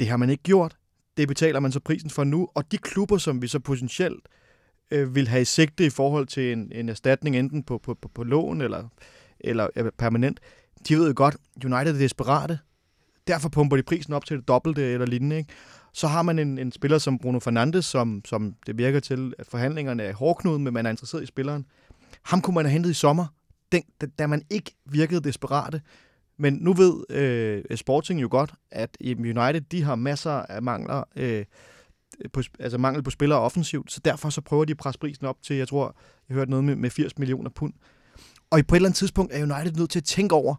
Det 0.00 0.08
har 0.08 0.16
man 0.16 0.30
ikke 0.30 0.42
gjort. 0.42 0.76
Det 1.16 1.28
betaler 1.28 1.60
man 1.60 1.72
så 1.72 1.80
prisen 1.80 2.10
for 2.10 2.24
nu. 2.24 2.48
Og 2.54 2.72
de 2.72 2.78
klubber, 2.78 3.18
som 3.18 3.42
vi 3.42 3.48
så 3.48 3.58
potentielt 3.60 4.28
øh, 4.90 5.14
vil 5.14 5.28
have 5.28 5.42
i 5.42 5.44
sigte 5.44 5.86
i 5.86 5.90
forhold 5.90 6.26
til 6.26 6.52
en, 6.52 6.72
en 6.74 6.88
erstatning, 6.88 7.36
enten 7.36 7.62
på, 7.62 7.78
på, 7.78 7.94
på, 7.94 8.08
på 8.14 8.24
lån 8.24 8.60
eller, 8.60 8.88
eller 9.46 9.90
permanent, 9.98 10.40
de 10.88 10.96
ved 10.96 11.06
jo 11.06 11.12
godt, 11.16 11.36
United 11.64 11.94
er 11.94 11.98
desperate. 11.98 12.58
Derfor 13.26 13.48
pumper 13.48 13.76
de 13.76 13.82
prisen 13.82 14.12
op 14.12 14.24
til 14.24 14.36
det 14.36 14.48
dobbelte 14.48 14.82
eller 14.82 15.06
lignende. 15.06 15.36
Ikke? 15.36 15.52
Så 15.92 16.06
har 16.06 16.22
man 16.22 16.38
en, 16.38 16.58
en 16.58 16.72
spiller 16.72 16.98
som 16.98 17.18
Bruno 17.18 17.38
Fernandes, 17.38 17.84
som, 17.84 18.22
som 18.24 18.54
det 18.66 18.78
virker 18.78 19.00
til, 19.00 19.32
at 19.38 19.46
forhandlingerne 19.46 20.02
er 20.02 20.14
hårdknude, 20.14 20.58
men 20.58 20.74
man 20.74 20.86
er 20.86 20.90
interesseret 20.90 21.22
i 21.22 21.26
spilleren. 21.26 21.66
Ham 22.22 22.40
kunne 22.40 22.54
man 22.54 22.64
have 22.64 22.72
hentet 22.72 22.90
i 22.90 22.94
sommer, 22.94 23.26
den, 23.72 23.82
da, 24.00 24.06
da 24.18 24.26
man 24.26 24.42
ikke 24.50 24.74
virkede 24.84 25.20
desperate. 25.20 25.80
Men 26.38 26.54
nu 26.54 26.72
ved 26.72 27.10
øh, 27.10 27.76
Sporting 27.76 28.22
jo 28.22 28.28
godt, 28.30 28.54
at 28.70 28.96
United 29.00 29.60
de 29.60 29.82
har 29.82 29.94
masser 29.94 30.30
af 30.30 30.62
mangler, 30.62 31.04
øh, 31.16 31.44
på, 32.32 32.42
altså 32.58 32.78
mangel 32.78 33.02
på 33.02 33.10
spillere 33.10 33.40
offensivt, 33.40 33.92
så 33.92 34.00
derfor 34.04 34.30
så 34.30 34.40
prøver 34.40 34.64
de 34.64 34.70
at 34.70 34.76
presse 34.76 34.98
prisen 34.98 35.26
op 35.26 35.42
til, 35.42 35.56
jeg 35.56 35.68
tror, 35.68 35.96
jeg 36.28 36.34
hørte 36.34 36.50
noget 36.50 36.64
med, 36.64 36.76
med 36.76 36.90
80 36.90 37.18
millioner 37.18 37.50
pund. 37.50 37.72
Og 38.50 38.60
på 38.68 38.74
et 38.74 38.76
eller 38.76 38.88
andet 38.88 38.98
tidspunkt 38.98 39.32
er 39.34 39.42
United 39.42 39.72
nødt 39.78 39.90
til 39.90 39.98
at 39.98 40.04
tænke 40.04 40.34
over, 40.34 40.54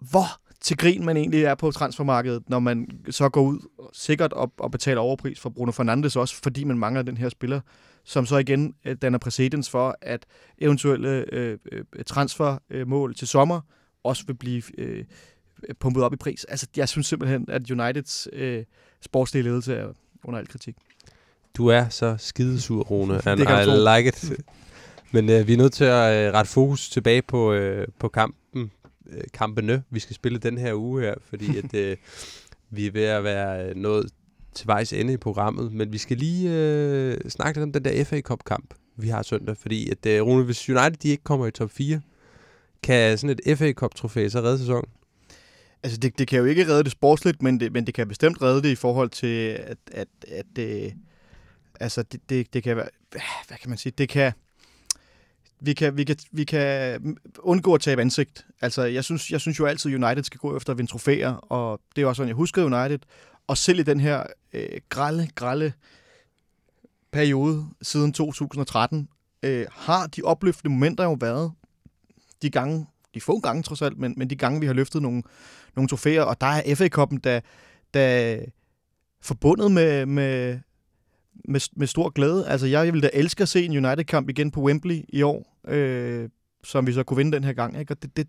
hvor 0.00 0.26
til 0.60 0.76
grin 0.76 1.04
man 1.04 1.16
egentlig 1.16 1.44
er 1.44 1.54
på 1.54 1.70
transfermarkedet, 1.70 2.42
når 2.48 2.58
man 2.58 2.88
så 3.10 3.28
går 3.28 3.42
ud 3.42 3.58
sikkert 3.92 4.32
op 4.32 4.50
og 4.58 4.70
betaler 4.70 5.00
overpris 5.00 5.40
for 5.40 5.50
Bruno 5.50 5.72
Fernandes 5.72 6.16
også, 6.16 6.34
fordi 6.42 6.64
man 6.64 6.78
mangler 6.78 7.02
den 7.02 7.16
her 7.16 7.28
spiller, 7.28 7.60
som 8.04 8.26
så 8.26 8.36
igen 8.36 8.74
øh, 8.84 8.96
danner 9.02 9.18
præcedens 9.18 9.70
for, 9.70 9.96
at 10.02 10.26
eventuelle 10.58 11.24
øh, 11.32 11.58
øh, 11.72 11.84
transfermål 12.06 13.14
til 13.14 13.28
sommer 13.28 13.60
også 14.04 14.26
vil 14.26 14.34
blive 14.34 14.62
øh, 14.78 15.04
pumpet 15.80 16.02
op 16.02 16.12
i 16.12 16.16
pris. 16.16 16.44
Altså, 16.44 16.66
jeg 16.76 16.88
synes 16.88 17.06
simpelthen, 17.06 17.46
at 17.48 17.70
Uniteds 17.70 18.28
øh, 18.32 18.64
sportslige 19.00 19.42
ledelse 19.42 19.74
er 19.74 19.88
under 20.24 20.40
al 20.40 20.48
kritik. 20.48 20.76
Du 21.56 21.66
er 21.66 21.88
så 21.88 22.16
skidesur, 22.18 22.82
Rune, 22.82 23.14
and 23.26 23.40
I 23.40 24.00
like 24.00 24.08
it. 24.08 24.32
Men 25.14 25.30
øh, 25.30 25.46
vi 25.46 25.52
er 25.52 25.56
nødt 25.56 25.72
til 25.72 25.84
at 25.84 26.26
øh, 26.26 26.34
rette 26.34 26.50
fokus 26.50 26.90
tilbage 26.90 27.22
på, 27.22 27.52
øh, 27.52 27.88
på 27.98 28.08
kampen 28.08 28.70
øh, 29.06 29.22
kampene, 29.32 29.82
vi 29.90 30.00
skal 30.00 30.16
spille 30.16 30.38
den 30.38 30.58
her 30.58 30.74
uge 30.74 31.02
her, 31.02 31.14
fordi 31.28 31.56
at, 31.64 31.74
øh, 31.74 31.96
vi 32.70 32.86
er 32.86 32.90
ved 32.90 33.04
at 33.04 33.24
være 33.24 33.74
nået 33.74 34.10
til 34.54 34.66
vejs 34.66 34.92
ende 34.92 35.12
i 35.12 35.16
programmet, 35.16 35.72
men 35.72 35.92
vi 35.92 35.98
skal 35.98 36.16
lige 36.16 36.50
øh, 36.50 37.30
snakke 37.30 37.58
lidt 37.58 37.62
om 37.62 37.72
den 37.72 37.84
der 37.84 38.04
FA 38.04 38.20
Cup-kamp, 38.20 38.74
vi 38.96 39.08
har 39.08 39.22
søndag, 39.22 39.56
fordi 39.56 39.90
at, 39.90 40.06
øh, 40.06 40.22
Rune, 40.22 40.44
hvis 40.44 40.68
United 40.68 40.96
de 40.96 41.08
ikke 41.08 41.24
kommer 41.24 41.46
i 41.46 41.50
top 41.50 41.70
4, 41.70 42.00
kan 42.82 43.18
sådan 43.18 43.36
et 43.46 43.58
FA 43.58 43.72
Cup-trofæ 43.72 44.28
så 44.28 44.40
redde 44.40 44.58
sæsonen? 44.58 44.90
Altså, 45.82 45.98
det, 45.98 46.18
det 46.18 46.28
kan 46.28 46.38
jo 46.38 46.44
ikke 46.44 46.66
redde 46.66 46.84
det 46.84 46.92
sportsligt, 46.92 47.42
men 47.42 47.60
det, 47.60 47.72
men 47.72 47.86
det 47.86 47.94
kan 47.94 48.08
bestemt 48.08 48.42
redde 48.42 48.62
det 48.62 48.68
i 48.68 48.74
forhold 48.74 49.10
til, 49.10 49.48
at, 49.48 49.78
at, 49.92 50.08
at 50.28 50.58
øh, 50.58 50.92
altså, 51.80 52.02
det, 52.02 52.20
det, 52.28 52.54
det 52.54 52.62
kan 52.62 52.76
være, 52.76 52.88
hvad 53.48 53.58
kan 53.58 53.68
man 53.68 53.78
sige, 53.78 53.92
det 53.98 54.08
kan, 54.08 54.32
vi 55.64 55.74
kan, 55.74 55.96
vi, 55.96 56.04
kan, 56.04 56.16
vi 56.32 56.44
kan 56.44 56.98
mm, 57.02 57.16
undgå 57.38 57.74
at 57.74 57.80
tabe 57.80 58.00
ansigt. 58.00 58.46
Altså, 58.60 58.82
jeg 58.82 59.04
synes, 59.04 59.30
jeg 59.30 59.40
synes 59.40 59.58
jo 59.58 59.66
altid, 59.66 59.94
at 59.94 60.02
United 60.02 60.24
skal 60.24 60.38
gå 60.38 60.56
efter 60.56 60.72
at 60.72 60.78
vinde 60.78 60.90
trofæer, 60.90 61.32
og 61.32 61.80
det 61.96 62.02
er 62.02 62.06
også 62.06 62.16
sådan, 62.16 62.28
jeg 62.28 62.36
husker 62.36 62.64
United. 62.64 62.98
Og 63.46 63.58
selv 63.58 63.78
i 63.78 63.82
den 63.82 64.00
her 64.00 64.22
øh, 64.52 64.80
grælde, 64.88 65.28
grælde 65.34 65.72
periode 67.12 67.66
siden 67.82 68.12
2013, 68.12 69.08
øh, 69.42 69.66
har 69.72 70.06
de 70.06 70.22
opløftende 70.22 70.74
momenter 70.74 71.04
jo 71.04 71.16
været 71.20 71.52
de 72.42 72.50
gange, 72.50 72.86
de 73.14 73.20
få 73.20 73.40
gange 73.40 73.62
trods 73.62 73.82
alt, 73.82 73.98
men, 73.98 74.14
men 74.16 74.30
de 74.30 74.36
gange, 74.36 74.60
vi 74.60 74.66
har 74.66 74.74
løftet 74.74 75.02
nogle, 75.02 75.22
nogle 75.76 75.88
trofæer, 75.88 76.22
og 76.22 76.40
der 76.40 76.46
er 76.46 76.74
FA-koppen, 76.74 77.18
der, 77.18 77.40
der 77.94 78.38
forbundet 79.20 79.72
med, 79.72 80.06
med, 80.06 80.58
med, 81.48 81.60
med 81.76 81.86
stor 81.86 82.10
glæde. 82.10 82.48
Altså, 82.48 82.66
jeg 82.66 82.92
ville 82.92 83.00
da 83.00 83.10
elske 83.12 83.42
at 83.42 83.48
se 83.48 83.64
en 83.64 83.86
United-kamp 83.86 84.28
igen 84.28 84.50
på 84.50 84.60
Wembley 84.60 85.00
i 85.08 85.22
år, 85.22 85.60
øh, 85.68 86.28
som 86.64 86.86
vi 86.86 86.92
så 86.92 87.02
kunne 87.02 87.16
vinde 87.16 87.32
den 87.32 87.44
her 87.44 87.52
gang. 87.52 87.78
Ikke? 87.78 87.92
Og 87.92 88.02
det, 88.02 88.16
det, 88.16 88.28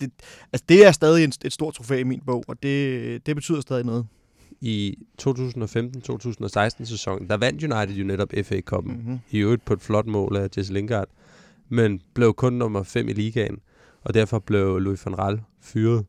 det, 0.00 0.10
altså, 0.52 0.64
det 0.68 0.86
er 0.86 0.92
stadig 0.92 1.24
en, 1.24 1.32
et 1.44 1.52
stort 1.52 1.74
trofæ 1.74 1.98
i 1.98 2.04
min 2.04 2.20
bog, 2.26 2.44
og 2.48 2.62
det, 2.62 3.26
det 3.26 3.36
betyder 3.36 3.60
stadig 3.60 3.84
noget. 3.84 4.06
I 4.60 4.98
2015-2016 5.22 6.84
sæsonen, 6.84 7.28
der 7.28 7.36
vandt 7.36 7.64
United 7.64 7.96
jo 7.96 8.04
netop 8.04 8.28
FA 8.44 8.60
Cup'en. 8.72 8.92
Mm-hmm. 8.92 9.18
I 9.30 9.38
øvrigt 9.38 9.64
på 9.64 9.72
et 9.72 9.80
flot 9.80 10.06
mål 10.06 10.36
af 10.36 10.48
Jesse 10.56 10.72
Lingard. 10.72 11.08
Men 11.68 12.00
blev 12.14 12.34
kun 12.34 12.52
nummer 12.52 12.82
5 12.82 13.08
i 13.08 13.12
ligaen. 13.12 13.58
Og 14.02 14.14
derfor 14.14 14.38
blev 14.38 14.78
Louis 14.78 15.06
van 15.06 15.18
Raal 15.18 15.40
fyret. 15.60 16.06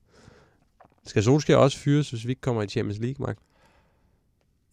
Skal 1.06 1.24
Solskjaer 1.24 1.58
også 1.58 1.78
fyres, 1.78 2.10
hvis 2.10 2.26
vi 2.26 2.30
ikke 2.30 2.42
kommer 2.42 2.64
i 2.64 2.68
Champions 2.68 3.00
League, 3.00 3.26
Mark? 3.26 3.38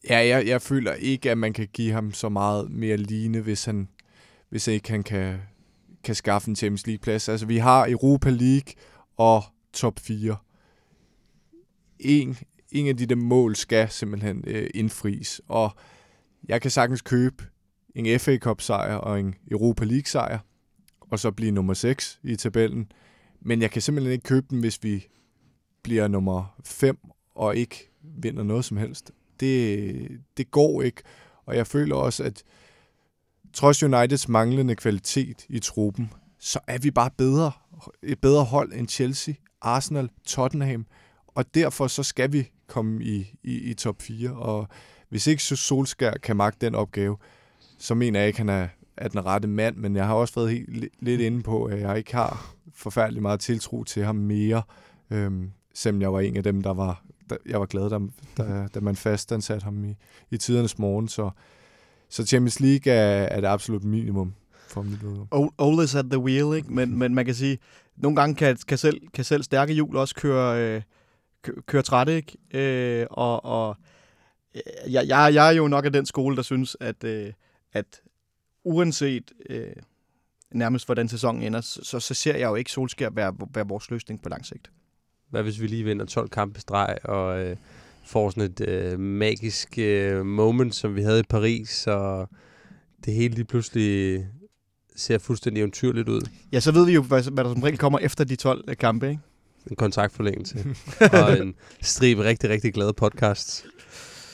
Ja, 0.05 0.19
jeg, 0.19 0.47
jeg 0.47 0.63
føler 0.63 0.93
ikke, 0.93 1.31
at 1.31 1.39
man 1.39 1.53
kan 1.53 1.69
give 1.73 1.93
ham 1.93 2.13
så 2.13 2.29
meget 2.29 2.71
mere 2.71 2.97
ligne, 2.97 3.41
hvis 3.41 3.65
han 3.65 3.89
hvis 4.49 4.67
ikke 4.67 4.91
han 4.91 5.03
kan, 5.03 5.39
kan 6.05 6.15
skaffe 6.15 6.49
en 6.49 6.57
Champions 6.57 6.87
League-plads. 6.87 7.29
Altså, 7.29 7.47
vi 7.47 7.57
har 7.57 7.89
Europa 7.89 8.31
League 8.31 8.75
og 9.17 9.43
top 9.73 9.99
4. 10.01 10.37
En, 11.99 12.37
en 12.71 12.89
af 12.89 12.97
de 12.97 13.07
der 13.07 13.17
mål 13.17 13.57
skal 13.57 13.91
simpelthen 13.91 14.45
øh, 14.47 14.71
indfries, 14.75 15.41
og 15.49 15.71
jeg 16.49 16.63
kan 16.63 16.71
sagtens 16.71 17.03
købe 17.03 17.45
en 17.95 18.21
FA 18.21 18.37
Cup-sejr 18.37 18.95
og 18.95 19.21
en 19.21 19.35
Europa 19.51 19.85
League-sejr, 19.85 20.39
og 21.01 21.19
så 21.19 21.31
blive 21.31 21.51
nummer 21.51 21.75
6 21.75 22.21
i 22.23 22.37
tabellen. 22.37 22.93
Men 23.41 23.63
jeg 23.63 23.71
kan 23.71 23.83
simpelthen 23.83 24.13
ikke 24.13 24.25
købe 24.25 24.47
den, 24.51 24.61
hvis 24.61 24.83
vi 24.83 25.07
bliver 25.83 26.09
nummer 26.09 26.57
5 26.65 26.99
og 27.35 27.57
ikke 27.57 27.91
vinder 28.03 28.43
noget 28.43 28.65
som 28.65 28.77
helst 28.77 29.13
det, 29.41 30.09
det 30.37 30.51
går 30.51 30.83
ikke. 30.83 31.03
Og 31.47 31.57
jeg 31.57 31.67
føler 31.67 31.97
også, 31.97 32.25
at 32.25 32.43
trods 33.53 33.83
Uniteds 33.83 34.29
manglende 34.29 34.75
kvalitet 34.75 35.47
i 35.49 35.59
truppen, 35.59 36.13
så 36.39 36.59
er 36.67 36.79
vi 36.79 36.91
bare 36.91 37.11
bedre, 37.17 37.53
et 38.03 38.21
bedre 38.21 38.45
hold 38.45 38.73
end 38.73 38.89
Chelsea, 38.89 39.35
Arsenal, 39.61 40.11
Tottenham, 40.27 40.87
og 41.27 41.55
derfor 41.55 41.87
så 41.87 42.03
skal 42.03 42.33
vi 42.33 42.51
komme 42.67 43.05
i, 43.05 43.35
i, 43.43 43.71
i 43.71 43.75
top 43.75 44.03
4, 44.03 44.31
og 44.31 44.69
hvis 45.09 45.27
ikke 45.27 45.43
Solskær 45.43 46.13
kan 46.13 46.37
magte 46.37 46.67
den 46.67 46.75
opgave, 46.75 47.17
så 47.79 47.95
mener 47.95 48.21
jeg 48.21 48.27
ikke, 48.29 48.37
at 48.37 48.39
han 48.39 48.63
er, 48.63 48.69
er 48.97 49.09
den 49.09 49.27
rette 49.27 49.49
mand, 49.49 49.77
men 49.77 49.97
jeg 49.97 50.07
har 50.07 50.15
også 50.15 50.35
været 50.35 50.51
helt, 50.51 50.89
lidt 51.01 51.21
inde 51.21 51.43
på, 51.43 51.65
at 51.65 51.81
jeg 51.81 51.99
ikke 51.99 52.15
har 52.15 52.55
forfærdelig 52.75 53.23
meget 53.23 53.41
tiltro 53.41 53.85
til 53.85 54.05
ham 54.05 54.17
mere, 54.17 54.63
øhm, 55.11 55.51
selvom 55.75 56.03
jeg 56.03 56.13
var 56.13 56.21
en 56.21 56.37
af 56.37 56.43
dem, 56.43 56.63
der 56.63 56.75
var 56.75 57.03
der, 57.31 57.37
jeg 57.47 57.61
var 57.61 57.67
glad, 57.67 57.91
da, 57.91 57.99
da, 58.37 58.69
da 58.75 58.81
man 58.81 58.97
fastansatte 58.97 59.65
ham 59.65 59.85
i, 59.85 59.97
i 60.31 60.37
tidernes 60.37 60.79
morgen. 60.79 61.09
Så, 61.09 61.31
så 62.09 62.27
Champions 62.27 62.61
League 62.61 62.93
er, 62.93 63.23
er 63.23 63.41
det 63.41 63.49
absolut 63.49 63.85
minimum 63.85 64.35
for 64.69 64.83
mit 64.83 65.03
vedkommende. 65.03 65.55
Old 65.59 65.85
is 65.85 65.95
at 65.95 66.05
the 66.11 66.19
wheel, 66.19 66.57
ikke? 66.57 66.73
Men, 66.73 66.99
men 66.99 67.15
man 67.15 67.25
kan 67.25 67.35
sige, 67.35 67.59
nogle 67.97 68.17
gange 68.17 68.35
kan, 68.35 68.57
kan, 68.69 68.79
selv, 68.79 69.01
kan 69.15 69.25
selv 69.25 69.43
stærke 69.43 69.73
hjul 69.73 69.97
også 69.97 70.15
køre, 70.15 70.63
øh, 70.63 70.83
kører 71.67 71.83
træt, 71.83 72.09
ikke? 72.09 72.37
Øh, 72.55 73.07
og 73.11 73.45
og 73.45 73.77
øh, 74.55 74.93
jeg, 74.93 75.09
jeg, 75.09 75.35
jeg 75.35 75.49
er 75.49 75.53
jo 75.53 75.69
nok 75.69 75.85
af 75.85 75.93
den 75.93 76.07
skole, 76.07 76.37
der 76.37 76.43
synes, 76.43 76.77
at, 76.81 77.05
øh, 77.05 77.33
at 77.73 78.01
uanset 78.65 79.33
øh, 79.51 79.73
nærmest 80.55 80.87
hvordan 80.87 81.09
sæsonen 81.09 81.43
ender, 81.43 81.61
så, 81.61 82.01
så 82.01 82.15
ser 82.15 82.37
jeg 82.37 82.49
jo 82.49 82.55
ikke 82.55 82.71
Solskjaer 82.71 83.11
være, 83.11 83.35
være 83.55 83.69
vores 83.69 83.91
løsning 83.91 84.23
på 84.23 84.29
lang 84.29 84.47
sigt. 84.47 84.71
Hvad 85.31 85.43
hvis 85.43 85.61
vi 85.61 85.67
lige 85.67 85.85
vinder 85.85 86.07
12 86.07 86.29
kampe 86.29 86.61
streg 86.61 86.97
og 87.05 87.41
øh, 87.41 87.57
får 88.07 88.31
sådan 88.31 88.43
et 88.43 88.61
øh, 88.69 89.01
magisk 89.01 89.79
øh, 89.79 90.27
moment, 90.27 90.75
som 90.75 90.97
vi 90.97 91.03
havde 91.03 91.21
i 91.21 91.29
Paris, 91.29 91.87
og 91.87 92.29
det 93.05 93.15
hele 93.15 93.35
lige 93.35 93.45
pludselig 93.45 94.27
ser 94.97 95.19
fuldstændig 95.19 95.61
eventyrligt 95.61 96.09
ud. 96.09 96.21
Ja, 96.53 96.61
så 96.61 96.73
ved 96.73 96.87
vi 96.87 96.93
jo, 96.93 97.03
hvad, 97.03 97.31
hvad 97.31 97.45
der 97.45 97.53
som 97.53 97.63
regel 97.63 97.79
kommer 97.79 97.99
efter 97.99 98.25
de 98.25 98.37
12 98.37 98.65
øh, 98.69 98.77
kampe, 98.77 99.09
ikke? 99.09 99.21
En 99.71 99.77
kontaktforlængelse. 99.77 100.65
og 101.23 101.39
en 101.39 101.55
stribe 101.83 102.25
rigtig, 102.25 102.51
rigtig 102.51 102.75
glade 102.75 102.93
podcasts. 102.93 103.65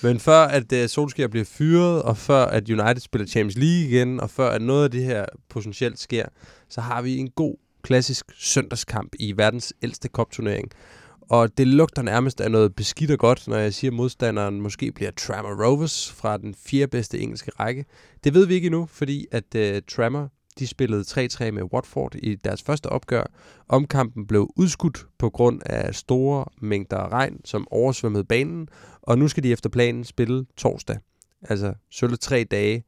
Men 0.02 0.20
før 0.20 0.38
at 0.44 0.72
uh, 0.72 0.86
Solskjaer 0.86 1.28
bliver 1.28 1.44
fyret, 1.44 2.02
og 2.02 2.16
før 2.16 2.44
at 2.44 2.70
United 2.70 3.00
spiller 3.00 3.26
Champions 3.26 3.56
League 3.56 3.88
igen, 3.88 4.20
og 4.20 4.30
før 4.30 4.50
at 4.50 4.62
noget 4.62 4.84
af 4.84 4.90
det 4.90 5.04
her 5.04 5.24
potentielt 5.48 5.98
sker, 5.98 6.26
så 6.68 6.80
har 6.80 7.02
vi 7.02 7.16
en 7.16 7.30
god 7.30 7.56
klassisk 7.84 8.26
søndagskamp 8.38 9.14
i 9.18 9.36
verdens 9.36 9.72
ældste 9.82 10.08
kopturnering. 10.08 10.70
Og 11.20 11.58
det 11.58 11.66
lugter 11.66 12.02
nærmest 12.02 12.40
af 12.40 12.50
noget 12.50 12.74
beskidt 12.74 13.10
og 13.10 13.18
godt, 13.18 13.48
når 13.48 13.56
jeg 13.56 13.74
siger, 13.74 13.90
at 13.90 13.96
modstanderen 13.96 14.60
måske 14.60 14.92
bliver 14.92 15.10
Trammer 15.10 15.64
Rovers 15.64 16.12
fra 16.12 16.36
den 16.36 16.54
fjerde 16.66 16.86
bedste 16.86 17.18
engelske 17.18 17.50
række. 17.60 17.84
Det 18.24 18.34
ved 18.34 18.46
vi 18.46 18.54
ikke 18.54 18.66
endnu, 18.66 18.86
fordi 18.86 19.26
at 19.32 19.44
uh, 19.56 19.78
Trammer 19.90 20.28
de 20.58 20.66
spillede 20.66 21.02
3-3 21.02 21.50
med 21.50 21.62
Watford 21.72 22.14
i 22.14 22.34
deres 22.34 22.62
første 22.62 22.86
opgør. 22.86 23.24
Omkampen 23.68 24.26
blev 24.26 24.50
udskudt 24.56 25.06
på 25.18 25.30
grund 25.30 25.60
af 25.66 25.94
store 25.94 26.44
mængder 26.60 27.12
regn, 27.12 27.40
som 27.44 27.68
oversvømmede 27.70 28.24
banen, 28.24 28.68
og 29.02 29.18
nu 29.18 29.28
skal 29.28 29.42
de 29.42 29.52
efter 29.52 29.70
planen 29.70 30.04
spille 30.04 30.46
torsdag. 30.56 30.98
Altså 31.42 31.74
sølle 31.90 32.16
tre 32.16 32.44
dage 32.44 32.84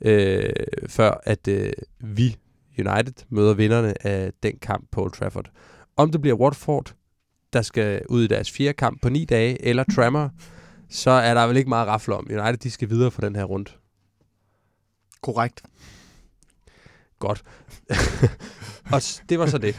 øh, 0.00 0.50
før, 0.88 1.20
at 1.24 1.48
øh, 1.48 1.72
vi, 2.00 2.36
United, 2.78 3.24
møder 3.28 3.54
vinderne 3.54 4.06
af 4.06 4.32
den 4.42 4.58
kamp 4.58 4.88
på 4.90 5.02
Old 5.02 5.12
Trafford. 5.12 5.50
Om 5.96 6.12
det 6.12 6.20
bliver 6.20 6.36
Watford, 6.36 6.94
der 7.52 7.62
skal 7.62 8.02
ud 8.08 8.24
i 8.24 8.26
deres 8.26 8.50
fjerde 8.50 8.72
kamp 8.72 9.02
på 9.02 9.08
ni 9.08 9.24
dage, 9.24 9.64
eller 9.64 9.84
Trammer, 9.94 10.28
så 10.88 11.10
er 11.10 11.34
der 11.34 11.46
vel 11.46 11.56
ikke 11.56 11.68
meget 11.68 11.88
rafle 11.88 12.14
om. 12.14 12.26
United, 12.30 12.56
de 12.56 12.70
skal 12.70 12.90
videre 12.90 13.10
for 13.10 13.20
den 13.20 13.36
her 13.36 13.44
runde. 13.44 13.70
Korrekt. 15.22 15.62
Godt. 17.18 17.42
og 18.94 19.02
det 19.28 19.38
var 19.38 19.46
så 19.46 19.58
det. 19.58 19.76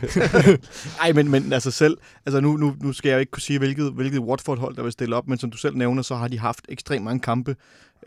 Ej, 1.01 1.11
men, 1.11 1.31
men 1.31 1.53
altså 1.53 1.71
selv, 1.71 1.97
altså 2.25 2.39
nu, 2.39 2.57
nu, 2.57 2.75
nu 2.81 2.93
skal 2.93 3.09
jeg 3.09 3.15
jo 3.15 3.19
ikke 3.19 3.31
kunne 3.31 3.41
sige, 3.41 3.59
hvilket, 3.59 3.93
hvilket 3.93 4.19
Watford-hold, 4.19 4.75
der 4.75 4.83
vil 4.83 4.91
stille 4.91 5.15
op, 5.15 5.27
men 5.27 5.37
som 5.37 5.51
du 5.51 5.57
selv 5.57 5.77
nævner, 5.77 6.01
så 6.01 6.15
har 6.15 6.27
de 6.27 6.39
haft 6.39 6.65
ekstremt 6.69 7.03
mange 7.03 7.19
kampe 7.19 7.55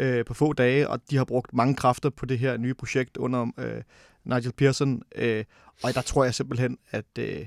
øh, 0.01 0.25
på 0.25 0.35
få 0.35 0.53
dage, 0.53 0.89
og 0.89 1.01
de 1.11 1.17
har 1.17 1.25
brugt 1.25 1.55
mange 1.55 1.75
kræfter 1.75 2.11
på 2.11 2.27
det 2.27 2.39
her 2.39 2.57
nye 2.57 2.75
projekt 2.75 3.17
under 3.17 3.47
øh, 3.59 3.83
Nigel 4.27 4.53
Pearson, 4.53 5.03
øh, 5.15 5.45
og 5.83 5.95
der 5.95 6.01
tror 6.01 6.25
jeg 6.25 6.35
simpelthen, 6.35 6.79
at, 6.91 7.05
øh, 7.19 7.47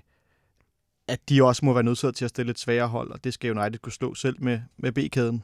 at 1.08 1.20
de 1.30 1.44
også 1.44 1.66
må 1.66 1.74
være 1.74 1.84
nødt 1.84 2.16
til 2.16 2.26
at 2.26 2.30
stille 2.30 2.50
et 2.50 2.60
sværere 2.60 2.88
hold, 2.88 3.12
og 3.12 3.24
det 3.24 3.34
skal 3.34 3.58
United 3.58 3.80
kunne 3.80 3.92
slå 3.92 4.14
selv 4.14 4.44
med, 4.44 4.60
med 4.78 4.92
B-kæden. 4.92 5.44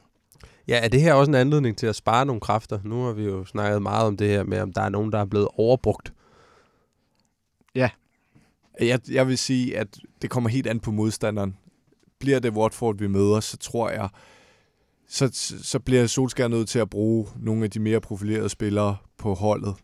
Ja, 0.68 0.84
er 0.84 0.88
det 0.88 1.00
her 1.00 1.14
også 1.14 1.30
en 1.30 1.34
anledning 1.34 1.78
til 1.78 1.86
at 1.86 1.96
spare 1.96 2.26
nogle 2.26 2.40
kræfter? 2.40 2.78
Nu 2.84 3.04
har 3.04 3.12
vi 3.12 3.24
jo 3.24 3.44
snakket 3.44 3.82
meget 3.82 4.06
om 4.06 4.16
det 4.16 4.28
her 4.28 4.44
med, 4.44 4.60
om 4.60 4.72
der 4.72 4.82
er 4.82 4.88
nogen, 4.88 5.12
der 5.12 5.18
er 5.18 5.24
blevet 5.24 5.48
overbrugt. 5.54 6.12
Ja. 7.74 7.90
Jeg, 8.80 9.00
jeg 9.10 9.28
vil 9.28 9.38
sige, 9.38 9.78
at 9.78 9.98
det 10.22 10.30
kommer 10.30 10.50
helt 10.50 10.66
an 10.66 10.80
på 10.80 10.90
modstanderen. 10.90 11.56
Bliver 12.18 12.38
det 12.38 12.52
Watford, 12.52 12.98
vi 12.98 13.06
møder, 13.06 13.40
så 13.40 13.56
tror 13.56 13.90
jeg, 13.90 14.08
så, 15.08 15.28
så 15.62 15.78
bliver 15.78 16.06
Solskjaer 16.06 16.48
nødt 16.48 16.68
til 16.68 16.78
at 16.78 16.90
bruge 16.90 17.28
nogle 17.36 17.64
af 17.64 17.70
de 17.70 17.80
mere 17.80 18.00
profilerede 18.00 18.48
spillere 18.48 18.96
på 19.18 19.34
holdet. 19.34 19.74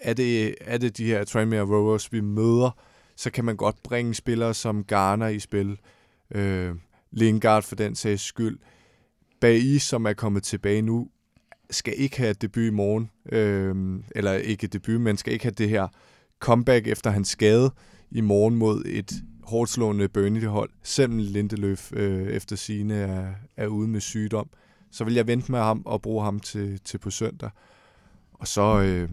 Er 0.00 0.14
det, 0.14 0.54
er 0.60 0.78
det 0.78 0.96
de 0.96 1.04
her 1.04 1.24
Tranmere 1.24 1.62
Rovers, 1.62 2.12
vi 2.12 2.20
møder, 2.20 2.70
så 3.16 3.30
kan 3.30 3.44
man 3.44 3.56
godt 3.56 3.76
bringe 3.82 4.14
spillere 4.14 4.54
som 4.54 4.84
Garner 4.84 5.28
i 5.28 5.38
spil. 5.38 5.78
Øh, 6.34 6.74
Lingard 7.10 7.62
for 7.62 7.76
den 7.76 7.94
sags 7.94 8.22
skyld. 8.22 8.58
Bagi, 9.40 9.78
som 9.78 10.04
er 10.04 10.12
kommet 10.12 10.42
tilbage 10.42 10.82
nu, 10.82 11.08
skal 11.70 11.94
ikke 11.96 12.16
have 12.16 12.32
debut 12.32 12.62
i 12.62 12.70
morgen. 12.70 13.10
Øh, 13.32 14.00
eller 14.14 14.32
ikke 14.32 14.66
debut, 14.66 15.00
men 15.00 15.16
skal 15.16 15.32
ikke 15.32 15.44
have 15.44 15.54
det 15.58 15.68
her 15.68 15.88
comeback 16.38 16.86
efter 16.86 17.10
hans 17.10 17.28
skade 17.28 17.70
i 18.10 18.20
morgen 18.20 18.56
mod 18.56 18.82
et 18.86 19.12
hårdt 19.42 19.70
slående 19.70 20.08
Burnley-hold, 20.08 20.70
selvom 20.82 21.18
Lindeløf 21.18 21.92
øh, 21.92 22.28
efter 22.28 22.56
sine 22.56 22.94
er, 22.94 23.32
er 23.56 23.66
ude 23.66 23.88
med 23.88 24.00
sygdom. 24.00 24.48
Så 24.90 25.04
vil 25.04 25.14
jeg 25.14 25.26
vente 25.26 25.52
med 25.52 25.58
ham 25.58 25.82
og 25.86 26.02
bruge 26.02 26.24
ham 26.24 26.40
til, 26.40 26.80
til 26.84 26.98
på 26.98 27.10
søndag. 27.10 27.50
Og 28.32 28.48
så, 28.48 28.82
øh, 28.82 29.08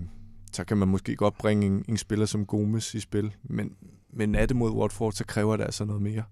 så 0.54 0.64
kan 0.64 0.78
man 0.78 0.88
måske 0.88 1.16
godt 1.16 1.38
bringe 1.38 1.66
en, 1.66 1.86
en 1.90 1.98
spiller 1.98 2.26
som 2.26 2.46
Gomes 2.46 2.94
i 2.94 3.00
spil. 3.00 3.36
Men, 3.44 3.76
men 4.14 4.36
er 4.36 4.46
det 4.46 4.56
mod 4.56 4.72
Watford, 4.72 5.12
så 5.12 5.26
kræver 5.26 5.58
det 5.58 5.64
altså 5.64 5.86
noget 5.86 6.02
mere. 6.02 6.24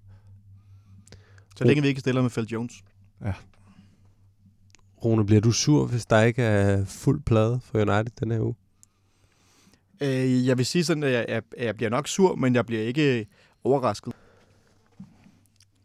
Så 1.56 1.64
længe 1.64 1.82
vi 1.82 1.88
ikke 1.88 2.00
stiller 2.00 2.22
med 2.22 2.30
Phil 2.30 2.46
Jones. 2.46 2.84
Ja. 3.26 3.34
Rune, 5.06 5.26
bliver 5.26 5.42
du 5.42 5.52
sur, 5.52 5.86
hvis 5.86 6.06
der 6.06 6.22
ikke 6.22 6.42
er 6.44 6.86
fuld 6.86 7.22
plade 7.22 7.60
for 7.64 7.80
United 7.80 8.12
den 8.20 8.32
her 8.32 8.40
uge? 8.40 8.56
Øh, 10.02 10.48
jeg 10.48 10.58
vil 10.58 10.66
sige 10.66 10.84
sådan, 10.84 11.04
at 11.04 11.12
jeg, 11.12 11.26
jeg, 11.30 11.44
jeg 11.58 11.76
bliver 11.76 11.90
nok 11.90 12.08
sur, 12.08 12.36
men 12.36 12.56
jeg 12.56 12.66
bliver 12.66 12.82
ikke 12.82 13.28
overrasket. 13.64 14.14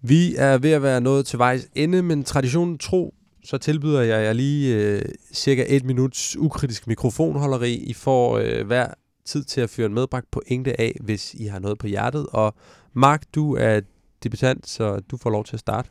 Vi 0.01 0.35
er 0.37 0.59
ved 0.59 0.71
at 0.71 0.83
være 0.83 1.01
nået 1.01 1.27
til 1.27 1.39
vejs 1.39 1.69
ende, 1.75 2.03
men 2.03 2.25
traditionen 2.25 2.79
tro, 2.79 3.15
så 3.47 3.59
tilbyder 3.59 4.01
jeg 4.01 4.25
jer 4.25 4.33
lige 4.33 4.77
øh, 4.77 5.03
cirka 5.33 5.65
et 5.69 5.85
minuts 5.85 6.37
ukritisk 6.37 6.87
mikrofonholderi. 6.87 7.75
I 7.75 7.93
får 7.93 8.39
øh, 8.39 8.67
hver 8.67 8.89
tid 9.25 9.45
til 9.45 9.61
at 9.61 9.71
fyre 9.71 9.87
en 9.87 9.95
medbragt 9.95 10.31
pointe 10.31 10.81
af, 10.81 10.97
hvis 11.01 11.35
I 11.35 11.45
har 11.45 11.59
noget 11.59 11.79
på 11.79 11.87
hjertet. 11.87 12.27
Og 12.33 12.55
Mark, 12.93 13.23
du 13.35 13.55
er 13.55 13.81
debutant, 14.23 14.69
så 14.69 15.01
du 15.11 15.17
får 15.17 15.31
lov 15.31 15.45
til 15.45 15.57
at 15.57 15.61
starte. 15.61 15.89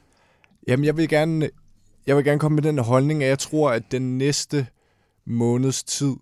Jamen, 0.68 0.86
jeg 0.86 0.98
vil 0.98 1.10
gerne, 1.10 1.50
jeg 2.08 2.16
vil 2.16 2.26
gerne 2.26 2.40
komme 2.40 2.56
med 2.56 2.64
den 2.64 2.80
holdning, 2.80 3.24
at 3.24 3.30
jeg 3.30 3.40
tror, 3.40 3.72
at 3.72 3.84
den 3.92 4.18
næste 4.18 4.68
måneds 5.26 5.84
tid 5.84 6.16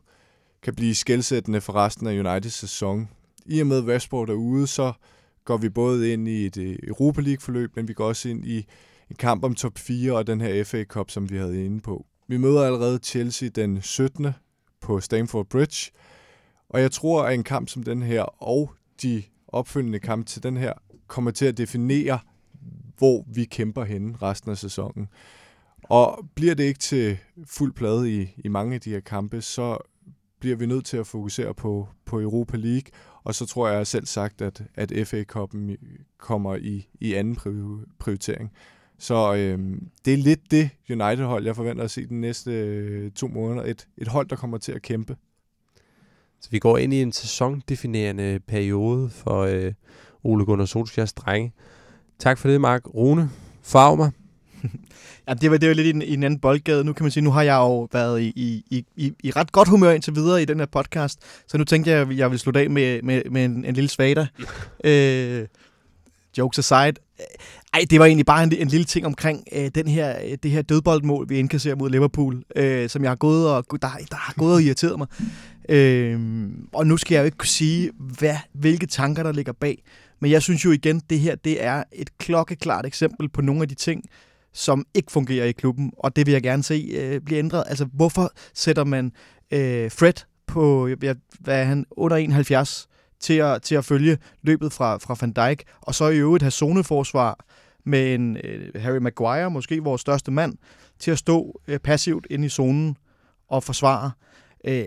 kan 0.63 0.75
blive 0.75 0.95
skældsættende 0.95 1.61
for 1.61 1.75
resten 1.75 2.07
af 2.07 2.19
Uniteds 2.19 2.53
sæson. 2.53 3.09
I 3.45 3.59
og 3.59 3.67
med 3.67 3.81
Westbrook 3.83 4.29
er 4.29 4.33
ude, 4.33 4.67
så 4.67 4.93
går 5.45 5.57
vi 5.57 5.69
både 5.69 6.13
ind 6.13 6.27
i 6.27 6.45
et 6.45 6.57
øh, 6.57 6.75
Europa 6.83 7.21
League-forløb, 7.21 7.75
men 7.75 7.87
vi 7.87 7.93
går 7.93 8.05
også 8.05 8.29
ind 8.29 8.45
i 8.45 8.65
en 9.09 9.15
kamp 9.15 9.43
om 9.43 9.55
top 9.55 9.77
4 9.77 10.11
og 10.11 10.27
den 10.27 10.41
her 10.41 10.63
FA 10.63 10.83
Cup, 10.83 11.11
som 11.11 11.29
vi 11.29 11.37
havde 11.37 11.65
inde 11.65 11.81
på. 11.81 12.05
Vi 12.27 12.37
møder 12.37 12.65
allerede 12.65 12.99
Chelsea 13.03 13.49
den 13.49 13.81
17. 13.81 14.27
på 14.81 14.99
Stamford 14.99 15.45
Bridge, 15.45 15.91
og 16.69 16.81
jeg 16.81 16.91
tror, 16.91 17.23
at 17.23 17.33
en 17.33 17.43
kamp 17.43 17.69
som 17.69 17.83
den 17.83 18.01
her 18.01 18.23
og 18.43 18.73
de 19.01 19.23
opfølgende 19.47 19.99
kampe 19.99 20.25
til 20.25 20.43
den 20.43 20.57
her 20.57 20.73
kommer 21.07 21.31
til 21.31 21.45
at 21.45 21.57
definere, 21.57 22.19
hvor 22.97 23.25
vi 23.27 23.45
kæmper 23.45 23.83
henne 23.83 24.15
resten 24.21 24.51
af 24.51 24.57
sæsonen. 24.57 25.07
Og 25.83 26.25
bliver 26.35 26.55
det 26.55 26.63
ikke 26.63 26.79
til 26.79 27.17
fuld 27.45 27.73
plade 27.73 28.21
i, 28.21 28.35
i 28.37 28.47
mange 28.47 28.75
af 28.75 28.81
de 28.81 28.89
her 28.89 28.99
kampe, 28.99 29.41
så 29.41 29.77
bliver 30.39 30.55
vi 30.55 30.65
nødt 30.65 30.85
til 30.85 30.97
at 30.97 31.07
fokusere 31.07 31.53
på, 31.53 31.87
på 32.05 32.21
Europa 32.21 32.57
League, 32.57 32.91
og 33.23 33.35
så 33.35 33.45
tror 33.45 33.67
jeg 33.67 33.87
selv 33.87 34.05
sagt, 34.05 34.41
at, 34.41 34.63
at 34.75 35.07
FA 35.07 35.23
Cup'en 35.35 35.75
kommer 36.17 36.55
i, 36.55 36.87
i 36.99 37.13
anden 37.13 37.35
prioritering. 37.99 38.51
Så 38.99 39.33
øh, 39.33 39.59
det 40.05 40.13
er 40.13 40.17
lidt 40.17 40.51
det 40.51 40.69
United-hold, 40.89 41.45
jeg 41.45 41.55
forventer 41.55 41.83
at 41.83 41.91
se 41.91 42.07
de 42.07 42.15
næste 42.15 42.51
øh, 42.51 43.11
to 43.11 43.27
måneder. 43.27 43.65
Et, 43.65 43.87
et 43.97 44.07
hold, 44.07 44.27
der 44.27 44.35
kommer 44.35 44.57
til 44.57 44.71
at 44.71 44.81
kæmpe. 44.81 45.15
Så 46.41 46.49
vi 46.51 46.59
går 46.59 46.77
ind 46.77 46.93
i 46.93 47.01
en 47.01 47.11
sæsondefinerende 47.11 48.39
periode 48.47 49.09
for 49.09 49.41
øh, 49.41 49.73
Ole 50.23 50.45
Gunnar 50.45 50.65
Solskjaers 50.65 51.13
drenge. 51.13 51.53
Tak 52.19 52.37
for 52.37 52.49
det, 52.49 52.61
Mark. 52.61 52.95
Rune, 52.95 53.29
farv 53.63 53.97
mig. 53.97 54.11
Ja, 55.27 55.33
det 55.33 55.51
var, 55.51 55.57
det 55.57 55.69
var 55.69 55.75
lidt 55.75 55.87
i 55.87 55.89
en, 55.89 56.01
i 56.01 56.13
en 56.13 56.23
anden 56.23 56.39
boldgade. 56.39 56.83
Nu 56.83 56.93
kan 56.93 57.03
man 57.03 57.11
sige, 57.11 57.23
nu 57.23 57.31
har 57.31 57.41
jeg 57.41 57.55
jo 57.55 57.87
været 57.91 58.21
i, 58.21 58.63
i, 58.69 58.85
i, 58.95 59.13
i 59.23 59.31
ret 59.31 59.51
godt 59.51 59.69
humør 59.69 59.91
indtil 59.91 60.15
videre 60.15 60.41
i 60.41 60.45
den 60.45 60.59
her 60.59 60.65
podcast, 60.65 61.19
så 61.47 61.57
nu 61.57 61.63
tænkte 61.63 61.91
jeg, 61.91 61.99
at 61.99 62.17
jeg 62.17 62.31
vil 62.31 62.39
slutte 62.39 62.59
af 62.59 62.69
med, 62.69 63.01
med, 63.01 63.21
med 63.31 63.45
en, 63.45 63.65
en 63.65 63.73
lille 63.73 63.89
svater. 63.89 64.25
øh, 64.83 65.47
jokes 66.37 66.59
aside. 66.59 66.93
Ej, 67.73 67.85
det 67.89 67.99
var 67.99 68.05
egentlig 68.05 68.25
bare 68.25 68.43
en, 68.43 68.53
en 68.53 68.67
lille 68.67 68.85
ting 68.85 69.05
omkring 69.05 69.43
øh, 69.51 69.71
den 69.75 69.87
her, 69.87 70.15
øh, 70.25 70.37
det 70.43 70.51
her 70.51 70.61
dødboldmål, 70.61 71.29
vi 71.29 71.39
indkasserer 71.39 71.75
mod 71.75 71.89
Liverpool, 71.89 72.43
øh, 72.55 72.89
som 72.89 73.03
jeg 73.03 73.11
har 73.11 73.15
gået 73.15 73.49
og, 73.49 73.65
der, 73.71 73.77
der 74.11 74.15
har 74.15 74.33
gået 74.37 74.53
og 74.53 74.61
irriteret 74.61 74.97
mig. 74.97 75.07
Øh, 75.69 76.19
og 76.73 76.87
nu 76.87 76.97
skal 76.97 77.15
jeg 77.15 77.21
jo 77.21 77.25
ikke 77.25 77.37
kunne 77.37 77.47
sige, 77.47 77.91
hvad, 78.19 78.35
hvilke 78.53 78.85
tanker 78.85 79.23
der 79.23 79.31
ligger 79.31 79.53
bag. 79.53 79.83
Men 80.21 80.31
jeg 80.31 80.41
synes 80.41 80.65
jo 80.65 80.71
igen, 80.71 81.01
det 81.09 81.19
her 81.19 81.35
det 81.35 81.63
er 81.63 81.83
et 81.91 82.17
klokkeklart 82.17 82.85
eksempel 82.85 83.29
på 83.29 83.41
nogle 83.41 83.61
af 83.61 83.69
de 83.69 83.75
ting, 83.75 84.03
som 84.53 84.85
ikke 84.93 85.11
fungerer 85.11 85.45
i 85.45 85.51
klubben, 85.51 85.91
og 85.97 86.15
det 86.15 86.25
vil 86.25 86.31
jeg 86.31 86.43
gerne 86.43 86.63
se 86.63 86.89
øh, 86.95 87.21
blive 87.21 87.39
ændret. 87.39 87.63
Altså, 87.67 87.85
hvorfor 87.93 88.31
sætter 88.53 88.83
man 88.83 89.11
øh, 89.51 89.91
Fred 89.91 90.13
på, 90.47 90.87
jeg, 91.01 91.15
hvad 91.39 91.59
er 91.59 91.63
han, 91.63 91.85
under 91.91 92.17
71 92.17 92.87
til 93.23 93.33
at, 93.33 93.61
til 93.61 93.75
at 93.75 93.85
følge 93.85 94.17
løbet 94.41 94.73
fra, 94.73 94.97
fra 94.97 95.15
Van 95.21 95.31
Dijk, 95.31 95.63
og 95.81 95.95
så 95.95 96.07
i 96.07 96.17
øvrigt 96.17 96.43
have 96.43 96.51
zoneforsvar 96.51 97.45
med 97.85 98.15
en 98.15 98.37
øh, 98.43 98.81
Harry 98.81 98.97
Maguire, 98.97 99.51
måske 99.51 99.83
vores 99.83 100.01
største 100.01 100.31
mand, 100.31 100.57
til 100.99 101.11
at 101.11 101.17
stå 101.17 101.61
øh, 101.67 101.79
passivt 101.79 102.27
inde 102.29 102.45
i 102.45 102.49
zonen 102.49 102.97
og 103.47 103.63
forsvare. 103.63 104.11
Øh, 104.65 104.85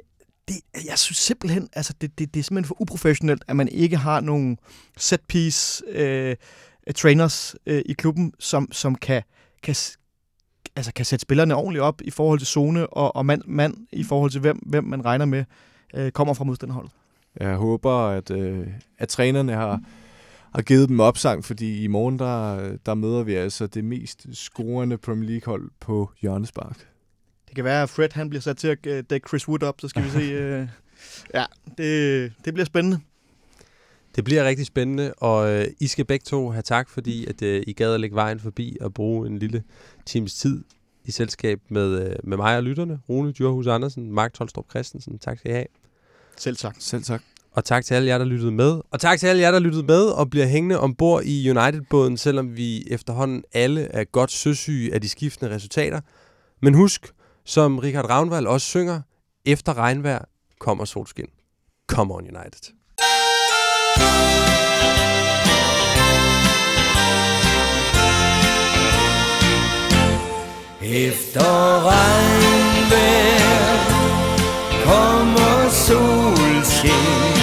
det, 0.49 0.57
jeg 0.89 0.99
synes 0.99 1.19
simpelthen, 1.19 1.69
altså 1.73 1.95
det, 2.01 2.19
det, 2.19 2.35
det 2.35 2.41
er 2.41 2.45
simpelthen 2.45 2.69
for 2.69 2.83
uprofessionelt, 2.83 3.45
at 3.49 3.57
man 3.57 3.69
ikke 3.69 3.97
har 3.97 4.21
nogen 4.21 4.59
set-piece 4.99 5.83
øh, 5.89 6.37
trainers 6.97 7.57
øh, 7.67 7.83
i 7.87 7.93
klubben, 7.93 8.33
som, 8.39 8.73
som 8.73 8.95
kan, 8.95 9.23
kan, 9.63 9.75
altså 10.77 10.93
kan 10.95 11.05
sætte 11.05 11.23
spillerne 11.23 11.55
ordentligt 11.55 11.83
op 11.83 12.03
i 12.03 12.11
forhold 12.11 12.39
til 12.39 12.49
zone 12.49 12.87
og, 12.87 13.17
og 13.17 13.27
mand, 13.27 13.43
mand 13.47 13.75
i 13.93 14.05
forhold 14.05 14.31
til, 14.31 14.41
hvem, 14.41 14.57
hvem 14.57 14.85
man 14.85 15.05
regner 15.05 15.25
med 15.25 15.45
øh, 15.95 16.11
kommer 16.11 16.35
fra 16.35 16.45
modstanderholdet. 16.45 16.93
Jeg 17.41 17.57
håber, 17.57 17.93
at, 17.93 18.31
øh, 18.31 18.67
at 18.99 19.09
trænerne 19.09 19.53
har, 19.53 19.81
har 20.55 20.63
givet 20.63 20.89
dem 20.89 21.01
opsang, 21.01 21.45
fordi 21.45 21.83
i 21.83 21.87
morgen 21.87 22.19
der, 22.19 22.77
der 22.87 22.95
møder 22.95 23.23
vi 23.23 23.35
altså 23.35 23.67
det 23.67 23.85
mest 23.85 24.27
scorende 24.33 24.99
Premier 24.99 25.31
League-hold 25.31 25.71
på 25.81 26.11
hjørnespark. 26.21 26.89
Det 27.49 27.55
kan 27.55 27.65
være, 27.65 27.83
at 27.83 27.91
Fred 27.91 28.09
han 28.13 28.29
bliver 28.29 28.43
sat 28.43 28.57
til 28.57 28.69
at 28.69 28.87
øh, 28.87 29.05
dække 29.11 29.29
Chris 29.29 29.49
Wood 29.49 29.63
op, 29.63 29.81
så 29.81 29.89
skal 29.89 30.05
vi 30.05 30.11
se. 30.11 30.21
Øh, 30.33 30.69
ja, 31.35 31.45
det, 31.79 32.33
det 32.45 32.55
bliver 32.55 32.67
spændende. 32.67 33.01
Det 34.17 34.25
bliver 34.25 34.45
rigtig 34.45 34.67
spændende, 34.67 35.15
og 35.15 35.53
øh, 35.53 35.67
I 35.81 35.87
skal 35.87 36.05
begge 36.05 36.25
to 36.25 36.51
have 36.51 36.63
tak, 36.63 36.89
fordi 36.89 37.27
at 37.27 37.43
øh, 37.43 37.63
I 37.67 37.73
gad 37.73 37.95
at 37.95 38.01
lægge 38.01 38.17
vejen 38.17 38.41
forbi 38.41 38.77
og 38.81 38.95
bruge 38.95 39.27
en 39.27 39.39
lille 39.39 39.63
times 40.07 40.35
tid 40.35 40.65
i 41.05 41.11
selskab 41.11 41.61
med, 41.69 42.09
øh, 42.09 42.17
med 42.25 42.37
mig 42.37 42.57
og 42.57 42.63
lytterne. 42.63 43.01
Rune 43.09 43.33
Djurhus 43.33 43.67
Andersen, 43.67 44.13
Mark 44.13 44.33
Tolstrup 44.33 44.71
Christensen. 44.71 45.19
Tak 45.19 45.39
skal 45.39 45.51
I 45.51 45.55
have. 45.55 45.67
Selv 46.39 46.57
tak. 46.57 46.77
Selv 46.79 47.03
tak. 47.03 47.23
Og 47.53 47.65
tak 47.65 47.85
til 47.85 47.95
alle 47.95 48.09
jer, 48.09 48.19
der 48.19 48.25
lyttede 48.25 48.53
med. 48.53 48.81
Og 48.91 49.01
tak 49.01 49.19
til 49.19 49.27
alle 49.27 49.43
jer, 49.43 49.51
der 49.51 49.59
lyttede 49.59 49.83
med 49.83 50.05
og 50.05 50.31
bliver 50.31 50.47
hængende 50.47 50.81
ombord 50.81 51.23
i 51.25 51.51
United-båden, 51.51 52.17
selvom 52.17 52.57
vi 52.57 52.85
efterhånden 52.91 53.45
alle 53.53 53.81
er 53.81 54.05
godt 54.05 54.31
søsyge 54.31 54.95
af 54.95 55.01
de 55.01 55.09
skiftende 55.09 55.55
resultater. 55.55 56.01
Men 56.63 56.75
husk, 56.75 57.13
som 57.45 57.79
Richard 57.79 58.11
Ravnvald 58.11 58.47
også 58.47 58.67
synger, 58.67 59.01
efter 59.45 59.79
regnvejr 59.79 60.25
kommer 60.61 60.85
solskin. 60.85 61.27
Come 61.87 62.15
on 62.15 62.23
United. 62.23 62.73
Efter 70.83 71.81
regnvejr 71.85 73.37
kommer 74.85 75.71
solskin 75.71 76.26
Det 76.87 77.36